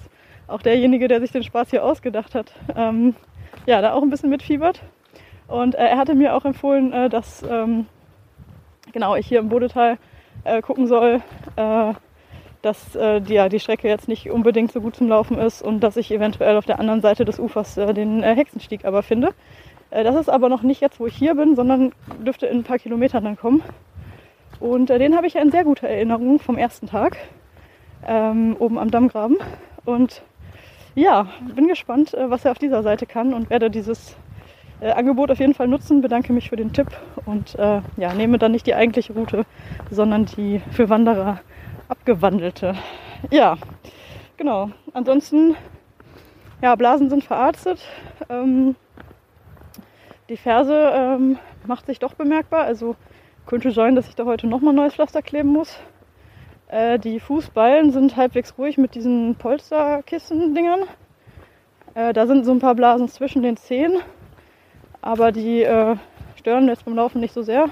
auch 0.47 0.61
derjenige, 0.61 1.07
der 1.07 1.21
sich 1.21 1.31
den 1.31 1.43
Spaß 1.43 1.69
hier 1.69 1.83
ausgedacht 1.83 2.35
hat, 2.35 2.53
ähm, 2.75 3.15
ja, 3.65 3.81
da 3.81 3.93
auch 3.93 4.01
ein 4.01 4.09
bisschen 4.09 4.29
mitfiebert. 4.29 4.81
Und 5.47 5.75
äh, 5.75 5.85
er 5.85 5.97
hatte 5.97 6.15
mir 6.15 6.35
auch 6.35 6.45
empfohlen, 6.45 6.91
äh, 6.93 7.09
dass 7.09 7.43
ähm, 7.43 7.85
genau 8.91 9.15
ich 9.15 9.27
hier 9.27 9.39
im 9.39 9.49
Bodetal 9.49 9.97
äh, 10.43 10.61
gucken 10.61 10.87
soll, 10.87 11.21
äh, 11.55 11.93
dass 12.61 12.93
die, 12.93 13.33
ja, 13.33 13.49
die 13.49 13.59
Strecke 13.59 13.89
jetzt 13.89 14.07
nicht 14.07 14.31
unbedingt 14.31 14.71
so 14.71 14.79
gut 14.79 14.95
zum 14.95 15.09
Laufen 15.09 15.37
ist 15.37 15.61
und 15.61 15.81
dass 15.81 15.97
ich 15.97 16.09
eventuell 16.11 16.55
auf 16.55 16.65
der 16.65 16.79
anderen 16.79 17.01
Seite 17.01 17.25
des 17.25 17.37
Ufers 17.37 17.75
den 17.75 18.23
Hexenstieg 18.23 18.85
aber 18.85 19.03
finde. 19.03 19.33
Das 19.93 20.15
ist 20.15 20.29
aber 20.29 20.49
noch 20.49 20.63
nicht 20.63 20.81
jetzt, 20.81 20.99
wo 20.99 21.05
ich 21.05 21.15
hier 21.15 21.35
bin, 21.35 21.55
sondern 21.55 21.91
dürfte 22.25 22.47
in 22.47 22.59
ein 22.59 22.63
paar 22.63 22.79
Kilometern 22.79 23.23
dann 23.23 23.37
kommen. 23.37 23.61
Und 24.59 24.89
den 24.89 25.15
habe 25.15 25.27
ich 25.27 25.35
in 25.35 25.51
sehr 25.51 25.63
guter 25.63 25.87
Erinnerung 25.87 26.39
vom 26.39 26.57
ersten 26.57 26.87
Tag 26.87 27.17
ähm, 28.07 28.55
oben 28.57 28.79
am 28.79 28.89
Dammgraben. 28.89 29.37
Und 29.85 30.23
ja, 30.95 31.27
bin 31.55 31.67
gespannt, 31.67 32.15
was 32.17 32.45
er 32.45 32.51
auf 32.51 32.59
dieser 32.59 32.83
Seite 32.83 33.05
kann 33.05 33.33
und 33.33 33.49
werde 33.49 33.69
dieses 33.69 34.15
äh, 34.79 34.91
Angebot 34.91 35.31
auf 35.31 35.39
jeden 35.39 35.53
Fall 35.53 35.67
nutzen. 35.67 36.01
Bedanke 36.01 36.33
mich 36.33 36.49
für 36.49 36.55
den 36.55 36.73
Tipp 36.73 36.87
und 37.25 37.55
äh, 37.55 37.81
ja, 37.97 38.13
nehme 38.13 38.37
dann 38.37 38.51
nicht 38.51 38.67
die 38.67 38.75
eigentliche 38.75 39.13
Route, 39.13 39.45
sondern 39.91 40.25
die 40.25 40.61
für 40.71 40.89
Wanderer 40.89 41.39
abgewandelte. 41.87 42.75
Ja, 43.31 43.57
genau. 44.37 44.69
Ansonsten, 44.93 45.55
ja, 46.61 46.75
Blasen 46.75 47.09
sind 47.09 47.23
verarztet. 47.23 47.79
Ähm, 48.29 48.75
die 50.29 50.37
Ferse 50.37 50.91
ähm, 50.93 51.37
macht 51.65 51.85
sich 51.85 51.99
doch 51.99 52.13
bemerkbar. 52.13 52.63
Also 52.63 52.95
könnte 53.45 53.71
sein, 53.71 53.95
dass 53.95 54.07
ich 54.07 54.15
da 54.15 54.25
heute 54.25 54.47
nochmal 54.47 54.73
neues 54.73 54.95
Pflaster 54.95 55.21
kleben 55.21 55.49
muss. 55.49 55.77
Äh, 56.67 56.99
die 56.99 57.19
Fußballen 57.19 57.91
sind 57.91 58.15
halbwegs 58.15 58.57
ruhig 58.57 58.77
mit 58.77 58.95
diesen 58.95 59.35
Polsterkissen-Dingern. 59.35 60.81
Äh, 61.93 62.13
da 62.13 62.25
sind 62.27 62.45
so 62.45 62.51
ein 62.51 62.59
paar 62.59 62.75
Blasen 62.75 63.07
zwischen 63.07 63.43
den 63.43 63.57
Zehen 63.57 63.97
aber 65.03 65.31
die 65.31 65.61
äh, 65.63 65.95
stören 66.37 66.67
jetzt 66.67 66.85
beim 66.85 66.95
Laufen 66.95 67.19
nicht 67.19 67.33
so 67.33 67.43
sehr. 67.43 67.65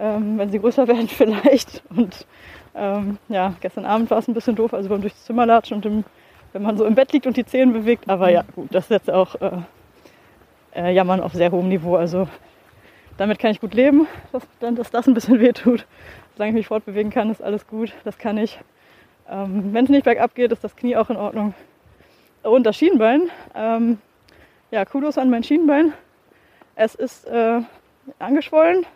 Ähm, 0.00 0.38
wenn 0.38 0.50
sie 0.50 0.58
größer 0.58 0.88
werden 0.88 1.08
vielleicht. 1.08 1.82
Und 1.94 2.26
ähm, 2.74 3.18
ja, 3.28 3.54
gestern 3.60 3.84
Abend 3.84 4.10
war 4.10 4.18
es 4.18 4.28
ein 4.28 4.34
bisschen 4.34 4.56
doof, 4.56 4.74
also 4.74 4.88
beim 4.88 5.00
durchs 5.00 5.24
Zimmer 5.24 5.46
latschen 5.46 5.76
und 5.76 5.86
im, 5.86 6.04
wenn 6.52 6.62
man 6.62 6.76
so 6.76 6.84
im 6.84 6.94
Bett 6.94 7.12
liegt 7.12 7.26
und 7.26 7.36
die 7.36 7.44
Zehen 7.44 7.72
bewegt. 7.72 8.08
Aber 8.08 8.30
ja, 8.30 8.44
gut, 8.54 8.68
das 8.74 8.84
ist 8.84 8.90
jetzt 8.90 9.10
auch 9.10 9.34
äh, 10.78 10.92
Jammern 10.92 11.20
auf 11.20 11.32
sehr 11.32 11.50
hohem 11.50 11.68
Niveau. 11.68 11.96
Also 11.96 12.28
damit 13.16 13.38
kann 13.38 13.50
ich 13.50 13.60
gut 13.60 13.74
leben, 13.74 14.06
dass, 14.32 14.46
dass 14.60 14.90
das 14.90 15.06
ein 15.08 15.14
bisschen 15.14 15.40
weh 15.40 15.52
tut. 15.52 15.86
Solange 16.34 16.50
ich 16.50 16.56
mich 16.56 16.66
fortbewegen 16.68 17.10
kann, 17.10 17.30
ist 17.30 17.42
alles 17.42 17.66
gut. 17.66 17.92
Das 18.04 18.16
kann 18.16 18.38
ich. 18.38 18.60
Ähm, 19.28 19.74
wenn 19.74 19.84
es 19.84 19.90
nicht 19.90 20.04
bergab 20.04 20.34
geht, 20.34 20.52
ist 20.52 20.62
das 20.62 20.76
Knie 20.76 20.96
auch 20.96 21.10
in 21.10 21.16
Ordnung. 21.16 21.52
Und 22.42 22.64
das 22.64 22.76
Schienbein. 22.76 23.22
Ähm, 23.54 23.98
ja, 24.70 24.84
Kudos 24.84 25.18
an 25.18 25.30
mein 25.30 25.42
Schienbein. 25.42 25.92
Es 26.76 26.94
ist 26.94 27.26
äh, 27.26 27.60
angeschwollen. 28.20 28.86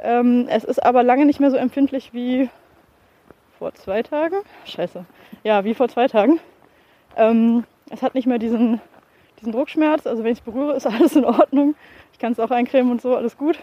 Ähm, 0.00 0.46
es 0.48 0.64
ist 0.64 0.84
aber 0.84 1.02
lange 1.02 1.24
nicht 1.24 1.40
mehr 1.40 1.50
so 1.50 1.56
empfindlich 1.56 2.12
wie 2.12 2.50
vor 3.58 3.74
zwei 3.74 4.02
Tagen. 4.02 4.36
Scheiße. 4.66 5.04
Ja, 5.44 5.64
wie 5.64 5.74
vor 5.74 5.88
zwei 5.88 6.08
Tagen. 6.08 6.40
Ähm, 7.16 7.64
es 7.90 8.02
hat 8.02 8.14
nicht 8.14 8.26
mehr 8.26 8.38
diesen, 8.38 8.80
diesen 9.40 9.52
Druckschmerz. 9.52 10.06
Also 10.06 10.22
wenn 10.22 10.32
ich 10.32 10.38
es 10.38 10.44
berühre, 10.44 10.74
ist 10.74 10.86
alles 10.86 11.16
in 11.16 11.24
Ordnung. 11.24 11.74
Ich 12.12 12.18
kann 12.18 12.32
es 12.32 12.40
auch 12.40 12.50
eincremen 12.50 12.92
und 12.92 13.00
so, 13.00 13.16
alles 13.16 13.36
gut. 13.36 13.58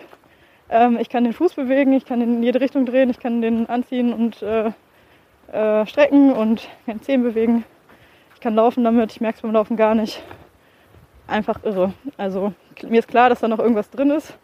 Ähm, 0.69 0.97
ich 0.99 1.09
kann 1.09 1.23
den 1.23 1.33
Fuß 1.33 1.53
bewegen, 1.53 1.93
ich 1.93 2.05
kann 2.05 2.21
ihn 2.21 2.35
in 2.35 2.43
jede 2.43 2.59
Richtung 2.59 2.85
drehen, 2.85 3.09
ich 3.09 3.19
kann 3.19 3.41
den 3.41 3.69
anziehen 3.69 4.13
und 4.13 4.41
äh, 4.41 4.71
äh, 5.51 5.85
strecken 5.85 6.33
und 6.33 6.67
kann 6.85 7.01
Zehen 7.01 7.23
bewegen. 7.23 7.63
Ich 8.35 8.41
kann 8.41 8.55
laufen 8.55 8.83
damit, 8.83 9.11
ich 9.11 9.21
merke 9.21 9.37
es 9.37 9.41
beim 9.41 9.53
Laufen 9.53 9.77
gar 9.77 9.95
nicht. 9.95 10.21
Einfach 11.25 11.63
irre. 11.63 11.93
Also 12.17 12.53
mir 12.87 12.99
ist 12.99 13.07
klar, 13.07 13.29
dass 13.29 13.39
da 13.39 13.47
noch 13.47 13.59
irgendwas 13.59 13.89
drin 13.89 14.11
ist. 14.11 14.37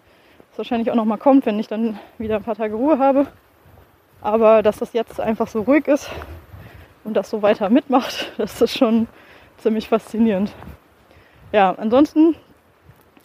Das 0.49 0.57
wahrscheinlich 0.57 0.91
auch 0.91 0.95
noch 0.95 1.05
mal 1.05 1.17
kommt, 1.17 1.45
wenn 1.45 1.59
ich 1.59 1.67
dann 1.67 1.99
wieder 2.17 2.37
ein 2.37 2.43
paar 2.43 2.55
Tage 2.55 2.75
Ruhe 2.75 2.99
habe. 2.99 3.27
Aber 4.21 4.63
dass 4.63 4.77
das 4.77 4.93
jetzt 4.93 5.19
einfach 5.19 5.47
so 5.47 5.61
ruhig 5.61 5.87
ist 5.87 6.09
und 7.03 7.15
das 7.15 7.29
so 7.29 7.41
weiter 7.41 7.69
mitmacht, 7.69 8.31
das 8.37 8.61
ist 8.61 8.77
schon 8.77 9.07
ziemlich 9.57 9.89
faszinierend. 9.89 10.53
Ja, 11.53 11.75
ansonsten 11.77 12.35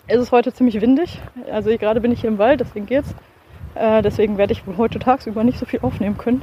ist 0.06 0.18
es 0.18 0.32
heute 0.32 0.52
ziemlich 0.52 0.78
windig. 0.82 1.18
Also 1.50 1.70
gerade 1.78 2.02
bin 2.02 2.12
ich 2.12 2.20
hier 2.20 2.28
im 2.28 2.36
Wald, 2.36 2.60
deswegen 2.60 2.84
geht's. 2.84 3.14
Äh, 3.74 4.02
deswegen 4.02 4.36
werde 4.36 4.52
ich 4.52 4.64
heute 4.76 4.98
tagsüber 4.98 5.44
nicht 5.44 5.58
so 5.58 5.64
viel 5.64 5.80
aufnehmen 5.80 6.18
können. 6.18 6.42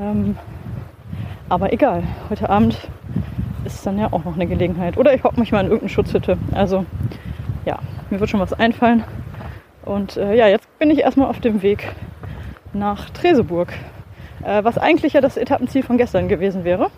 Ähm, 0.00 0.36
aber 1.48 1.72
egal, 1.72 2.02
heute 2.28 2.50
Abend 2.50 2.76
ist 3.64 3.86
dann 3.86 4.00
ja 4.00 4.12
auch 4.12 4.24
noch 4.24 4.34
eine 4.34 4.48
Gelegenheit. 4.48 4.96
Oder 4.96 5.14
ich 5.14 5.22
hocke 5.22 5.38
mich 5.38 5.52
mal 5.52 5.60
in 5.60 5.66
irgendeine 5.66 5.90
Schutzhütte. 5.90 6.38
Also 6.50 6.84
ja, 7.64 7.78
mir 8.10 8.18
wird 8.18 8.28
schon 8.28 8.40
was 8.40 8.52
einfallen. 8.52 9.04
Und 9.84 10.16
äh, 10.16 10.34
ja, 10.34 10.48
jetzt 10.48 10.66
bin 10.80 10.90
ich 10.90 10.98
erstmal 10.98 11.28
auf 11.28 11.38
dem 11.38 11.62
Weg 11.62 11.94
nach 12.72 13.10
Treseburg, 13.10 13.72
äh, 14.42 14.64
was 14.64 14.76
eigentlich 14.76 15.12
ja 15.12 15.20
das 15.20 15.36
Etappenziel 15.36 15.84
von 15.84 15.98
gestern 15.98 16.26
gewesen 16.26 16.64
wäre. 16.64 16.90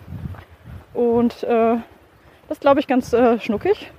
Und 0.95 1.43
äh, 1.43 1.75
das 2.47 2.59
glaube 2.59 2.79
ich 2.79 2.87
ganz 2.87 3.13
äh, 3.13 3.39
schnuckig, 3.39 3.91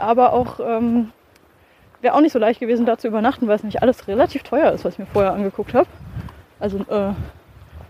aber 0.00 0.32
auch 0.32 0.60
ähm, 0.60 1.12
wäre 2.00 2.14
auch 2.14 2.20
nicht 2.20 2.32
so 2.32 2.38
leicht 2.38 2.60
gewesen, 2.60 2.86
da 2.86 2.98
zu 2.98 3.08
übernachten, 3.08 3.46
weil 3.48 3.56
es 3.56 3.62
nicht 3.62 3.82
alles 3.82 4.08
relativ 4.08 4.42
teuer 4.42 4.72
ist, 4.72 4.84
was 4.84 4.94
ich 4.94 4.98
mir 4.98 5.06
vorher 5.06 5.32
angeguckt 5.32 5.74
habe. 5.74 5.88
Also 6.58 6.78
äh, 6.88 7.12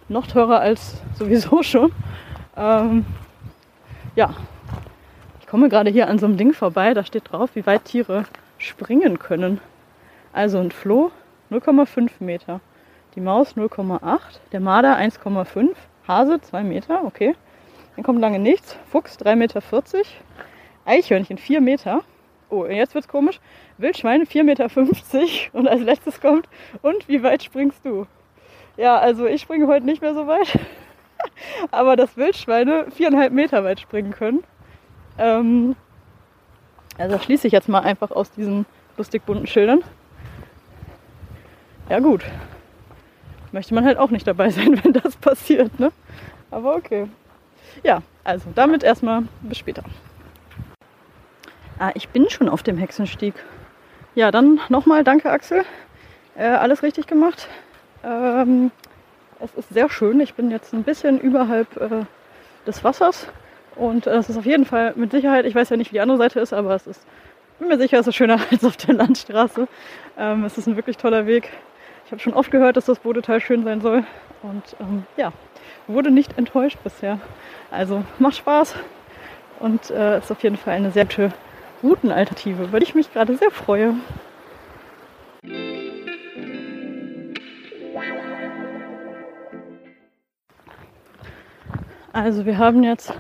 noch 0.08 0.26
teurer 0.26 0.60
als 0.60 1.00
sowieso 1.14 1.62
schon. 1.62 1.92
Ähm, 2.56 3.06
ja, 4.16 4.34
ich 5.40 5.46
komme 5.46 5.68
gerade 5.68 5.90
hier 5.90 6.08
an 6.08 6.18
so 6.18 6.26
einem 6.26 6.36
Ding 6.36 6.52
vorbei, 6.52 6.94
da 6.94 7.04
steht 7.04 7.32
drauf, 7.32 7.50
wie 7.54 7.66
weit 7.66 7.84
Tiere 7.84 8.24
springen 8.58 9.18
können. 9.18 9.60
Also 10.32 10.58
ein 10.58 10.70
Floh 10.70 11.10
0,5 11.50 12.10
Meter, 12.20 12.60
die 13.14 13.20
Maus 13.20 13.56
0,8, 13.56 14.18
der 14.52 14.60
Marder 14.60 14.96
1,5, 14.96 15.70
Hase 16.06 16.40
2 16.40 16.62
Meter, 16.62 17.04
okay. 17.04 17.34
Dann 17.96 18.04
kommt 18.04 18.20
lange 18.20 18.38
nichts, 18.38 18.76
Fuchs 18.90 19.18
3,40 19.18 19.36
Meter, 19.36 19.60
Eichhörnchen 20.84 21.38
4 21.38 21.60
Meter. 21.60 22.02
Oh, 22.48 22.66
jetzt 22.66 22.94
wird's 22.94 23.08
komisch. 23.08 23.40
Wildschwein 23.78 24.22
4,50 24.24 24.42
Meter 24.44 24.68
und 25.52 25.68
als 25.68 25.82
letztes 25.82 26.20
kommt, 26.20 26.48
und 26.82 27.08
wie 27.08 27.22
weit 27.22 27.42
springst 27.42 27.84
du? 27.84 28.06
Ja, 28.76 28.98
also 28.98 29.26
ich 29.26 29.40
springe 29.40 29.66
heute 29.66 29.86
nicht 29.86 30.02
mehr 30.02 30.14
so 30.14 30.26
weit. 30.26 30.58
Aber 31.70 31.96
dass 31.96 32.16
Wildschweine 32.16 32.86
viereinhalb 32.90 33.32
Meter 33.32 33.62
weit 33.62 33.80
springen 33.80 34.12
können. 34.12 34.42
Ähm, 35.18 35.76
also 36.98 37.18
schließe 37.18 37.46
ich 37.46 37.52
jetzt 37.52 37.68
mal 37.68 37.80
einfach 37.80 38.10
aus 38.10 38.30
diesen 38.30 38.66
lustig 38.96 39.24
bunten 39.24 39.46
Schildern. 39.46 39.82
Ja 41.88 41.98
gut. 41.98 42.24
Möchte 43.52 43.74
man 43.74 43.84
halt 43.84 43.98
auch 43.98 44.10
nicht 44.10 44.26
dabei 44.26 44.50
sein, 44.50 44.82
wenn 44.82 44.92
das 44.92 45.16
passiert, 45.16 45.78
ne? 45.78 45.92
Aber 46.50 46.74
okay. 46.74 47.06
Ja, 47.82 48.02
also 48.24 48.50
damit 48.54 48.82
erstmal 48.82 49.22
bis 49.42 49.58
später. 49.58 49.82
Ah, 51.80 51.92
ich 51.94 52.10
bin 52.10 52.28
schon 52.28 52.50
auf 52.50 52.62
dem 52.62 52.76
Hexenstieg. 52.76 53.32
Ja, 54.14 54.30
dann 54.30 54.60
nochmal 54.68 55.02
danke 55.02 55.30
Axel. 55.30 55.64
Äh, 56.36 56.44
alles 56.44 56.82
richtig 56.82 57.06
gemacht. 57.06 57.48
Ähm, 58.04 58.70
es 59.42 59.54
ist 59.54 59.70
sehr 59.70 59.88
schön. 59.88 60.20
Ich 60.20 60.34
bin 60.34 60.50
jetzt 60.50 60.74
ein 60.74 60.82
bisschen 60.82 61.18
überhalb 61.18 61.74
äh, 61.78 62.04
des 62.66 62.84
Wassers. 62.84 63.28
Und 63.76 64.06
äh, 64.06 64.10
es 64.10 64.28
ist 64.28 64.36
auf 64.36 64.44
jeden 64.44 64.66
Fall 64.66 64.92
mit 64.94 65.10
Sicherheit, 65.10 65.46
ich 65.46 65.54
weiß 65.54 65.70
ja 65.70 65.78
nicht, 65.78 65.90
wie 65.90 65.94
die 65.94 66.00
andere 66.02 66.18
Seite 66.18 66.40
ist, 66.40 66.52
aber 66.52 66.74
es 66.74 66.86
ist, 66.86 67.06
bin 67.58 67.68
mir 67.68 67.78
sicher, 67.78 67.98
es 67.98 68.06
ist 68.06 68.14
schöner 68.14 68.38
als 68.50 68.62
auf 68.62 68.76
der 68.76 68.96
Landstraße. 68.96 69.66
Ähm, 70.18 70.44
es 70.44 70.58
ist 70.58 70.66
ein 70.66 70.76
wirklich 70.76 70.98
toller 70.98 71.26
Weg. 71.26 71.48
Ich 72.04 72.12
habe 72.12 72.20
schon 72.20 72.34
oft 72.34 72.50
gehört, 72.50 72.76
dass 72.76 72.84
das 72.84 72.98
Bodetal 72.98 73.40
schön 73.40 73.64
sein 73.64 73.80
soll. 73.80 74.04
Und 74.42 74.76
ähm, 74.80 75.04
ja, 75.16 75.32
wurde 75.86 76.10
nicht 76.10 76.36
enttäuscht 76.36 76.76
bisher. 76.84 77.18
Also 77.70 78.04
macht 78.18 78.36
Spaß 78.36 78.74
und 79.60 79.90
äh, 79.90 80.18
ist 80.18 80.30
auf 80.30 80.42
jeden 80.42 80.58
Fall 80.58 80.74
eine 80.74 80.90
sehr 80.90 81.06
gute 81.06 81.32
Routenalternative, 81.82 82.64
über 82.64 82.78
die 82.78 82.84
ich 82.84 82.94
mich 82.94 83.12
gerade 83.12 83.36
sehr 83.36 83.50
freue. 83.50 83.94
Also 92.12 92.44
wir 92.44 92.58
haben 92.58 92.82
jetzt 92.82 93.14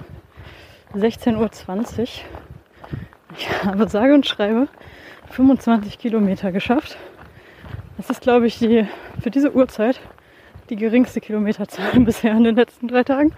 16.20 0.94 1.36
Uhr. 1.36 2.06
Ich 3.36 3.64
habe 3.64 3.88
sage 3.88 4.14
und 4.14 4.26
schreibe 4.26 4.68
25 5.30 5.98
Kilometer 5.98 6.50
geschafft. 6.52 6.98
Das 7.96 8.10
ist, 8.10 8.20
glaube 8.20 8.46
ich, 8.46 8.58
die, 8.58 8.86
für 9.20 9.30
diese 9.30 9.54
Uhrzeit 9.54 10.00
die 10.70 10.76
geringste 10.76 11.20
Kilometerzahl 11.20 12.00
bisher 12.04 12.32
in 12.32 12.44
den 12.44 12.56
letzten 12.56 12.88
drei 12.88 13.04
Tagen. 13.04 13.32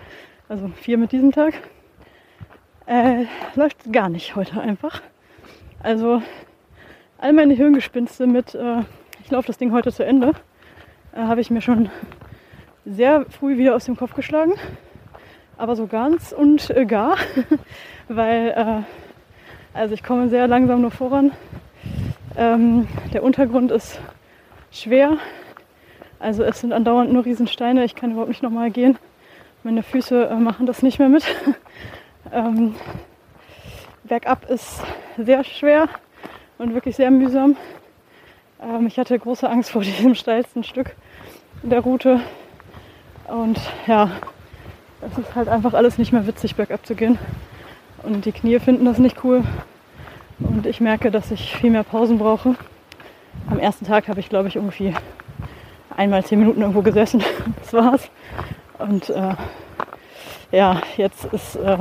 Also 0.48 0.68
vier 0.68 0.98
mit 0.98 1.12
diesem 1.12 1.32
Tag. 1.32 1.54
Äh, 2.92 3.24
läuft 3.54 3.90
gar 3.90 4.10
nicht 4.10 4.36
heute 4.36 4.60
einfach. 4.60 5.00
Also 5.82 6.20
all 7.16 7.32
meine 7.32 7.54
Hirngespinste 7.54 8.26
mit, 8.26 8.54
äh, 8.54 8.80
ich 9.24 9.30
laufe 9.30 9.46
das 9.46 9.56
Ding 9.56 9.72
heute 9.72 9.90
zu 9.90 10.04
Ende, 10.04 10.32
äh, 11.14 11.22
habe 11.22 11.40
ich 11.40 11.50
mir 11.50 11.62
schon 11.62 11.88
sehr 12.84 13.24
früh 13.30 13.56
wieder 13.56 13.74
aus 13.74 13.86
dem 13.86 13.96
Kopf 13.96 14.12
geschlagen 14.12 14.52
aber 15.62 15.76
so 15.76 15.86
ganz 15.86 16.32
und 16.32 16.74
gar, 16.88 17.16
weil 18.08 18.48
äh, 18.48 19.78
also 19.78 19.94
ich 19.94 20.02
komme 20.02 20.28
sehr 20.28 20.48
langsam 20.48 20.80
nur 20.80 20.90
voran. 20.90 21.30
Ähm, 22.36 22.88
der 23.12 23.22
Untergrund 23.22 23.70
ist 23.70 24.00
schwer, 24.72 25.18
also 26.18 26.42
es 26.42 26.60
sind 26.60 26.72
andauernd 26.72 27.12
nur 27.12 27.24
Riesensteine. 27.24 27.84
Ich 27.84 27.94
kann 27.94 28.10
überhaupt 28.10 28.30
nicht 28.30 28.42
nochmal 28.42 28.72
gehen. 28.72 28.98
Meine 29.62 29.84
Füße 29.84 30.30
äh, 30.30 30.34
machen 30.34 30.66
das 30.66 30.82
nicht 30.82 30.98
mehr 30.98 31.08
mit. 31.08 31.24
ähm, 32.32 32.74
bergab 34.04 34.48
ist 34.48 34.82
sehr 35.16 35.44
schwer 35.44 35.88
und 36.58 36.74
wirklich 36.74 36.96
sehr 36.96 37.10
mühsam. 37.10 37.56
Ähm, 38.60 38.86
ich 38.86 38.98
hatte 38.98 39.18
große 39.18 39.48
Angst 39.48 39.70
vor 39.70 39.82
diesem 39.82 40.14
steilsten 40.14 40.64
Stück 40.64 40.96
der 41.62 41.80
Route. 41.80 42.20
Und 43.28 43.60
ja, 43.86 44.10
es 45.00 45.18
ist 45.18 45.34
halt 45.34 45.48
einfach 45.48 45.74
alles 45.74 45.98
nicht 45.98 46.12
mehr 46.12 46.26
witzig, 46.26 46.56
bergab 46.56 46.86
zu 46.86 46.94
gehen. 46.94 47.18
Und 48.02 48.24
die 48.24 48.32
Knie 48.32 48.58
finden 48.58 48.84
das 48.84 48.98
nicht 48.98 49.24
cool. 49.24 49.44
Und 50.38 50.66
ich 50.66 50.80
merke, 50.80 51.10
dass 51.10 51.30
ich 51.30 51.54
viel 51.56 51.70
mehr 51.70 51.84
Pausen 51.84 52.18
brauche. 52.18 52.56
Am 53.48 53.58
ersten 53.58 53.86
Tag 53.86 54.08
habe 54.08 54.20
ich, 54.20 54.28
glaube 54.28 54.48
ich, 54.48 54.56
irgendwie 54.56 54.94
einmal 55.96 56.24
zehn 56.24 56.38
Minuten 56.38 56.60
irgendwo 56.60 56.82
gesessen. 56.82 57.22
Das 57.60 57.72
war's. 57.72 58.10
Und 58.78 59.10
äh, 59.10 59.34
ja, 60.52 60.80
jetzt 60.96 61.24
ist, 61.26 61.56
äh, 61.56 61.78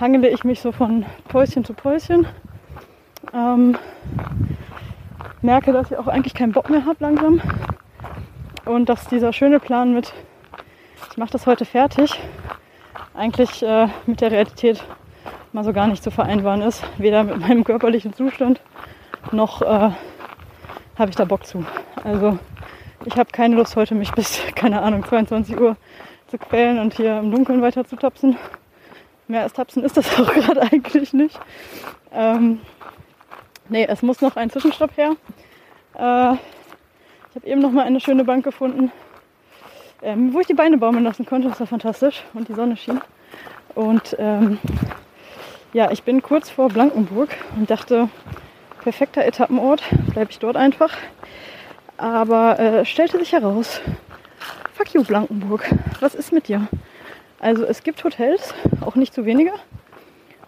hangele 0.00 0.28
ich 0.28 0.42
mich 0.42 0.60
so 0.60 0.72
von 0.72 1.06
Päuschen 1.28 1.64
zu 1.64 1.74
Päuschen. 1.74 2.26
Ähm, 3.32 3.78
merke, 5.42 5.72
dass 5.72 5.90
ich 5.90 5.96
auch 5.96 6.08
eigentlich 6.08 6.34
keinen 6.34 6.52
Bock 6.52 6.70
mehr 6.70 6.84
habe 6.84 6.96
langsam. 6.98 7.40
Und 8.64 8.88
dass 8.88 9.06
dieser 9.06 9.32
schöne 9.32 9.60
Plan 9.60 9.94
mit 9.94 10.12
mache 11.18 11.32
das 11.32 11.46
heute 11.46 11.64
fertig, 11.64 12.18
eigentlich 13.14 13.62
äh, 13.62 13.88
mit 14.06 14.20
der 14.20 14.30
Realität 14.30 14.82
mal 15.52 15.64
so 15.64 15.72
gar 15.72 15.88
nicht 15.88 16.02
zu 16.02 16.10
vereinbaren 16.10 16.62
ist. 16.62 16.82
Weder 16.96 17.24
mit 17.24 17.40
meinem 17.40 17.64
körperlichen 17.64 18.12
Zustand 18.12 18.60
noch 19.32 19.60
äh, 19.60 19.90
habe 20.96 21.10
ich 21.10 21.16
da 21.16 21.24
Bock 21.24 21.44
zu. 21.44 21.64
Also 22.04 22.38
ich 23.04 23.16
habe 23.16 23.30
keine 23.32 23.56
Lust 23.56 23.74
heute 23.74 23.94
mich 23.94 24.12
bis, 24.12 24.40
keine 24.54 24.80
Ahnung, 24.80 25.04
22 25.04 25.60
Uhr 25.60 25.76
zu 26.28 26.38
quälen 26.38 26.78
und 26.78 26.94
hier 26.94 27.18
im 27.18 27.30
Dunkeln 27.30 27.62
weiter 27.62 27.84
zu 27.84 27.96
tapsen. 27.96 28.36
Mehr 29.26 29.42
als 29.42 29.52
tapsen 29.52 29.82
ist 29.82 29.96
das 29.96 30.06
auch 30.20 30.32
gerade 30.32 30.62
eigentlich 30.62 31.12
nicht. 31.12 31.38
Ähm, 32.12 32.60
nee, 33.68 33.86
es 33.86 34.02
muss 34.02 34.20
noch 34.20 34.36
ein 34.36 34.50
Zwischenstopp 34.50 34.96
her. 34.96 35.16
Äh, 35.94 36.34
ich 37.30 37.36
habe 37.36 37.46
eben 37.46 37.60
noch 37.60 37.72
mal 37.72 37.84
eine 37.84 38.00
schöne 38.00 38.24
Bank 38.24 38.44
gefunden, 38.44 38.90
ähm, 40.02 40.32
wo 40.32 40.40
ich 40.40 40.46
die 40.46 40.54
Beine 40.54 40.78
baumeln 40.78 41.04
lassen 41.04 41.26
konnte. 41.26 41.48
Das 41.48 41.60
war 41.60 41.66
fantastisch 41.66 42.24
und 42.34 42.48
die 42.48 42.54
Sonne 42.54 42.76
schien. 42.76 43.00
Und 43.74 44.16
ähm, 44.18 44.58
ja, 45.72 45.90
ich 45.90 46.02
bin 46.02 46.22
kurz 46.22 46.50
vor 46.50 46.68
Blankenburg 46.68 47.28
und 47.56 47.70
dachte, 47.70 48.08
perfekter 48.82 49.24
Etappenort, 49.24 49.82
bleibe 50.12 50.30
ich 50.30 50.38
dort 50.38 50.56
einfach. 50.56 50.96
Aber 51.98 52.58
äh, 52.58 52.84
stellte 52.84 53.18
sich 53.18 53.32
heraus, 53.32 53.80
fuck 54.78 54.94
you 54.94 55.02
Blankenburg, 55.02 55.68
was 55.98 56.14
ist 56.14 56.32
mit 56.32 56.46
dir? 56.46 56.68
Also 57.40 57.64
es 57.64 57.82
gibt 57.82 58.04
Hotels, 58.04 58.54
auch 58.80 58.94
nicht 58.94 59.12
zu 59.12 59.24
wenige. 59.24 59.50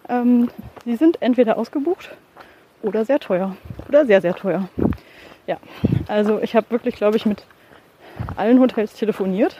Ähm, 0.07 0.49
die 0.85 0.95
sind 0.95 1.21
entweder 1.21 1.57
ausgebucht 1.57 2.11
oder 2.81 3.03
sehr 3.03 3.19
teuer. 3.19 3.57
Oder 3.89 4.05
sehr, 4.05 4.21
sehr 4.21 4.33
teuer. 4.33 4.69
Ja, 5.47 5.57
also 6.07 6.39
ich 6.41 6.55
habe 6.55 6.69
wirklich, 6.69 6.95
glaube 6.95 7.17
ich, 7.17 7.25
mit 7.25 7.43
allen 8.37 8.61
Hotels 8.61 8.93
telefoniert. 8.93 9.57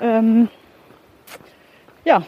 Ähm, 0.00 0.48
ja, 2.04 2.22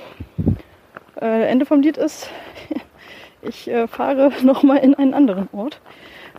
äh, 1.21 1.47
Ende 1.47 1.67
vom 1.67 1.83
Lied 1.83 1.99
ist, 1.99 2.31
ich 3.43 3.71
äh, 3.71 3.87
fahre 3.87 4.33
nochmal 4.43 4.79
in 4.79 4.97
einen 4.97 5.15
anderen 5.15 5.49
Ort. 5.53 5.81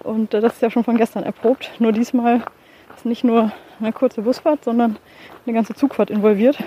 Und 0.04 0.34
äh, 0.34 0.42
das 0.42 0.56
ist 0.56 0.62
ja 0.62 0.70
schon 0.70 0.84
von 0.84 0.98
gestern 0.98 1.24
erprobt. 1.24 1.72
Nur 1.80 1.94
diesmal 1.94 2.44
ist 3.00 3.06
nicht 3.06 3.24
nur 3.24 3.54
eine 3.80 3.94
kurze 3.94 4.22
Busfahrt, 4.22 4.66
sondern 4.66 4.98
eine 5.46 5.54
ganze 5.54 5.74
Zugfahrt 5.74 6.10
involviert. 6.10 6.58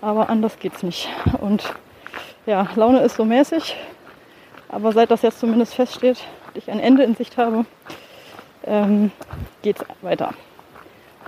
Aber 0.00 0.30
anders 0.30 0.60
geht's 0.60 0.84
nicht. 0.84 1.08
Und 1.40 1.74
ja, 2.46 2.68
Laune 2.76 3.00
ist 3.00 3.16
so 3.16 3.24
mäßig. 3.24 3.76
Aber 4.68 4.92
seit 4.92 5.10
das 5.10 5.22
jetzt 5.22 5.40
zumindest 5.40 5.74
feststeht, 5.74 6.22
ich 6.54 6.70
ein 6.70 6.78
Ende 6.78 7.02
in 7.02 7.16
Sicht 7.16 7.36
habe, 7.36 7.64
ähm, 8.64 9.10
geht's 9.62 9.84
weiter. 10.02 10.32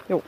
Jo. 0.09 0.23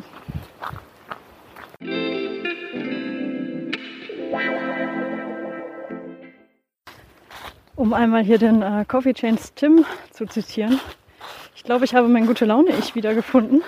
Um 7.77 7.93
einmal 7.93 8.25
hier 8.25 8.39
den 8.39 8.61
äh, 8.61 8.85
Coffee 8.89 9.15
Chains 9.15 9.55
Tim 9.55 9.85
zu 10.11 10.27
zitieren. 10.27 10.81
Ich 11.55 11.63
glaube, 11.65 11.85
ich 11.85 11.95
habe 11.95 12.09
mein 12.09 12.27
gute 12.27 12.45
Laune-Ich 12.45 12.95
wiedergefunden. 12.95 13.63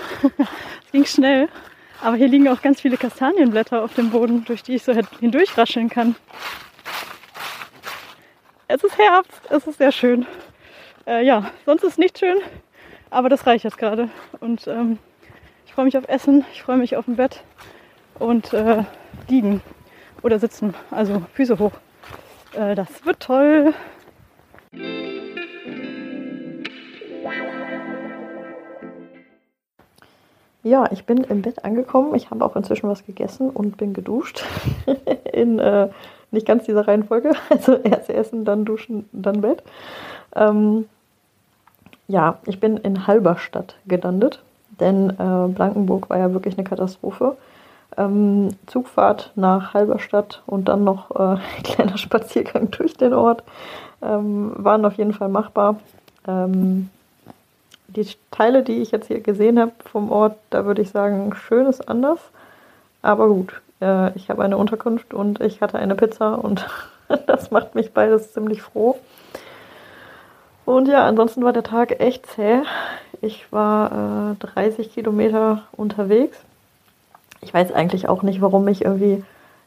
es 0.84 0.92
ging 0.92 1.04
schnell. 1.04 1.48
Aber 2.02 2.16
hier 2.16 2.28
liegen 2.28 2.48
auch 2.48 2.60
ganz 2.60 2.80
viele 2.80 2.96
Kastanienblätter 2.96 3.82
auf 3.82 3.94
dem 3.94 4.10
Boden, 4.10 4.44
durch 4.44 4.62
die 4.62 4.74
ich 4.74 4.82
so 4.82 4.92
hindurchrascheln 5.20 5.88
kann. 5.88 6.14
Es 8.68 8.82
ist 8.82 8.98
Herbst, 8.98 9.40
es 9.48 9.66
ist 9.66 9.78
sehr 9.78 9.92
schön. 9.92 10.26
Äh, 11.06 11.24
ja, 11.24 11.50
sonst 11.64 11.84
ist 11.84 11.98
nicht 11.98 12.18
schön, 12.18 12.38
aber 13.10 13.28
das 13.28 13.46
reicht 13.46 13.64
jetzt 13.64 13.78
gerade. 13.78 14.10
Und 14.40 14.66
ähm, 14.66 14.98
ich 15.64 15.72
freue 15.72 15.84
mich 15.84 15.96
auf 15.96 16.08
Essen, 16.08 16.44
ich 16.52 16.62
freue 16.62 16.76
mich 16.76 16.96
auf 16.96 17.06
ein 17.06 17.16
Bett 17.16 17.44
und 18.18 18.52
äh, 18.52 18.82
liegen 19.28 19.62
oder 20.22 20.38
sitzen, 20.38 20.74
also 20.90 21.24
Füße 21.34 21.58
hoch. 21.58 21.72
Äh, 22.54 22.74
das 22.74 23.04
wird 23.06 23.20
toll. 23.20 23.72
Ja, 30.66 30.90
ich 30.90 31.06
bin 31.06 31.18
im 31.18 31.42
Bett 31.42 31.64
angekommen. 31.64 32.16
Ich 32.16 32.32
habe 32.32 32.44
auch 32.44 32.56
inzwischen 32.56 32.88
was 32.88 33.06
gegessen 33.06 33.50
und 33.50 33.76
bin 33.76 33.94
geduscht. 33.94 34.44
In 35.32 35.60
äh, 35.60 35.90
nicht 36.32 36.44
ganz 36.44 36.64
dieser 36.64 36.88
Reihenfolge. 36.88 37.34
Also 37.50 37.74
erst 37.76 38.10
essen, 38.10 38.44
dann 38.44 38.64
duschen, 38.64 39.08
dann 39.12 39.42
Bett. 39.42 39.62
Ähm, 40.34 40.86
ja, 42.08 42.38
ich 42.46 42.58
bin 42.58 42.78
in 42.78 43.06
Halberstadt 43.06 43.76
gelandet, 43.86 44.42
denn 44.80 45.10
äh, 45.10 45.48
Blankenburg 45.54 46.10
war 46.10 46.18
ja 46.18 46.32
wirklich 46.32 46.58
eine 46.58 46.66
Katastrophe. 46.66 47.36
Ähm, 47.96 48.48
Zugfahrt 48.66 49.30
nach 49.36 49.72
Halberstadt 49.72 50.42
und 50.46 50.66
dann 50.66 50.82
noch 50.82 51.12
äh, 51.12 51.36
ein 51.36 51.40
kleiner 51.62 51.96
Spaziergang 51.96 52.72
durch 52.72 52.94
den 52.94 53.14
Ort 53.14 53.44
ähm, 54.02 54.50
waren 54.56 54.84
auf 54.84 54.94
jeden 54.94 55.12
Fall 55.12 55.28
machbar. 55.28 55.76
Ähm, 56.26 56.90
die 57.96 58.06
Teile, 58.30 58.62
die 58.62 58.82
ich 58.82 58.90
jetzt 58.90 59.08
hier 59.08 59.20
gesehen 59.20 59.58
habe 59.58 59.72
vom 59.90 60.12
Ort, 60.12 60.36
da 60.50 60.66
würde 60.66 60.82
ich 60.82 60.90
sagen, 60.90 61.34
schön 61.34 61.66
ist 61.66 61.88
anders. 61.88 62.20
Aber 63.02 63.28
gut, 63.28 63.60
äh, 63.80 64.16
ich 64.16 64.30
habe 64.30 64.44
eine 64.44 64.56
Unterkunft 64.56 65.14
und 65.14 65.40
ich 65.40 65.60
hatte 65.60 65.78
eine 65.78 65.94
Pizza 65.94 66.34
und 66.34 66.66
das 67.26 67.50
macht 67.50 67.74
mich 67.74 67.92
beides 67.92 68.32
ziemlich 68.32 68.62
froh. 68.62 68.96
Und 70.64 70.88
ja, 70.88 71.06
ansonsten 71.06 71.44
war 71.44 71.52
der 71.52 71.62
Tag 71.62 72.00
echt 72.00 72.26
zäh. 72.26 72.62
Ich 73.22 73.50
war 73.52 74.32
äh, 74.32 74.46
30 74.46 74.92
Kilometer 74.92 75.62
unterwegs. 75.72 76.38
Ich 77.40 77.54
weiß 77.54 77.72
eigentlich 77.72 78.08
auch 78.08 78.22
nicht, 78.22 78.40
warum 78.40 78.64
mich 78.64 78.84
irgendwie 78.84 79.22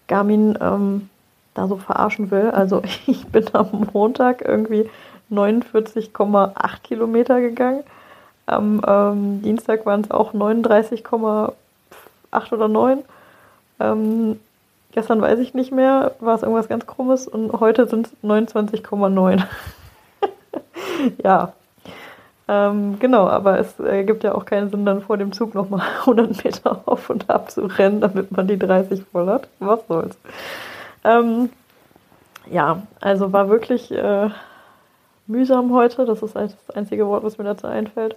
Garmin 0.08 0.58
ähm, 0.62 1.10
da 1.54 1.68
so 1.68 1.78
verarschen 1.78 2.32
will. 2.32 2.52
Also 2.52 2.82
ich 3.08 3.26
bin 3.28 3.46
am 3.54 3.88
Montag 3.94 4.42
irgendwie 4.46 4.90
49,8 5.32 6.82
Kilometer 6.84 7.40
gegangen. 7.40 7.84
Am 8.50 8.82
ähm, 8.86 9.42
Dienstag 9.42 9.86
waren 9.86 10.02
es 10.02 10.12
auch 10.12 10.34
39,8 10.34 11.54
oder 12.52 12.68
9. 12.68 13.00
Ähm, 13.80 14.40
gestern 14.92 15.22
weiß 15.22 15.40
ich 15.40 15.54
nicht 15.54 15.72
mehr, 15.72 16.14
war 16.20 16.36
es 16.36 16.42
irgendwas 16.42 16.68
ganz 16.68 16.86
Krummes 16.86 17.28
und 17.28 17.54
heute 17.60 17.88
sind 17.88 18.08
es 18.08 18.14
29,9. 18.24 19.44
ja. 21.24 21.54
Ähm, 22.48 22.98
genau, 23.00 23.28
aber 23.28 23.60
es 23.60 23.80
äh, 23.80 24.04
gibt 24.04 24.24
ja 24.24 24.34
auch 24.34 24.44
keinen 24.44 24.72
Sinn, 24.72 24.84
dann 24.84 25.04
vor 25.04 25.18
dem 25.18 25.32
Zug 25.32 25.54
nochmal 25.54 25.86
100 26.00 26.44
Meter 26.44 26.82
auf 26.86 27.10
und 27.10 27.30
ab 27.30 27.52
zu 27.52 27.68
rennen, 27.68 28.02
damit 28.02 28.32
man 28.32 28.48
die 28.48 28.58
30 28.58 29.04
voll 29.12 29.28
hat. 29.28 29.48
Was 29.60 29.86
soll's. 29.88 30.18
Ähm, 31.04 31.50
ja, 32.50 32.82
also 33.00 33.32
war 33.32 33.50
wirklich 33.50 33.92
äh, 33.92 34.30
mühsam 35.28 35.72
heute. 35.74 36.06
Das 36.06 36.24
ist 36.24 36.36
das 36.36 36.56
einzige 36.74 37.06
Wort, 37.08 37.24
was 37.24 37.38
mir 37.38 37.44
dazu 37.44 37.68
einfällt. 37.68 38.16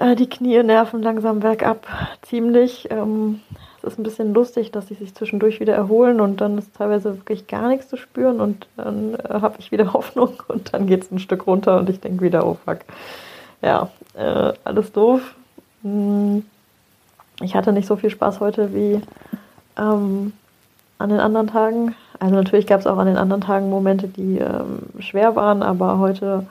Äh, 0.00 0.16
die 0.16 0.28
Knie 0.28 0.62
nerven 0.62 1.02
langsam 1.02 1.40
bergab 1.40 1.86
ziemlich. 2.22 2.88
Ähm, 2.90 3.40
es 3.82 3.92
ist 3.92 3.98
ein 3.98 4.02
bisschen 4.02 4.32
lustig, 4.32 4.72
dass 4.72 4.88
sie 4.88 4.94
sich 4.94 5.14
zwischendurch 5.14 5.60
wieder 5.60 5.74
erholen 5.74 6.20
und 6.20 6.40
dann 6.40 6.56
ist 6.56 6.74
teilweise 6.74 7.18
wirklich 7.18 7.46
gar 7.46 7.68
nichts 7.68 7.88
zu 7.88 7.96
spüren 7.98 8.40
und 8.40 8.66
dann 8.76 9.14
äh, 9.14 9.40
habe 9.40 9.56
ich 9.58 9.72
wieder 9.72 9.92
Hoffnung 9.92 10.42
und 10.48 10.72
dann 10.72 10.86
geht 10.86 11.02
es 11.02 11.10
ein 11.10 11.18
Stück 11.18 11.46
runter 11.46 11.78
und 11.78 11.90
ich 11.90 12.00
denke 12.00 12.24
wieder, 12.24 12.46
oh 12.46 12.56
fuck. 12.64 12.78
Ja, 13.60 13.90
äh, 14.14 14.54
alles 14.64 14.90
doof. 14.92 15.34
Hm, 15.82 16.46
ich 17.42 17.54
hatte 17.54 17.72
nicht 17.72 17.86
so 17.86 17.96
viel 17.96 18.10
Spaß 18.10 18.40
heute 18.40 18.74
wie 18.74 19.02
ähm, 19.78 20.32
an 20.98 21.10
den 21.10 21.20
anderen 21.20 21.46
Tagen. 21.46 21.94
Also 22.18 22.34
natürlich 22.34 22.66
gab 22.66 22.80
es 22.80 22.86
auch 22.86 22.96
an 22.96 23.06
den 23.06 23.18
anderen 23.18 23.42
Tagen 23.42 23.68
Momente, 23.68 24.08
die 24.08 24.38
ähm, 24.38 24.80
schwer 24.98 25.36
waren, 25.36 25.62
aber 25.62 25.98
heute 25.98 26.46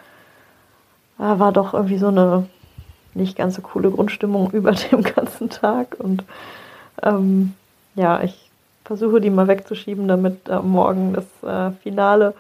äh, 1.18 1.40
war 1.40 1.52
doch 1.52 1.74
irgendwie 1.74 1.98
so 1.98 2.08
eine 2.10 2.48
nicht 3.14 3.38
ganz 3.38 3.56
so 3.56 3.62
coole 3.62 3.92
Grundstimmung 3.92 4.52
über 4.54 4.72
dem 4.72 5.04
ganzen 5.04 5.50
Tag 5.50 5.96
und 6.00 6.24
ähm, 7.04 7.54
ja, 7.96 8.22
ich 8.22 8.50
versuche 8.86 9.22
die 9.22 9.30
mal 9.30 9.48
wegzuschieben, 9.48 10.08
damit 10.08 10.50
äh, 10.50 10.60
morgen 10.60 11.14
das 11.14 11.26
äh, 11.44 11.72
Finale 11.82 12.34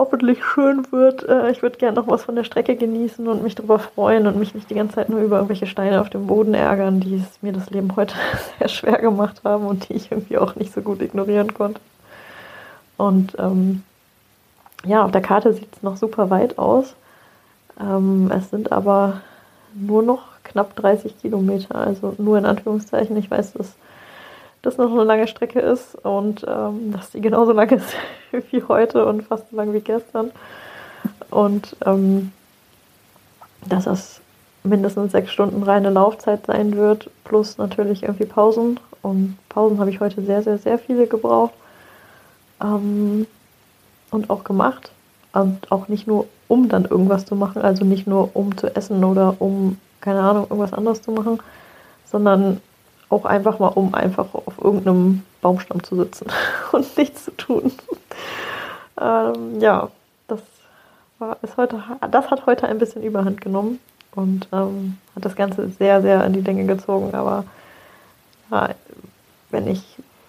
hoffentlich 0.00 0.42
schön 0.42 0.90
wird. 0.90 1.28
Äh, 1.28 1.50
ich 1.50 1.60
würde 1.62 1.76
gerne 1.76 1.96
noch 1.96 2.08
was 2.08 2.24
von 2.24 2.34
der 2.34 2.44
Strecke 2.44 2.74
genießen 2.74 3.28
und 3.28 3.42
mich 3.42 3.54
darüber 3.54 3.78
freuen 3.78 4.26
und 4.26 4.38
mich 4.38 4.54
nicht 4.54 4.70
die 4.70 4.74
ganze 4.74 4.94
Zeit 4.94 5.10
nur 5.10 5.20
über 5.20 5.36
irgendwelche 5.36 5.66
Steine 5.66 6.00
auf 6.00 6.08
dem 6.08 6.26
Boden 6.26 6.54
ärgern, 6.54 7.00
die 7.00 7.16
es 7.16 7.42
mir 7.42 7.52
das 7.52 7.68
Leben 7.68 7.94
heute 7.96 8.14
sehr 8.58 8.68
schwer 8.68 8.98
gemacht 8.98 9.42
haben 9.44 9.66
und 9.66 9.88
die 9.88 9.94
ich 9.94 10.10
irgendwie 10.10 10.38
auch 10.38 10.56
nicht 10.56 10.72
so 10.72 10.80
gut 10.80 11.02
ignorieren 11.02 11.52
konnte. 11.52 11.80
Und 12.96 13.36
ähm, 13.38 13.82
ja, 14.84 15.04
auf 15.04 15.10
der 15.10 15.20
Karte 15.20 15.52
sieht 15.52 15.76
es 15.76 15.82
noch 15.82 15.98
super 15.98 16.30
weit 16.30 16.58
aus. 16.58 16.94
Ähm, 17.78 18.32
es 18.34 18.48
sind 18.48 18.72
aber 18.72 19.20
nur 19.74 20.02
noch 20.02 20.22
knapp 20.44 20.74
30 20.76 21.20
Kilometer, 21.20 21.74
also 21.74 22.14
nur 22.18 22.38
in 22.38 22.46
Anführungszeichen. 22.46 23.16
Ich 23.16 23.30
weiß, 23.30 23.52
dass 23.54 23.74
das 24.62 24.76
noch 24.76 24.90
eine 24.90 25.04
lange 25.04 25.26
Strecke 25.26 25.60
ist 25.60 25.94
und 26.04 26.44
ähm, 26.48 26.92
dass 26.92 27.10
die 27.10 27.20
genauso 27.20 27.52
lang 27.52 27.70
ist 27.70 27.94
wie 28.50 28.62
heute 28.64 29.06
und 29.06 29.22
fast 29.22 29.50
so 29.50 29.56
lang 29.56 29.72
wie 29.72 29.80
gestern. 29.80 30.30
Und 31.30 31.76
ähm, 31.86 32.32
dass 33.68 33.84
das 33.84 34.20
mindestens 34.62 35.12
sechs 35.12 35.32
Stunden 35.32 35.62
reine 35.62 35.90
Laufzeit 35.90 36.46
sein 36.46 36.76
wird, 36.76 37.10
plus 37.24 37.58
natürlich 37.58 38.02
irgendwie 38.02 38.26
Pausen. 38.26 38.78
Und 39.02 39.36
Pausen 39.48 39.78
habe 39.78 39.90
ich 39.90 40.00
heute 40.00 40.22
sehr, 40.22 40.42
sehr, 40.42 40.58
sehr 40.58 40.78
viele 40.78 41.06
gebraucht 41.06 41.54
ähm, 42.62 43.26
und 44.10 44.28
auch 44.28 44.44
gemacht. 44.44 44.90
Und 45.32 45.70
auch 45.70 45.88
nicht 45.88 46.06
nur, 46.06 46.26
um 46.48 46.68
dann 46.68 46.84
irgendwas 46.84 47.24
zu 47.24 47.36
machen, 47.36 47.62
also 47.62 47.84
nicht 47.84 48.06
nur 48.06 48.30
um 48.34 48.56
zu 48.56 48.74
essen 48.74 49.04
oder 49.04 49.36
um 49.38 49.78
keine 50.00 50.20
Ahnung, 50.20 50.44
irgendwas 50.44 50.72
anderes 50.72 51.02
zu 51.02 51.12
machen, 51.12 51.40
sondern 52.04 52.60
auch 53.08 53.24
einfach 53.24 53.58
mal, 53.58 53.68
um 53.68 53.94
einfach 53.94 54.34
auf 54.34 54.62
irgendeinem 54.62 55.22
Baumstamm 55.42 55.82
zu 55.82 55.96
sitzen 55.96 56.26
und 56.72 56.96
nichts 56.96 57.24
zu 57.24 57.36
tun. 57.36 57.72
ähm, 59.00 59.60
ja, 59.60 59.88
das 60.28 60.40
war, 61.18 61.36
ist 61.42 61.56
heute, 61.56 61.82
das 62.10 62.30
hat 62.30 62.46
heute 62.46 62.66
ein 62.66 62.78
bisschen 62.78 63.02
Überhand 63.02 63.40
genommen 63.40 63.78
und 64.14 64.48
ähm, 64.52 64.96
hat 65.14 65.24
das 65.24 65.36
Ganze 65.36 65.68
sehr, 65.70 66.02
sehr 66.02 66.24
in 66.24 66.32
die 66.32 66.40
Länge 66.40 66.64
gezogen. 66.64 67.14
Aber 67.14 67.44
ja, 68.50 68.70
wenn 69.50 69.66
ich 69.66 69.82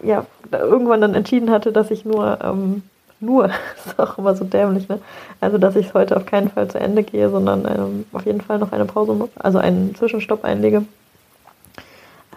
ja 0.03 0.26
irgendwann 0.52 1.02
dann 1.02 1.14
entschieden 1.14 1.52
hatte, 1.52 1.72
dass 1.72 1.91
ich 1.91 2.06
nur 2.06 2.40
nur, 2.44 2.84
nur, 3.22 3.45
ist 3.85 3.99
auch 3.99 4.18
immer 4.18 4.35
so 4.35 4.43
dämlich, 4.43 4.89
ne? 4.89 4.99
Also, 5.39 5.57
dass 5.57 5.76
ich 5.76 5.88
es 5.88 5.93
heute 5.93 6.18
auf 6.18 6.26
keinen 6.26 6.49
Fall 6.49 6.68
zu 6.68 6.80
Ende 6.80 7.03
gehe, 7.03 7.30
sondern 7.30 7.65
ähm, 7.65 8.06
auf 8.14 8.26
jeden 8.26 8.41
Fall 8.41 8.60
noch 8.60 8.72
eine 8.72 8.85
Pause, 8.85 9.30
also 9.39 9.57
einen 9.57 9.95
Zwischenstopp 9.95 10.43
einlege. 10.43 10.84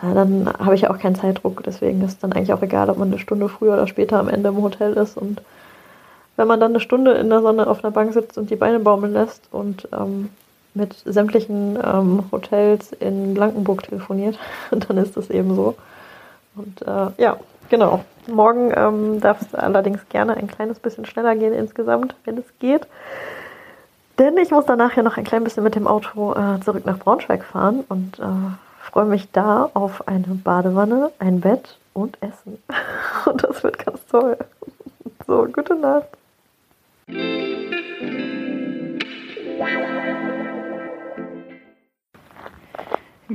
Äh, 0.02 0.14
dann 0.14 0.48
habe 0.58 0.74
ich 0.74 0.82
ja 0.82 0.90
auch 0.90 0.98
keinen 0.98 1.16
Zeitdruck, 1.16 1.62
deswegen 1.64 2.02
ist 2.02 2.12
es 2.12 2.18
dann 2.18 2.32
eigentlich 2.32 2.52
auch 2.52 2.62
egal, 2.62 2.90
ob 2.90 2.98
man 2.98 3.08
eine 3.08 3.18
Stunde 3.18 3.48
früher 3.48 3.74
oder 3.74 3.86
später 3.86 4.18
am 4.18 4.28
Ende 4.28 4.50
im 4.50 4.62
Hotel 4.62 4.94
ist. 4.94 5.16
Und 5.16 5.42
wenn 6.36 6.48
man 6.48 6.60
dann 6.60 6.72
eine 6.72 6.80
Stunde 6.80 7.12
in 7.12 7.30
der 7.30 7.40
Sonne 7.40 7.66
auf 7.66 7.84
einer 7.84 7.92
Bank 7.92 8.12
sitzt 8.12 8.38
und 8.38 8.50
die 8.50 8.56
Beine 8.56 8.80
baumeln 8.80 9.12
lässt 9.12 9.48
und 9.52 9.88
ähm, 9.92 10.30
mit 10.74 10.94
sämtlichen 11.04 11.78
ähm, 11.82 12.24
Hotels 12.32 12.92
in 12.92 13.34
Blankenburg 13.34 13.84
telefoniert, 13.84 14.38
dann 14.70 14.96
ist 14.98 15.16
das 15.16 15.30
eben 15.30 15.54
so. 15.54 15.76
Und 16.56 16.82
äh, 16.82 17.22
ja, 17.22 17.36
Genau. 17.70 18.04
Morgen 18.26 18.72
ähm, 18.74 19.20
darf 19.20 19.42
es 19.42 19.54
allerdings 19.54 20.08
gerne 20.08 20.36
ein 20.36 20.46
kleines 20.46 20.78
bisschen 20.78 21.04
schneller 21.04 21.36
gehen 21.36 21.52
insgesamt, 21.52 22.14
wenn 22.24 22.38
es 22.38 22.44
geht. 22.58 22.86
Denn 24.18 24.36
ich 24.38 24.50
muss 24.50 24.66
danach 24.66 24.96
ja 24.96 25.02
noch 25.02 25.16
ein 25.16 25.24
klein 25.24 25.44
bisschen 25.44 25.64
mit 25.64 25.74
dem 25.74 25.86
Auto 25.86 26.34
äh, 26.34 26.60
zurück 26.60 26.86
nach 26.86 26.98
Braunschweig 26.98 27.44
fahren 27.44 27.84
und 27.88 28.18
äh, 28.20 28.22
freue 28.80 29.06
mich 29.06 29.30
da 29.32 29.70
auf 29.74 30.06
eine 30.06 30.26
Badewanne, 30.26 31.10
ein 31.18 31.40
Bett 31.40 31.78
und 31.94 32.16
Essen. 32.20 32.62
Und 33.24 33.42
das 33.42 33.62
wird 33.62 33.84
ganz 33.84 34.04
toll. 34.06 34.36
So, 35.26 35.46
gute 35.50 35.74
Nacht. 35.76 36.08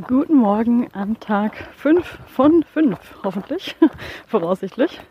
Guten 0.08 0.36
Morgen 0.36 0.88
am 0.94 1.20
Tag 1.20 1.56
5 1.76 2.20
von 2.28 2.64
5, 2.64 2.98
hoffentlich, 3.24 3.76
voraussichtlich. 4.28 5.02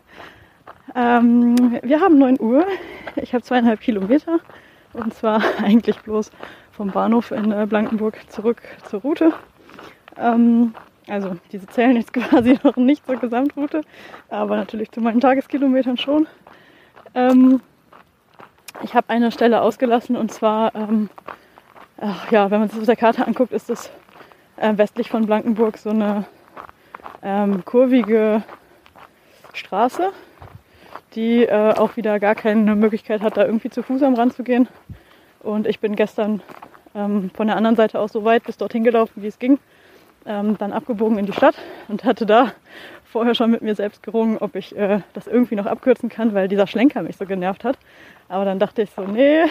Ähm, 0.95 1.79
wir 1.83 1.99
haben 1.99 2.17
9 2.17 2.39
Uhr, 2.39 2.65
ich 3.17 3.33
habe 3.33 3.43
zweieinhalb 3.43 3.81
Kilometer 3.81 4.39
Und 4.93 5.13
zwar 5.13 5.43
eigentlich 5.63 5.99
bloß 5.99 6.31
vom 6.71 6.91
Bahnhof 6.91 7.31
in 7.31 7.51
äh, 7.51 7.67
Blankenburg 7.67 8.17
zurück 8.29 8.61
zur 8.85 9.01
Route. 9.01 9.33
Ähm, 10.17 10.73
also 11.07 11.35
diese 11.51 11.67
zählen 11.67 11.97
jetzt 11.97 12.13
quasi 12.13 12.57
noch 12.63 12.77
nicht 12.77 13.05
zur 13.05 13.17
Gesamtroute, 13.17 13.81
aber 14.29 14.55
natürlich 14.55 14.91
zu 14.91 15.01
meinen 15.01 15.19
Tageskilometern 15.19 15.97
schon. 15.97 16.25
Ähm, 17.13 17.61
ich 18.81 18.95
habe 18.95 19.09
eine 19.09 19.31
Stelle 19.33 19.61
ausgelassen 19.61 20.15
und 20.15 20.31
zwar, 20.31 20.73
ähm, 20.73 21.09
ja, 22.31 22.49
wenn 22.49 22.61
man 22.61 22.69
sich 22.69 22.79
auf 22.79 22.85
der 22.85 22.95
Karte 22.95 23.27
anguckt, 23.27 23.51
ist 23.51 23.69
es 23.69 23.91
äh, 24.59 24.77
westlich 24.77 25.09
von 25.09 25.25
Blankenburg 25.25 25.77
so 25.77 25.89
eine 25.89 26.25
ähm, 27.23 27.63
kurvige 27.65 28.43
Straße, 29.53 30.11
die 31.15 31.43
äh, 31.43 31.73
auch 31.73 31.97
wieder 31.97 32.19
gar 32.19 32.35
keine 32.35 32.75
Möglichkeit 32.75 33.21
hat, 33.21 33.37
da 33.37 33.45
irgendwie 33.45 33.69
zu 33.69 33.83
Fuß 33.83 34.03
am 34.03 34.15
Rand 34.15 34.33
zu 34.33 34.43
gehen. 34.43 34.67
Und 35.41 35.67
ich 35.67 35.79
bin 35.79 35.95
gestern 35.95 36.41
ähm, 36.93 37.31
von 37.33 37.47
der 37.47 37.55
anderen 37.55 37.75
Seite 37.75 37.99
aus 37.99 38.11
so 38.11 38.25
weit 38.25 38.43
bis 38.43 38.57
dorthin 38.57 38.83
gelaufen, 38.83 39.23
wie 39.23 39.27
es 39.27 39.39
ging, 39.39 39.59
ähm, 40.25 40.57
dann 40.57 40.73
abgebogen 40.73 41.17
in 41.17 41.25
die 41.25 41.33
Stadt 41.33 41.55
und 41.87 42.03
hatte 42.03 42.25
da 42.25 42.51
vorher 43.05 43.35
schon 43.35 43.51
mit 43.51 43.61
mir 43.61 43.75
selbst 43.75 44.03
gerungen, 44.03 44.37
ob 44.37 44.55
ich 44.55 44.75
äh, 44.75 45.01
das 45.13 45.27
irgendwie 45.27 45.55
noch 45.55 45.65
abkürzen 45.65 46.09
kann, 46.09 46.33
weil 46.33 46.47
dieser 46.47 46.67
Schlenker 46.67 47.01
mich 47.01 47.17
so 47.17 47.25
genervt 47.25 47.63
hat. 47.63 47.77
Aber 48.27 48.45
dann 48.45 48.59
dachte 48.59 48.81
ich 48.81 48.91
so, 48.91 49.03
nee, 49.03 49.43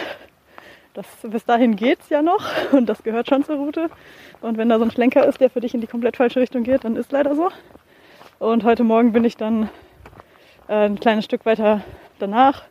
das, 0.93 1.05
bis 1.23 1.45
dahin 1.45 1.75
geht 1.75 1.99
es 2.01 2.09
ja 2.09 2.21
noch 2.21 2.45
und 2.71 2.87
das 2.87 3.03
gehört 3.03 3.29
schon 3.29 3.43
zur 3.43 3.57
Route. 3.57 3.89
Und 4.41 4.57
wenn 4.57 4.69
da 4.69 4.77
so 4.77 4.85
ein 4.85 4.91
Schlenker 4.91 5.25
ist, 5.25 5.39
der 5.41 5.49
für 5.49 5.61
dich 5.61 5.73
in 5.73 5.81
die 5.81 5.87
komplett 5.87 6.17
falsche 6.17 6.39
Richtung 6.39 6.63
geht, 6.63 6.83
dann 6.83 6.95
ist 6.95 7.11
leider 7.11 7.35
so. 7.35 7.49
Und 8.39 8.63
heute 8.63 8.83
Morgen 8.83 9.11
bin 9.11 9.25
ich 9.25 9.37
dann 9.37 9.69
äh, 10.67 10.85
ein 10.85 10.99
kleines 10.99 11.25
Stück 11.25 11.45
weiter 11.45 11.81
danach, 12.19 12.63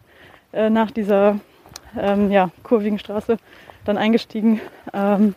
äh, 0.53 0.71
nach 0.71 0.91
dieser 0.91 1.41
ähm, 1.99 2.31
ja, 2.31 2.51
kurvigen 2.63 2.99
Straße, 2.99 3.37
dann 3.85 3.99
eingestiegen. 3.99 4.61
Ähm, 4.93 5.35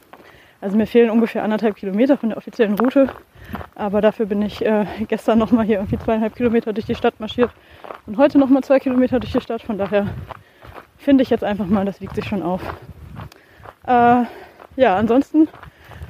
also 0.62 0.78
mir 0.78 0.88
fehlen 0.88 1.10
ungefähr 1.10 1.44
anderthalb 1.44 1.76
Kilometer 1.76 2.18
von 2.18 2.30
der 2.30 2.38
offiziellen 2.38 2.78
Route. 2.78 3.10
Aber 3.76 3.99
dafür 3.99 4.28
bin 4.28 4.41
ich 4.41 4.64
äh, 4.64 4.86
gestern 5.08 5.40
nochmal 5.40 5.66
hier 5.66 5.78
irgendwie 5.78 5.98
zweieinhalb 5.98 6.36
Kilometer 6.36 6.72
durch 6.72 6.86
die 6.86 6.95
Stadt 6.95 7.20
marschiert 7.20 7.52
und 8.06 8.18
heute 8.18 8.38
nochmal 8.38 8.64
zwei 8.64 8.80
Kilometer 8.80 9.20
durch 9.20 9.34
die 9.34 9.41
Stadt. 9.41 9.62
Von 9.62 9.78
daher 9.78 10.08
finde 11.02 11.23
ich 11.23 11.30
jetzt 11.30 11.44
einfach 11.44 11.65
mal, 11.65 11.86
das 11.86 11.99
wiegt 11.99 12.15
sich 12.15 12.26
schon 12.26 12.44
auf. 12.44 12.61
Äh, 13.88 14.23
ja, 14.76 14.95
ansonsten 14.95 15.48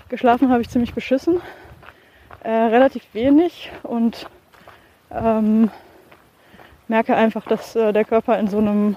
geschlafen 0.09 0.49
habe 0.51 0.61
ich 0.61 0.69
ziemlich 0.69 0.93
beschissen. 0.93 1.41
Äh, 2.43 2.49
relativ 2.49 3.03
wenig 3.13 3.71
und 3.83 4.27
ähm, 5.11 5.69
merke 6.87 7.15
einfach, 7.15 7.45
dass 7.45 7.75
äh, 7.75 7.93
der 7.93 8.03
Körper 8.03 8.37
in 8.39 8.47
so 8.47 8.57
einem 8.57 8.95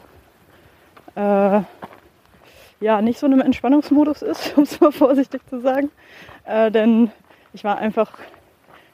äh, 1.15 1.61
ja 2.81 3.01
nicht 3.03 3.19
so 3.19 3.27
einem 3.27 3.41
Entspannungsmodus 3.41 4.23
ist, 4.23 4.53
um 4.57 4.65
es 4.65 4.81
mal 4.81 4.93
vorsichtig 4.93 5.47
zu 5.49 5.61
sagen. 5.61 5.91
Äh, 6.45 6.71
denn 6.71 7.11
ich 7.53 7.63
war 7.65 7.79
einfach, 7.79 8.13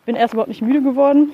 bin 0.04 0.16
erst 0.16 0.34
überhaupt 0.34 0.48
nicht 0.48 0.62
müde 0.62 0.82
geworden. 0.82 1.32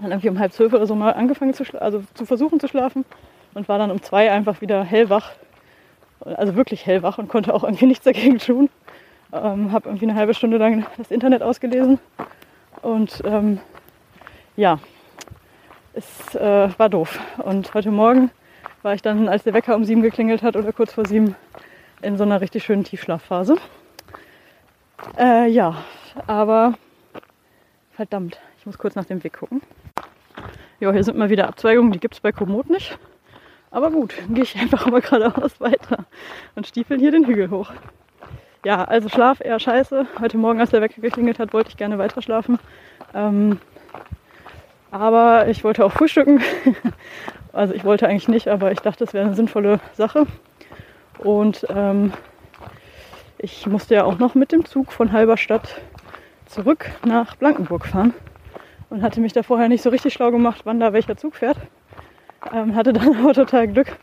Dann 0.00 0.10
irgendwie 0.10 0.28
um 0.28 0.38
halb 0.38 0.52
zwölf 0.52 0.72
oder 0.72 0.86
so 0.86 0.94
mal 0.94 1.14
angefangen 1.14 1.54
zu, 1.54 1.64
also 1.80 2.04
zu 2.14 2.26
versuchen 2.26 2.60
zu 2.60 2.68
schlafen 2.68 3.04
und 3.54 3.68
war 3.68 3.78
dann 3.78 3.90
um 3.90 4.02
zwei 4.02 4.30
einfach 4.30 4.60
wieder 4.60 4.84
hellwach. 4.84 5.32
Also 6.20 6.54
wirklich 6.54 6.86
hellwach 6.86 7.18
und 7.18 7.28
konnte 7.28 7.52
auch 7.54 7.64
irgendwie 7.64 7.86
nichts 7.92 8.04
dagegen 8.04 8.38
tun. 8.38 8.70
Ähm, 9.32 9.72
habe 9.72 9.88
irgendwie 9.88 10.06
eine 10.06 10.14
halbe 10.14 10.34
Stunde 10.34 10.58
lang 10.58 10.86
das 10.98 11.10
Internet 11.10 11.42
ausgelesen 11.42 11.98
und 12.82 13.22
ähm, 13.24 13.60
ja, 14.56 14.78
es 15.94 16.34
äh, 16.34 16.68
war 16.78 16.88
doof. 16.88 17.18
Und 17.38 17.72
heute 17.74 17.90
Morgen 17.90 18.30
war 18.82 18.94
ich 18.94 19.02
dann, 19.02 19.28
als 19.28 19.44
der 19.44 19.54
Wecker 19.54 19.74
um 19.74 19.84
sieben 19.84 20.02
geklingelt 20.02 20.42
hat 20.42 20.56
oder 20.56 20.72
kurz 20.72 20.92
vor 20.92 21.06
sieben, 21.06 21.36
in 22.02 22.16
so 22.16 22.24
einer 22.24 22.40
richtig 22.40 22.64
schönen 22.64 22.84
Tiefschlafphase. 22.84 23.56
Äh, 25.18 25.48
ja, 25.48 25.76
aber 26.26 26.74
verdammt, 27.92 28.40
ich 28.58 28.66
muss 28.66 28.78
kurz 28.78 28.94
nach 28.94 29.04
dem 29.04 29.22
Weg 29.24 29.34
gucken. 29.34 29.62
Ja, 30.80 30.92
hier 30.92 31.04
sind 31.04 31.16
mal 31.16 31.30
wieder 31.30 31.48
Abzweigungen, 31.48 31.92
die 31.92 32.00
gibt 32.00 32.14
es 32.14 32.20
bei 32.20 32.32
Komoot 32.32 32.68
nicht. 32.68 32.98
Aber 33.72 33.90
gut, 33.90 34.14
dann 34.18 34.34
gehe 34.34 34.44
ich 34.44 34.54
einfach 34.56 34.86
mal 34.86 35.00
geradeaus 35.00 35.60
weiter 35.60 36.04
und 36.54 36.66
stiefel 36.66 36.98
hier 36.98 37.10
den 37.10 37.26
Hügel 37.26 37.50
hoch. 37.50 37.72
Ja, 38.64 38.84
also 38.84 39.08
Schlaf 39.08 39.40
eher 39.40 39.58
scheiße. 39.58 40.06
Heute 40.20 40.36
Morgen, 40.36 40.60
als 40.60 40.70
der 40.70 40.82
Wecker 40.82 41.00
geklingelt 41.00 41.40
hat, 41.40 41.52
wollte 41.52 41.70
ich 41.70 41.76
gerne 41.76 41.98
weiter 41.98 42.22
schlafen. 42.22 42.60
Ähm, 43.12 43.58
aber 44.92 45.48
ich 45.48 45.64
wollte 45.64 45.84
auch 45.84 45.90
frühstücken. 45.90 46.42
also 47.52 47.74
ich 47.74 47.82
wollte 47.84 48.06
eigentlich 48.06 48.28
nicht, 48.28 48.46
aber 48.46 48.70
ich 48.70 48.78
dachte, 48.78 49.04
es 49.04 49.14
wäre 49.14 49.24
eine 49.26 49.34
sinnvolle 49.34 49.80
Sache. 49.94 50.26
Und 51.18 51.66
ähm, 51.70 52.12
ich 53.38 53.66
musste 53.66 53.94
ja 53.94 54.04
auch 54.04 54.18
noch 54.18 54.34
mit 54.34 54.52
dem 54.52 54.66
Zug 54.66 54.92
von 54.92 55.12
Halberstadt 55.12 55.80
zurück 56.46 56.90
nach 57.04 57.36
Blankenburg 57.36 57.86
fahren 57.86 58.12
und 58.90 59.02
hatte 59.02 59.20
mich 59.20 59.32
da 59.32 59.42
vorher 59.42 59.68
nicht 59.68 59.82
so 59.82 59.88
richtig 59.88 60.12
schlau 60.12 60.30
gemacht, 60.30 60.60
wann 60.64 60.78
da 60.78 60.92
welcher 60.92 61.16
Zug 61.16 61.36
fährt. 61.36 61.56
Ähm, 62.52 62.74
hatte 62.74 62.92
dann 62.92 63.16
aber 63.22 63.34
total 63.34 63.68
Glück, 63.68 63.96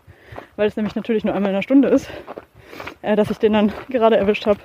weil 0.56 0.68
es 0.68 0.76
nämlich 0.76 0.95
natürlich 0.95 1.24
nur 1.24 1.34
einmal 1.34 1.49
in 1.49 1.56
einer 1.56 1.64
Stunde 1.64 1.90
ist, 1.90 2.10
äh, 3.02 3.16
dass 3.16 3.32
ich 3.32 3.40
den 3.40 3.53
dann 3.53 3.74
gerade 3.90 4.18
erwischt 4.18 4.45
habe. 4.45 4.60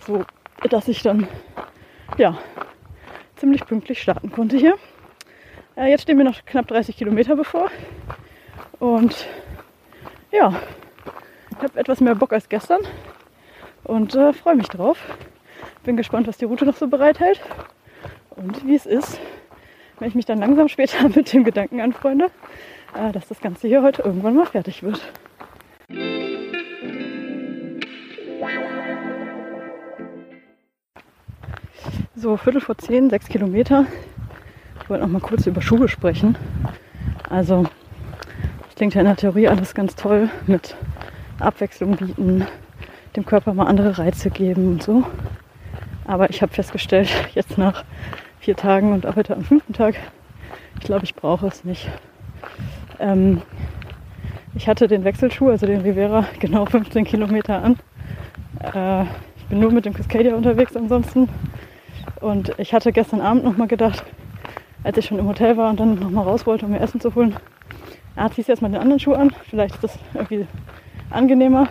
So, 0.00 0.24
dass 0.68 0.88
ich 0.88 1.02
dann, 1.02 1.28
ja, 2.16 2.38
ziemlich 3.36 3.64
pünktlich 3.66 4.00
starten 4.00 4.32
konnte 4.32 4.56
hier. 4.56 4.76
Äh, 5.76 5.90
jetzt 5.90 6.02
stehen 6.02 6.16
mir 6.16 6.24
noch 6.24 6.44
knapp 6.44 6.66
30 6.68 6.96
Kilometer 6.96 7.36
bevor. 7.36 7.70
Und 8.78 9.26
ja, 10.30 10.54
ich 11.50 11.62
habe 11.62 11.78
etwas 11.78 12.00
mehr 12.00 12.14
Bock 12.14 12.32
als 12.32 12.48
gestern 12.48 12.80
und 13.84 14.14
äh, 14.14 14.32
freue 14.32 14.56
mich 14.56 14.68
drauf. 14.68 14.98
Bin 15.84 15.96
gespannt, 15.96 16.26
was 16.26 16.38
die 16.38 16.44
Route 16.44 16.64
noch 16.66 16.76
so 16.76 16.88
bereithält 16.88 17.40
und 18.30 18.66
wie 18.66 18.74
es 18.74 18.86
ist, 18.86 19.20
wenn 20.02 20.08
ich 20.08 20.16
mich 20.16 20.26
dann 20.26 20.40
langsam 20.40 20.66
später 20.66 21.08
mit 21.14 21.32
dem 21.32 21.44
Gedanken 21.44 21.80
anfreunde, 21.80 22.26
äh, 22.94 23.12
dass 23.12 23.28
das 23.28 23.40
Ganze 23.40 23.68
hier 23.68 23.82
heute 23.82 24.02
irgendwann 24.02 24.34
mal 24.34 24.46
fertig 24.46 24.82
wird. 24.82 25.00
So, 32.16 32.36
Viertel 32.36 32.60
vor 32.60 32.76
zehn, 32.78 33.10
sechs 33.10 33.28
Kilometer. 33.28 33.86
Ich 34.82 34.90
wollte 34.90 35.04
noch 35.04 35.12
mal 35.12 35.20
kurz 35.20 35.46
über 35.46 35.62
Schuhe 35.62 35.88
sprechen. 35.88 36.36
Also, 37.30 37.64
klingt 38.74 38.94
ja 38.94 39.02
in 39.02 39.06
der 39.06 39.16
Theorie 39.16 39.46
alles 39.46 39.72
ganz 39.72 39.94
toll 39.94 40.28
mit 40.48 40.74
Abwechslung 41.38 41.96
bieten, 41.96 42.44
dem 43.14 43.24
Körper 43.24 43.54
mal 43.54 43.66
andere 43.66 43.98
Reize 43.98 44.30
geben 44.30 44.66
und 44.66 44.82
so. 44.82 45.04
Aber 46.04 46.28
ich 46.28 46.42
habe 46.42 46.52
festgestellt, 46.52 47.08
jetzt 47.34 47.56
nach 47.56 47.84
vier 48.42 48.56
Tagen 48.56 48.92
und 48.92 49.06
heute 49.14 49.36
am 49.36 49.44
fünften 49.44 49.72
Tag. 49.72 49.94
Ich 50.80 50.86
glaube, 50.86 51.04
ich 51.04 51.14
brauche 51.14 51.46
es 51.46 51.62
nicht. 51.62 51.88
Ähm, 52.98 53.40
ich 54.56 54.66
hatte 54.66 54.88
den 54.88 55.04
Wechselschuh, 55.04 55.50
also 55.50 55.64
den 55.64 55.82
Rivera, 55.82 56.26
genau 56.40 56.66
15 56.66 57.04
Kilometer 57.04 57.62
an. 57.62 57.78
Äh, 58.74 59.04
ich 59.36 59.46
bin 59.48 59.60
nur 59.60 59.70
mit 59.70 59.84
dem 59.84 59.94
Cascadia 59.94 60.34
unterwegs 60.34 60.74
ansonsten. 60.74 61.28
Und 62.20 62.52
ich 62.58 62.74
hatte 62.74 62.90
gestern 62.90 63.20
Abend 63.20 63.44
nochmal 63.44 63.68
gedacht, 63.68 64.02
als 64.82 64.98
ich 64.98 65.06
schon 65.06 65.20
im 65.20 65.28
Hotel 65.28 65.56
war 65.56 65.70
und 65.70 65.78
dann 65.78 66.00
nochmal 66.00 66.24
raus 66.24 66.44
wollte, 66.44 66.66
um 66.66 66.72
mir 66.72 66.80
Essen 66.80 67.00
zu 67.00 67.14
holen, 67.14 67.36
ah, 68.16 68.28
ziehst 68.28 68.48
du 68.48 68.52
erstmal 68.52 68.72
den 68.72 68.80
anderen 68.80 68.98
Schuh 68.98 69.14
an. 69.14 69.32
Vielleicht 69.48 69.76
ist 69.76 69.84
das 69.84 69.98
irgendwie 70.14 70.48
angenehmer. 71.10 71.68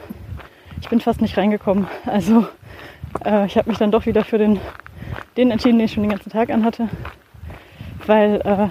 Ich 0.79 0.87
bin 0.87 1.01
fast 1.01 1.19
nicht 1.19 1.37
reingekommen. 1.37 1.87
Also 2.05 2.47
äh, 3.25 3.45
ich 3.45 3.57
habe 3.57 3.69
mich 3.69 3.77
dann 3.77 3.91
doch 3.91 4.05
wieder 4.05 4.23
für 4.23 4.37
den 4.37 4.61
den 5.37 5.51
entschieden, 5.51 5.77
den 5.77 5.85
ich 5.85 5.93
schon 5.93 6.03
den 6.03 6.11
ganzen 6.11 6.31
Tag 6.31 6.49
anhatte. 6.49 6.89
Weil 8.05 8.41
äh, 8.41 8.67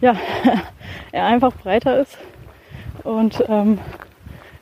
ja, 0.00 0.16
er 1.12 1.26
einfach 1.26 1.52
breiter 1.54 2.00
ist 2.00 2.18
und 3.02 3.42
ähm, 3.48 3.78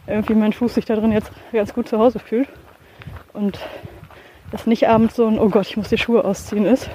irgendwie 0.06 0.34
mein 0.34 0.52
Fuß 0.52 0.74
sich 0.74 0.84
da 0.84 0.96
drin 0.96 1.12
jetzt 1.12 1.30
ganz 1.52 1.72
gut 1.74 1.88
zu 1.88 1.98
Hause 1.98 2.18
fühlt. 2.18 2.48
Und 3.32 3.58
es 4.52 4.66
nicht 4.66 4.88
abends 4.88 5.16
so 5.16 5.26
ein, 5.26 5.38
oh 5.38 5.48
Gott, 5.48 5.66
ich 5.66 5.76
muss 5.76 5.88
die 5.88 5.98
Schuhe 5.98 6.24
ausziehen 6.24 6.66
ist, 6.66 6.90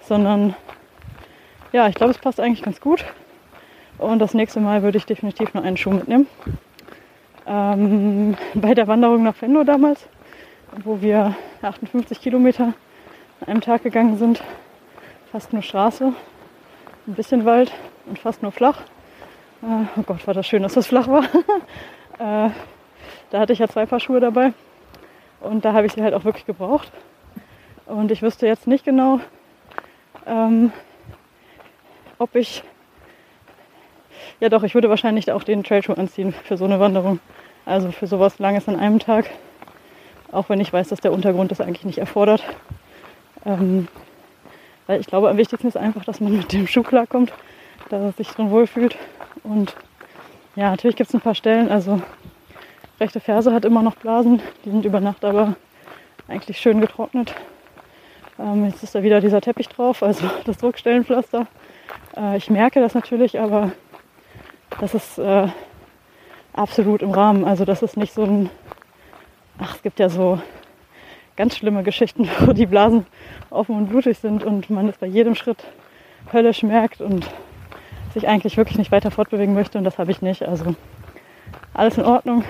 sondern 0.00 0.54
ja, 1.72 1.88
ich 1.88 1.94
glaube, 1.94 2.12
es 2.12 2.18
passt 2.18 2.40
eigentlich 2.40 2.62
ganz 2.62 2.80
gut. 2.80 3.04
Und 3.98 4.18
das 4.18 4.34
nächste 4.34 4.60
Mal 4.60 4.82
würde 4.82 4.98
ich 4.98 5.06
definitiv 5.06 5.54
nur 5.54 5.62
einen 5.62 5.76
Schuh 5.76 5.90
mitnehmen. 5.90 6.26
Ähm, 7.46 8.36
bei 8.54 8.74
der 8.74 8.88
Wanderung 8.88 9.22
nach 9.22 9.40
Venlo 9.40 9.64
damals, 9.64 10.06
wo 10.84 11.00
wir 11.00 11.36
58 11.60 12.20
Kilometer 12.20 12.74
an 13.40 13.48
einem 13.48 13.60
Tag 13.60 13.82
gegangen 13.82 14.16
sind. 14.16 14.42
Fast 15.30 15.52
nur 15.52 15.62
Straße, 15.62 16.12
ein 17.06 17.14
bisschen 17.14 17.44
Wald 17.44 17.72
und 18.06 18.18
fast 18.18 18.42
nur 18.42 18.52
flach. 18.52 18.80
Äh, 19.62 19.84
oh 19.96 20.02
Gott, 20.02 20.26
war 20.26 20.34
das 20.34 20.46
schön, 20.46 20.62
dass 20.62 20.74
das 20.74 20.86
flach 20.86 21.08
war. 21.08 21.24
äh, 22.18 22.50
da 23.30 23.38
hatte 23.38 23.52
ich 23.52 23.58
ja 23.58 23.68
zwei 23.68 23.86
Paar 23.86 24.00
Schuhe 24.00 24.20
dabei 24.20 24.52
und 25.40 25.64
da 25.64 25.72
habe 25.72 25.86
ich 25.86 25.92
sie 25.92 26.02
halt 26.02 26.14
auch 26.14 26.24
wirklich 26.24 26.46
gebraucht. 26.46 26.90
Und 27.86 28.10
ich 28.10 28.22
wüsste 28.22 28.46
jetzt 28.46 28.66
nicht 28.66 28.84
genau, 28.84 29.20
ähm, 30.26 30.72
ob 32.18 32.34
ich 32.34 32.62
ja 34.40 34.48
doch, 34.48 34.62
ich 34.62 34.74
würde 34.74 34.88
wahrscheinlich 34.88 35.30
auch 35.30 35.44
den 35.44 35.62
Trailschuh 35.64 35.92
anziehen 35.94 36.32
für 36.32 36.56
so 36.56 36.64
eine 36.64 36.80
Wanderung. 36.80 37.20
Also 37.64 37.92
für 37.92 38.06
sowas 38.06 38.38
Langes 38.38 38.68
an 38.68 38.76
einem 38.76 38.98
Tag. 38.98 39.30
Auch 40.32 40.48
wenn 40.48 40.60
ich 40.60 40.72
weiß, 40.72 40.88
dass 40.88 41.00
der 41.00 41.12
Untergrund 41.12 41.50
das 41.50 41.60
eigentlich 41.60 41.84
nicht 41.84 41.98
erfordert. 41.98 42.42
Ähm, 43.44 43.86
weil 44.86 45.00
ich 45.00 45.06
glaube, 45.06 45.30
am 45.30 45.36
wichtigsten 45.36 45.68
ist 45.68 45.76
einfach, 45.76 46.04
dass 46.04 46.20
man 46.20 46.36
mit 46.36 46.52
dem 46.52 46.66
Schuh 46.66 46.82
klarkommt, 46.82 47.32
dass 47.90 48.02
er 48.02 48.12
sich 48.12 48.28
drin 48.28 48.50
wohlfühlt. 48.50 48.96
Und 49.44 49.76
ja, 50.56 50.70
natürlich 50.70 50.96
gibt 50.96 51.08
es 51.08 51.14
ein 51.14 51.20
paar 51.20 51.34
Stellen. 51.34 51.70
Also 51.70 52.02
rechte 52.98 53.20
Ferse 53.20 53.52
hat 53.52 53.64
immer 53.64 53.82
noch 53.82 53.94
Blasen. 53.96 54.40
Die 54.64 54.70
sind 54.70 54.84
über 54.84 55.00
Nacht 55.00 55.24
aber 55.24 55.54
eigentlich 56.28 56.58
schön 56.58 56.80
getrocknet. 56.80 57.34
Ähm, 58.38 58.64
jetzt 58.64 58.82
ist 58.82 58.94
da 58.94 59.02
wieder 59.02 59.20
dieser 59.20 59.40
Teppich 59.40 59.68
drauf, 59.68 60.02
also 60.02 60.28
das 60.44 60.58
Druckstellenpflaster. 60.58 61.46
Äh, 62.16 62.36
ich 62.38 62.50
merke 62.50 62.80
das 62.80 62.94
natürlich, 62.94 63.38
aber 63.38 63.72
das 64.80 64.94
ist 64.94 65.18
äh, 65.18 65.48
absolut 66.52 67.02
im 67.02 67.10
Rahmen. 67.10 67.44
Also 67.44 67.64
das 67.64 67.82
ist 67.82 67.96
nicht 67.96 68.12
so 68.12 68.24
ein... 68.24 68.50
Ach, 69.64 69.76
es 69.76 69.82
gibt 69.82 70.00
ja 70.00 70.08
so 70.08 70.40
ganz 71.36 71.56
schlimme 71.56 71.84
Geschichten, 71.84 72.28
wo 72.40 72.52
die 72.52 72.66
Blasen 72.66 73.06
offen 73.48 73.76
und 73.76 73.90
blutig 73.90 74.18
sind 74.18 74.42
und 74.42 74.70
man 74.70 74.88
es 74.88 74.96
bei 74.96 75.06
jedem 75.06 75.36
Schritt 75.36 75.62
höllisch 76.32 76.64
merkt 76.64 77.00
und 77.00 77.30
sich 78.12 78.26
eigentlich 78.26 78.56
wirklich 78.56 78.76
nicht 78.76 78.90
weiter 78.90 79.12
fortbewegen 79.12 79.54
möchte 79.54 79.78
und 79.78 79.84
das 79.84 79.98
habe 79.98 80.10
ich 80.10 80.20
nicht. 80.20 80.42
Also 80.42 80.74
alles 81.74 81.96
in 81.96 82.04
Ordnung. 82.04 82.42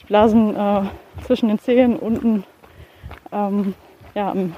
Die 0.00 0.06
Blasen 0.06 0.56
äh, 0.56 0.82
zwischen 1.26 1.48
den 1.48 1.58
Zehen 1.58 1.98
unten, 1.98 2.44
ähm, 3.30 3.74
ja, 4.14 4.30
am, 4.30 4.56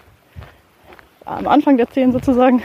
am, 1.25 1.49
Anfang 1.49 1.77
der 1.77 1.91
Zehen 1.91 2.13
sozusagen, 2.13 2.63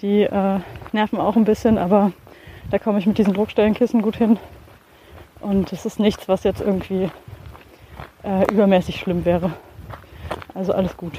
die 0.00 0.22
äh, 0.22 0.60
nerven 0.92 1.20
auch 1.20 1.36
ein 1.36 1.44
bisschen, 1.44 1.76
aber 1.76 2.12
da 2.70 2.78
komme 2.78 2.98
ich 2.98 3.04
mit 3.04 3.18
diesen 3.18 3.34
Druckstellenkissen 3.34 4.00
gut 4.00 4.16
hin. 4.16 4.38
Und 5.40 5.70
es 5.74 5.84
ist 5.84 6.00
nichts, 6.00 6.28
was 6.28 6.44
jetzt 6.44 6.62
irgendwie 6.62 7.10
äh, 8.22 8.50
übermäßig 8.52 9.00
schlimm 9.00 9.24
wäre. 9.24 9.52
Also 10.54 10.72
alles 10.72 10.96
gut. 10.96 11.18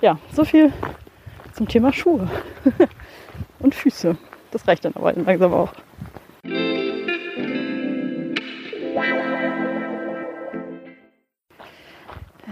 Ja, 0.00 0.18
so 0.32 0.44
viel 0.44 0.72
zum 1.52 1.68
Thema 1.68 1.92
Schuhe 1.92 2.28
und 3.58 3.74
Füße. 3.74 4.16
Das 4.50 4.66
reicht 4.66 4.84
dann 4.84 4.94
aber 4.94 5.12
langsam 5.12 5.52
auch. 5.52 5.72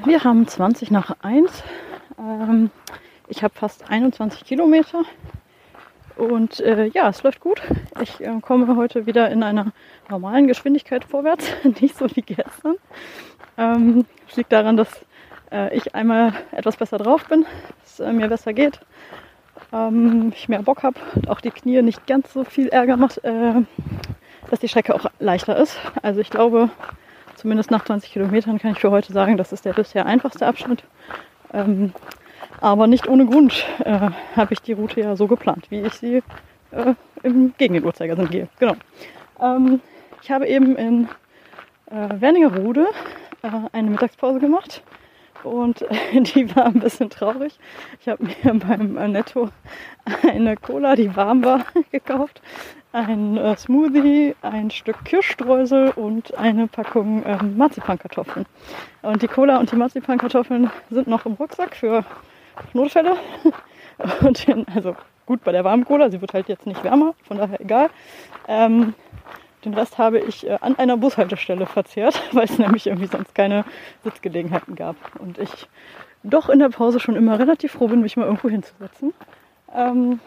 Wir 0.04 0.24
haben 0.24 0.46
20 0.46 0.90
nach 0.90 1.16
1. 1.22 1.62
Ähm, 2.18 2.70
ich 3.28 3.42
habe 3.42 3.54
fast 3.54 3.90
21 3.90 4.44
Kilometer. 4.44 5.02
Und 6.18 6.58
äh, 6.60 6.86
ja, 6.86 7.08
es 7.08 7.22
läuft 7.22 7.38
gut. 7.38 7.62
Ich 8.02 8.20
äh, 8.20 8.40
komme 8.40 8.74
heute 8.74 9.06
wieder 9.06 9.30
in 9.30 9.44
einer 9.44 9.72
normalen 10.10 10.48
Geschwindigkeit 10.48 11.04
vorwärts, 11.04 11.46
nicht 11.80 11.96
so 11.96 12.06
wie 12.14 12.22
gestern. 12.22 12.74
Ähm, 13.56 14.04
das 14.26 14.36
liegt 14.36 14.52
daran, 14.52 14.76
dass 14.76 14.88
äh, 15.52 15.74
ich 15.76 15.94
einmal 15.94 16.32
etwas 16.50 16.76
besser 16.76 16.98
drauf 16.98 17.26
bin, 17.26 17.46
es 17.84 18.00
äh, 18.00 18.12
mir 18.12 18.26
besser 18.26 18.52
geht, 18.52 18.80
ähm, 19.72 20.32
ich 20.34 20.48
mehr 20.48 20.62
Bock 20.62 20.82
habe 20.82 20.98
und 21.14 21.30
auch 21.30 21.40
die 21.40 21.52
Knie 21.52 21.82
nicht 21.82 22.04
ganz 22.08 22.32
so 22.32 22.42
viel 22.42 22.68
Ärger 22.68 22.96
macht, 22.96 23.22
äh, 23.24 23.54
dass 24.50 24.58
die 24.58 24.68
Strecke 24.68 24.96
auch 24.96 25.06
leichter 25.20 25.56
ist. 25.56 25.78
Also 26.02 26.20
ich 26.20 26.30
glaube, 26.30 26.68
zumindest 27.36 27.70
nach 27.70 27.84
20 27.84 28.12
Kilometern 28.12 28.58
kann 28.58 28.72
ich 28.72 28.80
für 28.80 28.90
heute 28.90 29.12
sagen, 29.12 29.36
das 29.36 29.52
ist 29.52 29.64
der 29.64 29.72
bisher 29.72 30.04
einfachste 30.04 30.48
Abschnitt. 30.48 30.82
Ähm, 31.52 31.92
aber 32.60 32.86
nicht 32.86 33.08
ohne 33.08 33.26
Grund 33.26 33.64
äh, 33.84 34.10
habe 34.36 34.52
ich 34.52 34.60
die 34.60 34.72
Route 34.72 35.00
ja 35.00 35.16
so 35.16 35.26
geplant, 35.26 35.70
wie 35.70 35.80
ich 35.80 35.94
sie 35.94 36.22
äh, 36.70 36.94
im, 37.22 37.54
gegen 37.58 37.74
den 37.74 37.84
Uhrzeigersinn 37.84 38.28
gehe. 38.28 38.48
Genau. 38.58 38.74
Ähm, 39.40 39.80
ich 40.22 40.30
habe 40.30 40.46
eben 40.46 40.76
in 40.76 41.08
äh, 41.90 42.20
Wernigerode 42.20 42.86
äh, 43.42 43.50
eine 43.72 43.90
Mittagspause 43.90 44.40
gemacht 44.40 44.82
und 45.44 45.84
die 46.12 46.54
war 46.54 46.66
ein 46.66 46.80
bisschen 46.80 47.10
traurig. 47.10 47.58
Ich 48.00 48.08
habe 48.08 48.24
mir 48.24 48.54
beim 48.66 48.94
Netto 49.12 49.50
eine 50.22 50.56
Cola, 50.56 50.96
die 50.96 51.14
warm 51.14 51.44
war, 51.44 51.64
gekauft, 51.92 52.40
ein 52.92 53.36
äh, 53.36 53.56
Smoothie, 53.56 54.34
ein 54.42 54.70
Stück 54.70 55.04
Kirschstreusel 55.04 55.90
und 55.90 56.34
eine 56.36 56.66
Packung 56.66 57.22
ähm, 57.26 57.56
Marzipankartoffeln. 57.56 58.46
Und 59.02 59.22
die 59.22 59.28
Cola 59.28 59.58
und 59.58 59.70
die 59.70 59.76
Marzipankartoffeln 59.76 60.70
sind 60.90 61.06
noch 61.06 61.26
im 61.26 61.34
Rucksack 61.34 61.76
für 61.76 62.04
Notfälle. 62.72 63.16
Und 64.20 64.46
den, 64.46 64.66
also 64.68 64.96
gut 65.26 65.42
bei 65.44 65.52
der 65.52 65.64
warmen 65.64 65.84
Cola, 65.84 66.10
sie 66.10 66.20
wird 66.20 66.32
halt 66.32 66.48
jetzt 66.48 66.66
nicht 66.66 66.82
wärmer, 66.84 67.14
von 67.24 67.38
daher 67.38 67.60
egal. 67.60 67.90
Ähm, 68.46 68.94
den 69.64 69.74
Rest 69.74 69.98
habe 69.98 70.20
ich 70.20 70.46
äh, 70.46 70.56
an 70.60 70.78
einer 70.78 70.96
Bushaltestelle 70.96 71.66
verzehrt, 71.66 72.20
weil 72.32 72.44
es 72.44 72.58
nämlich 72.58 72.86
irgendwie 72.86 73.08
sonst 73.08 73.34
keine 73.34 73.64
Sitzgelegenheiten 74.04 74.76
gab. 74.76 74.96
Und 75.18 75.38
ich 75.38 75.68
doch 76.22 76.48
in 76.48 76.58
der 76.58 76.68
Pause 76.68 77.00
schon 77.00 77.16
immer 77.16 77.38
relativ 77.38 77.72
froh 77.72 77.88
bin, 77.88 78.00
mich 78.00 78.16
mal 78.16 78.24
irgendwo 78.24 78.48
hinzusetzen. 78.48 79.12
Ähm, 79.74 80.20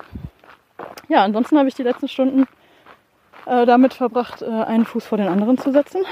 ja, 1.09 1.23
ansonsten 1.23 1.57
habe 1.57 1.67
ich 1.67 1.75
die 1.75 1.83
letzten 1.83 2.07
Stunden 2.07 2.47
äh, 3.45 3.65
damit 3.65 3.93
verbracht, 3.93 4.41
äh, 4.41 4.45
einen 4.45 4.85
Fuß 4.85 5.05
vor 5.05 5.17
den 5.17 5.27
anderen 5.27 5.57
zu 5.57 5.71
setzen. 5.71 6.03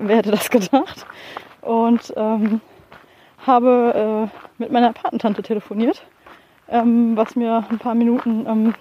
Wer 0.00 0.16
hätte 0.16 0.30
das 0.30 0.50
gedacht? 0.50 1.06
Und 1.60 2.12
ähm, 2.16 2.60
habe 3.46 4.30
äh, 4.30 4.62
mit 4.62 4.72
meiner 4.72 4.92
Patentante 4.92 5.42
telefoniert, 5.42 6.02
ähm, 6.68 7.16
was 7.16 7.36
mir 7.36 7.64
ein 7.70 7.78
paar 7.78 7.94
Minuten 7.94 8.46
ähm, 8.46 8.74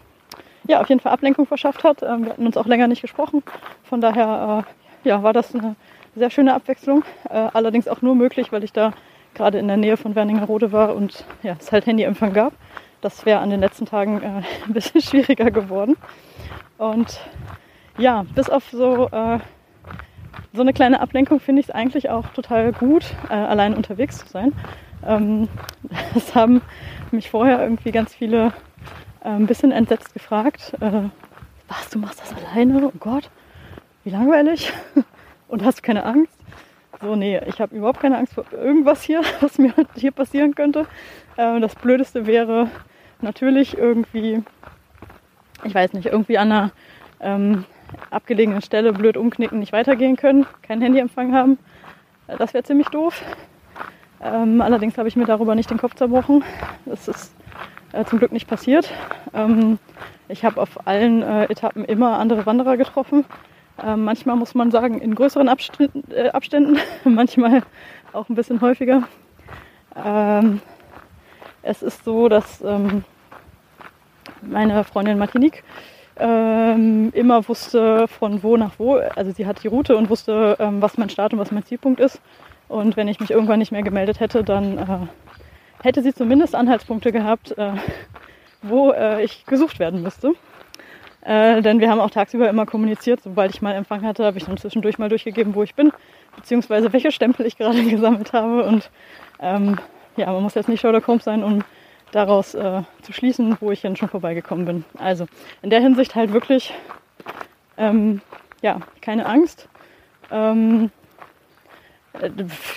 ja, 0.68 0.82
auf 0.82 0.90
jeden 0.90 1.02
Fall 1.02 1.12
Ablenkung 1.12 1.46
verschafft 1.46 1.84
hat. 1.84 2.04
Ähm, 2.04 2.26
wir 2.26 2.32
hatten 2.32 2.46
uns 2.46 2.58
auch 2.58 2.66
länger 2.66 2.88
nicht 2.88 3.02
gesprochen. 3.02 3.44
Von 3.84 4.02
daher 4.02 4.66
äh, 5.04 5.10
ja, 5.10 5.24
war 5.24 5.34
das 5.34 5.54
eine 5.54 5.76
sehr 6.16 6.30
schöne 6.30 6.54
Abwechslung. 6.54 7.04
Äh, 7.30 7.50
allerdings 7.54 7.88
auch 7.88 8.02
nur 8.02 8.16
möglich, 8.16 8.52
weil 8.52 8.64
ich 8.64 8.74
da 8.74 8.94
gerade 9.34 9.58
in 9.58 9.68
der 9.68 9.78
Nähe 9.78 9.98
von 9.98 10.16
Werningerode 10.16 10.72
war 10.72 10.96
und 10.96 11.26
ja, 11.42 11.56
es 11.60 11.72
halt 11.72 11.86
Handyempfang 11.86 12.34
gab. 12.34 12.54
Das 13.02 13.26
wäre 13.26 13.40
an 13.40 13.50
den 13.50 13.60
letzten 13.60 13.86
Tagen 13.86 14.22
äh, 14.22 14.44
ein 14.68 14.74
bisschen 14.74 15.02
schwieriger 15.02 15.52
geworden. 15.52 15.98
Und 16.78 17.20
ja, 17.98 18.26
bis 18.34 18.50
auf 18.50 18.64
so, 18.72 19.10
äh, 19.12 19.40
so 20.54 20.62
eine 20.62 20.74
kleine 20.74 21.02
Ablenkung 21.02 21.40
finde 21.40 21.62
ich 21.62 21.70
es 21.70 21.74
eigentlich 21.74 22.10
auch 22.10 22.28
total 22.30 22.72
gut, 22.72 23.04
äh, 23.30 23.34
allein 23.34 23.74
unterwegs 23.74 24.20
zu 24.20 24.28
sein. 24.28 24.54
Ähm, 25.06 25.50
das 26.14 26.36
haben 26.36 26.62
mich 27.12 27.30
vorher 27.30 27.62
irgendwie 27.62 27.92
ganz 27.92 28.14
viele 28.14 28.54
äh, 29.24 29.30
ein 29.30 29.48
bisschen 29.48 29.72
entsetzt 29.72 30.14
gefragt, 30.14 30.74
äh, 30.80 31.10
was, 31.68 31.90
du 31.90 32.00
machst 32.00 32.22
das 32.22 32.34
alleine? 32.34 32.86
Oh 32.86 32.94
Gott, 33.00 33.30
wie 34.04 34.12
langweilig. 34.12 34.72
Und 35.48 35.64
hast 35.64 35.80
du 35.80 35.82
keine 35.82 36.06
Angst? 36.06 36.38
So, 37.02 37.16
nee, 37.16 37.40
ich 37.48 37.60
habe 37.60 37.76
überhaupt 37.76 38.00
keine 38.00 38.18
Angst 38.18 38.34
vor 38.34 38.46
irgendwas 38.52 39.02
hier, 39.02 39.22
was 39.42 39.58
mir 39.58 39.74
hier 39.96 40.12
passieren 40.12 40.54
könnte. 40.54 40.86
Äh, 41.36 41.60
das 41.60 41.76
Blödeste 41.76 42.28
wäre 42.28 42.70
natürlich 43.22 43.78
irgendwie, 43.78 44.44
ich 45.64 45.74
weiß 45.74 45.94
nicht, 45.94 46.06
irgendwie 46.06 46.38
an 46.38 46.52
einer 46.52 46.72
ähm, 47.20 47.66
abgelegenen 48.10 48.62
Stelle 48.62 48.94
blöd 48.94 49.18
umknicken, 49.18 49.60
nicht 49.60 49.74
weitergehen 49.74 50.16
können, 50.16 50.46
kein 50.62 50.82
Handyempfang 50.82 51.34
haben. 51.34 51.58
Äh, 52.28 52.38
das 52.38 52.54
wäre 52.54 52.64
ziemlich 52.64 52.88
doof. 52.88 53.24
Ähm, 54.22 54.62
allerdings 54.62 54.98
habe 54.98 55.08
ich 55.08 55.16
mir 55.16 55.26
darüber 55.26 55.56
nicht 55.56 55.70
den 55.70 55.78
Kopf 55.78 55.96
zerbrochen. 55.96 56.44
Das 56.86 57.08
ist 57.08 57.34
äh, 57.92 58.06
zum 58.06 58.20
Glück 58.20 58.32
nicht 58.32 58.48
passiert. 58.48 58.90
Ähm, 59.34 59.80
ich 60.30 60.46
habe 60.46 60.62
auf 60.62 60.88
allen 60.88 61.22
äh, 61.22 61.46
Etappen 61.46 61.84
immer 61.86 62.20
andere 62.20 62.46
Wanderer 62.46 62.78
getroffen. 62.78 63.26
Ähm, 63.84 64.06
manchmal 64.06 64.36
muss 64.36 64.56
man 64.56 64.72
sagen, 64.72 65.00
in 65.00 65.16
größeren 65.16 65.50
Abständen, 65.50 66.04
äh, 66.12 66.30
Abständen 66.30 66.78
manchmal 67.04 67.64
auch 68.14 68.30
ein 68.30 68.36
bisschen 68.36 68.62
häufiger. 68.62 69.04
Ähm, 69.96 70.62
es 71.62 71.82
ist 71.82 72.04
so, 72.04 72.30
dass 72.30 72.62
ähm, 72.62 73.04
meine 74.42 74.84
Freundin 74.84 75.18
Martinique 75.18 75.64
ähm, 76.20 77.12
immer 77.14 77.48
wusste, 77.48 78.08
von 78.08 78.44
wo 78.44 78.58
nach 78.58 78.74
wo. 78.78 78.96
Also 78.96 79.32
sie 79.32 79.46
hat 79.46 79.64
die 79.64 79.68
Route 79.68 79.98
und 79.98 80.10
wusste, 80.10 80.58
ähm, 80.60 80.82
was 80.82 80.98
mein 80.98 81.10
Start 81.10 81.34
und 81.34 81.40
was 81.40 81.52
mein 81.52 81.66
Zielpunkt 81.66 82.00
ist. 82.00 82.22
Und 82.68 82.98
wenn 82.98 83.08
ich 83.08 83.20
mich 83.20 83.32
irgendwann 83.32 83.60
nicht 83.60 83.72
mehr 83.72 83.84
gemeldet 83.84 84.20
hätte, 84.20 84.44
dann 84.44 84.78
äh, 84.78 85.84
hätte 85.84 86.02
sie 86.02 86.14
zumindest 86.14 86.56
Anhaltspunkte 86.56 87.12
gehabt, 87.12 87.58
äh, 87.58 87.74
wo 88.62 88.92
äh, 88.92 89.24
ich 89.24 89.46
gesucht 89.46 89.80
werden 89.80 90.02
müsste. 90.02 90.34
Äh, 91.22 91.62
denn 91.62 91.80
wir 91.80 91.90
haben 91.90 92.00
auch 92.00 92.10
tagsüber 92.10 92.50
immer 92.50 92.66
kommuniziert. 92.66 93.22
Sobald 93.24 93.54
ich 93.54 93.62
mal 93.62 93.74
Empfang 93.74 94.04
hatte, 94.04 94.26
habe 94.26 94.38
ich 94.38 94.46
dann 94.46 94.58
zwischendurch 94.58 94.98
mal 94.98 95.10
durchgegeben, 95.10 95.56
wo 95.56 95.64
ich 95.64 95.76
bin, 95.76 95.92
beziehungsweise 96.36 96.92
welche 96.92 97.12
Stempel 97.12 97.46
ich 97.46 97.58
gerade 97.58 97.84
gesammelt 97.90 98.34
habe. 98.34 98.64
Und 98.64 98.90
ähm, 99.40 99.78
ja, 100.18 100.32
man 100.32 100.44
muss 100.44 100.56
jetzt 100.56 100.70
nicht 100.70 100.82
Sherlock 100.82 101.08
Holmes 101.08 101.24
sein, 101.24 101.44
um 101.44 101.64
daraus 102.14 102.54
äh, 102.54 102.84
zu 103.02 103.12
schließen, 103.12 103.58
wo 103.60 103.72
ich 103.72 103.82
denn 103.82 103.96
schon 103.96 104.10
vorbeigekommen 104.10 104.66
bin. 104.66 104.86
Also 104.98 105.26
in 105.62 105.70
der 105.70 105.82
Hinsicht 105.82 106.16
halt 106.16 106.32
wirklich, 106.32 106.74
ähm, 107.78 108.22
ja, 108.62 108.80
keine 109.02 109.26
Angst. 109.26 109.68
Ähm, 110.32 110.92
äh, 112.14 112.30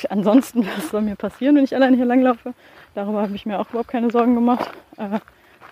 ansonsten, 0.09 0.67
was 0.77 0.89
soll 0.91 1.03
mir 1.03 1.17
passieren, 1.17 1.57
wenn 1.57 1.65
ich 1.65 1.75
alleine 1.75 1.97
hier 1.97 2.07
langlaufe? 2.07 2.55
Darüber 2.95 3.23
habe 3.23 3.35
ich 3.35 3.47
mir 3.47 3.61
auch 3.61 3.69
überhaupt 3.71 3.91
keine 3.91 4.11
Sorgen 4.11 4.35
gemacht. 4.35 4.71
Äh, 4.97 5.21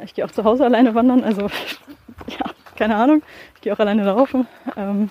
ich 0.04 0.14
gehe 0.14 0.24
auch 0.24 0.30
zu 0.30 0.44
Hause 0.44 0.64
alleine 0.64 0.94
wandern, 0.94 1.24
also 1.24 1.42
ja, 2.26 2.50
keine 2.76 2.96
Ahnung. 2.96 3.22
Ich 3.54 3.62
gehe 3.62 3.72
auch 3.72 3.78
alleine 3.78 4.04
laufen. 4.04 4.46
Ähm, 4.76 5.10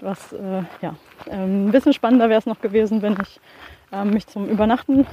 was, 0.00 0.32
äh, 0.32 0.62
ja, 0.80 0.94
ähm, 1.28 1.68
ein 1.68 1.72
bisschen 1.72 1.92
spannender 1.92 2.28
wäre 2.28 2.38
es 2.38 2.46
noch 2.46 2.60
gewesen, 2.60 3.02
wenn 3.02 3.16
ich 3.22 3.40
ähm, 3.92 4.10
mich 4.10 4.26
zum 4.26 4.48
Übernachten 4.48 5.06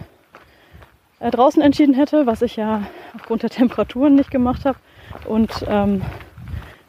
äh, 1.24 1.32
draußen 1.32 1.62
entschieden 1.62 1.95
hätte, 1.95 2.26
was 2.26 2.41
ich 2.41 2.58
ja 2.58 2.84
aufgrund 3.16 3.44
der 3.44 3.50
Temperaturen 3.50 4.16
nicht 4.16 4.30
gemacht 4.30 4.66
habe. 4.66 4.78
Und 5.26 5.66
ähm, 5.68 6.02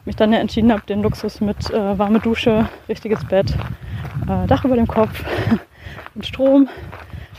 mich 0.03 0.15
dann 0.15 0.33
ja 0.33 0.39
entschieden 0.39 0.71
habe, 0.71 0.83
den 0.87 1.01
Luxus 1.01 1.41
mit 1.41 1.69
äh, 1.71 1.97
warme 1.97 2.19
Dusche, 2.19 2.67
richtiges 2.89 3.23
Bett, 3.25 3.51
äh, 4.27 4.45
Dach 4.47 4.65
über 4.65 4.75
dem 4.75 4.87
Kopf 4.87 5.23
und 6.15 6.25
Strom, 6.25 6.67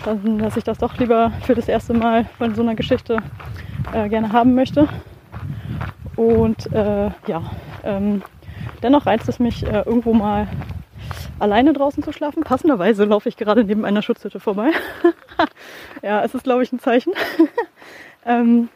dann, 0.05 0.39
dass 0.39 0.56
ich 0.56 0.64
das 0.64 0.78
doch 0.78 0.97
lieber 0.98 1.32
für 1.43 1.55
das 1.55 1.68
erste 1.68 1.94
Mal 1.94 2.24
von 2.39 2.55
so 2.55 2.62
einer 2.62 2.74
Geschichte 2.74 3.18
äh, 3.93 4.09
gerne 4.09 4.32
haben 4.32 4.55
möchte. 4.55 4.89
Und 6.16 6.73
äh, 6.73 7.10
ja, 7.27 7.43
ähm, 7.85 8.23
dennoch 8.82 9.06
reizt 9.06 9.28
es 9.28 9.39
mich, 9.39 9.66
äh, 9.66 9.82
irgendwo 9.82 10.14
mal 10.14 10.48
alleine 11.39 11.73
draußen 11.73 12.03
zu 12.03 12.12
schlafen. 12.12 12.43
Passenderweise 12.43 13.05
laufe 13.05 13.28
ich 13.28 13.37
gerade 13.37 13.65
neben 13.65 13.85
einer 13.85 14.03
Schutzhütte 14.03 14.41
vorbei. 14.41 14.70
ja, 16.03 16.23
es 16.23 16.35
ist, 16.35 16.45
glaube 16.45 16.62
ich, 16.62 16.73
ein 16.73 16.78
Zeichen. 16.78 17.12
ähm, 18.27 18.69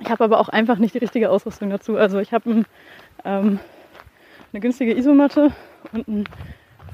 ich 0.00 0.10
habe 0.10 0.24
aber 0.24 0.40
auch 0.40 0.48
einfach 0.48 0.78
nicht 0.78 0.94
die 0.94 0.98
richtige 0.98 1.30
Ausrüstung 1.30 1.70
dazu. 1.70 1.96
Also 1.96 2.18
ich 2.18 2.32
habe 2.32 2.50
ein, 2.50 2.66
ähm, 3.24 3.60
eine 4.52 4.60
günstige 4.60 4.96
Isomatte 4.96 5.52
und 5.92 6.08
einen 6.08 6.28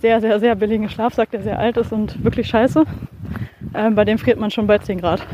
sehr, 0.01 0.21
sehr, 0.21 0.39
sehr 0.41 0.55
billigen 0.55 0.89
Schlafsack, 0.89 1.31
der 1.31 1.43
sehr 1.43 1.59
alt 1.59 1.77
ist 1.77 1.93
und 1.93 2.23
wirklich 2.23 2.49
scheiße. 2.49 2.85
Ähm, 3.75 3.95
bei 3.95 4.05
dem 4.05 4.19
friert 4.19 4.39
man 4.39 4.51
schon 4.51 4.67
bei 4.67 4.79
10 4.79 5.01
Grad. 5.01 5.27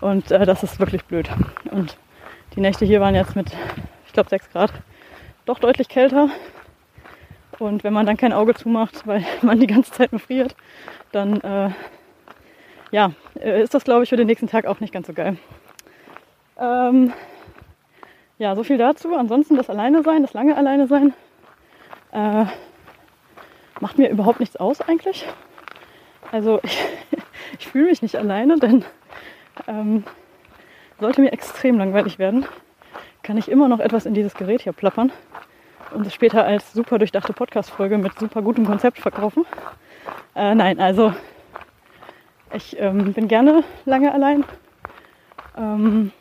Und 0.00 0.30
äh, 0.30 0.44
das 0.44 0.62
ist 0.62 0.78
wirklich 0.78 1.04
blöd. 1.04 1.28
Und 1.70 1.96
die 2.54 2.60
Nächte 2.60 2.84
hier 2.84 3.00
waren 3.00 3.14
jetzt 3.14 3.36
mit, 3.36 3.50
ich 4.06 4.12
glaube, 4.12 4.28
6 4.28 4.50
Grad 4.50 4.72
doch 5.46 5.58
deutlich 5.58 5.88
kälter. 5.88 6.28
Und 7.58 7.84
wenn 7.84 7.92
man 7.92 8.06
dann 8.06 8.16
kein 8.16 8.32
Auge 8.32 8.54
zumacht, 8.54 9.06
weil 9.06 9.24
man 9.42 9.60
die 9.60 9.66
ganze 9.66 9.92
Zeit 9.92 10.12
nur 10.12 10.20
friert, 10.20 10.54
dann 11.12 11.40
äh, 11.40 11.70
ja, 12.90 13.12
äh, 13.40 13.62
ist 13.62 13.74
das, 13.74 13.84
glaube 13.84 14.04
ich, 14.04 14.10
für 14.10 14.16
den 14.16 14.26
nächsten 14.26 14.48
Tag 14.48 14.66
auch 14.66 14.80
nicht 14.80 14.92
ganz 14.92 15.06
so 15.06 15.12
geil. 15.12 15.36
Ähm, 16.58 17.12
ja, 18.38 18.54
so 18.54 18.62
viel 18.62 18.78
dazu. 18.78 19.14
Ansonsten 19.14 19.56
das 19.56 19.70
Alleine 19.70 20.02
sein, 20.02 20.22
das 20.22 20.34
lange 20.34 20.56
Alleine 20.56 20.86
sein, 20.86 21.14
äh, 22.12 22.44
macht 23.80 23.98
mir 23.98 24.08
überhaupt 24.10 24.40
nichts 24.40 24.56
aus 24.56 24.80
eigentlich. 24.80 25.26
Also 26.32 26.60
ich, 26.62 26.78
ich 27.58 27.68
fühle 27.68 27.86
mich 27.86 28.02
nicht 28.02 28.16
alleine, 28.16 28.58
denn 28.58 28.84
ähm, 29.66 30.04
sollte 31.00 31.20
mir 31.20 31.32
extrem 31.32 31.78
langweilig 31.78 32.18
werden, 32.18 32.46
kann 33.22 33.36
ich 33.38 33.50
immer 33.50 33.68
noch 33.68 33.80
etwas 33.80 34.06
in 34.06 34.14
dieses 34.14 34.34
Gerät 34.34 34.62
hier 34.62 34.72
plappern 34.72 35.12
und 35.96 36.06
es 36.06 36.12
später 36.12 36.44
als 36.44 36.74
super 36.74 36.98
durchdachte 36.98 37.32
Podcast-Folge 37.32 37.96
mit 37.96 38.18
super 38.18 38.42
gutem 38.42 38.66
Konzept 38.66 38.98
verkaufen. 38.98 39.46
Äh, 40.34 40.54
nein, 40.54 40.78
also 40.78 41.14
ich 42.52 42.78
ähm, 42.78 43.14
bin 43.14 43.28
gerne 43.28 43.64
lange 43.86 44.12
allein. 44.12 44.44
Ähm, 45.56 46.12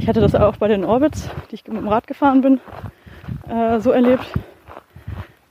ich 0.00 0.08
hatte 0.08 0.20
das 0.20 0.34
auch 0.34 0.56
bei 0.56 0.66
den 0.66 0.84
Orbits, 0.84 1.30
die 1.50 1.54
ich 1.54 1.66
mit 1.68 1.76
dem 1.76 1.88
Rad 1.88 2.08
gefahren 2.08 2.40
bin, 2.40 2.60
äh, 3.48 3.78
so 3.78 3.92
erlebt, 3.92 4.26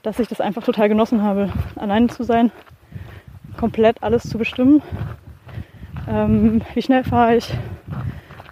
dass 0.02 0.18
ich 0.18 0.28
das 0.28 0.42
einfach 0.42 0.62
total 0.62 0.90
genossen 0.90 1.22
habe, 1.22 1.50
allein 1.76 2.10
zu 2.10 2.22
sein, 2.22 2.52
komplett 3.58 4.02
alles 4.02 4.28
zu 4.28 4.36
bestimmen. 4.36 4.82
Ähm, 6.06 6.60
wie 6.74 6.82
schnell 6.82 7.04
fahre 7.04 7.36
ich? 7.36 7.50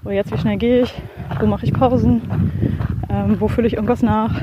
Oder 0.04 0.14
jetzt, 0.14 0.32
wie 0.32 0.38
schnell 0.38 0.56
gehe 0.56 0.82
ich? 0.82 0.94
Wo 1.38 1.46
mache 1.46 1.66
ich 1.66 1.74
Pausen? 1.74 2.97
Ähm, 3.08 3.40
wo 3.40 3.48
fülle 3.48 3.66
ich 3.66 3.74
irgendwas 3.74 4.02
nach? 4.02 4.40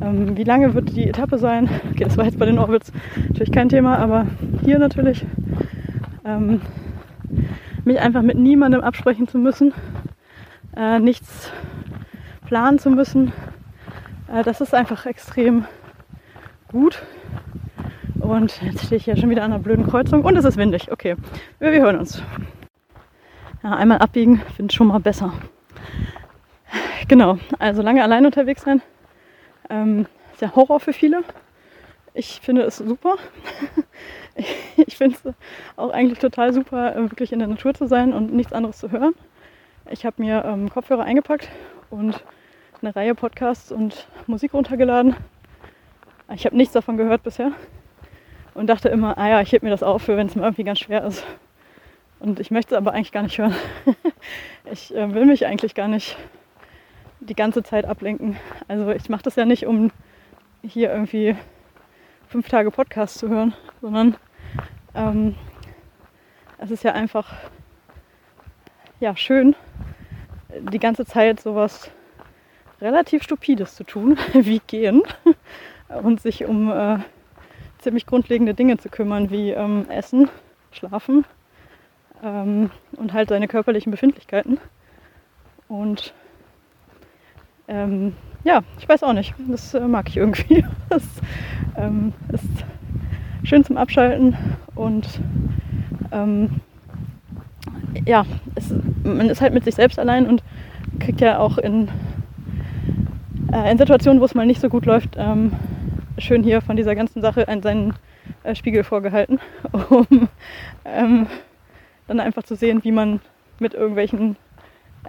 Ähm, 0.00 0.36
wie 0.36 0.44
lange 0.44 0.74
wird 0.74 0.94
die 0.94 1.08
Etappe 1.08 1.38
sein? 1.38 1.68
Okay, 1.90 2.04
das 2.04 2.16
war 2.16 2.24
jetzt 2.24 2.38
bei 2.38 2.46
den 2.46 2.58
Orbits 2.58 2.92
natürlich 3.28 3.52
kein 3.52 3.68
Thema, 3.68 3.98
aber 3.98 4.26
hier 4.62 4.78
natürlich. 4.78 5.24
Ähm, 6.24 6.60
mich 7.86 8.00
einfach 8.00 8.22
mit 8.22 8.36
niemandem 8.36 8.80
absprechen 8.80 9.28
zu 9.28 9.38
müssen, 9.38 9.72
äh, 10.76 10.98
nichts 10.98 11.52
planen 12.46 12.78
zu 12.78 12.90
müssen. 12.90 13.32
Äh, 14.32 14.42
das 14.42 14.60
ist 14.60 14.74
einfach 14.74 15.06
extrem 15.06 15.64
gut. 16.68 17.02
Und 18.18 18.60
jetzt 18.62 18.86
stehe 18.86 18.96
ich 18.96 19.04
hier 19.04 19.16
schon 19.16 19.30
wieder 19.30 19.44
an 19.44 19.52
einer 19.52 19.62
blöden 19.62 19.86
Kreuzung 19.86 20.24
und 20.24 20.36
es 20.36 20.44
ist 20.44 20.56
windig. 20.56 20.90
Okay, 20.90 21.16
wir, 21.60 21.72
wir 21.72 21.80
hören 21.80 21.98
uns. 21.98 22.22
Ja, 23.62 23.76
einmal 23.76 23.98
abbiegen, 23.98 24.42
finde 24.56 24.74
schon 24.74 24.88
mal 24.88 24.98
besser. 24.98 25.32
Genau, 27.08 27.38
also 27.58 27.82
lange 27.82 28.02
allein 28.02 28.26
unterwegs 28.26 28.62
sein. 28.62 28.82
Ähm, 29.70 30.06
ist 30.32 30.42
ja 30.42 30.54
Horror 30.54 30.80
für 30.80 30.92
viele. 30.92 31.22
Ich 32.14 32.40
finde 32.42 32.62
es 32.62 32.78
super. 32.78 33.16
ich 34.76 34.96
finde 34.96 35.16
es 35.16 35.34
auch 35.76 35.90
eigentlich 35.90 36.18
total 36.18 36.52
super, 36.52 36.96
äh, 36.96 37.10
wirklich 37.10 37.32
in 37.32 37.38
der 37.38 37.48
Natur 37.48 37.74
zu 37.74 37.86
sein 37.86 38.12
und 38.12 38.32
nichts 38.32 38.52
anderes 38.52 38.78
zu 38.78 38.90
hören. 38.90 39.14
Ich 39.90 40.04
habe 40.04 40.22
mir 40.22 40.44
ähm, 40.44 40.68
Kopfhörer 40.70 41.04
eingepackt 41.04 41.48
und 41.90 42.22
eine 42.82 42.96
Reihe 42.96 43.14
Podcasts 43.14 43.70
und 43.70 44.08
Musik 44.26 44.54
runtergeladen. 44.54 45.14
Ich 46.34 46.44
habe 46.44 46.56
nichts 46.56 46.72
davon 46.72 46.96
gehört 46.96 47.22
bisher 47.22 47.52
und 48.54 48.66
dachte 48.66 48.88
immer, 48.88 49.16
ah 49.16 49.28
ja, 49.28 49.40
ich 49.42 49.52
heb 49.52 49.62
mir 49.62 49.70
das 49.70 49.82
auf, 49.82 50.02
für 50.02 50.16
wenn 50.16 50.26
es 50.26 50.34
mir 50.34 50.42
irgendwie 50.42 50.64
ganz 50.64 50.80
schwer 50.80 51.04
ist. 51.04 51.24
Und 52.18 52.40
ich 52.40 52.50
möchte 52.50 52.74
es 52.74 52.78
aber 52.78 52.92
eigentlich 52.92 53.12
gar 53.12 53.22
nicht 53.22 53.38
hören. 53.38 53.54
ich 54.72 54.94
äh, 54.94 55.14
will 55.14 55.26
mich 55.26 55.46
eigentlich 55.46 55.74
gar 55.74 55.88
nicht 55.88 56.16
die 57.20 57.34
ganze 57.34 57.62
Zeit 57.62 57.84
ablenken. 57.84 58.36
Also 58.68 58.90
ich 58.90 59.08
mache 59.08 59.22
das 59.22 59.36
ja 59.36 59.44
nicht, 59.44 59.66
um 59.66 59.90
hier 60.62 60.90
irgendwie 60.92 61.36
fünf 62.28 62.48
Tage 62.48 62.70
Podcast 62.70 63.18
zu 63.18 63.28
hören, 63.28 63.54
sondern 63.80 64.16
ähm, 64.94 65.34
es 66.58 66.70
ist 66.70 66.84
ja 66.84 66.92
einfach 66.92 67.34
ja, 69.00 69.16
schön, 69.16 69.54
die 70.72 70.78
ganze 70.78 71.04
Zeit 71.04 71.40
sowas 71.40 71.90
relativ 72.80 73.22
Stupides 73.22 73.74
zu 73.74 73.84
tun, 73.84 74.18
wie 74.32 74.60
gehen 74.66 75.02
und 75.88 76.20
sich 76.20 76.44
um 76.44 76.70
äh, 76.70 76.98
ziemlich 77.78 78.06
grundlegende 78.06 78.54
Dinge 78.54 78.78
zu 78.78 78.88
kümmern, 78.88 79.30
wie 79.30 79.50
ähm, 79.50 79.88
Essen, 79.90 80.28
Schlafen 80.72 81.24
ähm, 82.22 82.70
und 82.96 83.12
halt 83.12 83.28
seine 83.28 83.48
körperlichen 83.48 83.90
Befindlichkeiten. 83.90 84.58
Und 85.68 86.14
ähm, 87.68 88.14
ja, 88.44 88.62
ich 88.78 88.88
weiß 88.88 89.02
auch 89.02 89.12
nicht. 89.12 89.34
Das 89.48 89.74
äh, 89.74 89.80
mag 89.80 90.08
ich 90.08 90.16
irgendwie. 90.16 90.64
Das 90.88 91.02
ähm, 91.76 92.12
ist 92.32 92.64
schön 93.42 93.64
zum 93.64 93.76
Abschalten 93.76 94.36
und 94.76 95.20
ähm, 96.12 96.60
ja, 98.06 98.24
es, 98.54 98.72
man 99.02 99.28
ist 99.28 99.40
halt 99.40 99.52
mit 99.52 99.64
sich 99.64 99.74
selbst 99.74 99.98
allein 99.98 100.26
und 100.28 100.42
kriegt 101.00 101.20
ja 101.20 101.38
auch 101.38 101.58
in, 101.58 101.88
äh, 103.52 103.70
in 103.70 103.78
Situationen, 103.78 104.20
wo 104.20 104.24
es 104.24 104.34
mal 104.34 104.46
nicht 104.46 104.60
so 104.60 104.68
gut 104.68 104.86
läuft, 104.86 105.16
ähm, 105.16 105.52
schön 106.18 106.42
hier 106.42 106.60
von 106.60 106.76
dieser 106.76 106.94
ganzen 106.94 107.20
Sache 107.20 107.48
an 107.48 107.62
seinen 107.62 107.94
äh, 108.44 108.54
Spiegel 108.54 108.84
vorgehalten, 108.84 109.40
um 109.90 110.28
ähm, 110.84 111.26
dann 112.06 112.20
einfach 112.20 112.44
zu 112.44 112.54
sehen, 112.54 112.84
wie 112.84 112.92
man 112.92 113.20
mit 113.58 113.74
irgendwelchen 113.74 114.36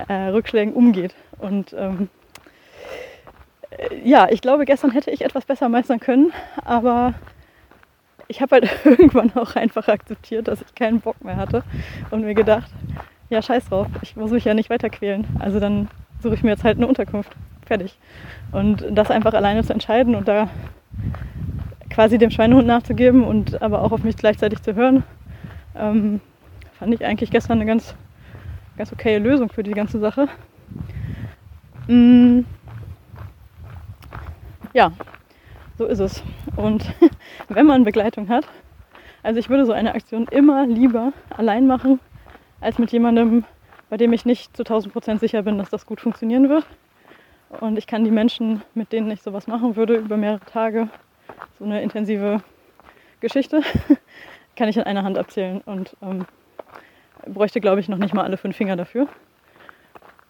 äh, 0.07 0.29
Rückschlägen 0.29 0.73
umgeht. 0.73 1.15
Und 1.39 1.75
ähm, 1.77 2.09
ja, 4.03 4.27
ich 4.29 4.41
glaube, 4.41 4.65
gestern 4.65 4.91
hätte 4.91 5.11
ich 5.11 5.21
etwas 5.23 5.45
besser 5.45 5.69
meistern 5.69 5.99
können, 5.99 6.31
aber 6.63 7.13
ich 8.27 8.41
habe 8.41 8.55
halt 8.55 8.69
irgendwann 8.85 9.33
auch 9.35 9.55
einfach 9.55 9.87
akzeptiert, 9.87 10.47
dass 10.47 10.61
ich 10.61 10.75
keinen 10.75 11.01
Bock 11.01 11.23
mehr 11.23 11.37
hatte 11.37 11.63
und 12.11 12.23
mir 12.23 12.33
gedacht, 12.33 12.69
ja, 13.29 13.41
scheiß 13.41 13.69
drauf, 13.69 13.87
ich 14.01 14.15
muss 14.15 14.31
mich 14.31 14.45
ja 14.45 14.53
nicht 14.53 14.69
weiter 14.69 14.89
quälen. 14.89 15.25
Also 15.39 15.59
dann 15.59 15.89
suche 16.21 16.35
ich 16.35 16.43
mir 16.43 16.51
jetzt 16.51 16.63
halt 16.63 16.77
eine 16.77 16.87
Unterkunft. 16.87 17.31
Fertig. 17.65 17.97
Und 18.53 18.85
das 18.89 19.11
einfach 19.11 19.33
alleine 19.33 19.63
zu 19.63 19.73
entscheiden 19.73 20.15
und 20.15 20.27
da 20.27 20.49
quasi 21.89 22.17
dem 22.17 22.31
Schweinehund 22.31 22.65
nachzugeben 22.65 23.23
und 23.23 23.61
aber 23.61 23.81
auch 23.81 23.91
auf 23.91 24.03
mich 24.03 24.15
gleichzeitig 24.15 24.61
zu 24.61 24.75
hören, 24.75 25.03
ähm, 25.75 26.21
fand 26.79 26.93
ich 26.93 27.03
eigentlich 27.03 27.31
gestern 27.31 27.57
eine 27.57 27.65
ganz, 27.65 27.95
ganz 28.77 28.93
okaye 28.93 29.19
Lösung 29.19 29.49
für 29.49 29.63
die 29.63 29.71
ganze 29.71 29.99
Sache. 29.99 30.27
Mm, 31.87 32.41
ja, 34.77 34.91
so 35.79 35.85
ist 35.85 35.99
es. 35.99 36.23
Und 36.55 36.85
wenn 37.49 37.65
man 37.65 37.83
Begleitung 37.83 38.29
hat, 38.29 38.45
also 39.23 39.39
ich 39.39 39.49
würde 39.49 39.65
so 39.65 39.73
eine 39.73 39.95
Aktion 39.95 40.27
immer 40.29 40.67
lieber 40.67 41.13
allein 41.35 41.65
machen, 41.65 41.99
als 42.61 42.77
mit 42.77 42.91
jemandem, 42.91 43.43
bei 43.89 43.97
dem 43.97 44.13
ich 44.13 44.23
nicht 44.23 44.55
zu 44.55 44.61
1000 44.61 44.93
Prozent 44.93 45.19
sicher 45.19 45.41
bin, 45.41 45.57
dass 45.57 45.71
das 45.71 45.87
gut 45.87 45.99
funktionieren 45.99 46.47
wird. 46.47 46.67
Und 47.59 47.79
ich 47.79 47.87
kann 47.87 48.03
die 48.03 48.11
Menschen, 48.11 48.61
mit 48.75 48.91
denen 48.91 49.09
ich 49.09 49.23
sowas 49.23 49.47
machen 49.47 49.75
würde, 49.75 49.95
über 49.95 50.15
mehrere 50.15 50.45
Tage, 50.45 50.89
so 51.57 51.65
eine 51.65 51.81
intensive 51.81 52.43
Geschichte, 53.19 53.63
kann 54.55 54.69
ich 54.69 54.77
in 54.77 54.83
einer 54.83 55.01
Hand 55.03 55.17
abzählen 55.17 55.61
und 55.65 55.97
ähm, 56.03 56.27
bräuchte, 57.25 57.61
glaube 57.61 57.79
ich, 57.79 57.89
noch 57.89 57.97
nicht 57.97 58.13
mal 58.13 58.25
alle 58.25 58.37
fünf 58.37 58.55
Finger 58.55 58.75
dafür. 58.75 59.07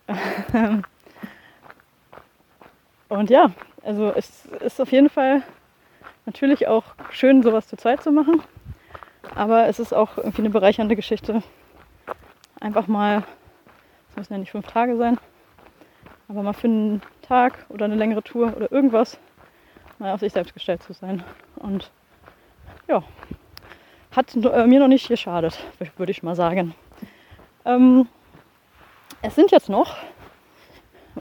Und 3.10 3.30
ja, 3.30 3.52
also 3.88 4.12
es 4.12 4.46
ist 4.60 4.82
auf 4.82 4.92
jeden 4.92 5.10
Fall 5.10 5.44
natürlich 6.26 6.68
auch 6.68 6.84
schön, 7.10 7.42
sowas 7.42 7.70
zu 7.70 7.78
zweit 7.78 8.04
zu 8.04 8.12
machen. 8.12 8.44
Aber 9.34 9.68
es 9.68 9.80
ist 9.80 9.94
auch 9.94 10.18
irgendwie 10.18 10.42
eine 10.42 10.50
bereichernde 10.50 10.98
Geschichte. 10.98 11.42
Einfach 12.60 12.88
mal, 12.88 13.24
es 14.10 14.18
müssen 14.18 14.34
ja 14.34 14.40
nicht 14.40 14.52
fünf 14.52 14.68
Tage 14.68 14.98
sein, 14.98 15.18
aber 16.28 16.44
mal 16.44 16.54
für 16.54 16.68
einen 16.68 17.02
Tag 17.22 17.66
oder 17.70 17.86
eine 17.86 17.96
längere 17.96 18.24
Tour 18.24 18.54
oder 18.58 18.70
irgendwas 18.72 19.18
mal 20.00 20.12
auf 20.12 20.20
sich 20.20 20.34
selbst 20.34 20.54
gestellt 20.54 20.84
zu 20.84 20.92
sein. 20.92 21.24
Und 21.56 21.90
ja, 22.90 23.04
hat 24.12 24.36
äh, 24.36 24.68
mir 24.68 24.82
noch 24.82 24.90
nicht 24.90 25.08
geschadet, 25.08 25.58
würde 25.96 26.12
ich 26.12 26.24
mal 26.24 26.36
sagen. 26.36 26.76
Ähm, 27.64 28.08
es 29.22 29.36
sind 29.36 29.52
jetzt 29.52 29.70
noch, 29.70 29.96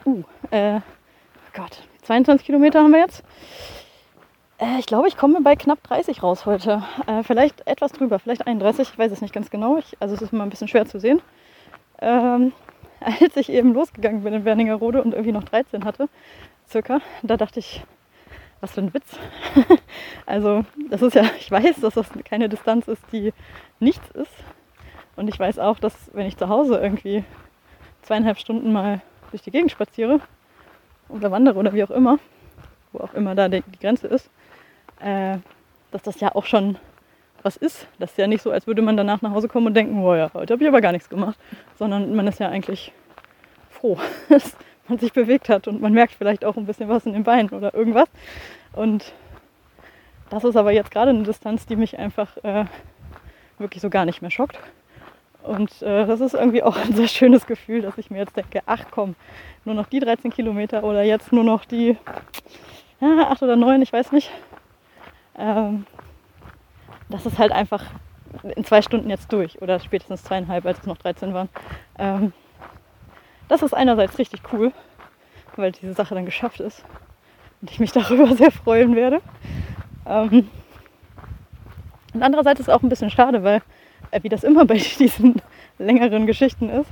uh, 0.04 0.24
äh, 0.50 0.80
Gott, 1.54 1.86
22 2.06 2.46
Kilometer 2.46 2.80
haben 2.80 2.92
wir 2.92 3.00
jetzt. 3.00 3.24
Äh, 4.58 4.78
ich 4.78 4.86
glaube, 4.86 5.08
ich 5.08 5.16
komme 5.16 5.40
bei 5.40 5.56
knapp 5.56 5.82
30 5.82 6.22
raus 6.22 6.46
heute. 6.46 6.84
Äh, 7.06 7.24
vielleicht 7.24 7.66
etwas 7.66 7.92
drüber, 7.92 8.20
vielleicht 8.20 8.46
31, 8.46 8.90
ich 8.92 8.98
weiß 8.98 9.10
es 9.10 9.22
nicht 9.22 9.34
ganz 9.34 9.50
genau. 9.50 9.76
Ich, 9.78 9.96
also 9.98 10.14
es 10.14 10.22
ist 10.22 10.32
immer 10.32 10.44
ein 10.44 10.50
bisschen 10.50 10.68
schwer 10.68 10.86
zu 10.86 11.00
sehen. 11.00 11.20
Ähm, 12.00 12.52
als 13.00 13.36
ich 13.36 13.50
eben 13.50 13.74
losgegangen 13.74 14.22
bin 14.22 14.34
in 14.34 14.44
Werningerode 14.44 15.02
und 15.02 15.12
irgendwie 15.12 15.32
noch 15.32 15.42
13 15.42 15.84
hatte, 15.84 16.08
circa, 16.68 17.00
da 17.22 17.36
dachte 17.36 17.58
ich, 17.58 17.82
was 18.60 18.72
für 18.72 18.82
ein 18.82 18.94
Witz. 18.94 19.18
also 20.26 20.64
das 20.88 21.02
ist 21.02 21.14
ja, 21.14 21.24
ich 21.40 21.50
weiß, 21.50 21.80
dass 21.80 21.94
das 21.94 22.06
keine 22.24 22.48
Distanz 22.48 22.86
ist, 22.86 23.02
die 23.12 23.32
nichts 23.80 24.08
ist. 24.10 24.32
Und 25.16 25.28
ich 25.28 25.38
weiß 25.38 25.58
auch, 25.58 25.80
dass 25.80 25.94
wenn 26.12 26.26
ich 26.26 26.36
zu 26.36 26.48
Hause 26.48 26.78
irgendwie 26.78 27.24
zweieinhalb 28.02 28.38
Stunden 28.38 28.72
mal 28.72 29.00
durch 29.32 29.42
die 29.42 29.50
Gegend 29.50 29.72
spaziere 29.72 30.20
oder 31.08 31.30
wandere 31.30 31.58
oder 31.58 31.72
wie 31.72 31.84
auch 31.84 31.90
immer, 31.90 32.18
wo 32.92 33.00
auch 33.00 33.14
immer 33.14 33.34
da 33.34 33.48
die 33.48 33.62
Grenze 33.80 34.06
ist, 34.06 34.30
äh, 35.00 35.38
dass 35.90 36.02
das 36.02 36.20
ja 36.20 36.34
auch 36.34 36.44
schon 36.44 36.76
was 37.42 37.56
ist. 37.56 37.86
Das 37.98 38.10
ist 38.10 38.18
ja 38.18 38.26
nicht 38.26 38.42
so, 38.42 38.50
als 38.50 38.66
würde 38.66 38.82
man 38.82 38.96
danach 38.96 39.22
nach 39.22 39.30
Hause 39.30 39.48
kommen 39.48 39.68
und 39.68 39.74
denken, 39.74 40.00
boah 40.00 40.16
ja, 40.16 40.30
heute 40.34 40.54
habe 40.54 40.62
ich 40.62 40.68
aber 40.68 40.80
gar 40.80 40.92
nichts 40.92 41.08
gemacht, 41.08 41.38
sondern 41.78 42.14
man 42.14 42.26
ist 42.26 42.40
ja 42.40 42.48
eigentlich 42.48 42.92
froh, 43.70 43.98
dass 44.28 44.56
man 44.88 44.98
sich 44.98 45.12
bewegt 45.12 45.48
hat 45.48 45.68
und 45.68 45.80
man 45.80 45.92
merkt 45.92 46.12
vielleicht 46.12 46.44
auch 46.44 46.56
ein 46.56 46.66
bisschen 46.66 46.88
was 46.88 47.06
in 47.06 47.12
den 47.12 47.24
Beinen 47.24 47.50
oder 47.50 47.74
irgendwas. 47.74 48.08
Und 48.72 49.12
das 50.30 50.44
ist 50.44 50.56
aber 50.56 50.72
jetzt 50.72 50.90
gerade 50.90 51.10
eine 51.10 51.22
Distanz, 51.22 51.66
die 51.66 51.76
mich 51.76 51.98
einfach 51.98 52.36
äh, 52.38 52.64
wirklich 53.58 53.80
so 53.80 53.90
gar 53.90 54.04
nicht 54.04 54.22
mehr 54.22 54.30
schockt. 54.30 54.58
Und 55.46 55.82
äh, 55.82 56.06
das 56.06 56.20
ist 56.20 56.34
irgendwie 56.34 56.62
auch 56.62 56.76
ein 56.84 56.94
sehr 56.94 57.08
schönes 57.08 57.46
Gefühl, 57.46 57.82
dass 57.82 57.98
ich 57.98 58.10
mir 58.10 58.18
jetzt 58.18 58.36
denke, 58.36 58.62
ach 58.66 58.84
komm, 58.90 59.14
nur 59.64 59.74
noch 59.74 59.86
die 59.86 60.00
13 60.00 60.30
Kilometer 60.32 60.84
oder 60.84 61.02
jetzt 61.02 61.32
nur 61.32 61.44
noch 61.44 61.64
die 61.64 61.96
ja, 63.00 63.28
8 63.30 63.42
oder 63.42 63.56
9, 63.56 63.82
ich 63.82 63.92
weiß 63.92 64.12
nicht. 64.12 64.30
Ähm, 65.38 65.86
das 67.08 67.26
ist 67.26 67.38
halt 67.38 67.52
einfach 67.52 67.84
in 68.42 68.64
zwei 68.64 68.82
Stunden 68.82 69.10
jetzt 69.10 69.32
durch 69.32 69.60
oder 69.62 69.78
spätestens 69.80 70.24
zweieinhalb, 70.24 70.66
als 70.66 70.80
es 70.80 70.86
noch 70.86 70.96
13 70.96 71.32
waren. 71.34 71.48
Ähm, 71.98 72.32
das 73.48 73.62
ist 73.62 73.74
einerseits 73.74 74.18
richtig 74.18 74.40
cool, 74.52 74.72
weil 75.56 75.72
diese 75.72 75.92
Sache 75.94 76.14
dann 76.14 76.24
geschafft 76.24 76.60
ist 76.60 76.84
und 77.60 77.70
ich 77.70 77.80
mich 77.80 77.92
darüber 77.92 78.34
sehr 78.34 78.50
freuen 78.50 78.96
werde. 78.96 79.20
Ähm, 80.06 80.48
und 82.14 82.22
andererseits 82.22 82.60
ist 82.60 82.68
es 82.68 82.74
auch 82.74 82.82
ein 82.82 82.88
bisschen 82.88 83.10
schade, 83.10 83.44
weil, 83.44 83.62
wie 84.22 84.28
das 84.28 84.44
immer 84.44 84.64
bei 84.64 84.74
diesen 84.98 85.36
längeren 85.78 86.26
Geschichten 86.26 86.68
ist, 86.68 86.90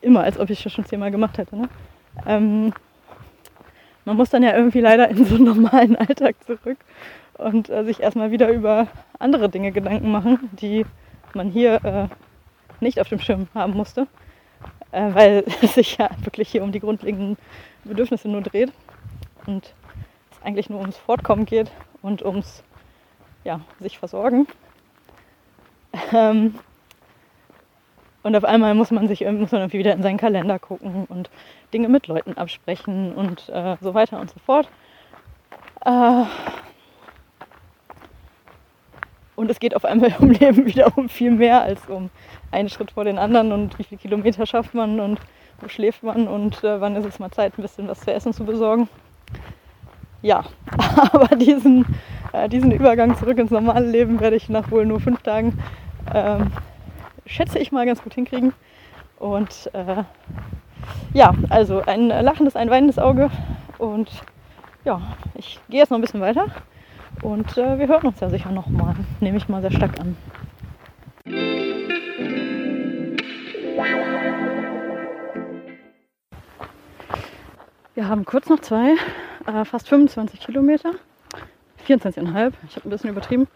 immer 0.00 0.22
als 0.22 0.38
ob 0.38 0.50
ich 0.50 0.62
das 0.62 0.72
schon 0.72 0.84
zehnmal 0.84 1.10
gemacht 1.10 1.38
hätte, 1.38 1.56
ne? 1.56 1.68
ähm, 2.26 2.72
man 4.04 4.16
muss 4.16 4.30
dann 4.30 4.42
ja 4.42 4.56
irgendwie 4.56 4.80
leider 4.80 5.08
in 5.08 5.24
so 5.24 5.36
einen 5.36 5.44
normalen 5.44 5.96
Alltag 5.96 6.36
zurück 6.44 6.78
und 7.38 7.70
äh, 7.70 7.84
sich 7.84 8.00
erstmal 8.00 8.30
wieder 8.30 8.50
über 8.50 8.88
andere 9.18 9.48
Dinge 9.48 9.72
Gedanken 9.72 10.10
machen, 10.10 10.50
die 10.52 10.84
man 11.34 11.50
hier 11.50 11.84
äh, 11.84 12.08
nicht 12.80 13.00
auf 13.00 13.08
dem 13.08 13.20
Schirm 13.20 13.48
haben 13.54 13.74
musste, 13.74 14.06
äh, 14.90 15.14
weil 15.14 15.44
es 15.62 15.74
sich 15.74 15.98
ja 15.98 16.10
wirklich 16.22 16.48
hier 16.48 16.62
um 16.62 16.72
die 16.72 16.80
grundlegenden 16.80 17.36
Bedürfnisse 17.84 18.28
nur 18.28 18.42
dreht 18.42 18.72
und 19.46 19.74
es 20.30 20.42
eigentlich 20.44 20.68
nur 20.68 20.80
ums 20.80 20.96
Fortkommen 20.96 21.46
geht 21.46 21.70
und 22.02 22.22
ums 22.22 22.62
ja, 23.44 23.60
sich 23.80 23.98
versorgen. 23.98 24.46
Ähm, 26.12 26.54
und 28.22 28.36
auf 28.36 28.44
einmal 28.44 28.74
muss 28.74 28.90
man 28.90 29.08
sich 29.08 29.20
muss 29.22 29.50
man 29.50 29.62
irgendwie 29.62 29.78
wieder 29.78 29.94
in 29.94 30.02
seinen 30.02 30.16
Kalender 30.16 30.58
gucken 30.58 31.06
und 31.08 31.28
Dinge 31.74 31.88
mit 31.88 32.06
Leuten 32.06 32.34
absprechen 32.34 33.14
und 33.14 33.48
äh, 33.48 33.76
so 33.80 33.94
weiter 33.94 34.20
und 34.20 34.30
so 34.30 34.38
fort. 34.44 34.68
Äh, 35.84 36.24
und 39.34 39.50
es 39.50 39.58
geht 39.58 39.74
auf 39.74 39.84
einmal 39.84 40.14
um 40.20 40.30
Leben 40.30 40.66
wieder 40.66 40.96
um 40.96 41.08
viel 41.08 41.32
mehr 41.32 41.62
als 41.62 41.88
um 41.88 42.10
einen 42.50 42.68
Schritt 42.68 42.92
vor 42.92 43.04
den 43.04 43.18
anderen 43.18 43.52
und 43.52 43.78
wie 43.78 43.84
viele 43.84 44.00
Kilometer 44.00 44.46
schafft 44.46 44.74
man 44.74 45.00
und 45.00 45.18
wo 45.60 45.68
schläft 45.68 46.02
man 46.02 46.28
und 46.28 46.62
äh, 46.62 46.80
wann 46.80 46.96
ist 46.96 47.06
es 47.06 47.18
mal 47.18 47.30
Zeit, 47.30 47.58
ein 47.58 47.62
bisschen 47.62 47.88
was 47.88 48.00
zu 48.00 48.12
essen 48.12 48.32
zu 48.32 48.44
besorgen. 48.44 48.88
Ja, 50.22 50.44
aber 51.12 51.34
diesen, 51.34 51.84
äh, 52.32 52.48
diesen 52.48 52.70
Übergang 52.70 53.16
zurück 53.16 53.38
ins 53.38 53.50
normale 53.50 53.86
Leben 53.86 54.20
werde 54.20 54.36
ich 54.36 54.48
nach 54.48 54.70
wohl 54.70 54.86
nur 54.86 55.00
fünf 55.00 55.22
Tagen, 55.22 55.58
ähm, 56.12 56.52
schätze 57.26 57.58
ich 57.58 57.72
mal, 57.72 57.86
ganz 57.86 58.02
gut 58.02 58.14
hinkriegen. 58.14 58.52
Und 59.18 59.70
äh, 59.72 60.04
ja, 61.12 61.34
also 61.48 61.82
ein 61.82 62.08
lachendes, 62.08 62.56
ein 62.56 62.70
weinendes 62.70 62.98
Auge. 62.98 63.30
Und 63.78 64.10
ja, 64.84 65.00
ich 65.34 65.60
gehe 65.68 65.80
jetzt 65.80 65.90
noch 65.90 65.98
ein 65.98 66.02
bisschen 66.02 66.20
weiter 66.20 66.46
und 67.22 67.56
äh, 67.56 67.78
wir 67.78 67.88
hören 67.88 68.08
uns 68.08 68.20
ja 68.20 68.28
sicher 68.30 68.50
nochmal. 68.50 68.96
Nehme 69.20 69.36
ich 69.36 69.48
mal 69.48 69.60
sehr 69.60 69.70
stark 69.70 70.00
an. 70.00 70.16
Wir 77.94 78.08
haben 78.08 78.24
kurz 78.24 78.48
noch 78.48 78.60
zwei, 78.60 78.94
äh, 79.46 79.64
fast 79.64 79.88
25 79.88 80.40
Kilometer. 80.40 80.92
24,5, 81.86 82.52
ich 82.68 82.76
habe 82.76 82.88
ein 82.88 82.90
bisschen 82.90 83.10
übertrieben. 83.10 83.48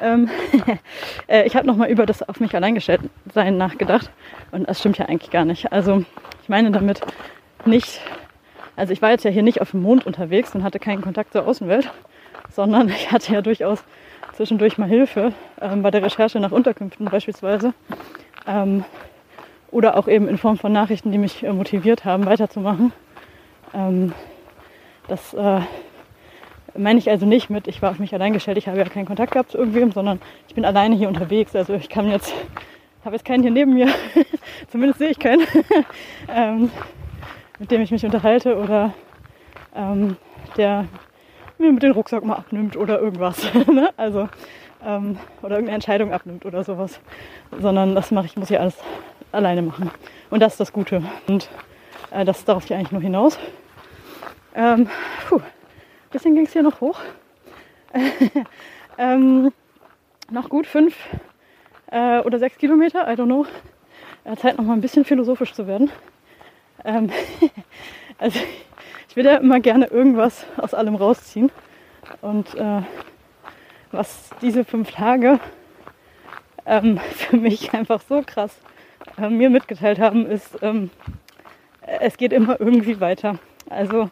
Ähm, 0.00 0.30
äh, 1.28 1.46
ich 1.46 1.56
habe 1.56 1.66
nochmal 1.66 1.90
über 1.90 2.06
das 2.06 2.26
auf 2.28 2.40
mich 2.40 2.54
allein 2.54 2.74
gestellt 2.74 3.02
sein 3.34 3.56
nachgedacht 3.56 4.10
und 4.50 4.68
das 4.68 4.80
stimmt 4.80 4.98
ja 4.98 5.06
eigentlich 5.06 5.30
gar 5.30 5.44
nicht. 5.44 5.72
Also 5.72 6.04
ich 6.42 6.48
meine 6.48 6.70
damit 6.70 7.00
nicht, 7.64 8.00
also 8.76 8.92
ich 8.92 9.02
war 9.02 9.10
jetzt 9.10 9.24
ja 9.24 9.30
hier 9.30 9.42
nicht 9.42 9.60
auf 9.60 9.72
dem 9.72 9.82
Mond 9.82 10.06
unterwegs 10.06 10.54
und 10.54 10.62
hatte 10.62 10.78
keinen 10.78 11.02
Kontakt 11.02 11.32
zur 11.32 11.46
Außenwelt, 11.46 11.90
sondern 12.50 12.88
ich 12.88 13.12
hatte 13.12 13.32
ja 13.32 13.42
durchaus 13.42 13.84
zwischendurch 14.34 14.78
mal 14.78 14.88
Hilfe 14.88 15.32
ähm, 15.60 15.82
bei 15.82 15.90
der 15.90 16.02
Recherche 16.02 16.40
nach 16.40 16.52
Unterkünften 16.52 17.06
beispielsweise. 17.06 17.74
Ähm, 18.46 18.84
oder 19.70 19.96
auch 19.96 20.06
eben 20.06 20.28
in 20.28 20.38
Form 20.38 20.58
von 20.58 20.72
Nachrichten, 20.72 21.12
die 21.12 21.18
mich 21.18 21.42
äh, 21.42 21.52
motiviert 21.52 22.04
haben, 22.04 22.26
weiterzumachen. 22.26 22.92
Ähm, 23.74 24.12
das 25.08 25.34
äh, 25.34 25.60
meine 26.76 26.98
ich 26.98 27.10
also 27.10 27.26
nicht 27.26 27.50
mit, 27.50 27.68
ich 27.68 27.82
war 27.82 27.90
auf 27.90 27.98
mich 27.98 28.14
allein 28.14 28.32
gestellt, 28.32 28.58
ich 28.58 28.68
habe 28.68 28.78
ja 28.78 28.84
keinen 28.84 29.06
Kontakt 29.06 29.32
gehabt 29.32 29.50
zu 29.50 29.58
irgendwem, 29.58 29.92
sondern 29.92 30.20
ich 30.48 30.54
bin 30.54 30.64
alleine 30.64 30.94
hier 30.94 31.08
unterwegs. 31.08 31.54
Also 31.54 31.74
ich 31.74 31.88
kann 31.88 32.10
jetzt, 32.10 32.32
habe 33.04 33.14
jetzt 33.14 33.24
keinen 33.24 33.42
hier 33.42 33.50
neben 33.50 33.74
mir, 33.74 33.88
zumindest 34.68 34.98
sehe 34.98 35.10
ich 35.10 35.18
keinen, 35.18 35.46
ähm, 36.28 36.70
mit 37.58 37.70
dem 37.70 37.80
ich 37.82 37.90
mich 37.90 38.04
unterhalte 38.04 38.56
oder 38.56 38.94
ähm, 39.74 40.16
der 40.56 40.86
mir 41.58 41.72
mit 41.72 41.82
dem 41.82 41.92
Rucksack 41.92 42.24
mal 42.24 42.34
abnimmt 42.34 42.76
oder 42.76 43.00
irgendwas. 43.00 43.52
ne? 43.72 43.90
Also, 43.96 44.28
ähm, 44.84 45.18
oder 45.42 45.56
irgendeine 45.56 45.76
Entscheidung 45.76 46.12
abnimmt 46.12 46.44
oder 46.44 46.64
sowas. 46.64 47.00
Sondern 47.60 47.94
das 47.94 48.10
mache 48.10 48.26
ich, 48.26 48.36
muss 48.36 48.50
ich 48.50 48.58
alles 48.58 48.76
alleine 49.30 49.62
machen. 49.62 49.90
Und 50.30 50.40
das 50.40 50.54
ist 50.54 50.60
das 50.60 50.72
Gute. 50.72 51.02
Und 51.28 51.48
äh, 52.10 52.24
das 52.24 52.44
darauf 52.44 52.64
ich 52.64 52.74
eigentlich 52.74 52.92
nur 52.92 53.00
hinaus. 53.00 53.38
Ähm, 54.54 54.88
puh, 55.28 55.40
bisschen 56.12 56.34
ging 56.34 56.46
es 56.46 56.52
hier 56.52 56.62
noch 56.62 56.80
hoch. 56.80 57.00
ähm, 58.98 59.52
noch 60.30 60.48
gut 60.48 60.66
fünf 60.66 60.96
äh, 61.90 62.20
oder 62.20 62.38
sechs 62.38 62.56
Kilometer, 62.58 63.10
I 63.10 63.16
don't 63.16 63.26
know. 63.26 63.46
Äh, 64.24 64.36
Zeit 64.36 64.56
noch 64.56 64.64
mal 64.64 64.74
ein 64.74 64.80
bisschen 64.80 65.04
philosophisch 65.04 65.52
zu 65.52 65.66
werden. 65.66 65.90
Ähm, 66.84 67.10
also 68.18 68.38
ich 69.08 69.16
will 69.16 69.24
ja 69.24 69.36
immer 69.36 69.60
gerne 69.60 69.86
irgendwas 69.86 70.46
aus 70.56 70.74
allem 70.74 70.94
rausziehen. 70.94 71.50
Und 72.20 72.54
äh, 72.54 72.82
was 73.90 74.30
diese 74.40 74.64
fünf 74.64 74.92
Tage 74.92 75.40
ähm, 76.66 76.98
für 77.14 77.36
mich 77.36 77.74
einfach 77.74 78.00
so 78.08 78.22
krass 78.24 78.56
äh, 79.18 79.28
mir 79.28 79.50
mitgeteilt 79.50 79.98
haben, 79.98 80.26
ist, 80.26 80.58
ähm, 80.62 80.90
es 81.80 82.16
geht 82.16 82.32
immer 82.32 82.60
irgendwie 82.60 83.00
weiter. 83.00 83.38
Also 83.68 84.10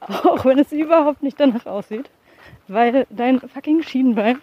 auch 0.24 0.44
wenn 0.44 0.58
es 0.58 0.72
überhaupt 0.72 1.22
nicht 1.22 1.38
danach 1.40 1.66
aussieht, 1.66 2.10
weil 2.68 3.06
dein 3.10 3.40
fucking 3.40 3.82
Schienenbein 3.82 4.40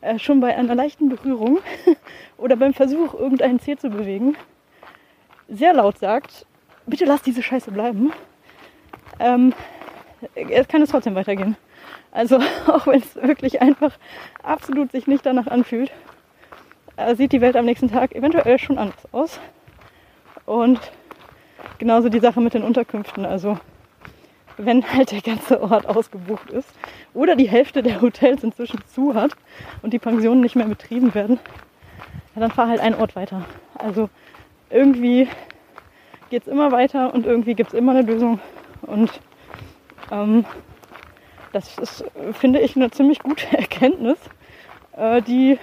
äh, 0.00 0.18
schon 0.18 0.40
bei 0.40 0.54
einer 0.56 0.74
leichten 0.74 1.08
Berührung 1.08 1.60
oder 2.36 2.56
beim 2.56 2.74
Versuch, 2.74 3.14
irgendeinen 3.14 3.60
Zeh 3.60 3.76
zu 3.76 3.90
bewegen, 3.90 4.36
sehr 5.48 5.72
laut 5.72 5.98
sagt, 5.98 6.46
bitte 6.86 7.04
lass 7.04 7.22
diese 7.22 7.42
Scheiße 7.42 7.70
bleiben. 7.70 8.12
Ähm, 9.18 9.54
es 10.34 10.68
kann 10.68 10.82
es 10.82 10.90
trotzdem 10.90 11.14
weitergehen. 11.14 11.56
Also 12.10 12.38
auch 12.66 12.86
wenn 12.86 13.00
es 13.00 13.16
wirklich 13.16 13.62
einfach 13.62 13.92
absolut 14.42 14.92
sich 14.92 15.06
nicht 15.06 15.24
danach 15.24 15.46
anfühlt, 15.46 15.90
äh, 16.96 17.14
sieht 17.14 17.32
die 17.32 17.40
Welt 17.40 17.56
am 17.56 17.64
nächsten 17.64 17.90
Tag 17.90 18.14
eventuell 18.14 18.58
schon 18.58 18.78
anders 18.78 19.08
aus. 19.12 19.40
Und 20.44 20.80
genauso 21.78 22.08
die 22.08 22.20
Sache 22.20 22.40
mit 22.40 22.54
den 22.54 22.62
Unterkünften. 22.62 23.24
Also 23.24 23.58
wenn 24.58 24.84
halt 24.92 25.12
der 25.12 25.20
ganze 25.20 25.62
Ort 25.62 25.86
ausgebucht 25.86 26.50
ist 26.50 26.68
oder 27.14 27.36
die 27.36 27.48
Hälfte 27.48 27.82
der 27.82 28.00
Hotels 28.00 28.42
inzwischen 28.42 28.80
zu 28.86 29.14
hat 29.14 29.32
und 29.82 29.92
die 29.92 29.98
Pensionen 29.98 30.40
nicht 30.40 30.56
mehr 30.56 30.66
betrieben 30.66 31.14
werden, 31.14 31.38
ja, 32.34 32.40
dann 32.40 32.50
fahr 32.50 32.68
halt 32.68 32.80
einen 32.80 32.94
Ort 32.96 33.16
weiter. 33.16 33.44
Also 33.74 34.08
irgendwie 34.70 35.28
geht 36.30 36.42
es 36.42 36.48
immer 36.48 36.72
weiter 36.72 37.12
und 37.12 37.26
irgendwie 37.26 37.54
gibt 37.54 37.72
es 37.72 37.78
immer 37.78 37.92
eine 37.92 38.02
Lösung. 38.02 38.40
Und 38.82 39.10
ähm, 40.10 40.44
das 41.52 41.78
ist, 41.78 42.04
finde 42.32 42.60
ich, 42.60 42.76
eine 42.76 42.90
ziemlich 42.90 43.18
gute 43.18 43.46
Erkenntnis, 43.56 44.18
äh, 44.96 45.20
die 45.22 45.58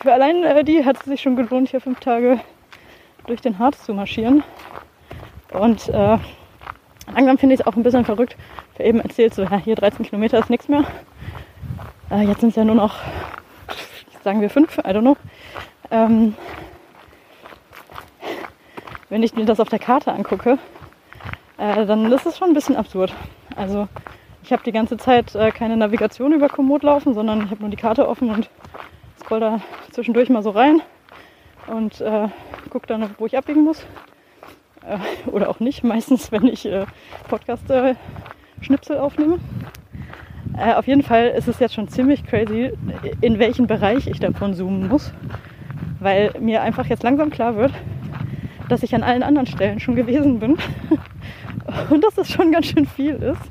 für 0.00 0.12
allein 0.12 0.44
äh, 0.44 0.64
die 0.64 0.84
hat 0.84 0.98
es 0.98 1.04
sich 1.04 1.22
schon 1.22 1.36
gelohnt, 1.36 1.70
hier 1.70 1.80
fünf 1.80 2.00
Tage 2.00 2.40
durch 3.26 3.40
den 3.40 3.58
Harz 3.58 3.84
zu 3.84 3.94
marschieren. 3.94 4.42
Und 5.52 5.88
äh, 5.88 6.18
langsam 7.12 7.38
finde 7.38 7.54
ich 7.54 7.60
es 7.60 7.66
auch 7.66 7.76
ein 7.76 7.82
bisschen 7.82 8.04
verrückt. 8.04 8.36
Wer 8.76 8.86
eben 8.86 9.00
erzählt, 9.00 9.34
so 9.34 9.42
ja, 9.42 9.56
hier 9.56 9.76
13 9.76 10.04
Kilometer 10.04 10.38
ist 10.38 10.50
nichts 10.50 10.68
mehr. 10.68 10.84
Äh, 12.10 12.22
jetzt 12.22 12.40
sind 12.40 12.50
es 12.50 12.56
ja 12.56 12.64
nur 12.64 12.74
noch, 12.74 12.96
sagen 14.22 14.40
wir 14.40 14.50
fünf, 14.50 14.78
I 14.78 14.90
don't 14.90 15.00
know. 15.00 15.16
Ähm, 15.90 16.34
wenn 19.08 19.22
ich 19.22 19.34
mir 19.34 19.44
das 19.44 19.60
auf 19.60 19.68
der 19.68 19.78
Karte 19.78 20.12
angucke, 20.12 20.58
äh, 21.58 21.86
dann 21.86 22.10
ist 22.12 22.26
es 22.26 22.38
schon 22.38 22.50
ein 22.50 22.54
bisschen 22.54 22.76
absurd. 22.76 23.14
Also 23.56 23.88
ich 24.42 24.52
habe 24.52 24.62
die 24.64 24.72
ganze 24.72 24.96
Zeit 24.96 25.34
äh, 25.34 25.50
keine 25.50 25.76
Navigation 25.76 26.32
über 26.32 26.48
Komoot 26.48 26.82
laufen, 26.82 27.14
sondern 27.14 27.44
ich 27.44 27.50
habe 27.50 27.60
nur 27.60 27.70
die 27.70 27.76
Karte 27.76 28.08
offen 28.08 28.30
und 28.30 28.50
scroll 29.20 29.40
da 29.40 29.60
zwischendurch 29.92 30.28
mal 30.28 30.42
so 30.42 30.50
rein 30.50 30.82
und 31.66 32.00
äh, 32.00 32.28
gucke 32.70 32.86
dann, 32.86 33.14
wo 33.18 33.26
ich 33.26 33.38
abbiegen 33.38 33.64
muss. 33.64 33.86
Äh, 34.86 34.98
oder 35.30 35.48
auch 35.48 35.60
nicht, 35.60 35.84
meistens, 35.84 36.32
wenn 36.32 36.46
ich 36.46 36.66
äh, 36.66 36.86
Podcast-Schnipsel 37.28 38.98
aufnehme. 38.98 39.38
Äh, 40.56 40.74
auf 40.74 40.86
jeden 40.86 41.02
Fall 41.02 41.28
ist 41.28 41.48
es 41.48 41.58
jetzt 41.58 41.74
schon 41.74 41.88
ziemlich 41.88 42.24
crazy, 42.24 42.72
in 43.20 43.38
welchen 43.38 43.66
Bereich 43.66 44.06
ich 44.06 44.20
davon 44.20 44.54
zoomen 44.54 44.88
muss, 44.88 45.12
weil 46.00 46.32
mir 46.38 46.62
einfach 46.62 46.86
jetzt 46.86 47.02
langsam 47.02 47.30
klar 47.30 47.56
wird, 47.56 47.72
dass 48.68 48.82
ich 48.82 48.94
an 48.94 49.02
allen 49.02 49.22
anderen 49.22 49.46
Stellen 49.46 49.80
schon 49.80 49.96
gewesen 49.96 50.38
bin 50.38 50.56
und 51.90 52.04
dass 52.04 52.16
es 52.18 52.30
schon 52.30 52.52
ganz 52.52 52.66
schön 52.66 52.86
viel 52.86 53.14
ist 53.14 53.50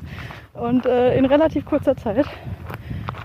und 0.54 0.86
äh, 0.86 1.18
in 1.18 1.26
relativ 1.26 1.66
kurzer 1.66 1.98
Zeit. 1.98 2.26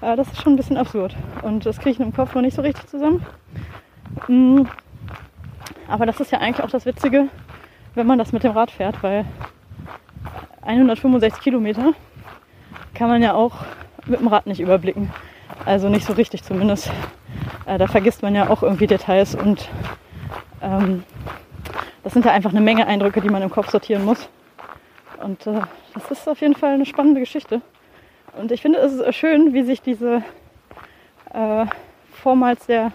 Äh, 0.01 0.17
das 0.17 0.29
ist 0.29 0.43
schon 0.43 0.55
ein 0.55 0.57
bisschen 0.57 0.77
absurd 0.77 1.15
und 1.43 1.65
das 1.65 1.79
kriege 1.79 1.91
ich 1.91 2.01
im 2.01 2.13
Kopf 2.13 2.35
noch 2.35 2.43
nicht 2.43 2.57
so 2.57 2.63
richtig 2.63 2.87
zusammen. 2.89 3.25
Mm. 4.27 4.63
Aber 5.87 6.05
das 6.05 6.21
ist 6.21 6.33
ja 6.33 6.41
eigentlich 6.41 6.63
auch 6.63 6.71
das 6.71 6.85
Witzige, 6.85 7.29
wenn 7.99 8.07
man 8.07 8.19
das 8.19 8.33
mit 8.33 8.45
dem 8.45 8.53
Rad 8.53 8.71
fährt, 8.71 9.03
weil 9.03 9.25
165 10.63 11.43
Kilometer 11.43 11.95
kann 12.95 13.09
man 13.09 13.23
ja 13.23 13.35
auch 13.35 13.57
mit 14.07 14.21
dem 14.21 14.29
Rad 14.29 14.47
nicht 14.47 14.61
überblicken. 14.61 15.13
Also 15.65 15.89
nicht 15.89 16.07
so 16.07 16.13
richtig 16.13 16.45
zumindest. 16.45 16.93
Äh, 17.67 17.77
da 17.77 17.89
vergisst 17.89 18.23
man 18.23 18.37
ja 18.37 18.49
auch 18.49 18.63
irgendwie 18.63 18.87
Details 18.87 19.35
und 19.35 19.69
ähm, 20.63 21.03
das 22.05 22.13
sind 22.13 22.25
ja 22.25 22.31
einfach 22.31 22.51
eine 22.51 22.61
Menge 22.61 22.87
Eindrücke, 22.87 23.21
die 23.21 23.31
man 23.31 23.43
im 23.43 23.51
Kopf 23.51 23.71
sortieren 23.71 24.05
muss. 24.05 24.29
Und 25.21 25.45
äh, 25.49 25.61
das 25.95 26.11
ist 26.13 26.29
auf 26.29 26.41
jeden 26.41 26.55
Fall 26.55 26.75
eine 26.75 26.87
spannende 26.87 27.19
Geschichte. 27.19 27.63
Und 28.41 28.53
ich 28.53 28.63
finde 28.63 28.79
es 28.79 28.93
ist 28.93 29.17
schön, 29.17 29.55
wie 29.55 29.65
sich 29.65 29.83
diese 29.83 30.23
äh, 31.35 31.67
vormals 32.13 32.65
sehr, 32.67 32.93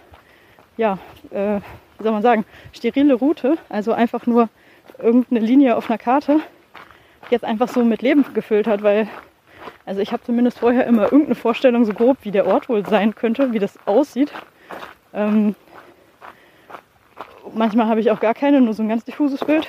ja, 0.77 0.97
äh, 1.29 1.59
wie 1.97 2.03
soll 2.03 2.13
man 2.13 2.21
sagen, 2.21 2.45
sterile 2.71 3.15
Route, 3.15 3.57
also 3.67 3.91
einfach 3.91 4.25
nur 4.25 4.47
irgendeine 4.99 5.39
Linie 5.41 5.75
auf 5.75 5.89
einer 5.89 5.97
Karte, 5.97 6.39
jetzt 7.29 7.45
einfach 7.45 7.67
so 7.67 7.83
mit 7.83 8.01
Leben 8.01 8.25
gefüllt 8.33 8.67
hat, 8.67 8.83
weil, 8.83 9.07
also 9.85 10.01
ich 10.01 10.11
habe 10.11 10.23
zumindest 10.23 10.59
vorher 10.59 10.85
immer 10.85 11.03
irgendeine 11.03 11.35
Vorstellung 11.35 11.85
so 11.85 11.93
grob, 11.93 12.17
wie 12.21 12.31
der 12.31 12.47
Ort 12.47 12.69
wohl 12.69 12.85
sein 12.85 13.15
könnte, 13.15 13.53
wie 13.53 13.59
das 13.59 13.77
aussieht. 13.85 14.31
Ähm, 15.13 15.55
manchmal 17.53 17.87
habe 17.87 17.99
ich 17.99 18.11
auch 18.11 18.19
gar 18.19 18.33
keine, 18.33 18.61
nur 18.61 18.73
so 18.73 18.83
ein 18.83 18.89
ganz 18.89 19.03
diffuses 19.03 19.43
Bild. 19.43 19.67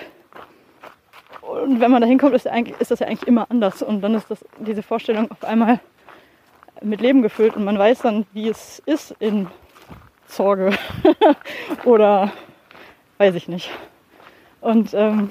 Und 1.40 1.80
wenn 1.80 1.90
man 1.90 2.00
da 2.00 2.08
hinkommt, 2.08 2.34
ist, 2.34 2.48
ist, 2.78 2.90
das 2.90 3.00
ja 3.00 3.06
eigentlich 3.06 3.28
immer 3.28 3.50
anders. 3.50 3.82
Und 3.82 4.00
dann 4.00 4.14
ist 4.14 4.30
das, 4.30 4.44
diese 4.58 4.82
Vorstellung 4.82 5.30
auf 5.30 5.44
einmal 5.44 5.80
mit 6.82 7.00
Leben 7.00 7.22
gefüllt 7.22 7.56
und 7.56 7.64
man 7.64 7.78
weiß 7.78 8.00
dann, 8.00 8.26
wie 8.32 8.48
es 8.48 8.80
ist 8.86 9.14
in 9.20 9.46
Sorge 10.26 10.72
oder 11.84 12.32
weiß 13.18 13.34
ich 13.34 13.48
nicht. 13.48 13.70
Und 14.64 14.94
ähm, 14.94 15.30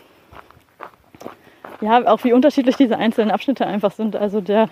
ja, 1.81 2.05
auch 2.05 2.23
wie 2.23 2.33
unterschiedlich 2.33 2.75
diese 2.75 2.99
einzelnen 2.99 3.31
Abschnitte 3.31 3.65
einfach 3.65 3.91
sind. 3.91 4.15
Also 4.15 4.41
der 4.41 4.69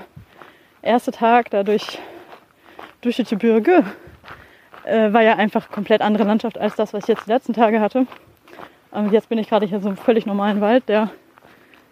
erste 0.83 1.11
Tag 1.11 1.49
dadurch 1.49 1.97
durch 3.01 3.15
die 3.15 3.23
Gebirge 3.23 3.83
äh, 4.83 5.11
war 5.11 5.23
ja 5.23 5.35
einfach 5.35 5.71
komplett 5.71 6.01
andere 6.01 6.25
Landschaft 6.25 6.59
als 6.59 6.75
das, 6.75 6.93
was 6.93 7.05
ich 7.05 7.07
jetzt 7.07 7.25
die 7.25 7.31
letzten 7.31 7.53
Tage 7.53 7.81
hatte. 7.81 8.05
Und 8.91 9.11
jetzt 9.11 9.29
bin 9.29 9.39
ich 9.39 9.49
gerade 9.49 9.65
hier 9.65 9.79
so 9.79 9.87
einem 9.87 9.97
völlig 9.97 10.27
normalen 10.27 10.61
Wald, 10.61 10.87
der 10.87 11.09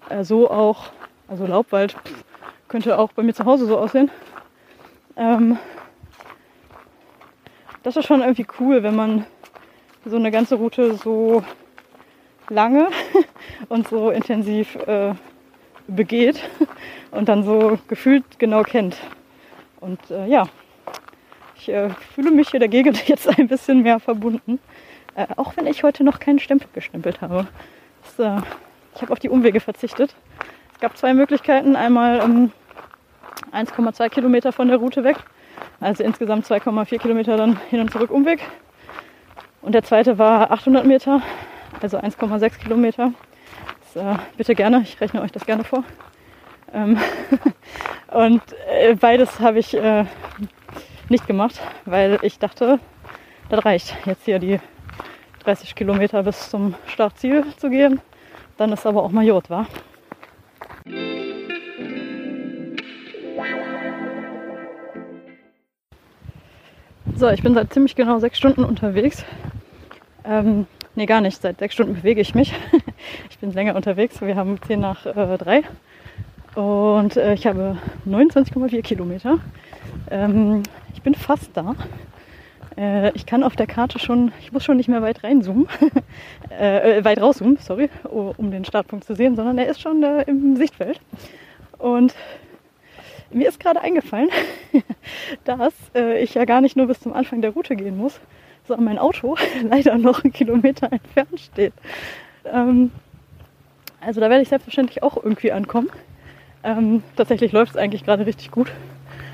äh, 0.09 0.23
so 0.23 0.51
auch, 0.51 0.91
also 1.27 1.47
Laubwald, 1.47 1.95
könnte 2.67 2.99
auch 2.99 3.11
bei 3.13 3.23
mir 3.23 3.33
zu 3.33 3.45
Hause 3.45 3.65
so 3.65 3.79
aussehen. 3.79 4.11
Ähm, 5.17 5.57
das 7.81 7.97
ist 7.97 8.05
schon 8.05 8.21
irgendwie 8.21 8.45
cool, 8.59 8.83
wenn 8.83 8.95
man 8.95 9.25
so 10.05 10.17
eine 10.17 10.29
ganze 10.29 10.53
Route 10.53 10.93
so 10.93 11.43
lange 12.49 12.89
und 13.69 13.87
so 13.87 14.09
intensiv 14.09 14.75
äh, 14.75 15.13
begeht 15.87 16.41
und 17.11 17.29
dann 17.29 17.43
so 17.43 17.79
gefühlt 17.87 18.23
genau 18.39 18.63
kennt. 18.63 18.97
Und 19.79 19.99
äh, 20.11 20.27
ja, 20.27 20.47
ich 21.55 21.69
äh, 21.69 21.89
fühle 22.13 22.31
mich 22.31 22.49
hier 22.49 22.59
der 22.59 22.69
Gegend 22.69 23.07
jetzt 23.07 23.27
ein 23.27 23.47
bisschen 23.47 23.81
mehr 23.81 23.99
verbunden. 23.99 24.59
Äh, 25.15 25.27
auch 25.35 25.57
wenn 25.57 25.67
ich 25.67 25.83
heute 25.83 26.03
noch 26.03 26.19
keinen 26.19 26.39
Stempel 26.39 26.67
gestempelt 26.73 27.21
habe. 27.21 27.47
Das, 28.03 28.25
äh, 28.25 28.41
ich 28.95 29.01
habe 29.01 29.11
auf 29.11 29.19
die 29.19 29.29
Umwege 29.29 29.59
verzichtet. 29.59 30.15
Es 30.73 30.79
gab 30.79 30.97
zwei 30.97 31.13
Möglichkeiten. 31.13 31.75
Einmal 31.75 32.21
ähm, 32.21 32.51
1,2 33.51 34.09
Kilometer 34.09 34.51
von 34.51 34.67
der 34.67 34.77
Route 34.77 35.03
weg. 35.03 35.17
Also 35.79 36.03
insgesamt 36.03 36.45
2,4 36.45 36.99
Kilometer 36.99 37.37
dann 37.37 37.59
hin 37.69 37.79
und 37.81 37.91
zurück 37.91 38.11
Umweg. 38.11 38.41
Und 39.61 39.73
der 39.73 39.83
zweite 39.83 40.17
war 40.17 40.51
800 40.51 40.85
Meter, 40.85 41.21
also 41.81 41.97
1,6 41.97 42.57
Kilometer. 42.59 43.13
Das, 43.93 44.03
äh, 44.03 44.17
bitte 44.37 44.55
gerne, 44.55 44.81
ich 44.81 44.99
rechne 45.01 45.21
euch 45.21 45.31
das 45.31 45.45
gerne 45.45 45.63
vor. 45.63 45.83
Ähm 46.73 46.97
und 48.11 48.41
äh, 48.69 48.95
beides 48.95 49.39
habe 49.39 49.59
ich 49.59 49.75
äh, 49.75 50.05
nicht 51.09 51.25
gemacht, 51.27 51.59
weil 51.85 52.19
ich 52.21 52.39
dachte, 52.39 52.79
das 53.49 53.65
reicht, 53.65 53.95
jetzt 54.05 54.25
hier 54.25 54.39
die 54.39 54.59
30 55.43 55.75
Kilometer 55.75 56.21
bis 56.23 56.49
zum 56.49 56.75
Startziel 56.85 57.45
zu 57.57 57.69
gehen. 57.69 58.01
Dann 58.57 58.71
ist 58.71 58.85
aber 58.85 59.03
auch 59.03 59.11
mal 59.11 59.25
Jod, 59.25 59.49
wa? 59.49 59.65
So, 67.15 67.27
ich 67.29 67.41
bin 67.41 67.53
seit 67.53 67.73
ziemlich 67.73 67.95
genau 67.95 68.19
sechs 68.19 68.37
Stunden 68.37 68.63
unterwegs. 68.63 69.25
Ähm, 70.23 70.67
nee, 70.95 71.05
gar 71.05 71.21
nicht. 71.21 71.41
Seit 71.41 71.59
sechs 71.59 71.73
Stunden 71.73 71.95
bewege 71.95 72.21
ich 72.21 72.35
mich. 72.35 72.53
ich 73.29 73.37
bin 73.39 73.51
länger 73.51 73.75
unterwegs. 73.75 74.21
Wir 74.21 74.35
haben 74.35 74.61
10 74.61 74.79
nach 74.79 75.05
äh, 75.05 75.37
3 75.37 75.63
und 76.55 77.17
äh, 77.17 77.33
ich 77.33 77.47
habe 77.47 77.77
29,4 78.07 78.81
Kilometer. 78.81 79.39
Ähm, 80.09 80.63
ich 80.93 81.01
bin 81.01 81.15
fast 81.15 81.55
da. 81.55 81.75
Äh, 82.77 83.11
ich 83.13 83.25
kann 83.25 83.43
auf 83.43 83.55
der 83.55 83.67
Karte 83.67 83.99
schon, 83.99 84.31
ich 84.41 84.51
muss 84.51 84.63
schon 84.63 84.77
nicht 84.77 84.89
mehr 84.89 85.01
weit 85.01 85.23
reinzoomen, 85.23 85.67
äh, 86.49 86.97
äh, 86.97 87.05
weit 87.05 87.21
rauszoomen, 87.21 87.57
sorry, 87.57 87.89
um 88.03 88.51
den 88.51 88.65
Startpunkt 88.65 89.05
zu 89.05 89.15
sehen, 89.15 89.35
sondern 89.35 89.57
er 89.57 89.67
ist 89.67 89.81
schon 89.81 90.01
äh, 90.03 90.23
im 90.23 90.55
Sichtfeld. 90.55 90.99
Und 91.77 92.15
mir 93.31 93.47
ist 93.47 93.59
gerade 93.59 93.81
eingefallen, 93.81 94.29
dass 95.43 95.73
äh, 95.95 96.21
ich 96.21 96.33
ja 96.33 96.45
gar 96.45 96.61
nicht 96.61 96.75
nur 96.75 96.87
bis 96.87 96.99
zum 96.99 97.13
Anfang 97.13 97.41
der 97.41 97.51
Route 97.51 97.75
gehen 97.75 97.97
muss, 97.97 98.19
sondern 98.69 98.85
mein 98.85 98.99
Auto 98.99 99.35
leider 99.63 99.97
noch 99.97 100.23
einen 100.23 100.33
Kilometer 100.33 100.91
entfernt 100.91 101.39
steht. 101.39 101.73
Ähm, 102.45 102.91
also 104.01 104.21
da 104.21 104.29
werde 104.29 104.41
ich 104.41 104.49
selbstverständlich 104.49 105.03
auch 105.03 105.17
irgendwie 105.17 105.51
ankommen. 105.51 105.89
Ähm, 106.63 107.03
tatsächlich 107.15 107.51
läuft 107.51 107.71
es 107.71 107.77
eigentlich 107.77 108.05
gerade 108.05 108.25
richtig 108.25 108.51
gut. 108.51 108.71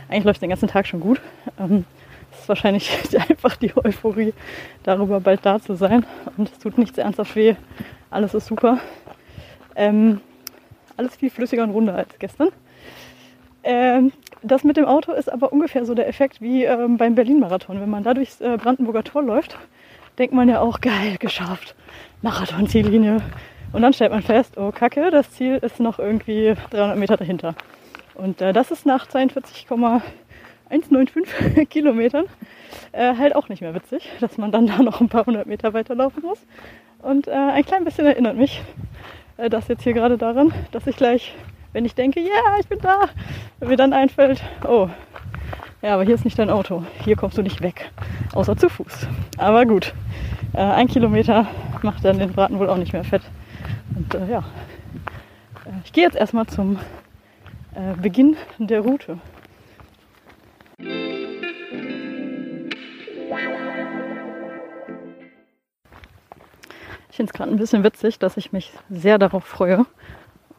Eigentlich 0.10 0.24
läuft 0.24 0.38
es 0.38 0.42
den 0.42 0.50
ganzen 0.50 0.68
Tag 0.70 0.88
schon 0.88 1.00
gut. 1.00 1.22
Ähm, 1.60 1.86
es 2.32 2.42
ist 2.42 2.50
wahrscheinlich 2.50 2.92
einfach 3.30 3.56
die 3.56 3.76
Euphorie, 3.76 4.34
darüber 4.84 5.20
bald 5.20 5.46
da 5.46 5.60
zu 5.60 5.76
sein. 5.76 6.06
Und 6.38 6.52
es 6.52 6.60
tut 6.60 6.78
nichts 6.78 6.98
ernsthaft 6.98 7.36
weh. 7.36 7.56
Alles 8.10 8.34
ist 8.34 8.48
super. 8.48 8.80
Ähm, 9.76 10.22
alles 10.98 11.16
viel 11.16 11.30
flüssiger 11.30 11.64
und 11.64 11.72
runder 11.72 11.96
als 11.96 12.18
gestern. 12.20 12.50
Ähm, 13.64 14.12
das 14.46 14.64
mit 14.64 14.78
dem 14.78 14.86
Auto 14.86 15.12
ist 15.12 15.32
aber 15.32 15.52
ungefähr 15.52 15.86
so 15.86 15.96
der 15.96 16.08
Effekt 16.08 16.42
wie 16.42 16.64
ähm, 16.64 16.98
beim 16.98 17.16
Berlin-Marathon. 17.16 17.82
Wenn 17.82 17.90
man 17.90 18.04
da 18.04 18.14
durchs 18.14 18.40
äh, 18.42 18.58
Brandenburger 18.62 19.04
Tor 19.04 19.24
läuft, 19.24 19.58
denkt 20.18 20.34
man 20.34 20.50
ja 20.50 20.62
auch, 20.62 20.82
geil, 20.82 21.18
geschafft. 21.20 21.76
Marathon-Ziellinie. 22.22 23.18
Und 23.74 23.82
dann 23.82 23.94
stellt 23.94 24.12
man 24.12 24.22
fest, 24.22 24.58
oh 24.58 24.72
Kacke, 24.72 25.10
das 25.12 25.32
Ziel 25.32 25.60
ist 25.62 25.80
noch 25.80 26.00
irgendwie 26.00 26.56
300 26.70 26.98
Meter 26.98 27.18
dahinter. 27.18 27.56
Und 28.14 28.42
äh, 28.42 28.54
das 28.54 28.72
ist 28.72 28.86
nach 28.86 29.08
42,195 29.08 31.70
Kilometern 31.70 32.26
äh, 32.94 33.16
halt 33.18 33.36
auch 33.36 33.50
nicht 33.50 33.62
mehr 33.62 33.76
witzig, 33.76 34.10
dass 34.22 34.38
man 34.38 34.52
dann 34.52 34.68
da 34.68 34.82
noch 34.82 35.02
ein 35.02 35.10
paar 35.10 35.26
hundert 35.26 35.48
Meter 35.48 35.74
weiterlaufen 35.74 36.24
muss. 36.24 36.40
Und 37.02 37.28
äh, 37.28 37.32
ein 37.32 37.66
klein 37.66 37.84
bisschen 37.84 38.06
erinnert 38.06 38.38
mich 38.38 38.62
äh, 39.38 39.50
das 39.50 39.68
jetzt 39.68 39.84
hier 39.84 39.94
gerade 39.94 40.18
daran, 40.18 40.54
dass 40.72 40.88
ich 40.88 40.96
gleich, 40.96 41.36
wenn 41.76 41.84
ich 41.84 41.94
denke, 41.94 42.22
ja, 42.22 42.28
yeah, 42.28 42.58
ich 42.58 42.70
bin 42.70 42.80
da, 42.80 43.10
wenn 43.60 43.68
mir 43.68 43.76
dann 43.76 43.92
einfällt, 43.92 44.42
oh, 44.66 44.88
ja, 45.82 45.96
aber 45.96 46.06
hier 46.06 46.16
ist 46.16 46.24
nicht 46.24 46.40
dein 46.40 46.50
Auto, 46.50 46.86
hier 47.04 47.18
kommst 47.18 47.38
du 47.38 47.42
nicht 47.42 47.62
weg, 47.62 47.92
außer 48.34 48.56
zu 48.56 48.70
Fuß. 48.70 49.10
Aber 49.38 49.66
gut, 49.66 49.94
äh, 50.54 50.60
ein 50.60 50.88
Kilometer 50.88 51.48
macht 51.82 52.06
dann 52.06 52.18
den 52.18 52.32
Braten 52.32 52.60
wohl 52.60 52.70
auch 52.70 52.78
nicht 52.78 52.94
mehr 52.94 53.04
fett. 53.04 53.24
Und 53.94 54.16
äh, 54.16 54.32
ja, 54.32 54.40
äh, 55.66 55.72
ich 55.84 55.92
gehe 55.92 56.06
jetzt 56.06 56.16
erstmal 56.16 56.48
zum 56.48 56.80
äh, 57.74 57.94
Beginn 58.02 58.38
der 58.58 58.80
Route. 58.80 59.18
Ich 67.10 67.18
finde 67.18 67.32
es 67.32 67.34
gerade 67.34 67.52
ein 67.52 67.58
bisschen 67.58 67.84
witzig, 67.84 68.18
dass 68.18 68.38
ich 68.38 68.54
mich 68.54 68.72
sehr 68.90 69.18
darauf 69.18 69.44
freue 69.44 69.86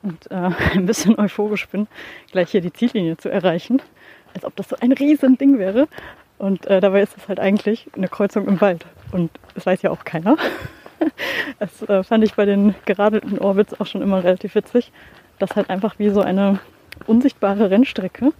und 0.06 0.30
äh, 0.30 0.50
ein 0.74 0.86
bisschen 0.86 1.18
euphorisch 1.18 1.68
bin, 1.68 1.88
gleich 2.30 2.50
hier 2.50 2.60
die 2.60 2.72
Ziellinie 2.72 3.16
zu 3.16 3.28
erreichen. 3.28 3.82
Als 4.34 4.44
ob 4.44 4.54
das 4.56 4.68
so 4.68 4.76
ein 4.80 4.92
riesen 4.92 5.38
Ding 5.38 5.58
wäre. 5.58 5.88
Und 6.38 6.66
äh, 6.66 6.80
dabei 6.80 7.02
ist 7.02 7.16
es 7.16 7.28
halt 7.28 7.40
eigentlich 7.40 7.88
eine 7.96 8.08
Kreuzung 8.08 8.46
im 8.46 8.60
Wald. 8.60 8.84
Und 9.12 9.30
das 9.54 9.66
weiß 9.66 9.82
ja 9.82 9.90
auch 9.90 10.04
keiner. 10.04 10.36
Das 11.58 11.82
äh, 11.82 12.02
fand 12.02 12.24
ich 12.24 12.34
bei 12.34 12.46
den 12.46 12.74
geradelten 12.86 13.38
Orbits 13.38 13.78
auch 13.78 13.86
schon 13.86 14.00
immer 14.00 14.24
relativ 14.24 14.54
witzig, 14.54 14.92
dass 15.38 15.54
halt 15.54 15.68
einfach 15.68 15.98
wie 15.98 16.08
so 16.08 16.22
eine 16.22 16.58
unsichtbare 17.06 17.70
Rennstrecke 17.70 18.32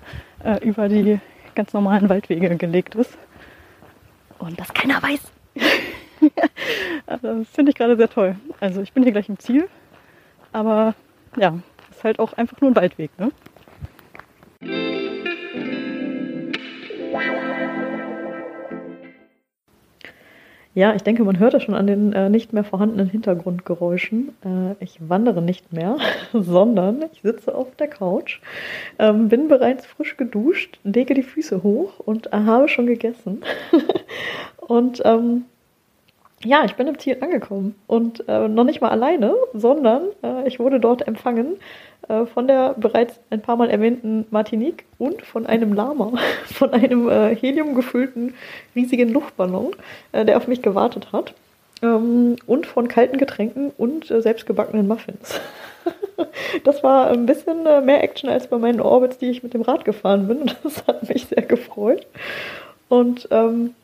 äh, 0.42 0.66
über 0.66 0.88
die 0.88 1.20
ganz 1.54 1.74
normalen 1.74 2.08
Waldwege 2.08 2.56
gelegt 2.56 2.94
ist. 2.94 3.18
Und 4.38 4.58
das 4.58 4.72
keiner 4.72 5.02
weiß. 5.02 5.20
das 7.06 7.48
finde 7.52 7.70
ich 7.70 7.76
gerade 7.76 7.96
sehr 7.96 8.08
toll. 8.08 8.36
Also 8.58 8.80
ich 8.80 8.94
bin 8.94 9.02
hier 9.02 9.12
gleich 9.12 9.28
im 9.28 9.38
Ziel, 9.38 9.68
aber 10.52 10.94
ja, 11.36 11.58
ist 11.90 12.04
halt 12.04 12.18
auch 12.18 12.32
einfach 12.34 12.60
nur 12.60 12.70
ein 12.70 12.76
Waldweg. 12.76 13.10
Ne? 13.18 13.30
Ja, 20.76 20.94
ich 20.94 21.02
denke, 21.02 21.24
man 21.24 21.38
hört 21.38 21.54
es 21.54 21.62
schon 21.62 21.74
an 21.74 21.86
den 21.86 22.12
äh, 22.12 22.28
nicht 22.28 22.52
mehr 22.52 22.62
vorhandenen 22.62 23.08
Hintergrundgeräuschen. 23.08 24.36
Äh, 24.44 24.84
ich 24.84 24.98
wandere 25.08 25.40
nicht 25.40 25.72
mehr, 25.72 25.96
sondern 26.34 27.02
ich 27.14 27.22
sitze 27.22 27.54
auf 27.54 27.74
der 27.76 27.88
Couch, 27.88 28.40
ähm, 28.98 29.30
bin 29.30 29.48
bereits 29.48 29.86
frisch 29.86 30.18
geduscht, 30.18 30.78
lege 30.84 31.14
die 31.14 31.22
Füße 31.22 31.62
hoch 31.62 31.98
und 32.00 32.26
äh, 32.34 32.36
habe 32.36 32.68
schon 32.68 32.84
gegessen. 32.86 33.42
und 34.58 35.00
ähm, 35.06 35.46
ja, 36.46 36.64
ich 36.64 36.74
bin 36.76 36.86
im 36.86 36.98
Ziel 36.98 37.18
angekommen 37.20 37.74
und 37.86 38.26
äh, 38.28 38.48
noch 38.48 38.64
nicht 38.64 38.80
mal 38.80 38.90
alleine, 38.90 39.34
sondern 39.52 40.02
äh, 40.22 40.46
ich 40.46 40.58
wurde 40.58 40.80
dort 40.80 41.06
empfangen 41.06 41.56
äh, 42.08 42.26
von 42.26 42.46
der 42.46 42.74
bereits 42.74 43.18
ein 43.30 43.42
paar 43.42 43.56
Mal 43.56 43.68
erwähnten 43.68 44.26
Martinique 44.30 44.84
und 44.98 45.22
von 45.22 45.46
einem 45.46 45.72
Lama, 45.72 46.12
von 46.46 46.72
einem 46.72 47.08
äh, 47.08 47.34
heliumgefüllten 47.34 48.34
riesigen 48.74 49.12
Luftballon, 49.12 49.72
äh, 50.12 50.24
der 50.24 50.36
auf 50.36 50.46
mich 50.46 50.62
gewartet 50.62 51.12
hat 51.12 51.34
ähm, 51.82 52.36
und 52.46 52.66
von 52.66 52.88
kalten 52.88 53.18
Getränken 53.18 53.72
und 53.76 54.10
äh, 54.10 54.22
selbstgebackenen 54.22 54.86
Muffins. 54.86 55.40
das 56.64 56.82
war 56.82 57.10
ein 57.10 57.26
bisschen 57.26 57.64
mehr 57.84 58.02
Action 58.02 58.30
als 58.30 58.46
bei 58.46 58.58
meinen 58.58 58.80
Orbits, 58.80 59.18
die 59.18 59.30
ich 59.30 59.42
mit 59.42 59.54
dem 59.54 59.62
Rad 59.62 59.84
gefahren 59.84 60.28
bin 60.28 60.38
und 60.38 60.56
das 60.62 60.86
hat 60.86 61.08
mich 61.08 61.26
sehr 61.26 61.42
gefreut. 61.42 62.06
Und 62.88 63.26
ähm, 63.32 63.74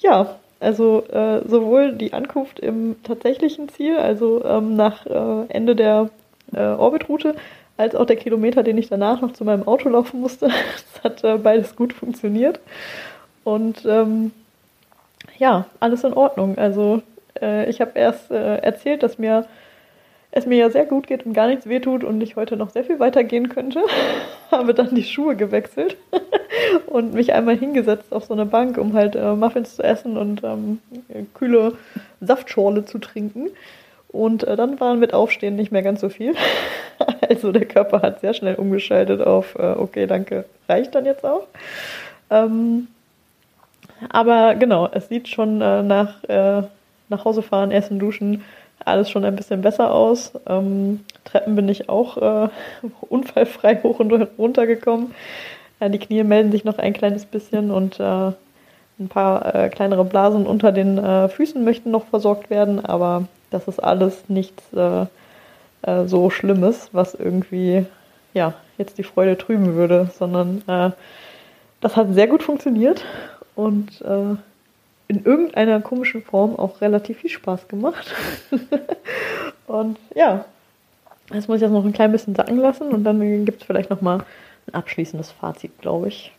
ja, 0.00 0.36
also 0.64 1.04
äh, 1.08 1.46
sowohl 1.46 1.92
die 1.92 2.12
Ankunft 2.14 2.58
im 2.58 2.96
tatsächlichen 3.02 3.68
Ziel, 3.68 3.98
also 3.98 4.42
ähm, 4.44 4.76
nach 4.76 5.04
äh, 5.06 5.46
Ende 5.48 5.76
der 5.76 6.08
äh, 6.54 6.60
Orbitroute, 6.60 7.34
als 7.76 7.94
auch 7.94 8.06
der 8.06 8.16
Kilometer, 8.16 8.62
den 8.62 8.78
ich 8.78 8.88
danach 8.88 9.20
noch 9.20 9.32
zu 9.32 9.44
meinem 9.44 9.68
Auto 9.68 9.88
laufen 9.88 10.20
musste. 10.20 10.46
das 10.94 11.04
hat 11.04 11.24
äh, 11.24 11.36
beides 11.36 11.76
gut 11.76 11.92
funktioniert. 11.92 12.60
Und 13.44 13.84
ähm, 13.84 14.32
ja, 15.38 15.66
alles 15.80 16.02
in 16.02 16.14
Ordnung. 16.14 16.56
Also 16.56 17.02
äh, 17.40 17.68
ich 17.68 17.80
habe 17.80 17.92
erst 17.98 18.30
äh, 18.30 18.56
erzählt, 18.56 19.02
dass 19.02 19.18
mir 19.18 19.46
es 20.36 20.46
mir 20.46 20.58
ja 20.58 20.68
sehr 20.68 20.84
gut 20.84 21.06
geht 21.06 21.24
und 21.24 21.32
gar 21.32 21.46
nichts 21.46 21.68
wehtut 21.68 22.02
und 22.02 22.20
ich 22.20 22.34
heute 22.34 22.56
noch 22.56 22.70
sehr 22.70 22.84
viel 22.84 22.98
weitergehen 22.98 23.48
könnte. 23.48 23.82
Habe 24.50 24.74
dann 24.74 24.92
die 24.92 25.04
Schuhe 25.04 25.36
gewechselt 25.36 25.96
und 26.86 27.14
mich 27.14 27.32
einmal 27.32 27.56
hingesetzt 27.56 28.12
auf 28.12 28.24
so 28.24 28.34
eine 28.34 28.44
Bank, 28.44 28.76
um 28.76 28.94
halt 28.94 29.14
äh, 29.14 29.34
Muffins 29.34 29.76
zu 29.76 29.84
essen 29.84 30.16
und 30.16 30.42
ähm, 30.42 30.80
kühle 31.34 31.74
Saftschorle 32.20 32.84
zu 32.84 32.98
trinken. 32.98 33.50
Und 34.08 34.42
äh, 34.42 34.56
dann 34.56 34.80
waren 34.80 34.98
mit 34.98 35.14
Aufstehen 35.14 35.54
nicht 35.54 35.70
mehr 35.70 35.82
ganz 35.82 36.00
so 36.00 36.08
viel. 36.08 36.34
also 37.28 37.52
der 37.52 37.66
Körper 37.66 38.02
hat 38.02 38.20
sehr 38.20 38.34
schnell 38.34 38.56
umgeschaltet 38.56 39.20
auf, 39.20 39.54
äh, 39.54 39.74
okay, 39.76 40.08
danke, 40.08 40.46
reicht 40.68 40.96
dann 40.96 41.04
jetzt 41.04 41.24
auch. 41.24 41.46
Ähm, 42.30 42.88
aber 44.08 44.56
genau, 44.56 44.88
es 44.90 45.08
sieht 45.08 45.28
schon 45.28 45.60
äh, 45.60 45.82
nach, 45.84 46.24
äh, 46.24 46.62
nach 47.08 47.24
Hause 47.24 47.42
fahren, 47.42 47.70
essen, 47.70 48.00
duschen, 48.00 48.42
alles 48.84 49.10
schon 49.10 49.24
ein 49.24 49.36
bisschen 49.36 49.62
besser 49.62 49.92
aus. 49.92 50.32
Ähm, 50.46 51.00
Treppen 51.24 51.56
bin 51.56 51.68
ich 51.68 51.88
auch 51.88 52.16
äh, 52.16 52.48
unfallfrei 53.08 53.80
hoch 53.82 54.00
und 54.00 54.12
runter 54.38 54.66
gekommen. 54.66 55.14
Ja, 55.80 55.88
die 55.88 55.98
Knie 55.98 56.22
melden 56.24 56.52
sich 56.52 56.64
noch 56.64 56.78
ein 56.78 56.92
kleines 56.92 57.26
bisschen 57.26 57.70
und 57.70 57.98
äh, 58.00 58.32
ein 58.98 59.08
paar 59.08 59.54
äh, 59.54 59.68
kleinere 59.68 60.04
Blasen 60.04 60.46
unter 60.46 60.70
den 60.72 60.98
äh, 60.98 61.28
Füßen 61.28 61.64
möchten 61.64 61.90
noch 61.90 62.06
versorgt 62.06 62.48
werden, 62.48 62.84
aber 62.84 63.24
das 63.50 63.66
ist 63.66 63.82
alles 63.82 64.28
nichts 64.28 64.62
äh, 64.72 65.06
äh, 65.82 66.06
so 66.06 66.30
Schlimmes, 66.30 66.90
was 66.92 67.14
irgendwie 67.14 67.86
ja, 68.34 68.54
jetzt 68.78 68.98
die 68.98 69.04
Freude 69.04 69.36
trüben 69.38 69.74
würde, 69.74 70.10
sondern 70.18 70.62
das 71.80 71.96
hat 71.96 72.12
sehr 72.14 72.26
gut 72.26 72.42
funktioniert 72.42 73.04
und 73.54 74.02
in 75.08 75.24
irgendeiner 75.24 75.80
komischen 75.80 76.22
Form 76.22 76.56
auch 76.56 76.80
relativ 76.80 77.18
viel 77.18 77.30
Spaß 77.30 77.68
gemacht. 77.68 78.14
und 79.66 79.98
ja, 80.14 80.44
das 81.28 81.48
muss 81.48 81.56
ich 81.56 81.62
jetzt 81.62 81.72
noch 81.72 81.84
ein 81.84 81.92
klein 81.92 82.12
bisschen 82.12 82.34
sacken 82.34 82.58
lassen 82.58 82.88
und 82.88 83.04
dann 83.04 83.44
gibt 83.44 83.60
es 83.60 83.66
vielleicht 83.66 83.90
nochmal 83.90 84.24
ein 84.66 84.74
abschließendes 84.74 85.30
Fazit, 85.30 85.78
glaube 85.80 86.08
ich. 86.08 86.32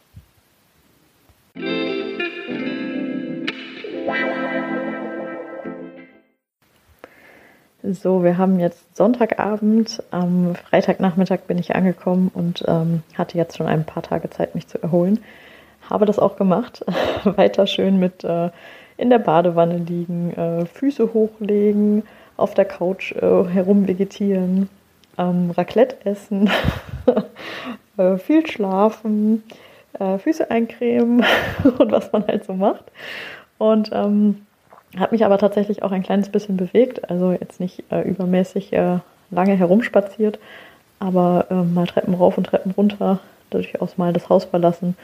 So, 7.83 8.23
wir 8.23 8.37
haben 8.39 8.59
jetzt 8.59 8.97
Sonntagabend. 8.97 10.01
Am 10.09 10.55
Freitagnachmittag 10.55 11.41
bin 11.47 11.59
ich 11.59 11.75
angekommen 11.75 12.31
und 12.33 12.63
ähm, 12.67 13.03
hatte 13.15 13.37
jetzt 13.37 13.57
schon 13.57 13.67
ein 13.67 13.85
paar 13.85 14.01
Tage 14.01 14.29
Zeit, 14.31 14.55
mich 14.55 14.67
zu 14.67 14.81
erholen 14.81 15.19
habe 15.89 16.05
das 16.05 16.19
auch 16.19 16.35
gemacht. 16.35 16.85
Weiter 17.23 17.67
schön 17.67 17.99
mit 17.99 18.23
äh, 18.23 18.49
in 18.97 19.09
der 19.09 19.19
Badewanne 19.19 19.77
liegen, 19.77 20.33
äh, 20.33 20.65
Füße 20.65 21.13
hochlegen, 21.13 22.03
auf 22.37 22.53
der 22.53 22.65
Couch 22.65 23.13
äh, 23.13 23.45
herumvegetieren, 23.45 24.69
ähm, 25.17 25.51
Raclette 25.51 25.97
essen, 26.05 26.49
äh, 27.97 28.17
viel 28.17 28.45
schlafen, 28.47 29.43
äh, 29.99 30.17
Füße 30.17 30.49
eincremen 30.49 31.25
und 31.77 31.91
was 31.91 32.11
man 32.11 32.27
halt 32.27 32.45
so 32.45 32.53
macht. 32.53 32.85
Und 33.57 33.89
ähm, 33.93 34.45
habe 34.97 35.13
mich 35.13 35.25
aber 35.25 35.37
tatsächlich 35.37 35.83
auch 35.83 35.91
ein 35.91 36.03
kleines 36.03 36.29
bisschen 36.29 36.57
bewegt, 36.57 37.09
also 37.09 37.31
jetzt 37.31 37.59
nicht 37.59 37.83
äh, 37.91 38.01
übermäßig 38.01 38.71
lange 39.31 39.55
herumspaziert, 39.55 40.39
aber 40.99 41.47
mal 41.49 41.87
Treppen 41.87 42.13
rauf 42.13 42.37
und 42.37 42.45
Treppen 42.45 42.71
runter, 42.71 43.19
durchaus 43.49 43.97
mal 43.97 44.13
das 44.13 44.29
Haus 44.29 44.45
verlassen 44.45 44.95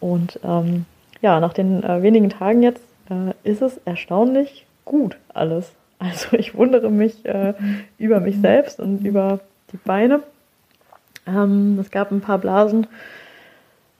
und 0.00 0.40
ähm, 0.44 0.84
ja, 1.20 1.40
nach 1.40 1.52
den 1.52 1.82
äh, 1.82 2.02
wenigen 2.02 2.30
Tagen 2.30 2.62
jetzt 2.62 2.82
äh, 3.10 3.32
ist 3.48 3.62
es 3.62 3.78
erstaunlich 3.84 4.66
gut 4.84 5.16
alles. 5.32 5.72
Also 6.00 6.36
ich 6.36 6.54
wundere 6.54 6.90
mich 6.92 7.26
äh, 7.26 7.54
über 7.98 8.20
mich 8.20 8.36
selbst 8.36 8.78
und 8.78 9.04
über 9.04 9.40
die 9.72 9.78
Beine. 9.78 10.22
Ähm, 11.26 11.76
es 11.80 11.90
gab 11.90 12.12
ein 12.12 12.20
paar 12.20 12.38
Blasen, 12.38 12.86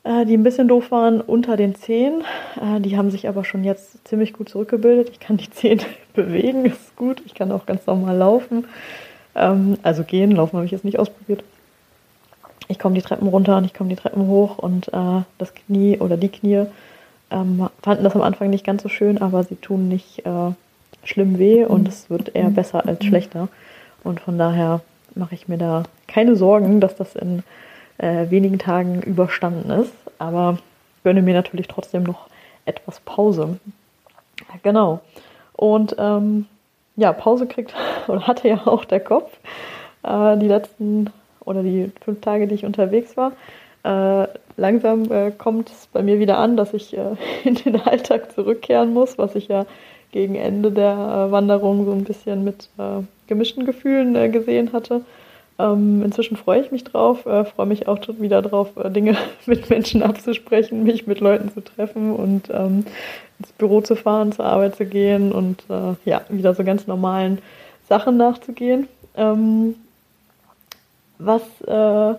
äh, 0.05 0.25
die 0.25 0.37
ein 0.37 0.45
bisschen 0.45 0.69
doof 0.69 0.93
waren 0.93 1.21
unter 1.21 1.57
den 1.57 1.75
Zehen. 1.75 2.23
Äh, 2.55 2.81
die 2.81 2.97
haben 2.97 3.11
sich 3.11 3.29
aber 3.29 3.43
schon 3.45 3.65
jetzt 3.65 4.07
ziemlich 4.07 4.33
gut 4.33 4.49
zurückgebildet. 4.49 5.11
Ich 5.11 5.19
kann 5.19 5.39
die 5.39 5.51
Zehen 5.51 5.81
bewegen, 6.15 6.67
ist 6.67 6.95
gut. 6.95 7.21
Ich 7.27 7.35
kann 7.35 7.51
auch 7.51 7.67
ganz 7.67 7.85
normal 7.87 8.17
laufen. 8.17 8.67
Ähm, 9.35 9.77
also 9.83 10.05
gehen, 10.05 10.31
laufen 10.31 10.57
habe 10.57 10.67
ich 10.67 10.73
jetzt 10.73 10.85
nicht 10.85 11.01
ausprobiert. 11.01 11.43
Ich 12.69 12.79
komme 12.79 12.95
die 12.95 13.03
Treppen 13.03 13.29
runter 13.29 13.57
und 13.57 13.65
ich 13.65 13.75
komme 13.75 13.91
die 13.91 13.97
Treppen 13.97 14.27
hoch 14.27 14.59
und 14.59 14.89
äh, 14.89 15.23
das 15.39 15.55
Knie 15.55 15.99
oder 15.99 16.17
die 16.17 16.29
Knie 16.29 16.67
ähm, 17.31 17.69
fanden 17.83 18.05
das 18.05 18.15
am 18.15 18.23
Anfang 18.23 18.51
nicht 18.51 18.65
ganz 18.65 18.83
so 18.83 18.89
schön, 18.89 19.21
aber 19.21 19.43
sie 19.43 19.57
tun 19.57 19.89
nicht 19.89 20.25
äh, 20.25 20.53
schlimm 21.05 21.39
weh 21.39 21.65
und 21.65 21.89
es 21.89 22.11
wird 22.11 22.35
eher 22.35 22.51
besser 22.51 22.87
als 22.87 23.05
schlechter. 23.05 23.49
Und 24.05 24.21
von 24.21 24.39
daher 24.39 24.81
mache 25.15 25.35
ich 25.35 25.49
mir 25.49 25.59
da 25.59 25.83
keine 26.07 26.37
Sorgen, 26.37 26.81
dass 26.81 26.97
das 26.97 27.17
in 27.17 27.43
äh, 27.99 28.31
wenigen 28.31 28.59
Tagen 28.59 29.03
überstanden 29.03 29.71
ist. 29.71 29.93
Aber 30.19 30.59
gönne 31.05 31.23
mir 31.23 31.35
natürlich 31.35 31.69
trotzdem 31.69 32.05
noch 32.05 32.29
etwas 32.65 33.01
Pause. 33.01 33.59
Genau. 34.63 35.01
Und 35.55 35.97
ähm, 35.99 36.47
ja, 36.97 37.13
Pause 37.13 37.47
kriegt 37.47 37.75
oder 38.09 38.27
hatte 38.27 38.49
ja 38.49 38.67
auch 38.67 38.85
der 38.85 39.01
Kopf 39.01 39.37
äh, 40.03 40.37
die 40.37 40.49
letzten 40.49 41.11
oder 41.49 41.63
die 41.63 41.91
fünf 42.05 42.21
Tage, 42.21 42.47
die 42.47 42.55
ich 42.55 42.65
unterwegs 42.65 43.17
war. 43.17 43.33
Äh, 43.85 44.29
langsam 44.57 45.11
äh, 45.11 45.31
kommt 45.31 45.71
es 45.71 45.89
bei 45.93 46.03
mir 46.03 46.19
wieder 46.19 46.39
an, 46.39 46.57
dass 46.57 46.75
ich 46.75 46.97
äh, 46.97 47.15
in 47.45 47.55
den 47.55 47.81
Alltag 47.81 48.33
zurückkehren 48.33 48.93
muss, 48.93 49.19
was 49.19 49.35
ich 49.35 49.49
ja 49.49 49.67
gegen 50.13 50.35
Ende 50.35 50.71
der 50.71 50.93
äh, 50.93 51.33
Wanderung 51.33 51.85
so 51.85 51.93
ein 51.93 52.05
bisschen 52.05 52.45
mit 52.45 52.69
äh, 52.79 53.03
gemischten 53.27 53.67
Gefühlen 53.67 54.33
gesehen 54.33 54.73
hatte. 54.73 55.03
Ähm, 55.61 56.03
inzwischen 56.05 56.37
freue 56.37 56.61
ich 56.61 56.71
mich 56.71 56.85
drauf, 56.85 57.23
freue 57.23 57.67
mich 57.67 57.89
auch 57.89 57.99
wieder 58.21 58.43
drauf, 58.43 58.71
Dinge 58.91 59.17
mit 59.47 59.69
Menschen 59.69 60.03
abzusprechen, 60.03 60.85
mich 60.85 61.07
mit 61.07 61.21
Leuten 61.21 61.51
zu 61.53 61.63
treffen 61.63 62.15
und 62.15 62.49
ähm, 62.51 62.85
ins 63.41 63.53
Büro 63.59 63.81
zu 63.81 63.97
fahren, 63.97 64.33
zur 64.33 64.45
Arbeit 64.45 64.77
zu 64.77 64.87
gehen 64.87 65.33
und 65.33 65.65
ja, 66.05 66.23
wieder 66.29 66.55
so 66.55 66.63
ganz 66.65 66.87
normalen 66.87 67.39
Sachen 67.89 68.17
nachzugehen. 68.17 68.87
Ähm, 69.17 69.75
was 71.19 71.43
äh, 71.67 72.15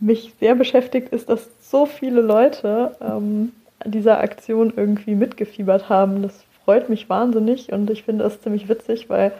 mich 0.00 0.34
sehr 0.40 0.54
beschäftigt, 0.54 1.10
ist, 1.10 1.28
dass 1.28 1.48
so 1.70 1.86
viele 1.86 2.20
Leute 2.20 2.96
ähm, 3.00 3.52
dieser 3.84 4.20
Aktion 4.20 4.72
irgendwie 4.76 5.14
mitgefiebert 5.14 5.88
haben. 5.88 6.22
Das 6.22 6.44
freut 6.64 6.88
mich 6.88 7.08
wahnsinnig 7.08 7.72
und 7.72 7.90
ich 7.90 8.04
finde 8.04 8.24
es 8.24 8.40
ziemlich 8.40 8.68
witzig, 8.68 9.08
weil 9.08 9.32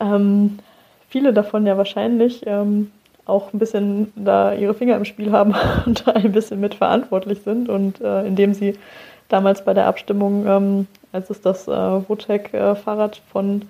ähm, 0.00 0.58
viele 1.08 1.32
davon 1.32 1.66
ja 1.66 1.76
wahrscheinlich 1.76 2.42
ähm, 2.46 2.90
auch 3.24 3.52
ein 3.52 3.58
bisschen 3.58 4.12
da 4.16 4.52
ihre 4.52 4.74
Finger 4.74 4.96
im 4.96 5.04
Spiel 5.04 5.32
haben 5.32 5.54
und 5.86 6.06
da 6.06 6.12
ein 6.12 6.32
bisschen 6.32 6.60
mitverantwortlich 6.60 7.42
sind 7.42 7.68
und 7.68 8.00
äh, 8.00 8.26
indem 8.26 8.54
sie 8.54 8.78
damals 9.28 9.64
bei 9.64 9.74
der 9.74 9.86
Abstimmung, 9.86 10.46
ähm, 10.46 10.86
als 11.12 11.30
es 11.30 11.40
das 11.40 11.66
äh, 11.68 11.70
Votec-Fahrrad 11.72 13.16
äh, 13.16 13.30
von 13.32 13.62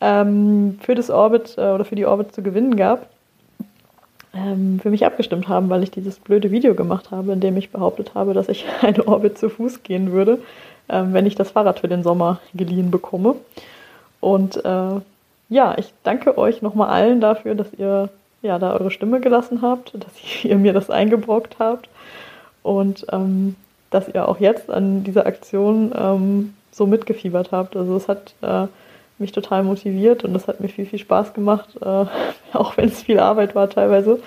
ähm, 0.00 0.78
für 0.82 0.94
das 0.94 1.10
Orbit 1.10 1.54
äh, 1.56 1.60
oder 1.60 1.84
für 1.84 1.94
die 1.94 2.06
Orbit 2.06 2.34
zu 2.34 2.42
gewinnen 2.42 2.76
gab, 2.76 3.08
ähm, 4.34 4.80
für 4.80 4.90
mich 4.90 5.04
abgestimmt 5.04 5.48
haben, 5.48 5.68
weil 5.68 5.82
ich 5.82 5.90
dieses 5.90 6.18
blöde 6.18 6.50
Video 6.50 6.74
gemacht 6.74 7.10
habe, 7.10 7.32
in 7.32 7.40
dem 7.40 7.56
ich 7.56 7.70
behauptet 7.70 8.14
habe, 8.14 8.34
dass 8.34 8.48
ich 8.48 8.64
eine 8.82 9.06
Orbit 9.06 9.38
zu 9.38 9.50
Fuß 9.50 9.82
gehen 9.82 10.12
würde, 10.12 10.38
ähm, 10.88 11.12
wenn 11.12 11.26
ich 11.26 11.34
das 11.34 11.50
Fahrrad 11.50 11.80
für 11.80 11.88
den 11.88 12.02
Sommer 12.02 12.40
geliehen 12.54 12.90
bekomme. 12.90 13.36
Und 14.20 14.64
äh, 14.64 15.00
ja, 15.48 15.76
ich 15.76 15.92
danke 16.02 16.38
euch 16.38 16.62
nochmal 16.62 16.88
allen 16.88 17.20
dafür, 17.20 17.54
dass 17.54 17.72
ihr 17.74 18.08
ja 18.40 18.58
da 18.58 18.72
eure 18.72 18.90
Stimme 18.90 19.20
gelassen 19.20 19.62
habt, 19.62 19.94
dass 19.94 20.12
ihr 20.44 20.56
mir 20.56 20.72
das 20.72 20.90
eingebrockt 20.90 21.56
habt 21.58 21.88
und 22.62 23.06
ähm, 23.12 23.56
dass 23.90 24.08
ihr 24.08 24.26
auch 24.26 24.40
jetzt 24.40 24.70
an 24.70 25.04
dieser 25.04 25.26
Aktion 25.26 25.92
ähm, 25.94 26.54
so 26.70 26.86
mitgefiebert 26.86 27.52
habt. 27.52 27.76
Also 27.76 27.96
es 27.96 28.08
hat 28.08 28.34
äh, 28.40 28.66
mich 29.22 29.32
total 29.32 29.62
motiviert 29.62 30.24
und 30.24 30.34
das 30.34 30.46
hat 30.48 30.60
mir 30.60 30.68
viel, 30.68 30.84
viel 30.84 30.98
Spaß 30.98 31.32
gemacht, 31.32 31.68
äh, 31.80 32.04
auch 32.52 32.76
wenn 32.76 32.88
es 32.88 33.02
viel 33.02 33.18
Arbeit 33.18 33.54
war 33.54 33.70
teilweise. 33.70 34.20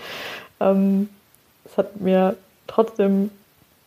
Ähm, 0.60 1.10
es 1.66 1.78
hat 1.78 2.02
mir 2.02 2.36
trotzdem 2.66 3.30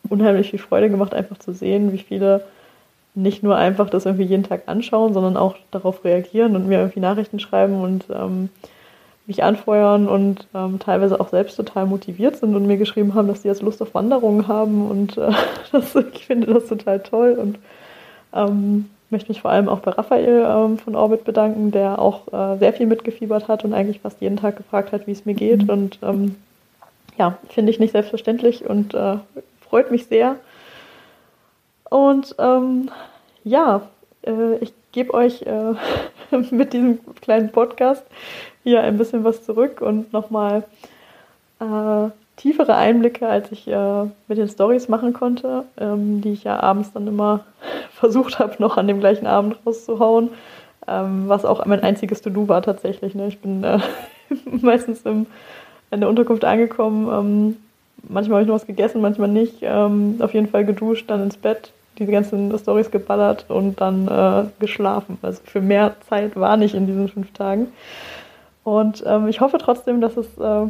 unheimlich 0.09 0.51
viel 0.51 0.59
Freude 0.61 0.91
gemacht, 0.91 1.15
einfach 1.15 1.39
zu 1.39 1.53
sehen, 1.53 1.93
wie 1.93 1.99
viele 1.99 2.45
nicht 3.15 3.43
nur 3.43 3.57
einfach 3.57 3.91
das 3.91 4.07
irgendwie 4.07 4.25
jeden 4.25 4.45
Tag 4.45 4.63
anschauen, 4.67 5.13
sondern 5.13 5.37
auch 5.37 5.57
darauf 5.71 6.05
reagieren 6.05 6.55
und 6.55 6.69
mir 6.69 6.79
irgendwie 6.79 7.01
Nachrichten 7.01 7.41
schreiben 7.41 7.81
und 7.81 8.05
ähm, 8.11 8.49
mich 9.27 9.43
anfeuern 9.43 10.09
und 10.09 10.47
ähm, 10.55 10.79
teilweise 10.79 11.21
auch 11.21 11.29
selbst 11.29 11.57
total 11.57 11.87
motiviert 11.87 12.37
sind 12.37 12.55
und 12.55 12.67
mir 12.67 12.79
geschrieben 12.79 13.15
haben, 13.15 13.29
dass 13.29 13.43
sie 13.43 13.49
jetzt 13.49 13.63
Lust 13.63 13.83
auf 13.83 13.95
Wanderungen 13.95 14.49
haben 14.49 14.89
und 14.89 15.19
äh, 15.19 15.33
das, 15.73 15.95
ich 15.95 16.27
finde 16.27 16.55
das 16.55 16.67
total 16.67 17.01
toll 17.01 17.33
und 17.33 17.59
ähm, 18.33 18.89
möchte 19.11 19.31
mich 19.31 19.41
vor 19.41 19.51
allem 19.51 19.69
auch 19.69 19.81
bei 19.81 19.91
Raphael 19.91 20.47
ähm, 20.47 20.79
von 20.79 20.97
Orbit 20.97 21.25
bedanken, 21.25 21.71
der 21.71 21.99
auch 21.99 22.29
äh, 22.33 22.59
sehr 22.59 22.73
viel 22.73 22.87
mitgefiebert 22.87 23.49
hat 23.49 23.65
und 23.65 23.73
eigentlich 23.73 24.01
fast 24.01 24.21
jeden 24.21 24.37
Tag 24.37 24.57
gefragt 24.57 24.93
hat, 24.93 25.07
wie 25.07 25.13
es 25.13 25.25
mir 25.25 25.35
geht. 25.35 25.65
Mhm. 25.65 25.71
Und 25.71 25.99
ähm, 26.03 26.37
ja, 27.17 27.39
finde 27.49 27.71
ich 27.71 27.79
nicht 27.79 27.93
selbstverständlich 27.93 28.65
und 28.69 28.95
äh, 28.95 29.17
freut 29.61 29.91
mich 29.91 30.07
sehr. 30.07 30.37
Und 31.91 32.35
ähm, 32.39 32.91
ja, 33.45 33.83
äh, 34.27 34.57
ich 34.59 34.73
gebe 34.93 35.15
euch 35.15 35.43
äh, 35.43 35.75
mit 36.51 36.73
diesem 36.73 36.99
kleinen 37.21 37.51
Podcast 37.51 38.05
hier 38.63 38.83
ein 38.83 38.99
bisschen 38.99 39.25
was 39.25 39.45
zurück 39.45 39.81
und 39.81 40.13
nochmal 40.13 40.65
äh, 41.61 42.11
tiefere 42.39 42.75
Einblicke, 42.77 43.29
als 43.29 43.53
ich 43.53 43.69
äh, 43.69 44.05
mit 44.29 44.39
den 44.39 44.49
Stories 44.49 44.89
machen 44.89 45.13
konnte, 45.13 45.65
ähm, 45.79 46.23
die 46.23 46.33
ich 46.33 46.45
ja 46.45 46.61
abends 46.61 46.93
dann 46.93 47.07
immer 47.07 47.41
versucht 47.93 48.39
habe, 48.39 48.55
noch 48.59 48.77
an 48.77 48.89
dem 48.89 49.01
gleichen 49.01 49.27
Abend 49.27 49.57
rauszuhauen, 49.67 50.31
ähm, 50.87 51.25
was 51.27 51.45
auch 51.45 51.65
mein 51.67 51.83
einziges 51.83 52.23
To-Do 52.23 52.49
war 52.49 52.63
tatsächlich. 52.63 53.15
Ne? 53.15 53.29
Ich 53.29 53.41
bin 53.41 53.63
äh, 53.65 53.79
meistens 54.45 55.03
im, 55.03 55.27
in 55.91 56.01
der 56.01 56.09
Unterkunft 56.09 56.45
angekommen, 56.45 57.09
ähm, 57.13 57.57
manchmal 58.09 58.37
habe 58.37 58.43
ich 58.43 58.49
noch 58.49 58.55
was 58.55 58.67
gegessen, 58.67 59.01
manchmal 59.01 59.29
nicht, 59.29 59.59
ähm, 59.63 60.17
auf 60.21 60.35
jeden 60.35 60.49
Fall 60.49 60.65
geduscht, 60.65 61.11
dann 61.11 61.23
ins 61.23 61.37
Bett, 61.37 61.73
diese 61.99 62.13
ganzen 62.13 62.57
Stories 62.59 62.91
geballert 62.91 63.47
und 63.49 63.81
dann 63.81 64.07
äh, 64.07 64.45
geschlafen. 64.61 65.19
Also 65.23 65.41
für 65.45 65.61
mehr 65.61 65.97
Zeit 66.09 66.37
war 66.37 66.57
nicht 66.57 66.75
in 66.75 66.87
diesen 66.87 67.09
fünf 67.09 67.33
Tagen. 67.33 67.69
Und 68.63 69.03
ähm, 69.07 69.29
ich 69.29 69.41
hoffe 69.41 69.59
trotzdem, 69.59 70.01
dass 70.01 70.17
es 70.17 70.27
äh, 70.39 70.69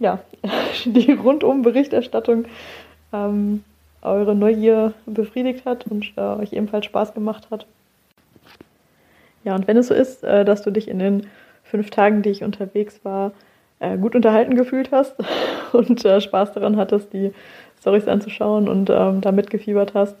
ja, 0.00 0.18
die 0.84 1.12
Rundum-Berichterstattung 1.12 2.46
ähm, 3.12 3.62
eure 4.02 4.34
Neugier 4.34 4.94
befriedigt 5.06 5.64
hat 5.64 5.86
und 5.86 6.12
äh, 6.16 6.20
euch 6.20 6.52
ebenfalls 6.52 6.86
Spaß 6.86 7.14
gemacht 7.14 7.48
hat. 7.50 7.66
Ja, 9.44 9.54
und 9.54 9.68
wenn 9.68 9.76
es 9.76 9.88
so 9.88 9.94
ist, 9.94 10.24
äh, 10.24 10.44
dass 10.44 10.62
du 10.62 10.70
dich 10.70 10.88
in 10.88 10.98
den 10.98 11.26
fünf 11.62 11.90
Tagen, 11.90 12.22
die 12.22 12.30
ich 12.30 12.42
unterwegs 12.42 13.00
war, 13.04 13.32
äh, 13.78 13.96
gut 13.96 14.14
unterhalten 14.14 14.56
gefühlt 14.56 14.90
hast 14.90 15.14
und 15.72 16.04
äh, 16.04 16.20
Spaß 16.20 16.52
daran 16.52 16.76
hattest, 16.76 17.12
die 17.12 17.32
Stories 17.80 18.08
anzuschauen 18.08 18.68
und 18.68 18.90
ähm, 18.90 19.20
da 19.20 19.32
mitgefiebert 19.32 19.94
hast. 19.94 20.16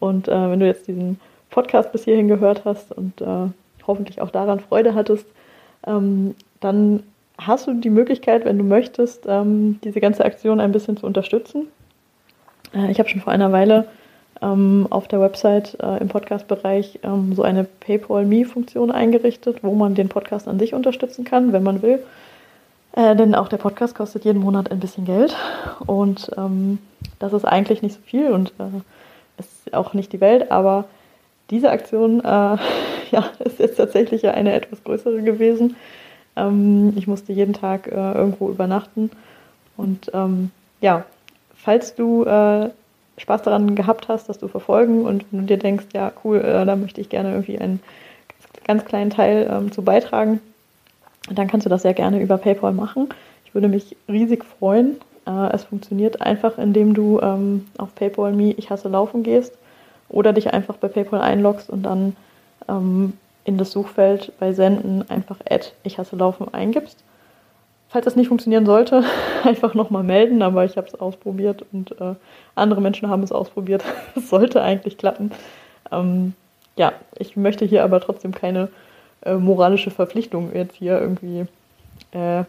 Und 0.00 0.28
äh, 0.28 0.50
wenn 0.50 0.60
du 0.60 0.66
jetzt 0.66 0.86
diesen 0.86 1.18
Podcast 1.50 1.92
bis 1.92 2.04
hierhin 2.04 2.28
gehört 2.28 2.64
hast 2.64 2.92
und 2.92 3.20
äh, 3.20 3.48
hoffentlich 3.86 4.20
auch 4.20 4.30
daran 4.30 4.60
Freude 4.60 4.94
hattest, 4.94 5.26
ähm, 5.86 6.34
dann 6.60 7.02
hast 7.38 7.66
du 7.66 7.74
die 7.74 7.90
Möglichkeit, 7.90 8.44
wenn 8.44 8.58
du 8.58 8.64
möchtest, 8.64 9.24
ähm, 9.26 9.80
diese 9.82 10.00
ganze 10.00 10.24
Aktion 10.24 10.60
ein 10.60 10.72
bisschen 10.72 10.96
zu 10.96 11.06
unterstützen. 11.06 11.66
Äh, 12.74 12.90
ich 12.90 12.98
habe 12.98 13.08
schon 13.08 13.20
vor 13.20 13.32
einer 13.32 13.52
Weile 13.52 13.86
ähm, 14.42 14.86
auf 14.90 15.08
der 15.08 15.20
Website 15.20 15.76
äh, 15.82 15.98
im 15.98 16.08
Podcast-Bereich 16.08 17.00
ähm, 17.02 17.34
so 17.34 17.42
eine 17.42 17.64
PayPal 17.64 18.24
Me-Funktion 18.24 18.90
eingerichtet, 18.90 19.62
wo 19.62 19.74
man 19.74 19.94
den 19.94 20.08
Podcast 20.08 20.48
an 20.48 20.58
sich 20.58 20.74
unterstützen 20.74 21.24
kann, 21.24 21.52
wenn 21.52 21.62
man 21.62 21.82
will. 21.82 22.00
Äh, 22.92 23.16
denn 23.16 23.34
auch 23.34 23.48
der 23.48 23.56
Podcast 23.56 23.94
kostet 23.94 24.24
jeden 24.24 24.40
Monat 24.40 24.70
ein 24.70 24.80
bisschen 24.80 25.04
Geld 25.04 25.36
und 25.86 26.30
ähm, 26.36 26.78
das 27.18 27.32
ist 27.32 27.44
eigentlich 27.44 27.82
nicht 27.82 27.96
so 27.96 28.00
viel 28.04 28.30
und 28.30 28.52
äh, 28.58 28.80
ist 29.38 29.74
auch 29.74 29.94
nicht 29.94 30.12
die 30.12 30.20
Welt, 30.20 30.52
aber 30.52 30.84
diese 31.50 31.70
Aktion 31.70 32.20
äh, 32.20 32.22
ja, 33.10 33.24
ist 33.40 33.58
jetzt 33.58 33.76
tatsächlich 33.76 34.28
eine 34.28 34.52
etwas 34.52 34.84
größere 34.84 35.22
gewesen 35.22 35.74
ähm, 36.36 36.92
ich 36.96 37.06
musste 37.06 37.32
jeden 37.32 37.54
Tag 37.54 37.86
äh, 37.86 38.12
irgendwo 38.12 38.48
übernachten. 38.48 39.10
Und 39.76 40.10
ähm, 40.14 40.50
ja, 40.80 41.04
falls 41.54 41.94
du 41.94 42.24
äh, 42.24 42.70
Spaß 43.18 43.42
daran 43.42 43.74
gehabt 43.74 44.08
hast, 44.08 44.28
das 44.28 44.38
zu 44.38 44.48
verfolgen 44.48 45.04
und 45.04 45.24
du 45.30 45.42
dir 45.42 45.58
denkst, 45.58 45.86
ja 45.92 46.12
cool, 46.24 46.38
äh, 46.40 46.64
da 46.64 46.76
möchte 46.76 47.00
ich 47.00 47.08
gerne 47.08 47.30
irgendwie 47.30 47.58
einen 47.58 47.80
ganz, 48.28 48.64
ganz 48.66 48.84
kleinen 48.84 49.10
Teil 49.10 49.48
ähm, 49.50 49.72
zu 49.72 49.82
beitragen, 49.82 50.40
dann 51.30 51.48
kannst 51.48 51.64
du 51.64 51.70
das 51.70 51.82
sehr 51.82 51.94
gerne 51.94 52.20
über 52.20 52.38
PayPal 52.38 52.72
machen. 52.72 53.08
Ich 53.44 53.54
würde 53.54 53.68
mich 53.68 53.96
riesig 54.08 54.44
freuen. 54.44 54.96
Äh, 55.26 55.52
es 55.52 55.64
funktioniert 55.64 56.20
einfach, 56.20 56.58
indem 56.58 56.94
du 56.94 57.20
ähm, 57.20 57.66
auf 57.78 57.94
PayPal 57.94 58.32
Me 58.32 58.52
Ich 58.52 58.70
hasse 58.70 58.88
Laufen 58.88 59.22
gehst 59.22 59.52
oder 60.08 60.32
dich 60.32 60.52
einfach 60.52 60.76
bei 60.76 60.88
PayPal 60.88 61.20
einloggst 61.20 61.70
und 61.70 61.82
dann 61.84 62.16
ähm, 62.68 63.14
in 63.44 63.58
das 63.58 63.72
Suchfeld 63.72 64.32
bei 64.38 64.52
Senden 64.52 65.08
einfach 65.10 65.36
Add 65.48 65.72
Ich 65.82 65.98
hasse 65.98 66.16
Laufen 66.16 66.52
eingibst. 66.52 66.98
Falls 67.88 68.06
das 68.06 68.16
nicht 68.16 68.28
funktionieren 68.28 68.66
sollte, 68.66 69.04
einfach 69.44 69.74
nochmal 69.74 70.02
melden, 70.02 70.42
aber 70.42 70.64
ich 70.64 70.76
habe 70.76 70.88
es 70.88 70.98
ausprobiert 70.98 71.64
und 71.72 71.92
äh, 72.00 72.14
andere 72.54 72.80
Menschen 72.80 73.08
haben 73.08 73.22
es 73.22 73.32
ausprobiert. 73.32 73.84
Es 74.16 74.30
sollte 74.30 74.62
eigentlich 74.62 74.98
klappen. 74.98 75.30
Ähm, 75.92 76.34
ja, 76.76 76.92
ich 77.18 77.36
möchte 77.36 77.64
hier 77.64 77.84
aber 77.84 78.00
trotzdem 78.00 78.32
keine 78.32 78.68
äh, 79.22 79.34
moralische 79.34 79.90
Verpflichtung 79.90 80.54
jetzt 80.54 80.76
hier 80.76 80.98
irgendwie 81.00 81.46
äh, 82.12 82.44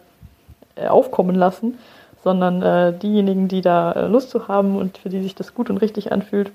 aufkommen 0.87 1.35
lassen, 1.35 1.77
sondern 2.23 2.61
äh, 2.61 2.97
diejenigen, 2.97 3.47
die 3.47 3.61
da 3.61 3.91
äh, 3.91 4.07
Lust 4.07 4.29
zu 4.29 4.47
haben 4.47 4.77
und 4.77 4.97
für 4.97 5.09
die 5.09 5.21
sich 5.21 5.35
das 5.35 5.53
gut 5.53 5.69
und 5.69 5.77
richtig 5.77 6.11
anfühlt, 6.11 6.51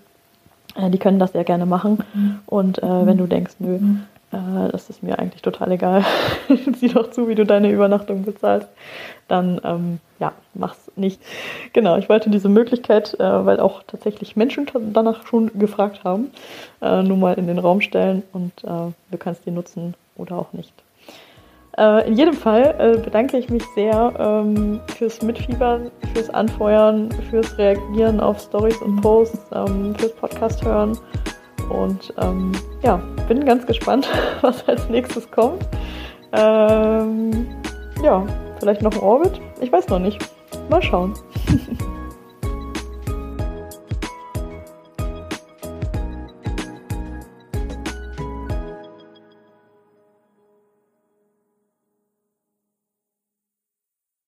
äh, 0.75 0.91
die 0.91 0.99
können 0.99 1.19
das 1.19 1.33
sehr 1.33 1.45
gerne 1.45 1.67
machen. 1.67 2.03
Mhm. 2.13 2.39
Und 2.47 2.83
äh, 2.83 3.07
wenn 3.07 3.19
du 3.19 3.27
denkst, 3.27 3.55
nö, 3.61 3.79
mhm. 3.79 4.03
Äh, 4.33 4.71
das 4.71 4.91
ist 4.91 5.03
mir 5.03 5.19
eigentlich 5.19 5.43
total 5.43 5.73
egal, 5.73 6.05
sieh 6.77 6.89
doch 6.89 7.11
zu, 7.11 7.29
wie 7.29 7.35
du 7.35 7.45
deine 7.45 7.71
Übernachtung 7.71 8.25
bezahlst, 8.25 8.69
dann 9.29 9.61
ähm, 9.65 9.99
ja, 10.19 10.33
mach's 10.55 10.91
nicht. 10.97 11.21
Genau, 11.73 11.97
ich 11.97 12.09
wollte 12.09 12.31
diese 12.31 12.49
Möglichkeit, 12.49 13.19
äh, 13.19 13.45
weil 13.47 13.59
auch 13.61 13.83
tatsächlich 13.87 14.37
Menschen 14.37 14.67
danach 14.93 15.27
schon 15.27 15.59
gefragt 15.59 16.05
haben, 16.05 16.31
äh, 16.83 17.03
nur 17.03 17.17
mal 17.17 17.35
in 17.35 17.47
den 17.47 17.59
Raum 17.59 17.81
stellen 17.81 18.23
und 18.33 18.53
äh, 18.65 18.93
du 19.11 19.19
kannst 19.19 19.47
die 19.47 19.51
nutzen 19.51 19.95
oder 20.17 20.37
auch 20.37 20.53
nicht. 20.53 20.75
Äh, 21.79 22.09
in 22.09 22.17
jedem 22.17 22.35
Fall 22.35 22.75
äh, 22.79 22.99
bedanke 22.99 23.39
ich 23.39 23.49
mich 23.49 23.65
sehr 23.75 24.13
ähm, 24.19 24.81
fürs 24.97 25.23
Mitfiebern, 25.23 25.91
fürs 26.13 26.29
Anfeuern, 26.31 27.11
fürs 27.31 27.57
Reagieren 27.59 28.21
auf 28.21 28.41
Stories 28.41 28.77
und 28.83 29.01
Posts, 29.01 29.51
ähm, 29.55 29.95
fürs 29.95 30.13
Podcast 30.13 30.65
hören. 30.65 30.99
Und 31.71 32.13
ähm, 32.19 32.53
ja, 32.83 33.01
bin 33.29 33.45
ganz 33.45 33.67
gespannt, 33.67 34.09
was 34.43 34.69
als 34.69 34.89
nächstes 34.89 35.31
kommt. 35.31 35.67
Ähm, 36.33 37.47
ja, 38.03 38.25
vielleicht 38.59 38.83
noch 38.83 38.93
ein 38.93 39.01
Orbit? 39.01 39.41
Ich 39.61 39.73
weiß 39.73 39.89
noch 39.89 39.99
nicht. 39.99 40.21
Mal 40.69 40.83
schauen. 40.83 41.15